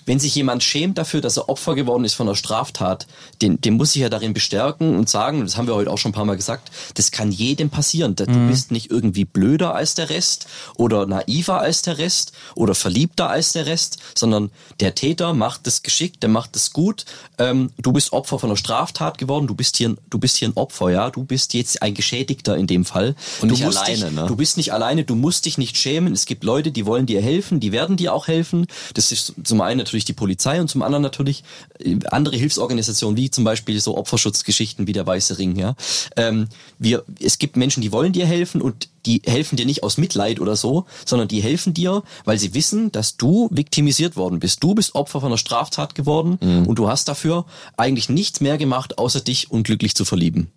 wenn 0.05 0.19
sich 0.19 0.35
jemand 0.35 0.63
schämt 0.63 0.97
dafür, 0.97 1.21
dass 1.21 1.37
er 1.37 1.49
Opfer 1.49 1.75
geworden 1.75 2.05
ist 2.05 2.13
von 2.13 2.27
einer 2.27 2.35
Straftat, 2.35 3.07
den, 3.41 3.59
den 3.61 3.75
muss 3.75 3.95
ich 3.95 4.01
ja 4.01 4.09
darin 4.09 4.33
bestärken 4.33 4.95
und 4.95 5.09
sagen, 5.09 5.41
das 5.41 5.57
haben 5.57 5.67
wir 5.67 5.75
heute 5.75 5.89
auch 5.91 5.97
schon 5.97 6.09
ein 6.11 6.13
paar 6.13 6.25
Mal 6.25 6.35
gesagt, 6.37 6.71
das 6.95 7.11
kann 7.11 7.31
jedem 7.31 7.69
passieren. 7.69 8.15
Du 8.15 8.25
bist 8.47 8.71
nicht 8.71 8.91
irgendwie 8.91 9.25
blöder 9.25 9.73
als 9.75 9.95
der 9.95 10.09
Rest 10.09 10.47
oder 10.75 11.05
naiver 11.05 11.59
als 11.59 11.81
der 11.81 11.97
Rest 11.97 12.33
oder 12.55 12.75
verliebter 12.75 13.29
als 13.29 13.53
der 13.53 13.65
Rest, 13.65 13.97
sondern 14.15 14.51
der 14.79 14.95
Täter 14.95 15.33
macht 15.33 15.65
das 15.67 15.83
geschickt, 15.83 16.21
der 16.23 16.29
macht 16.29 16.55
das 16.55 16.71
gut. 16.73 17.05
Ähm, 17.37 17.71
du 17.77 17.91
bist 17.91 18.13
Opfer 18.13 18.39
von 18.39 18.49
einer 18.49 18.57
Straftat 18.57 19.17
geworden, 19.17 19.47
du 19.47 19.55
bist 19.55 19.77
hier, 19.77 19.89
ein- 19.89 19.97
du 20.09 20.19
bist 20.19 20.37
hier 20.37 20.49
ein 20.49 20.55
Opfer, 20.57 20.89
ja, 20.91 21.09
du 21.09 21.23
bist 21.23 21.53
jetzt 21.53 21.81
ein 21.81 21.93
Geschädigter 21.93 22.55
in 22.57 22.67
dem 22.67 22.85
Fall. 22.85 23.15
Und 23.41 23.49
du 23.49 23.55
nicht 23.55 23.65
alleine, 23.65 24.05
dich, 24.05 24.11
ne? 24.13 24.25
Du 24.27 24.35
bist 24.35 24.57
nicht 24.57 24.73
alleine, 24.73 25.03
du 25.03 25.15
musst 25.15 25.45
dich 25.45 25.57
nicht 25.57 25.77
schämen. 25.77 26.13
Es 26.13 26.25
gibt 26.25 26.43
Leute, 26.43 26.71
die 26.71 26.85
wollen 26.85 27.05
dir 27.05 27.21
helfen, 27.21 27.59
die 27.59 27.71
werden 27.71 27.97
dir 27.97 28.13
auch 28.13 28.27
helfen. 28.27 28.67
Das 28.93 29.11
ist 29.11 29.22
zum 29.43 29.61
einen 29.61 29.77
natürlich 29.77 30.05
die 30.05 30.13
Polizei 30.13 30.59
und 30.59 30.67
zum 30.67 30.81
anderen 30.81 31.03
natürlich 31.03 31.43
äh, 31.79 31.97
andere 32.09 32.35
Hilfsorganisationen, 32.35 33.17
wie 33.17 33.29
zum 33.29 33.43
Beispiel 33.43 33.79
so 33.79 33.97
Opferschutzgeschichten 33.97 34.87
wie 34.87 34.93
der 34.93 35.07
Weiße 35.07 35.37
Ring. 35.37 35.55
Ja, 35.55 35.75
ähm, 36.17 36.47
wir, 36.79 37.03
es 37.19 37.37
gibt 37.37 37.55
Menschen, 37.55 37.81
die 37.81 37.91
wollen 37.91 38.13
dir 38.13 38.25
helfen 38.25 38.61
und 38.61 38.89
die 39.05 39.21
helfen 39.25 39.57
dir 39.57 39.65
nicht 39.65 39.83
aus 39.83 39.97
Mitleid 39.97 40.39
oder 40.39 40.55
so, 40.55 40.85
sondern 41.05 41.27
die 41.27 41.41
helfen 41.41 41.73
dir, 41.73 42.03
weil 42.25 42.39
sie 42.39 42.53
wissen, 42.53 42.91
dass 42.91 43.17
du 43.17 43.49
viktimisiert 43.51 44.15
worden 44.15 44.39
bist. 44.39 44.63
Du 44.63 44.73
bist 44.75 44.95
Opfer 44.95 45.19
von 45.19 45.27
einer 45.27 45.37
Straftat 45.37 45.93
geworden 45.93 46.37
und 46.65 46.79
du 46.79 46.87
hast 46.87 47.09
dafür 47.09 47.45
eigentlich 47.75 48.07
nichts 48.07 48.39
mehr 48.39 48.57
gemacht, 48.57 48.97
außer 48.97 49.19
dich 49.19 49.51
unglücklich 49.51 49.93
zu 49.93 50.05
verlieben. 50.05 50.51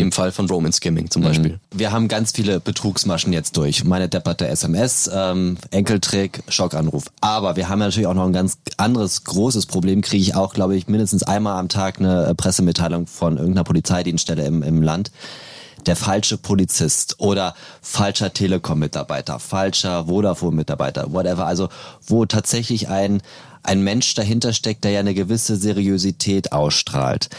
Im 0.00 0.12
Fall 0.12 0.32
von 0.32 0.48
Roman 0.48 0.72
Skimming 0.72 1.10
zum 1.10 1.22
Beispiel. 1.22 1.60
Wir 1.72 1.92
haben 1.92 2.08
ganz 2.08 2.32
viele 2.32 2.60
Betrugsmaschen 2.60 3.32
jetzt 3.32 3.56
durch. 3.56 3.84
Meine 3.84 4.08
depperte 4.08 4.48
SMS, 4.48 5.10
ähm, 5.12 5.56
Enkeltrick, 5.70 6.42
Schockanruf. 6.48 7.04
Aber 7.20 7.56
wir 7.56 7.68
haben 7.68 7.78
natürlich 7.78 8.06
auch 8.06 8.14
noch 8.14 8.26
ein 8.26 8.32
ganz 8.32 8.58
anderes 8.76 9.24
großes 9.24 9.66
Problem. 9.66 10.00
Kriege 10.02 10.22
ich 10.22 10.34
auch, 10.34 10.54
glaube 10.54 10.76
ich, 10.76 10.88
mindestens 10.88 11.22
einmal 11.22 11.58
am 11.58 11.68
Tag 11.68 11.98
eine 11.98 12.26
äh, 12.26 12.34
Pressemitteilung 12.34 13.06
von 13.06 13.36
irgendeiner 13.36 13.64
Polizeidienststelle 13.64 14.44
im, 14.44 14.62
im 14.62 14.82
Land. 14.82 15.10
Der 15.86 15.96
falsche 15.96 16.36
Polizist 16.36 17.16
oder 17.20 17.54
falscher 17.80 18.32
Telekom-Mitarbeiter, 18.32 19.38
falscher 19.38 20.06
Vodafone-Mitarbeiter, 20.06 21.12
whatever. 21.12 21.46
Also 21.46 21.68
wo 22.06 22.26
tatsächlich 22.26 22.88
ein, 22.88 23.22
ein 23.62 23.82
Mensch 23.82 24.14
dahinter 24.14 24.52
steckt, 24.52 24.84
der 24.84 24.90
ja 24.90 25.00
eine 25.00 25.14
gewisse 25.14 25.56
Seriosität 25.56 26.52
ausstrahlt. 26.52 27.30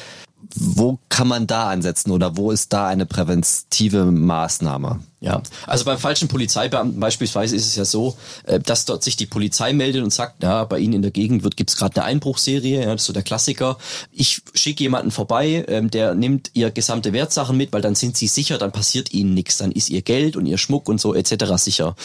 Wo 0.55 0.99
kann 1.09 1.27
man 1.27 1.47
da 1.47 1.69
ansetzen 1.69 2.11
oder 2.11 2.37
wo 2.37 2.51
ist 2.51 2.73
da 2.73 2.87
eine 2.87 3.05
präventive 3.05 4.05
Maßnahme? 4.05 4.99
Ja, 5.23 5.43
also 5.67 5.85
beim 5.85 5.99
falschen 5.99 6.27
Polizeibeamten 6.27 6.99
beispielsweise 6.99 7.55
ist 7.55 7.67
es 7.67 7.75
ja 7.75 7.85
so, 7.85 8.17
äh, 8.45 8.59
dass 8.59 8.85
dort 8.85 9.03
sich 9.03 9.17
die 9.17 9.27
Polizei 9.27 9.71
meldet 9.71 10.03
und 10.03 10.11
sagt, 10.11 10.41
ja, 10.41 10.63
bei 10.63 10.79
Ihnen 10.79 10.93
in 10.93 11.01
der 11.03 11.11
Gegend 11.11 11.43
wird 11.43 11.57
gibt's 11.57 11.77
gerade 11.77 11.97
eine 11.97 12.05
Einbruchserie, 12.05 12.81
ja, 12.81 12.91
das 12.91 13.01
ist 13.01 13.07
so 13.07 13.13
der 13.13 13.21
Klassiker. 13.21 13.77
Ich 14.11 14.41
schicke 14.55 14.83
jemanden 14.83 15.11
vorbei, 15.11 15.63
ähm, 15.67 15.91
der 15.91 16.15
nimmt 16.15 16.49
ihr 16.53 16.71
gesamte 16.71 17.13
Wertsachen 17.13 17.55
mit, 17.55 17.71
weil 17.71 17.83
dann 17.83 17.93
sind 17.93 18.17
sie 18.17 18.27
sicher, 18.27 18.57
dann 18.57 18.71
passiert 18.71 19.13
ihnen 19.13 19.35
nichts, 19.35 19.57
dann 19.57 19.71
ist 19.71 19.91
ihr 19.91 20.01
Geld 20.01 20.35
und 20.35 20.47
ihr 20.47 20.57
Schmuck 20.57 20.89
und 20.89 20.99
so 20.99 21.13
etc. 21.13 21.45
sicher. 21.57 21.95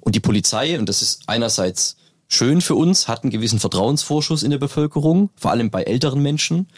Und 0.00 0.14
die 0.14 0.20
Polizei, 0.20 0.78
und 0.78 0.88
das 0.88 1.02
ist 1.02 1.24
einerseits 1.26 1.96
schön 2.26 2.62
für 2.62 2.74
uns, 2.74 3.06
hat 3.06 3.22
einen 3.22 3.30
gewissen 3.30 3.60
Vertrauensvorschuss 3.60 4.42
in 4.42 4.50
der 4.50 4.58
Bevölkerung, 4.58 5.28
vor 5.36 5.50
allem 5.50 5.70
bei 5.70 5.82
älteren 5.82 6.22
Menschen. 6.22 6.68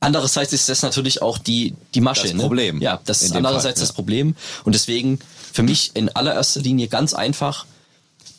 Andererseits 0.00 0.52
ist 0.52 0.68
das 0.68 0.82
natürlich 0.82 1.22
auch 1.22 1.38
die, 1.38 1.74
die 1.94 2.00
Masche. 2.00 2.22
Das 2.22 2.34
ne? 2.34 2.40
Problem. 2.40 2.80
Ja, 2.80 3.00
das 3.04 3.22
ist 3.22 3.34
andererseits 3.34 3.80
Fall, 3.80 3.82
ja. 3.82 3.88
das 3.88 3.92
Problem. 3.92 4.36
Und 4.64 4.74
deswegen 4.74 5.18
für 5.52 5.62
mich 5.62 5.92
in 5.94 6.08
allererster 6.10 6.60
Linie 6.60 6.88
ganz 6.88 7.14
einfach, 7.14 7.66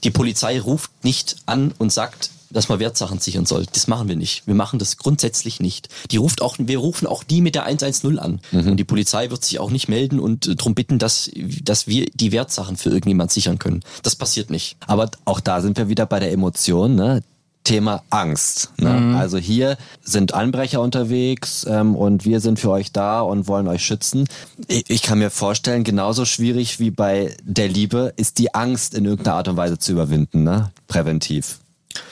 die 0.03 0.11
Polizei 0.11 0.60
ruft 0.60 0.91
nicht 1.03 1.36
an 1.45 1.73
und 1.77 1.91
sagt, 1.91 2.30
dass 2.52 2.69
man 2.69 2.80
Wertsachen 2.80 3.19
sichern 3.19 3.45
soll. 3.45 3.65
Das 3.73 3.88
machen 3.88 4.07
wir 4.07 4.15
nicht. 4.15 4.48
Wir 4.48 4.56
machen 4.56 4.80
das 4.80 4.98
grundsätzlich 4.98 5.60
nicht. 5.60 5.90
Die 6.11 6.18
ruft 6.18 6.41
auch, 6.41 6.56
wir 6.57 6.77
rufen 6.80 7.07
auch 7.07 7.23
nie 7.30 7.41
mit 7.41 7.56
der 7.56 7.64
110 7.64 8.18
an. 8.18 8.40
Mhm. 8.52 8.72
Und 8.72 8.77
die 8.77 8.84
Polizei 8.84 9.30
wird 9.30 9.44
sich 9.44 9.60
auch 9.60 9.69
nicht 9.69 9.88
melden 9.88 10.19
und 10.19 10.48
äh, 10.48 10.56
darum 10.56 10.73
bitten, 10.73 10.98
dass, 10.98 11.30
dass 11.64 11.88
wir 11.88 12.06
die 12.14 12.31
Wertsachen 12.31 12.77
für 12.77 12.90
irgendjemand 12.90 13.31
sichern 13.31 13.60
können. 13.60 13.84
Das 14.02 14.15
passiert 14.15 14.49
nicht. 14.49 14.77
Aber 14.88 15.11
auch 15.26 15.40
da 15.40 15.61
sind 15.61 15.77
wir 15.77 15.90
wieder 15.90 16.06
bei 16.06 16.19
der 16.19 16.31
Emotion, 16.31 16.95
ne? 16.95 17.22
Thema 17.64 18.03
Angst. 18.10 18.72
Ne? 18.77 19.18
Also 19.18 19.38
hier 19.38 19.77
sind 20.02 20.34
Anbrecher 20.34 20.81
unterwegs 20.81 21.65
ähm, 21.69 21.95
und 21.95 22.26
wir 22.26 22.40
sind 22.40 22.60
für 22.60 22.72
euch 22.72 22.91
da 22.91 23.22
und 23.22 23.48
wollen 23.48 23.68
euch 23.68 23.86
schützen. 23.86 24.27
Ich, 24.68 24.90
ich 24.90 25.02
kann 25.02 25.19
mir 25.19 25.30
vorstellen, 25.30 25.84
genauso 25.84 26.26
schwierig 26.26 26.80
wie 26.80 26.90
bei 26.90 27.36
der 27.44 27.68
Liebe 27.68 28.14
ist 28.15 28.40
die 28.40 28.56
Angst 28.56 28.94
in 28.95 29.06
irgendeiner 29.06 29.36
Art 29.38 29.48
und 29.49 29.57
Weise 29.57 29.77
zu 29.77 29.91
überwinden, 29.91 30.44
ne? 30.44 30.72
Präventiv. 30.88 31.60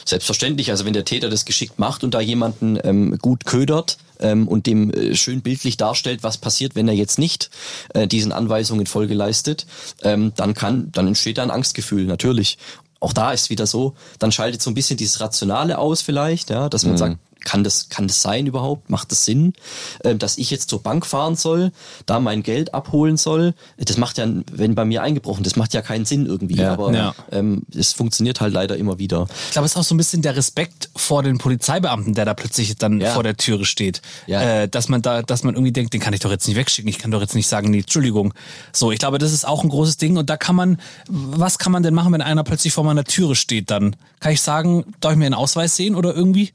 Selbstverständlich, 0.05 0.71
also 0.71 0.85
wenn 0.85 0.93
der 0.93 1.05
Täter 1.05 1.29
das 1.29 1.45
geschickt 1.45 1.79
macht 1.79 2.03
und 2.03 2.13
da 2.13 2.19
jemanden 2.19 2.79
ähm, 2.83 3.17
gut 3.19 3.45
ködert 3.45 3.97
ähm, 4.19 4.47
und 4.47 4.65
dem 4.65 4.91
äh, 4.91 5.15
schön 5.15 5.41
bildlich 5.41 5.77
darstellt, 5.77 6.23
was 6.23 6.37
passiert, 6.37 6.75
wenn 6.75 6.87
er 6.87 6.93
jetzt 6.93 7.19
nicht 7.19 7.49
äh, 7.93 8.07
diesen 8.07 8.31
Anweisungen 8.31 8.85
Folge 8.85 9.13
leistet, 9.13 9.67
ähm, 10.03 10.33
dann 10.35 10.53
kann, 10.53 10.91
dann 10.91 11.07
entsteht 11.07 11.37
da 11.37 11.43
ein 11.43 11.51
Angstgefühl, 11.51 12.05
natürlich. 12.05 12.57
Auch 12.99 13.13
da 13.13 13.31
ist 13.31 13.49
wieder 13.49 13.67
so, 13.67 13.93
dann 14.19 14.31
schaltet 14.31 14.61
so 14.61 14.71
ein 14.71 14.73
bisschen 14.73 14.97
dieses 14.97 15.19
Rationale 15.19 15.77
aus 15.77 16.01
vielleicht, 16.01 16.49
ja, 16.49 16.69
dass 16.69 16.83
man 16.85 16.97
sagt, 16.97 17.17
kann 17.47 17.63
das, 17.63 17.87
kann 17.87 18.07
das 18.07 18.21
sein 18.21 18.45
überhaupt? 18.45 18.89
Macht 18.89 19.09
das 19.11 19.23
Sinn, 19.23 19.53
äh, 19.99 20.15
dass 20.15 20.37
ich 20.37 20.51
jetzt 20.51 20.69
zur 20.69 20.83
Bank 20.83 21.05
fahren 21.05 21.37
soll, 21.37 21.71
da 22.05 22.19
mein 22.19 22.43
Geld 22.43 22.73
abholen 22.73 23.15
soll? 23.15 23.53
Das 23.77 23.95
macht 23.97 24.17
ja, 24.17 24.27
wenn 24.51 24.75
bei 24.75 24.83
mir 24.83 25.01
eingebrochen, 25.01 25.43
das 25.45 25.55
macht 25.55 25.73
ja 25.73 25.81
keinen 25.81 26.03
Sinn 26.03 26.25
irgendwie. 26.25 26.55
Ja. 26.57 26.73
aber 26.73 26.93
Ja. 26.93 27.15
ähm, 27.31 27.63
es 27.73 27.93
funktioniert 27.93 28.41
halt 28.41 28.51
leider 28.53 28.75
immer 28.75 28.99
wieder. 28.99 29.27
Ich 29.45 29.51
glaube, 29.53 29.65
es 29.65 29.71
ist 29.71 29.77
auch 29.77 29.83
so 29.85 29.95
ein 29.95 29.97
bisschen 29.97 30.21
der 30.21 30.35
Respekt 30.35 30.89
vor 30.95 31.23
den 31.23 31.37
Polizeibeamten, 31.37 32.13
der 32.15 32.25
da 32.25 32.33
plötzlich 32.33 32.75
dann 32.75 32.99
Ja. 32.99 33.13
vor 33.13 33.23
der 33.23 33.37
Türe 33.37 33.63
steht. 33.63 34.01
Ja. 34.25 34.41
Äh, 34.41 34.67
dass 34.67 34.89
man 34.89 35.01
da, 35.01 35.21
dass 35.23 35.43
man 35.43 35.55
irgendwie 35.55 35.71
denkt, 35.71 35.93
den 35.93 36.01
kann 36.01 36.13
ich 36.13 36.19
doch 36.19 36.31
jetzt 36.31 36.47
nicht 36.47 36.57
wegschicken. 36.57 36.89
Ich 36.89 36.99
kann 36.99 37.11
doch 37.11 37.21
jetzt 37.21 37.33
nicht 37.35 37.47
sagen, 37.47 37.69
nee, 37.71 37.79
Entschuldigung. 37.79 38.33
So, 38.73 38.91
ich 38.91 38.99
glaube, 38.99 39.19
das 39.19 39.31
ist 39.31 39.47
auch 39.47 39.63
ein 39.63 39.69
großes 39.69 39.95
Ding. 39.95 40.17
Und 40.17 40.29
da 40.29 40.35
kann 40.35 40.55
man, 40.57 40.79
was 41.07 41.57
kann 41.59 41.71
man 41.71 41.81
denn 41.81 41.93
machen, 41.93 42.11
wenn 42.11 42.21
einer 42.21 42.43
plötzlich 42.43 42.73
vor 42.73 42.83
meiner 42.83 43.05
Türe 43.05 43.35
steht? 43.35 43.71
Dann 43.71 43.95
kann 44.19 44.33
ich 44.33 44.41
sagen, 44.41 44.83
darf 44.99 45.13
ich 45.13 45.17
mir 45.17 45.25
einen 45.25 45.33
Ausweis 45.33 45.75
sehen 45.77 45.95
oder 45.95 46.13
irgendwie? 46.13 46.51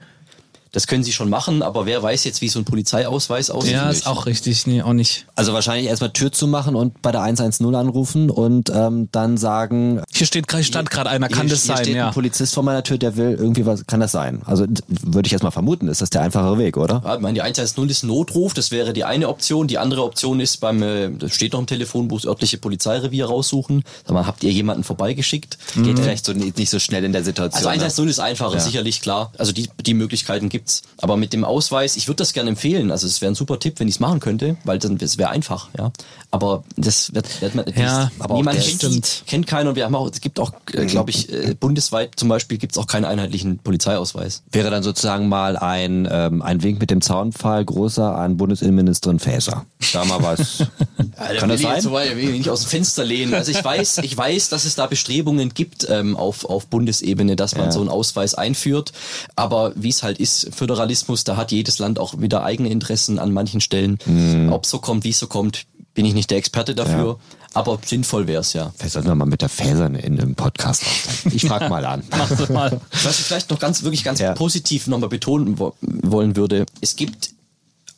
Das 0.72 0.86
können 0.86 1.04
sie 1.04 1.12
schon 1.12 1.28
machen, 1.28 1.62
aber 1.62 1.84
wer 1.84 2.02
weiß 2.02 2.24
jetzt, 2.24 2.40
wie 2.40 2.48
so 2.48 2.58
ein 2.58 2.64
Polizeiausweis 2.64 3.50
aussieht? 3.50 3.72
Ja, 3.74 3.90
ist 3.90 4.06
auch 4.06 4.24
richtig. 4.24 4.66
Nee, 4.66 4.80
auch 4.82 4.94
nicht. 4.94 5.26
Also 5.34 5.52
wahrscheinlich 5.52 5.86
erstmal 5.88 6.10
Tür 6.14 6.32
zu 6.32 6.46
machen 6.46 6.74
und 6.74 7.02
bei 7.02 7.12
der 7.12 7.20
110 7.22 7.74
anrufen 7.74 8.30
und 8.30 8.70
ähm, 8.74 9.08
dann 9.12 9.36
sagen, 9.36 10.02
Hier 10.10 10.26
steht, 10.26 10.48
gerade- 10.48 10.64
stand 10.64 10.90
gerade 10.90 11.10
einer, 11.10 11.28
kann 11.28 11.42
hier, 11.42 11.50
das 11.50 11.64
hier 11.66 11.76
sein, 11.76 11.84
steht 11.84 11.96
ja. 11.96 12.08
ein 12.08 12.14
Polizist 12.14 12.54
vor 12.54 12.62
meiner 12.62 12.82
Tür, 12.82 12.96
der 12.96 13.16
will 13.16 13.36
irgendwie 13.38 13.66
was, 13.66 13.86
kann 13.86 14.00
das 14.00 14.12
sein? 14.12 14.40
Also 14.46 14.64
würde 14.88 15.26
ich 15.26 15.32
erstmal 15.32 15.52
vermuten, 15.52 15.88
ist 15.88 16.00
das 16.00 16.08
der 16.08 16.22
einfachere 16.22 16.56
Weg, 16.56 16.78
oder? 16.78 17.02
Ja, 17.04 17.16
ich 17.16 17.20
meine, 17.20 17.34
die 17.34 17.42
110 17.42 17.88
ist 17.90 18.02
ein 18.02 18.06
Notruf, 18.06 18.54
das 18.54 18.70
wäre 18.70 18.94
die 18.94 19.04
eine 19.04 19.28
Option. 19.28 19.68
Die 19.68 19.76
andere 19.76 20.02
Option 20.02 20.40
ist 20.40 20.56
beim, 20.60 20.82
äh, 20.82 21.10
das 21.10 21.34
steht 21.34 21.52
noch 21.52 21.60
im 21.60 21.66
Telefonbuch, 21.66 22.20
das 22.20 22.26
örtliche 22.26 22.56
Polizeirevier 22.56 23.26
raussuchen. 23.26 23.84
Sag 24.06 24.14
mal, 24.14 24.26
habt 24.26 24.42
ihr 24.42 24.50
jemanden 24.50 24.84
vorbeigeschickt? 24.84 25.58
Geht 25.76 25.98
vielleicht 25.98 26.24
so 26.24 26.32
nicht, 26.32 26.56
nicht 26.56 26.70
so 26.70 26.78
schnell 26.78 27.04
in 27.04 27.12
der 27.12 27.24
Situation. 27.24 27.56
Also 27.58 27.68
ne? 27.68 27.72
110 27.74 28.08
ist 28.08 28.20
einfacher, 28.20 28.54
Ja. 28.54 28.60
sicherlich 28.60 29.02
klar. 29.02 29.32
Also 29.36 29.52
die, 29.52 29.68
die 29.84 29.92
Möglichkeiten 29.94 30.48
gibt's 30.48 30.61
gibt's. 30.62 30.82
Aber 30.98 31.16
mit 31.16 31.32
dem 31.32 31.44
Ausweis, 31.44 31.96
ich 31.96 32.08
würde 32.08 32.18
das 32.18 32.32
gerne 32.32 32.50
empfehlen. 32.50 32.90
Also 32.90 33.06
es 33.06 33.20
wäre 33.20 33.32
ein 33.32 33.34
super 33.34 33.58
Tipp, 33.58 33.80
wenn 33.80 33.88
ich 33.88 33.94
es 33.96 34.00
machen 34.00 34.20
könnte, 34.20 34.56
weil 34.64 34.78
dann 34.78 34.96
es 35.00 35.18
wäre 35.18 35.30
einfach, 35.30 35.68
ja. 35.78 35.90
Aber 36.30 36.64
das 36.76 37.12
wird, 37.14 37.40
wird 37.42 37.54
man, 37.54 37.66
Ja, 37.76 38.04
das, 38.04 38.20
aber 38.20 38.34
niemand 38.36 38.58
kennt, 38.58 38.74
stimmt. 38.74 39.22
kennt 39.26 39.46
keiner. 39.46 39.70
Und 39.70 39.76
wir 39.76 39.84
haben 39.84 39.94
auch, 39.94 40.08
es 40.10 40.20
gibt 40.20 40.38
auch, 40.40 40.52
äh, 40.72 40.86
glaube 40.86 41.10
ich, 41.10 41.30
äh, 41.32 41.54
bundesweit 41.58 42.12
zum 42.16 42.28
Beispiel 42.28 42.58
gibt's 42.58 42.78
auch 42.78 42.86
keinen 42.86 43.04
einheitlichen 43.04 43.58
Polizeiausweis. 43.58 44.42
Wäre 44.52 44.70
dann 44.70 44.82
sozusagen 44.82 45.28
mal 45.28 45.56
ein, 45.56 46.08
ähm, 46.10 46.40
ein 46.42 46.62
Wink 46.62 46.80
mit 46.80 46.90
dem 46.90 47.00
Zaunpfahl 47.02 47.64
großer 47.64 48.14
an 48.16 48.36
Bundesinnenministerin 48.36 49.18
Faeser. 49.18 49.66
Da 49.92 50.04
mal 50.04 50.22
was. 50.22 50.58
Kann 51.38 51.48
das 51.48 51.60
ich 51.60 51.66
sein? 51.66 51.74
jetzt 51.74 51.84
So 51.84 51.92
weit, 51.92 52.16
will 52.16 52.24
ich 52.30 52.38
nicht 52.38 52.48
aus 52.50 52.62
dem 52.62 52.68
Fenster 52.70 53.04
lehnen. 53.04 53.34
Also 53.34 53.50
ich 53.50 53.62
weiß, 53.62 53.98
ich 53.98 54.16
weiß, 54.16 54.48
dass 54.48 54.64
es 54.64 54.74
da 54.74 54.86
Bestrebungen 54.86 55.52
gibt 55.54 55.86
ähm, 55.90 56.16
auf, 56.16 56.44
auf 56.44 56.66
Bundesebene, 56.68 57.36
dass 57.36 57.56
man 57.56 57.66
Ja. 57.66 57.72
so 57.72 57.80
einen 57.80 57.88
Ausweis 57.88 58.34
einführt. 58.34 58.92
Aber 59.36 59.72
wie 59.74 59.88
es 59.88 60.02
halt 60.02 60.18
ist, 60.18 60.48
Föderalismus, 60.52 61.24
da 61.24 61.36
hat 61.36 61.52
jedes 61.52 61.78
Land 61.78 61.98
auch 61.98 62.20
wieder 62.20 62.44
eigene 62.44 62.68
Interessen 62.70 63.18
an 63.18 63.32
manchen 63.32 63.60
Stellen. 63.60 63.98
Mhm. 64.06 64.52
Ob 64.52 64.66
so 64.66 64.78
kommt, 64.78 65.04
wie 65.04 65.10
es 65.10 65.18
so 65.18 65.26
kommt, 65.26 65.66
bin 65.94 66.04
ich 66.06 66.14
nicht 66.14 66.30
der 66.30 66.38
Experte 66.38 66.74
dafür. 66.74 67.18
Aber 67.54 67.78
sinnvoll 67.84 68.26
wäre 68.26 68.40
es 68.40 68.54
ja. 68.54 68.72
Vielleicht 68.76 68.94
sollten 68.94 69.08
wir 69.08 69.14
mal 69.14 69.26
mit 69.26 69.42
der 69.42 69.50
Faeser 69.50 69.86
in 69.86 69.96
einem 70.18 70.34
Podcast 70.34 70.84
aufzeichnen. 70.86 71.34
Ich 71.36 71.44
frag 71.46 71.68
mal 71.68 71.84
an. 71.84 72.02
Mach 72.10 72.30
das 72.30 72.48
mal. 72.48 72.80
Was 73.02 73.18
ich 73.20 73.26
vielleicht 73.26 73.50
noch 73.50 73.58
ganz, 73.58 73.82
wirklich 73.82 74.02
ganz 74.04 74.20
Ja. 74.20 74.32
positiv 74.32 74.86
nochmal 74.86 75.10
betonen 75.10 75.58
wo 75.58 75.74
wollen 75.82 76.36
würde, 76.36 76.64
es 76.80 76.96
gibt 76.96 77.30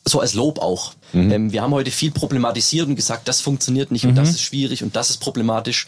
so 0.03 0.19
als 0.19 0.33
Lob 0.33 0.59
auch. 0.59 0.93
Mhm. 1.13 1.31
Ähm, 1.31 1.51
wir 1.53 1.61
haben 1.61 1.73
heute 1.73 1.89
viel 1.89 2.11
problematisiert 2.11 2.87
und 2.87 2.95
gesagt, 2.95 3.29
das 3.29 3.39
funktioniert 3.39 3.91
nicht 3.91 4.05
und 4.05 4.15
das 4.15 4.29
ist 4.31 4.41
schwierig 4.41 4.83
und 4.83 4.95
das 4.97 5.09
ist 5.09 5.17
problematisch. 5.17 5.87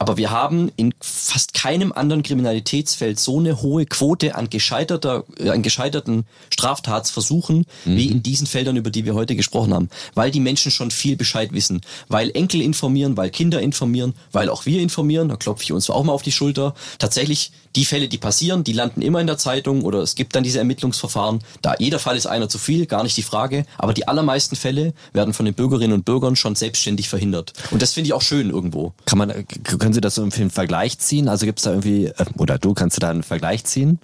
Aber 0.00 0.16
wir 0.16 0.30
haben 0.30 0.72
in 0.76 0.94
fast 1.02 1.52
keinem 1.52 1.92
anderen 1.92 2.22
Kriminalitätsfeld 2.22 3.20
so 3.20 3.38
eine 3.38 3.60
hohe 3.60 3.84
Quote 3.84 4.34
an 4.34 4.48
gescheiterter, 4.48 5.24
äh, 5.38 5.50
an 5.50 5.60
gescheiterten 5.62 6.24
Straftatsversuchen 6.48 7.66
wie 7.84 8.06
in 8.06 8.22
diesen 8.22 8.46
Feldern, 8.46 8.76
über 8.76 8.88
die 8.88 9.04
wir 9.04 9.14
heute 9.14 9.36
gesprochen 9.36 9.74
haben. 9.74 9.90
Weil 10.14 10.30
die 10.30 10.40
Menschen 10.40 10.72
schon 10.72 10.90
viel 10.90 11.18
Bescheid 11.18 11.52
wissen. 11.52 11.82
Weil 12.08 12.30
Enkel 12.30 12.62
informieren, 12.62 13.18
weil 13.18 13.28
Kinder 13.28 13.60
informieren, 13.60 14.14
weil 14.32 14.48
auch 14.48 14.64
wir 14.64 14.80
informieren. 14.80 15.28
Da 15.28 15.36
klopfe 15.36 15.64
ich 15.64 15.72
uns 15.72 15.90
auch 15.90 16.02
mal 16.02 16.14
auf 16.14 16.22
die 16.22 16.32
Schulter. 16.32 16.74
Tatsächlich, 16.98 17.52
die 17.76 17.84
Fälle, 17.84 18.08
die 18.08 18.18
passieren, 18.18 18.64
die 18.64 18.72
landen 18.72 19.02
immer 19.02 19.20
in 19.20 19.26
der 19.26 19.38
Zeitung 19.38 19.82
oder 19.82 20.00
es 20.00 20.14
gibt 20.14 20.34
dann 20.34 20.42
diese 20.42 20.58
Ermittlungsverfahren. 20.58 21.40
Da 21.62 21.74
jeder 21.78 21.98
Fall 21.98 22.16
ist 22.16 22.26
einer 22.26 22.48
zu 22.48 22.58
viel, 22.58 22.86
gar 22.86 23.02
nicht 23.02 23.16
die 23.16 23.22
Frage. 23.22 23.64
Aber 23.78 23.94
die 23.94 24.08
allermeisten 24.08 24.56
Fälle 24.56 24.92
werden 25.12 25.34
von 25.34 25.44
den 25.44 25.54
Bürgerinnen 25.54 25.92
und 25.92 26.04
Bürgern 26.04 26.36
schon 26.36 26.54
selbstständig 26.54 27.08
verhindert. 27.08 27.52
Und 27.70 27.82
das 27.82 27.92
finde 27.92 28.08
ich 28.08 28.12
auch 28.12 28.22
schön 28.22 28.50
irgendwo. 28.50 28.92
Kann 29.06 29.18
man, 29.18 29.32
können 29.62 29.92
Sie 29.92 30.00
das 30.00 30.16
so 30.16 30.22
einen 30.22 30.50
Vergleich 30.50 30.98
ziehen? 30.98 31.28
Also 31.28 31.46
gibt 31.46 31.60
es 31.60 31.64
da 31.64 31.70
irgendwie, 31.70 32.06
äh, 32.06 32.24
oder 32.38 32.58
du 32.58 32.74
kannst 32.74 32.96
du 32.96 33.00
da 33.00 33.10
einen 33.10 33.22
Vergleich 33.22 33.64
ziehen? 33.64 34.00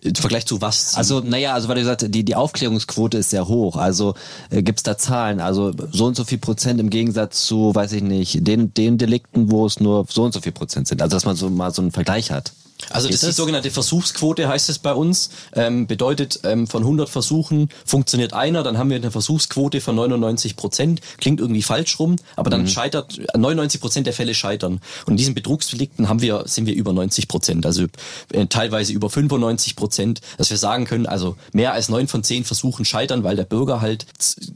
Im 0.00 0.14
Vergleich 0.14 0.46
zu 0.46 0.60
was? 0.60 0.94
Also, 0.94 1.20
naja, 1.20 1.54
also 1.54 1.68
weil 1.68 1.74
du 1.74 1.80
gesagt 1.80 2.02
hast, 2.02 2.14
die, 2.14 2.24
die 2.24 2.36
Aufklärungsquote 2.36 3.18
ist 3.18 3.30
sehr 3.30 3.48
hoch. 3.48 3.76
Also 3.76 4.14
äh, 4.50 4.62
gibt's 4.62 4.84
da 4.84 4.96
Zahlen? 4.96 5.40
Also 5.40 5.72
so 5.90 6.06
und 6.06 6.14
so 6.14 6.24
viel 6.24 6.38
Prozent 6.38 6.78
im 6.78 6.88
Gegensatz 6.88 7.44
zu, 7.46 7.74
weiß 7.74 7.92
ich 7.92 8.02
nicht, 8.02 8.46
den, 8.46 8.72
den 8.74 8.96
Delikten, 8.96 9.50
wo 9.50 9.66
es 9.66 9.80
nur 9.80 10.06
so 10.08 10.22
und 10.22 10.32
so 10.32 10.40
viel 10.40 10.52
Prozent 10.52 10.86
sind. 10.86 11.02
Also 11.02 11.16
dass 11.16 11.24
man 11.24 11.34
so 11.34 11.50
mal 11.50 11.72
so 11.72 11.82
einen 11.82 11.90
Vergleich 11.90 12.30
hat. 12.30 12.52
Also 12.90 13.08
das 13.08 13.22
ist 13.22 13.26
die 13.26 13.32
sogenannte 13.32 13.70
Versuchsquote, 13.70 14.48
heißt 14.48 14.68
es 14.68 14.78
bei 14.78 14.92
uns. 14.92 15.30
Ähm, 15.54 15.86
bedeutet, 15.86 16.40
ähm, 16.44 16.66
von 16.66 16.82
100 16.82 17.08
Versuchen 17.08 17.68
funktioniert 17.84 18.32
einer, 18.32 18.62
dann 18.62 18.78
haben 18.78 18.90
wir 18.90 18.96
eine 18.96 19.10
Versuchsquote 19.10 19.80
von 19.80 19.96
99 19.96 20.56
Prozent. 20.56 21.00
Klingt 21.18 21.40
irgendwie 21.40 21.62
falsch 21.62 21.98
rum, 21.98 22.16
aber 22.36 22.50
dann 22.50 22.68
scheitert, 22.68 23.20
99 23.36 23.80
Prozent 23.80 24.06
der 24.06 24.14
Fälle 24.14 24.34
scheitern. 24.34 24.80
Und 25.06 25.14
in 25.14 25.16
diesen 25.16 25.34
Betrugsdelikten 25.34 26.08
haben 26.08 26.22
wir, 26.22 26.44
sind 26.46 26.66
wir 26.66 26.74
über 26.74 26.92
90 26.92 27.28
Prozent, 27.28 27.66
also 27.66 27.86
äh, 28.32 28.46
teilweise 28.46 28.92
über 28.92 29.10
95 29.10 29.76
Prozent, 29.76 30.20
dass 30.36 30.50
wir 30.50 30.56
sagen 30.56 30.84
können, 30.84 31.06
also 31.06 31.36
mehr 31.52 31.72
als 31.72 31.88
neun 31.88 32.08
von 32.08 32.22
zehn 32.22 32.44
Versuchen 32.44 32.84
scheitern, 32.84 33.24
weil 33.24 33.36
der 33.36 33.44
Bürger 33.44 33.80
halt 33.80 34.06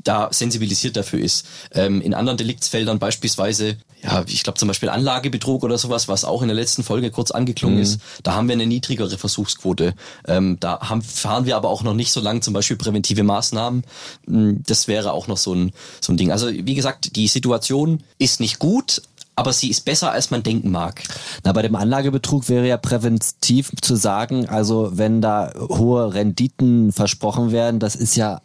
da 0.05 0.29
sensibilisiert 0.33 0.97
dafür 0.97 1.21
ist. 1.21 1.47
Ähm, 1.73 2.01
in 2.01 2.15
anderen 2.15 2.39
Deliktsfeldern 2.39 2.99
beispielsweise 2.99 3.77
ja, 4.03 4.25
ich 4.27 4.43
glaube 4.43 4.59
zum 4.59 4.69
Beispiel 4.69 4.89
Anlagebetrug 4.89 5.63
oder 5.63 5.79
sowas, 5.79 6.09
was 6.09 6.25
auch 6.25 6.43
in 6.43 6.49
der 6.49 6.57
letzten 6.57 6.83
Folge 6.83 7.11
kurz 7.11 7.31
angeklungen 7.31 7.79
ist, 7.79 8.01
da 8.23 8.35
haben 8.35 8.49
wir 8.49 8.55
eine 8.55 8.67
niedrigere 8.67 9.17
Versuchsquote. 9.17 9.95
Ähm, 10.27 10.57
da 10.59 10.81
haben, 10.81 11.03
fahren 11.03 11.47
wir 11.47 11.57
aber 11.57 11.69
auch 11.69 11.83
noch 11.83 11.95
nicht 11.95 12.13
so 12.13 12.21
lang 12.21 12.43
zum 12.43 12.53
Beispiel 12.53 12.77
präventive 12.77 13.23
Maßnahmen. 13.23 13.85
Mm, 14.27 14.55
Das 14.67 14.89
wäre 14.89 15.13
auch 15.13 15.29
noch 15.29 15.37
so 15.37 15.55
ein, 15.55 15.73
so 16.01 16.13
ein 16.13 16.17
Ding. 16.17 16.33
Also 16.33 16.49
wie 16.51 16.75
gesagt, 16.75 17.15
die 17.15 17.29
Situation 17.29 18.03
ist 18.19 18.41
nicht 18.41 18.59
gut, 18.59 19.03
aber 19.37 19.53
sie 19.53 19.71
ist 19.71 19.85
besser, 19.85 20.13
als 20.13 20.31
man 20.31 20.43
denken 20.43 20.71
mag. 20.71 21.03
Na, 21.45 21.53
bei 21.53 21.63
dem 21.63 21.75
Anlagebetrug 21.75 22.49
wäre 22.49 22.67
ja 22.67 22.77
präventiv 22.77 23.71
zu 23.81 23.97
sagen, 23.97 24.49
also 24.49 24.91
wenn 24.95 25.23
da 25.23 25.53
hohe 25.57 26.13
Renditen 26.13 26.93
versprochen 26.93 27.53
werden, 27.53 27.81
das 27.81 27.95
ist 27.97 28.17
ja, 28.17 28.41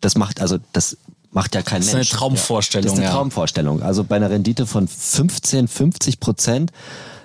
das 0.00 0.16
macht, 0.16 0.40
also 0.40 0.58
das 0.72 0.98
macht 1.34 1.54
ja 1.54 1.62
kein 1.62 1.80
Das 1.80 1.88
ist 1.88 1.92
eine 1.94 1.98
Mensch. 2.00 2.10
Traumvorstellung, 2.10 2.84
Das 2.84 2.92
ist 2.94 2.98
eine 2.98 3.06
ja. 3.08 3.12
Traumvorstellung. 3.12 3.82
Also 3.82 4.04
bei 4.04 4.16
einer 4.16 4.30
Rendite 4.30 4.66
von 4.66 4.88
15, 4.88 5.68
50 5.68 6.20
Prozent, 6.20 6.72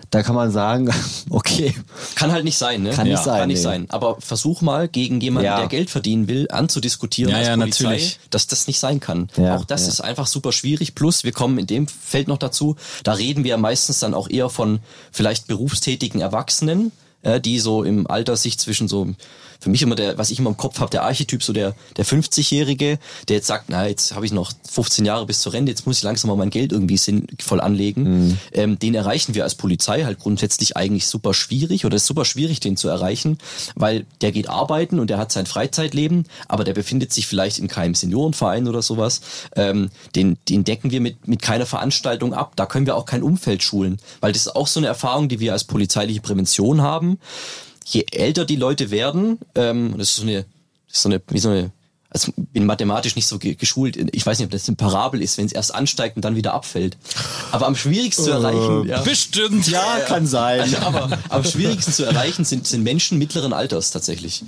da 0.09 0.23
kann 0.23 0.33
man 0.33 0.51
sagen, 0.51 0.89
okay, 1.29 1.75
Kann 2.15 2.31
halt 2.31 2.43
nicht 2.43 2.57
sein, 2.57 2.81
ne? 2.81 2.89
Kann 2.89 3.07
nicht 3.07 3.21
sein, 3.23 3.39
Kann 3.41 3.47
nicht 3.47 3.57
nee. 3.57 3.63
sein. 3.63 3.85
Aber 3.89 4.17
versuch 4.19 4.61
mal 4.61 4.87
gegen 4.87 5.21
jemanden, 5.21 5.45
Ja. 5.45 5.57
der 5.59 5.67
Geld 5.67 5.91
verdienen 5.91 6.27
will, 6.27 6.47
anzudiskutieren 6.49 7.31
Ja, 7.31 7.37
als 7.37 7.47
ja, 7.47 7.55
Polizei, 7.55 7.83
natürlich. 7.83 8.19
dass 8.31 8.47
das 8.47 8.65
nicht 8.65 8.79
sein 8.79 8.99
kann. 8.99 9.29
Ja, 9.37 9.55
auch 9.55 9.65
das 9.65 9.83
ja. 9.83 9.89
ist 9.89 10.01
einfach 10.01 10.25
super 10.25 10.51
schwierig. 10.51 10.95
Plus, 10.95 11.23
wir 11.23 11.31
kommen 11.31 11.59
in 11.59 11.67
dem 11.67 11.87
Feld 11.87 12.27
noch 12.27 12.39
dazu, 12.39 12.75
da 13.03 13.13
reden 13.13 13.43
wir 13.43 13.57
meistens 13.57 13.99
dann 13.99 14.15
auch 14.15 14.27
eher 14.29 14.49
von 14.49 14.79
vielleicht 15.11 15.45
berufstätigen 15.45 16.21
Erwachsenen, 16.21 16.91
äh, 17.21 17.39
die 17.39 17.59
so 17.59 17.83
im 17.83 18.07
Alter 18.07 18.35
sich 18.35 18.57
zwischen 18.57 18.87
so 18.87 19.09
für 19.59 19.69
mich 19.69 19.81
immer 19.81 19.95
der, 19.95 20.17
was 20.17 20.31
ich 20.31 20.39
immer 20.39 20.49
im 20.49 20.57
Kopf 20.57 20.79
habe, 20.79 20.89
der 20.89 21.03
Archetyp, 21.03 21.43
so 21.43 21.53
der, 21.53 21.75
der 21.97 22.05
50-Jährige, 22.05 22.97
der 23.27 23.35
jetzt 23.35 23.47
sagt, 23.47 23.65
na, 23.67 23.87
jetzt 23.87 24.15
habe 24.15 24.25
ich 24.25 24.31
noch 24.31 24.51
15 24.69 25.05
Jahre 25.05 25.25
bis 25.25 25.41
zur 25.41 25.53
Rente, 25.53 25.71
jetzt 25.71 25.85
muss 25.85 25.97
ich 25.97 26.03
langsam 26.03 26.29
mal 26.29 26.37
mein 26.37 26.49
Geld 26.49 26.71
irgendwie 26.71 26.97
sinnvoll 26.97 27.59
anlegen. 27.59 28.39
Ähm, 28.53 28.79
den 28.79 28.95
erreichen 28.95 29.35
wir 29.35 29.43
als 29.43 29.55
Polizei 29.55 30.03
halt 30.03 30.19
grundsätzlich 30.19 30.77
eigentlich 30.77 31.07
super 31.07 31.33
schwierig 31.33 31.85
oder 31.85 31.95
es 31.95 32.03
ist 32.03 32.07
super 32.07 32.25
schwierig, 32.25 32.59
den 32.59 32.77
zu 32.77 32.87
erreichen, 32.87 33.37
weil 33.75 34.05
der 34.21 34.31
geht 34.31 34.49
arbeiten 34.49 34.99
und 34.99 35.09
der 35.09 35.17
hat 35.17 35.31
sein 35.31 35.45
Freizeitleben, 35.45 36.25
aber 36.47 36.63
der 36.63 36.73
befindet 36.73 37.11
sich 37.11 37.27
vielleicht 37.27 37.59
in 37.59 37.67
keinem 37.67 37.95
Seniorenverein 37.95 38.67
oder 38.67 38.81
sowas. 38.81 39.21
Ähm, 39.55 39.89
den, 40.15 40.37
den 40.47 40.63
decken 40.63 40.91
wir 40.91 41.01
mit, 41.01 41.27
mit 41.27 41.41
keiner 41.41 41.65
Veranstaltung 41.65 42.33
ab. 42.33 42.53
Da 42.55 42.65
können 42.65 42.85
wir 42.85 42.95
auch 42.95 43.05
kein 43.05 43.23
Umfeld 43.23 43.61
schulen, 43.63 43.97
weil 44.21 44.31
das 44.31 44.43
ist 44.43 44.55
auch 44.55 44.67
so 44.67 44.79
eine 44.79 44.87
Erfahrung, 44.87 45.27
die 45.27 45.39
wir 45.39 45.51
als 45.51 45.65
polizeiliche 45.65 46.21
Prävention 46.21 46.81
haben 46.81 47.19
je 47.91 48.05
älter 48.11 48.45
die 48.45 48.55
Leute 48.55 48.91
werden, 48.91 49.39
ähm, 49.55 49.95
das 49.97 50.09
ist 50.09 50.15
so 50.17 50.21
eine, 50.23 50.45
das 50.87 50.97
ist 50.97 51.01
so 51.03 51.09
eine, 51.09 51.21
wie 51.29 51.39
so 51.39 51.49
eine, 51.49 51.71
also 52.11 52.31
bin 52.35 52.65
mathematisch 52.65 53.15
nicht 53.15 53.27
so 53.27 53.37
ge- 53.37 53.53
geschult. 53.55 53.95
Ich 54.15 54.25
weiß 54.25 54.39
nicht, 54.39 54.45
ob 54.47 54.51
das 54.51 54.67
eine 54.67 54.75
Parabel 54.77 55.21
ist, 55.21 55.37
wenn 55.37 55.45
es 55.45 55.51
erst 55.51 55.73
ansteigt 55.75 56.15
und 56.15 56.25
dann 56.25 56.35
wieder 56.35 56.53
abfällt. 56.53 56.97
Aber 57.51 57.67
am 57.67 57.75
schwierigsten 57.75 58.23
zu 58.23 58.31
erreichen, 58.31 58.87
ja. 58.87 59.01
Bestimmt. 59.01 59.67
ja, 59.67 59.99
kann 60.07 60.25
sein. 60.25 60.59
Also, 60.61 60.77
aber 60.77 61.19
am 61.29 61.43
schwierigsten 61.43 61.93
zu 61.93 62.05
erreichen 62.05 62.45
sind, 62.45 62.65
sind 62.65 62.83
Menschen 62.83 63.17
mittleren 63.19 63.53
Alters 63.53 63.91
tatsächlich. 63.91 64.43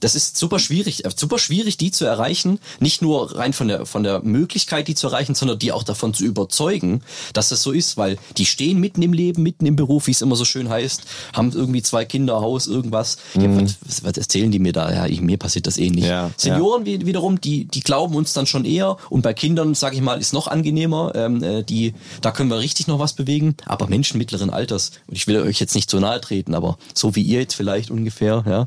Das 0.00 0.14
ist 0.14 0.36
super 0.36 0.58
schwierig, 0.58 1.04
äh, 1.04 1.10
super 1.14 1.38
schwierig, 1.38 1.76
die 1.78 1.90
zu 1.90 2.04
erreichen. 2.04 2.58
Nicht 2.80 3.00
nur 3.02 3.36
rein 3.36 3.52
von 3.52 3.68
der, 3.68 3.86
von 3.86 4.02
der 4.02 4.20
Möglichkeit, 4.22 4.88
die 4.88 4.94
zu 4.94 5.06
erreichen, 5.06 5.34
sondern 5.34 5.58
die 5.58 5.72
auch 5.72 5.82
davon 5.82 6.12
zu 6.14 6.24
überzeugen, 6.24 7.02
dass 7.32 7.48
das 7.48 7.62
so 7.62 7.72
ist, 7.72 7.96
weil 7.96 8.18
die 8.36 8.46
stehen 8.46 8.78
mitten 8.80 9.02
im 9.02 9.12
Leben, 9.12 9.42
mitten 9.42 9.66
im 9.66 9.76
Beruf, 9.76 10.06
wie 10.06 10.10
es 10.10 10.20
immer 10.20 10.36
so 10.36 10.44
schön 10.44 10.68
heißt, 10.68 11.02
haben 11.32 11.52
irgendwie 11.52 11.82
zwei 11.82 12.04
Kinder, 12.04 12.40
Haus, 12.40 12.66
irgendwas. 12.66 13.18
Ja, 13.34 13.42
was, 13.86 14.04
was, 14.04 14.16
erzählen 14.18 14.50
die 14.50 14.58
mir 14.58 14.72
da? 14.72 14.92
Ja, 14.92 15.06
ich, 15.06 15.20
mir 15.20 15.38
passiert 15.38 15.66
das 15.66 15.78
eh 15.78 15.90
nicht. 15.90 16.06
Ja, 16.06 16.30
Senioren 16.36 16.84
wie- 16.86 17.06
wiederum, 17.06 17.40
die, 17.40 17.64
die 17.64 17.80
glauben 17.80 18.14
uns 18.14 18.32
dann 18.32 18.46
schon 18.46 18.64
eher. 18.64 18.96
Und 19.10 19.22
bei 19.22 19.32
Kindern, 19.34 19.74
sage 19.74 19.96
ich 19.96 20.02
mal, 20.02 20.20
ist 20.20 20.32
noch 20.32 20.48
angenehmer. 20.48 21.12
Ähm, 21.14 21.42
äh, 21.42 21.62
die, 21.62 21.94
da 22.20 22.30
können 22.30 22.50
wir 22.50 22.58
richtig 22.58 22.86
noch 22.88 22.98
was 22.98 23.12
bewegen. 23.14 23.56
Aber 23.66 23.86
Menschen 23.86 24.18
mittleren 24.18 24.50
Alters, 24.50 24.92
und 25.06 25.16
ich 25.16 25.26
will 25.26 25.40
euch 25.40 25.60
jetzt 25.60 25.74
nicht 25.74 25.88
so 25.90 25.98
nahe 26.00 26.20
treten, 26.20 26.54
aber 26.54 26.76
so 26.94 27.14
wie 27.16 27.22
ihr 27.22 27.40
jetzt 27.40 27.54
vielleicht 27.54 27.90
ungefähr, 27.90 28.44
ja. 28.46 28.66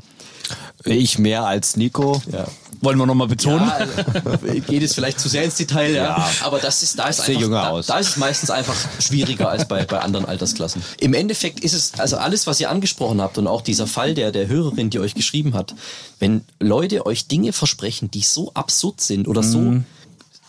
Ich 0.84 1.18
mehr 1.18 1.44
als 1.44 1.76
Nico. 1.76 2.22
ja. 2.32 2.46
Wollen 2.80 2.98
wir 2.98 3.06
nochmal 3.06 3.26
betonen? 3.26 3.66
Ja, 3.66 3.74
also, 3.74 4.60
geht 4.66 4.82
es 4.82 4.94
vielleicht 4.94 5.18
zu 5.18 5.28
sehr 5.28 5.42
ins 5.42 5.56
Detail, 5.56 5.92
ja. 5.92 6.16
Ja. 6.16 6.30
Aber 6.42 6.58
das 6.58 6.82
ist, 6.82 6.98
da 6.98 7.08
ist 7.08 7.24
Sehe 7.24 7.36
einfach, 7.36 7.50
da, 7.50 7.68
aus. 7.70 7.86
da 7.86 7.98
ist 7.98 8.10
es 8.10 8.16
meistens 8.16 8.50
einfach 8.50 8.76
schwieriger 9.00 9.48
als 9.48 9.66
bei, 9.66 9.84
bei 9.84 9.98
anderen 9.98 10.26
Altersklassen. 10.26 10.82
Im 11.00 11.12
Endeffekt 11.12 11.60
ist 11.60 11.72
es, 11.72 11.92
also 11.98 12.18
alles, 12.18 12.46
was 12.46 12.60
ihr 12.60 12.70
angesprochen 12.70 13.20
habt 13.20 13.36
und 13.36 13.48
auch 13.48 13.62
dieser 13.62 13.88
Fall 13.88 14.14
der, 14.14 14.30
der 14.30 14.46
Hörerin, 14.46 14.90
die 14.90 15.00
euch 15.00 15.14
geschrieben 15.14 15.54
hat, 15.54 15.74
wenn 16.20 16.44
Leute 16.60 17.04
euch 17.04 17.26
Dinge 17.26 17.52
versprechen, 17.52 18.10
die 18.12 18.22
so 18.22 18.52
absurd 18.54 19.00
sind 19.00 19.26
oder 19.26 19.42
so, 19.42 19.82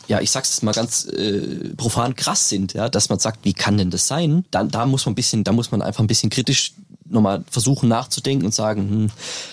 ja, 0.07 0.19
ich 0.21 0.31
sag's 0.31 0.49
jetzt 0.49 0.63
mal 0.63 0.73
ganz 0.73 1.05
äh, 1.05 1.69
profan 1.77 2.15
krass 2.15 2.49
sind, 2.49 2.73
ja, 2.73 2.89
dass 2.89 3.09
man 3.09 3.19
sagt, 3.19 3.39
wie 3.43 3.53
kann 3.53 3.77
denn 3.77 3.91
das 3.91 4.07
sein? 4.07 4.43
Dann, 4.51 4.69
da 4.69 4.85
muss 4.85 5.05
man 5.05 5.13
ein 5.13 5.15
bisschen, 5.15 5.43
da 5.43 5.51
muss 5.51 5.71
man 5.71 5.81
einfach 5.81 6.03
ein 6.03 6.07
bisschen 6.07 6.29
kritisch 6.29 6.73
nochmal 7.09 7.43
versuchen 7.49 7.89
nachzudenken 7.89 8.45
und 8.45 8.53
sagen, 8.53 8.89
hm, 8.89 9.09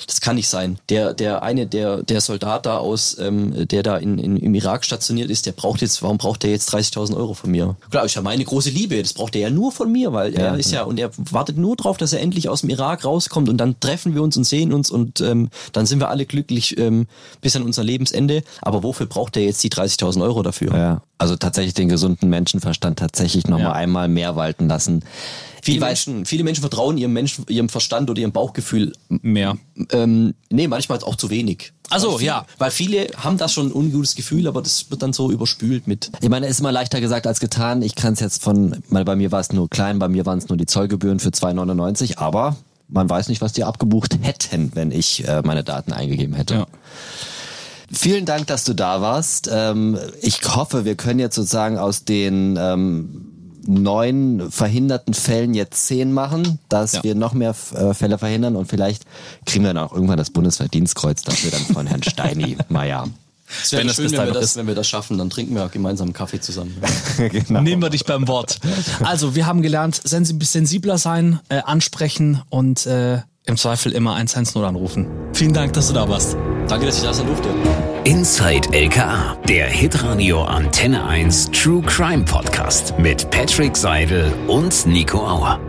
das 0.06 0.20
kann 0.20 0.36
nicht 0.36 0.48
sein. 0.48 0.78
Der, 0.88 1.14
der 1.14 1.42
eine, 1.42 1.66
der, 1.66 2.02
der 2.02 2.20
Soldat 2.20 2.66
da 2.66 2.78
aus, 2.78 3.16
ähm, 3.18 3.66
der 3.68 3.82
da 3.82 3.96
in, 3.96 4.18
in, 4.18 4.36
im 4.36 4.54
Irak 4.54 4.84
stationiert 4.84 5.30
ist, 5.30 5.46
der 5.46 5.52
braucht 5.52 5.80
jetzt, 5.82 6.02
warum 6.02 6.18
braucht 6.18 6.42
der 6.42 6.50
jetzt 6.50 6.72
30.000 6.74 7.16
Euro 7.16 7.34
von 7.34 7.50
mir? 7.50 7.76
Klar, 7.90 8.04
ist 8.04 8.14
ja 8.14 8.22
meine 8.22 8.44
große 8.44 8.70
Liebe, 8.70 9.00
das 9.02 9.12
braucht 9.14 9.34
er 9.34 9.42
ja 9.42 9.50
nur 9.50 9.72
von 9.72 9.90
mir, 9.90 10.12
weil 10.12 10.34
er 10.34 10.56
ist 10.56 10.72
ja, 10.72 10.82
und 10.82 10.98
er 10.98 11.10
wartet 11.30 11.56
nur 11.58 11.76
drauf, 11.76 11.96
dass 11.96 12.12
er 12.12 12.20
endlich 12.20 12.48
aus 12.48 12.60
dem 12.60 12.70
Irak 12.70 13.04
rauskommt 13.04 13.48
und 13.48 13.56
dann 13.58 13.78
treffen 13.80 14.14
wir 14.14 14.22
uns 14.22 14.36
und 14.36 14.44
sehen 14.44 14.72
uns 14.72 14.90
und 14.90 15.20
ähm, 15.20 15.50
dann 15.72 15.86
sind 15.86 15.98
wir 16.00 16.08
alle 16.08 16.26
glücklich 16.26 16.78
ähm, 16.78 17.06
bis 17.40 17.56
an 17.56 17.62
unser 17.62 17.84
Lebensende. 17.84 18.42
Aber 18.62 18.82
wofür 18.82 19.06
braucht 19.06 19.36
er 19.36 19.42
jetzt 19.44 19.62
die 19.64 19.70
30.000 19.70 20.22
Euro 20.22 20.42
dafür? 20.42 20.76
Ja. 20.76 21.02
Also 21.18 21.36
tatsächlich 21.36 21.72
den 21.74 21.88
gesunden 21.88 22.28
Menschenverstand 22.28 22.98
tatsächlich 22.98 23.46
nochmal 23.46 23.66
Ja. 23.68 23.72
einmal 23.72 24.08
mehr 24.08 24.36
walten 24.36 24.68
lassen. 24.68 25.02
Viele 25.66 25.84
Menschen, 25.84 26.26
viele 26.26 26.44
Menschen 26.44 26.60
vertrauen 26.60 26.97
ihrem 26.97 27.12
Menschen, 27.12 27.44
ihrem 27.48 27.68
Verstand 27.68 28.09
oder 28.09 28.20
ihrem 28.20 28.30
Bauchgefühl. 28.30 28.93
Mehr. 29.09 29.56
Ähm, 29.90 30.34
nee, 30.48 30.68
manchmal 30.68 31.01
auch 31.02 31.16
zu 31.16 31.28
wenig. 31.28 31.72
Ach 31.90 31.98
so, 31.98 32.12
Weil 32.12 32.18
viele, 32.18 32.26
ja. 32.26 32.47
Weil 32.59 32.70
viele 32.70 33.06
haben 33.16 33.36
da 33.36 33.48
schon 33.48 33.66
ein 33.66 33.72
ungutes 33.72 34.14
Gefühl, 34.14 34.47
aber 34.47 34.62
das 34.62 34.90
wird 34.93 35.02
dann 35.02 35.12
so 35.12 35.32
überspült 35.32 35.88
mit. 35.88 36.12
Ich 36.20 36.28
meine, 36.28 36.47
ist 36.47 36.60
immer 36.60 36.70
leichter 36.70 37.01
gesagt 37.01 37.26
als 37.26 37.40
getan. 37.40 37.82
Ich 37.82 37.97
kann 37.97 38.12
es 38.12 38.20
jetzt 38.20 38.44
von, 38.44 38.80
mal 38.90 39.05
bei 39.05 39.16
mir 39.16 39.32
war 39.32 39.40
es 39.40 39.52
nur 39.52 39.68
klein, 39.68 39.98
bei 39.98 40.09
mir 40.09 40.24
waren 40.24 40.38
es 40.38 40.48
nur 40.48 40.56
die 40.56 40.66
Zollgebühren 40.66 41.18
für 41.18 41.30
2,99, 41.30 42.18
aber 42.18 42.56
man 42.88 43.10
weiß 43.10 43.28
nicht, 43.28 43.40
was 43.40 43.52
die 43.52 43.64
abgebucht 43.64 44.16
hätten, 44.22 44.70
wenn 44.74 44.93
ich 44.93 45.26
äh, 45.26 45.43
meine 45.44 45.64
Daten 45.64 45.93
eingegeben 45.93 46.36
hätte. 46.36 46.55
Ja. 46.55 46.66
Vielen 47.93 48.24
Dank, 48.24 48.47
dass 48.47 48.62
du 48.64 48.74
da 48.74 49.01
warst. 49.01 49.51
Ähm, 49.52 49.98
ich 50.20 50.40
hoffe, 50.44 50.84
wir 50.84 50.97
können 50.97 51.18
jetzt 51.18 51.34
sozusagen 51.34 51.78
aus 51.78 52.05
den 52.05 52.56
ähm, 52.56 53.35
neun 53.66 54.51
verhinderten 54.51 55.14
Fällen 55.14 55.55
jetzt 55.55 55.86
zehn 55.86 56.12
machen, 56.12 56.59
dass 56.68 56.93
Ja. 56.93 57.02
wir 57.05 57.14
noch 57.14 57.32
mehr 57.34 57.55
äh, 57.74 57.94
Fälle 57.94 58.18
verhindern 58.18 58.56
und 58.56 58.66
vielleicht 58.68 59.05
kriegen 59.44 59.64
wir 59.64 59.74
dann 59.74 59.84
auch 59.84 59.93
irgendwann 59.93 60.18
das 60.18 60.30
Bundesverdienstkreuz 60.30 61.22
dafür 61.22 61.51
dann 61.51 61.60
von 61.62 61.86
Herrn 61.86 62.02
Steini. 62.02 62.56
Naja. 62.68 63.05
Es 63.62 63.70
wäre 63.70 63.88
schön, 63.94 64.10
wenn 64.10 64.26
wir, 64.26 64.32
das, 64.32 64.44
ist. 64.44 64.56
wenn 64.56 64.66
wir 64.66 64.74
das 64.74 64.88
schaffen, 64.88 65.18
dann 65.18 65.30
trinken 65.30 65.55
wir 65.55 65.68
gemeinsam 65.68 66.06
einen 66.09 66.14
Kaffee 66.14 66.40
zusammen. 66.40 66.76
genau. 67.18 67.60
Nehmen 67.60 67.80
wir 67.80 67.90
dich 67.90 68.05
beim 68.05 68.26
Wort. 68.26 68.59
Also, 69.05 69.36
wir 69.36 69.47
haben 69.47 69.62
gelernt, 69.62 69.94
sensi- 70.05 70.43
sensibler 70.44 70.98
sein, 70.98 71.38
äh, 71.48 71.59
ansprechen 71.64 72.43
und 72.51 72.86
äh, 72.86 73.20
im 73.44 73.56
Zweifel 73.56 73.93
immer 73.93 74.14
110 74.16 74.64
anrufen. 74.64 75.06
Vielen 75.32 75.52
Dank, 75.52 75.74
dass 75.74 75.86
du 75.86 75.93
da 75.94 76.09
warst. 76.09 76.36
Danke, 76.68 76.86
dass 76.86 76.98
ich 76.98 77.05
da 77.05 77.14
sein 77.14 77.26
durfte. 77.26 77.48
Inside 78.05 78.68
LKA, 78.72 79.36
der 79.48 79.66
Hitradio 79.66 80.43
Antenne 80.43 81.05
1 81.05 81.51
True 81.52 81.82
Crime 81.82 82.24
Podcast 82.24 82.98
mit 82.98 83.30
Patrick 83.30 83.76
Seidel 83.76 84.32
und 84.48 84.86
Nico 84.86 85.18
Auer. 85.18 85.60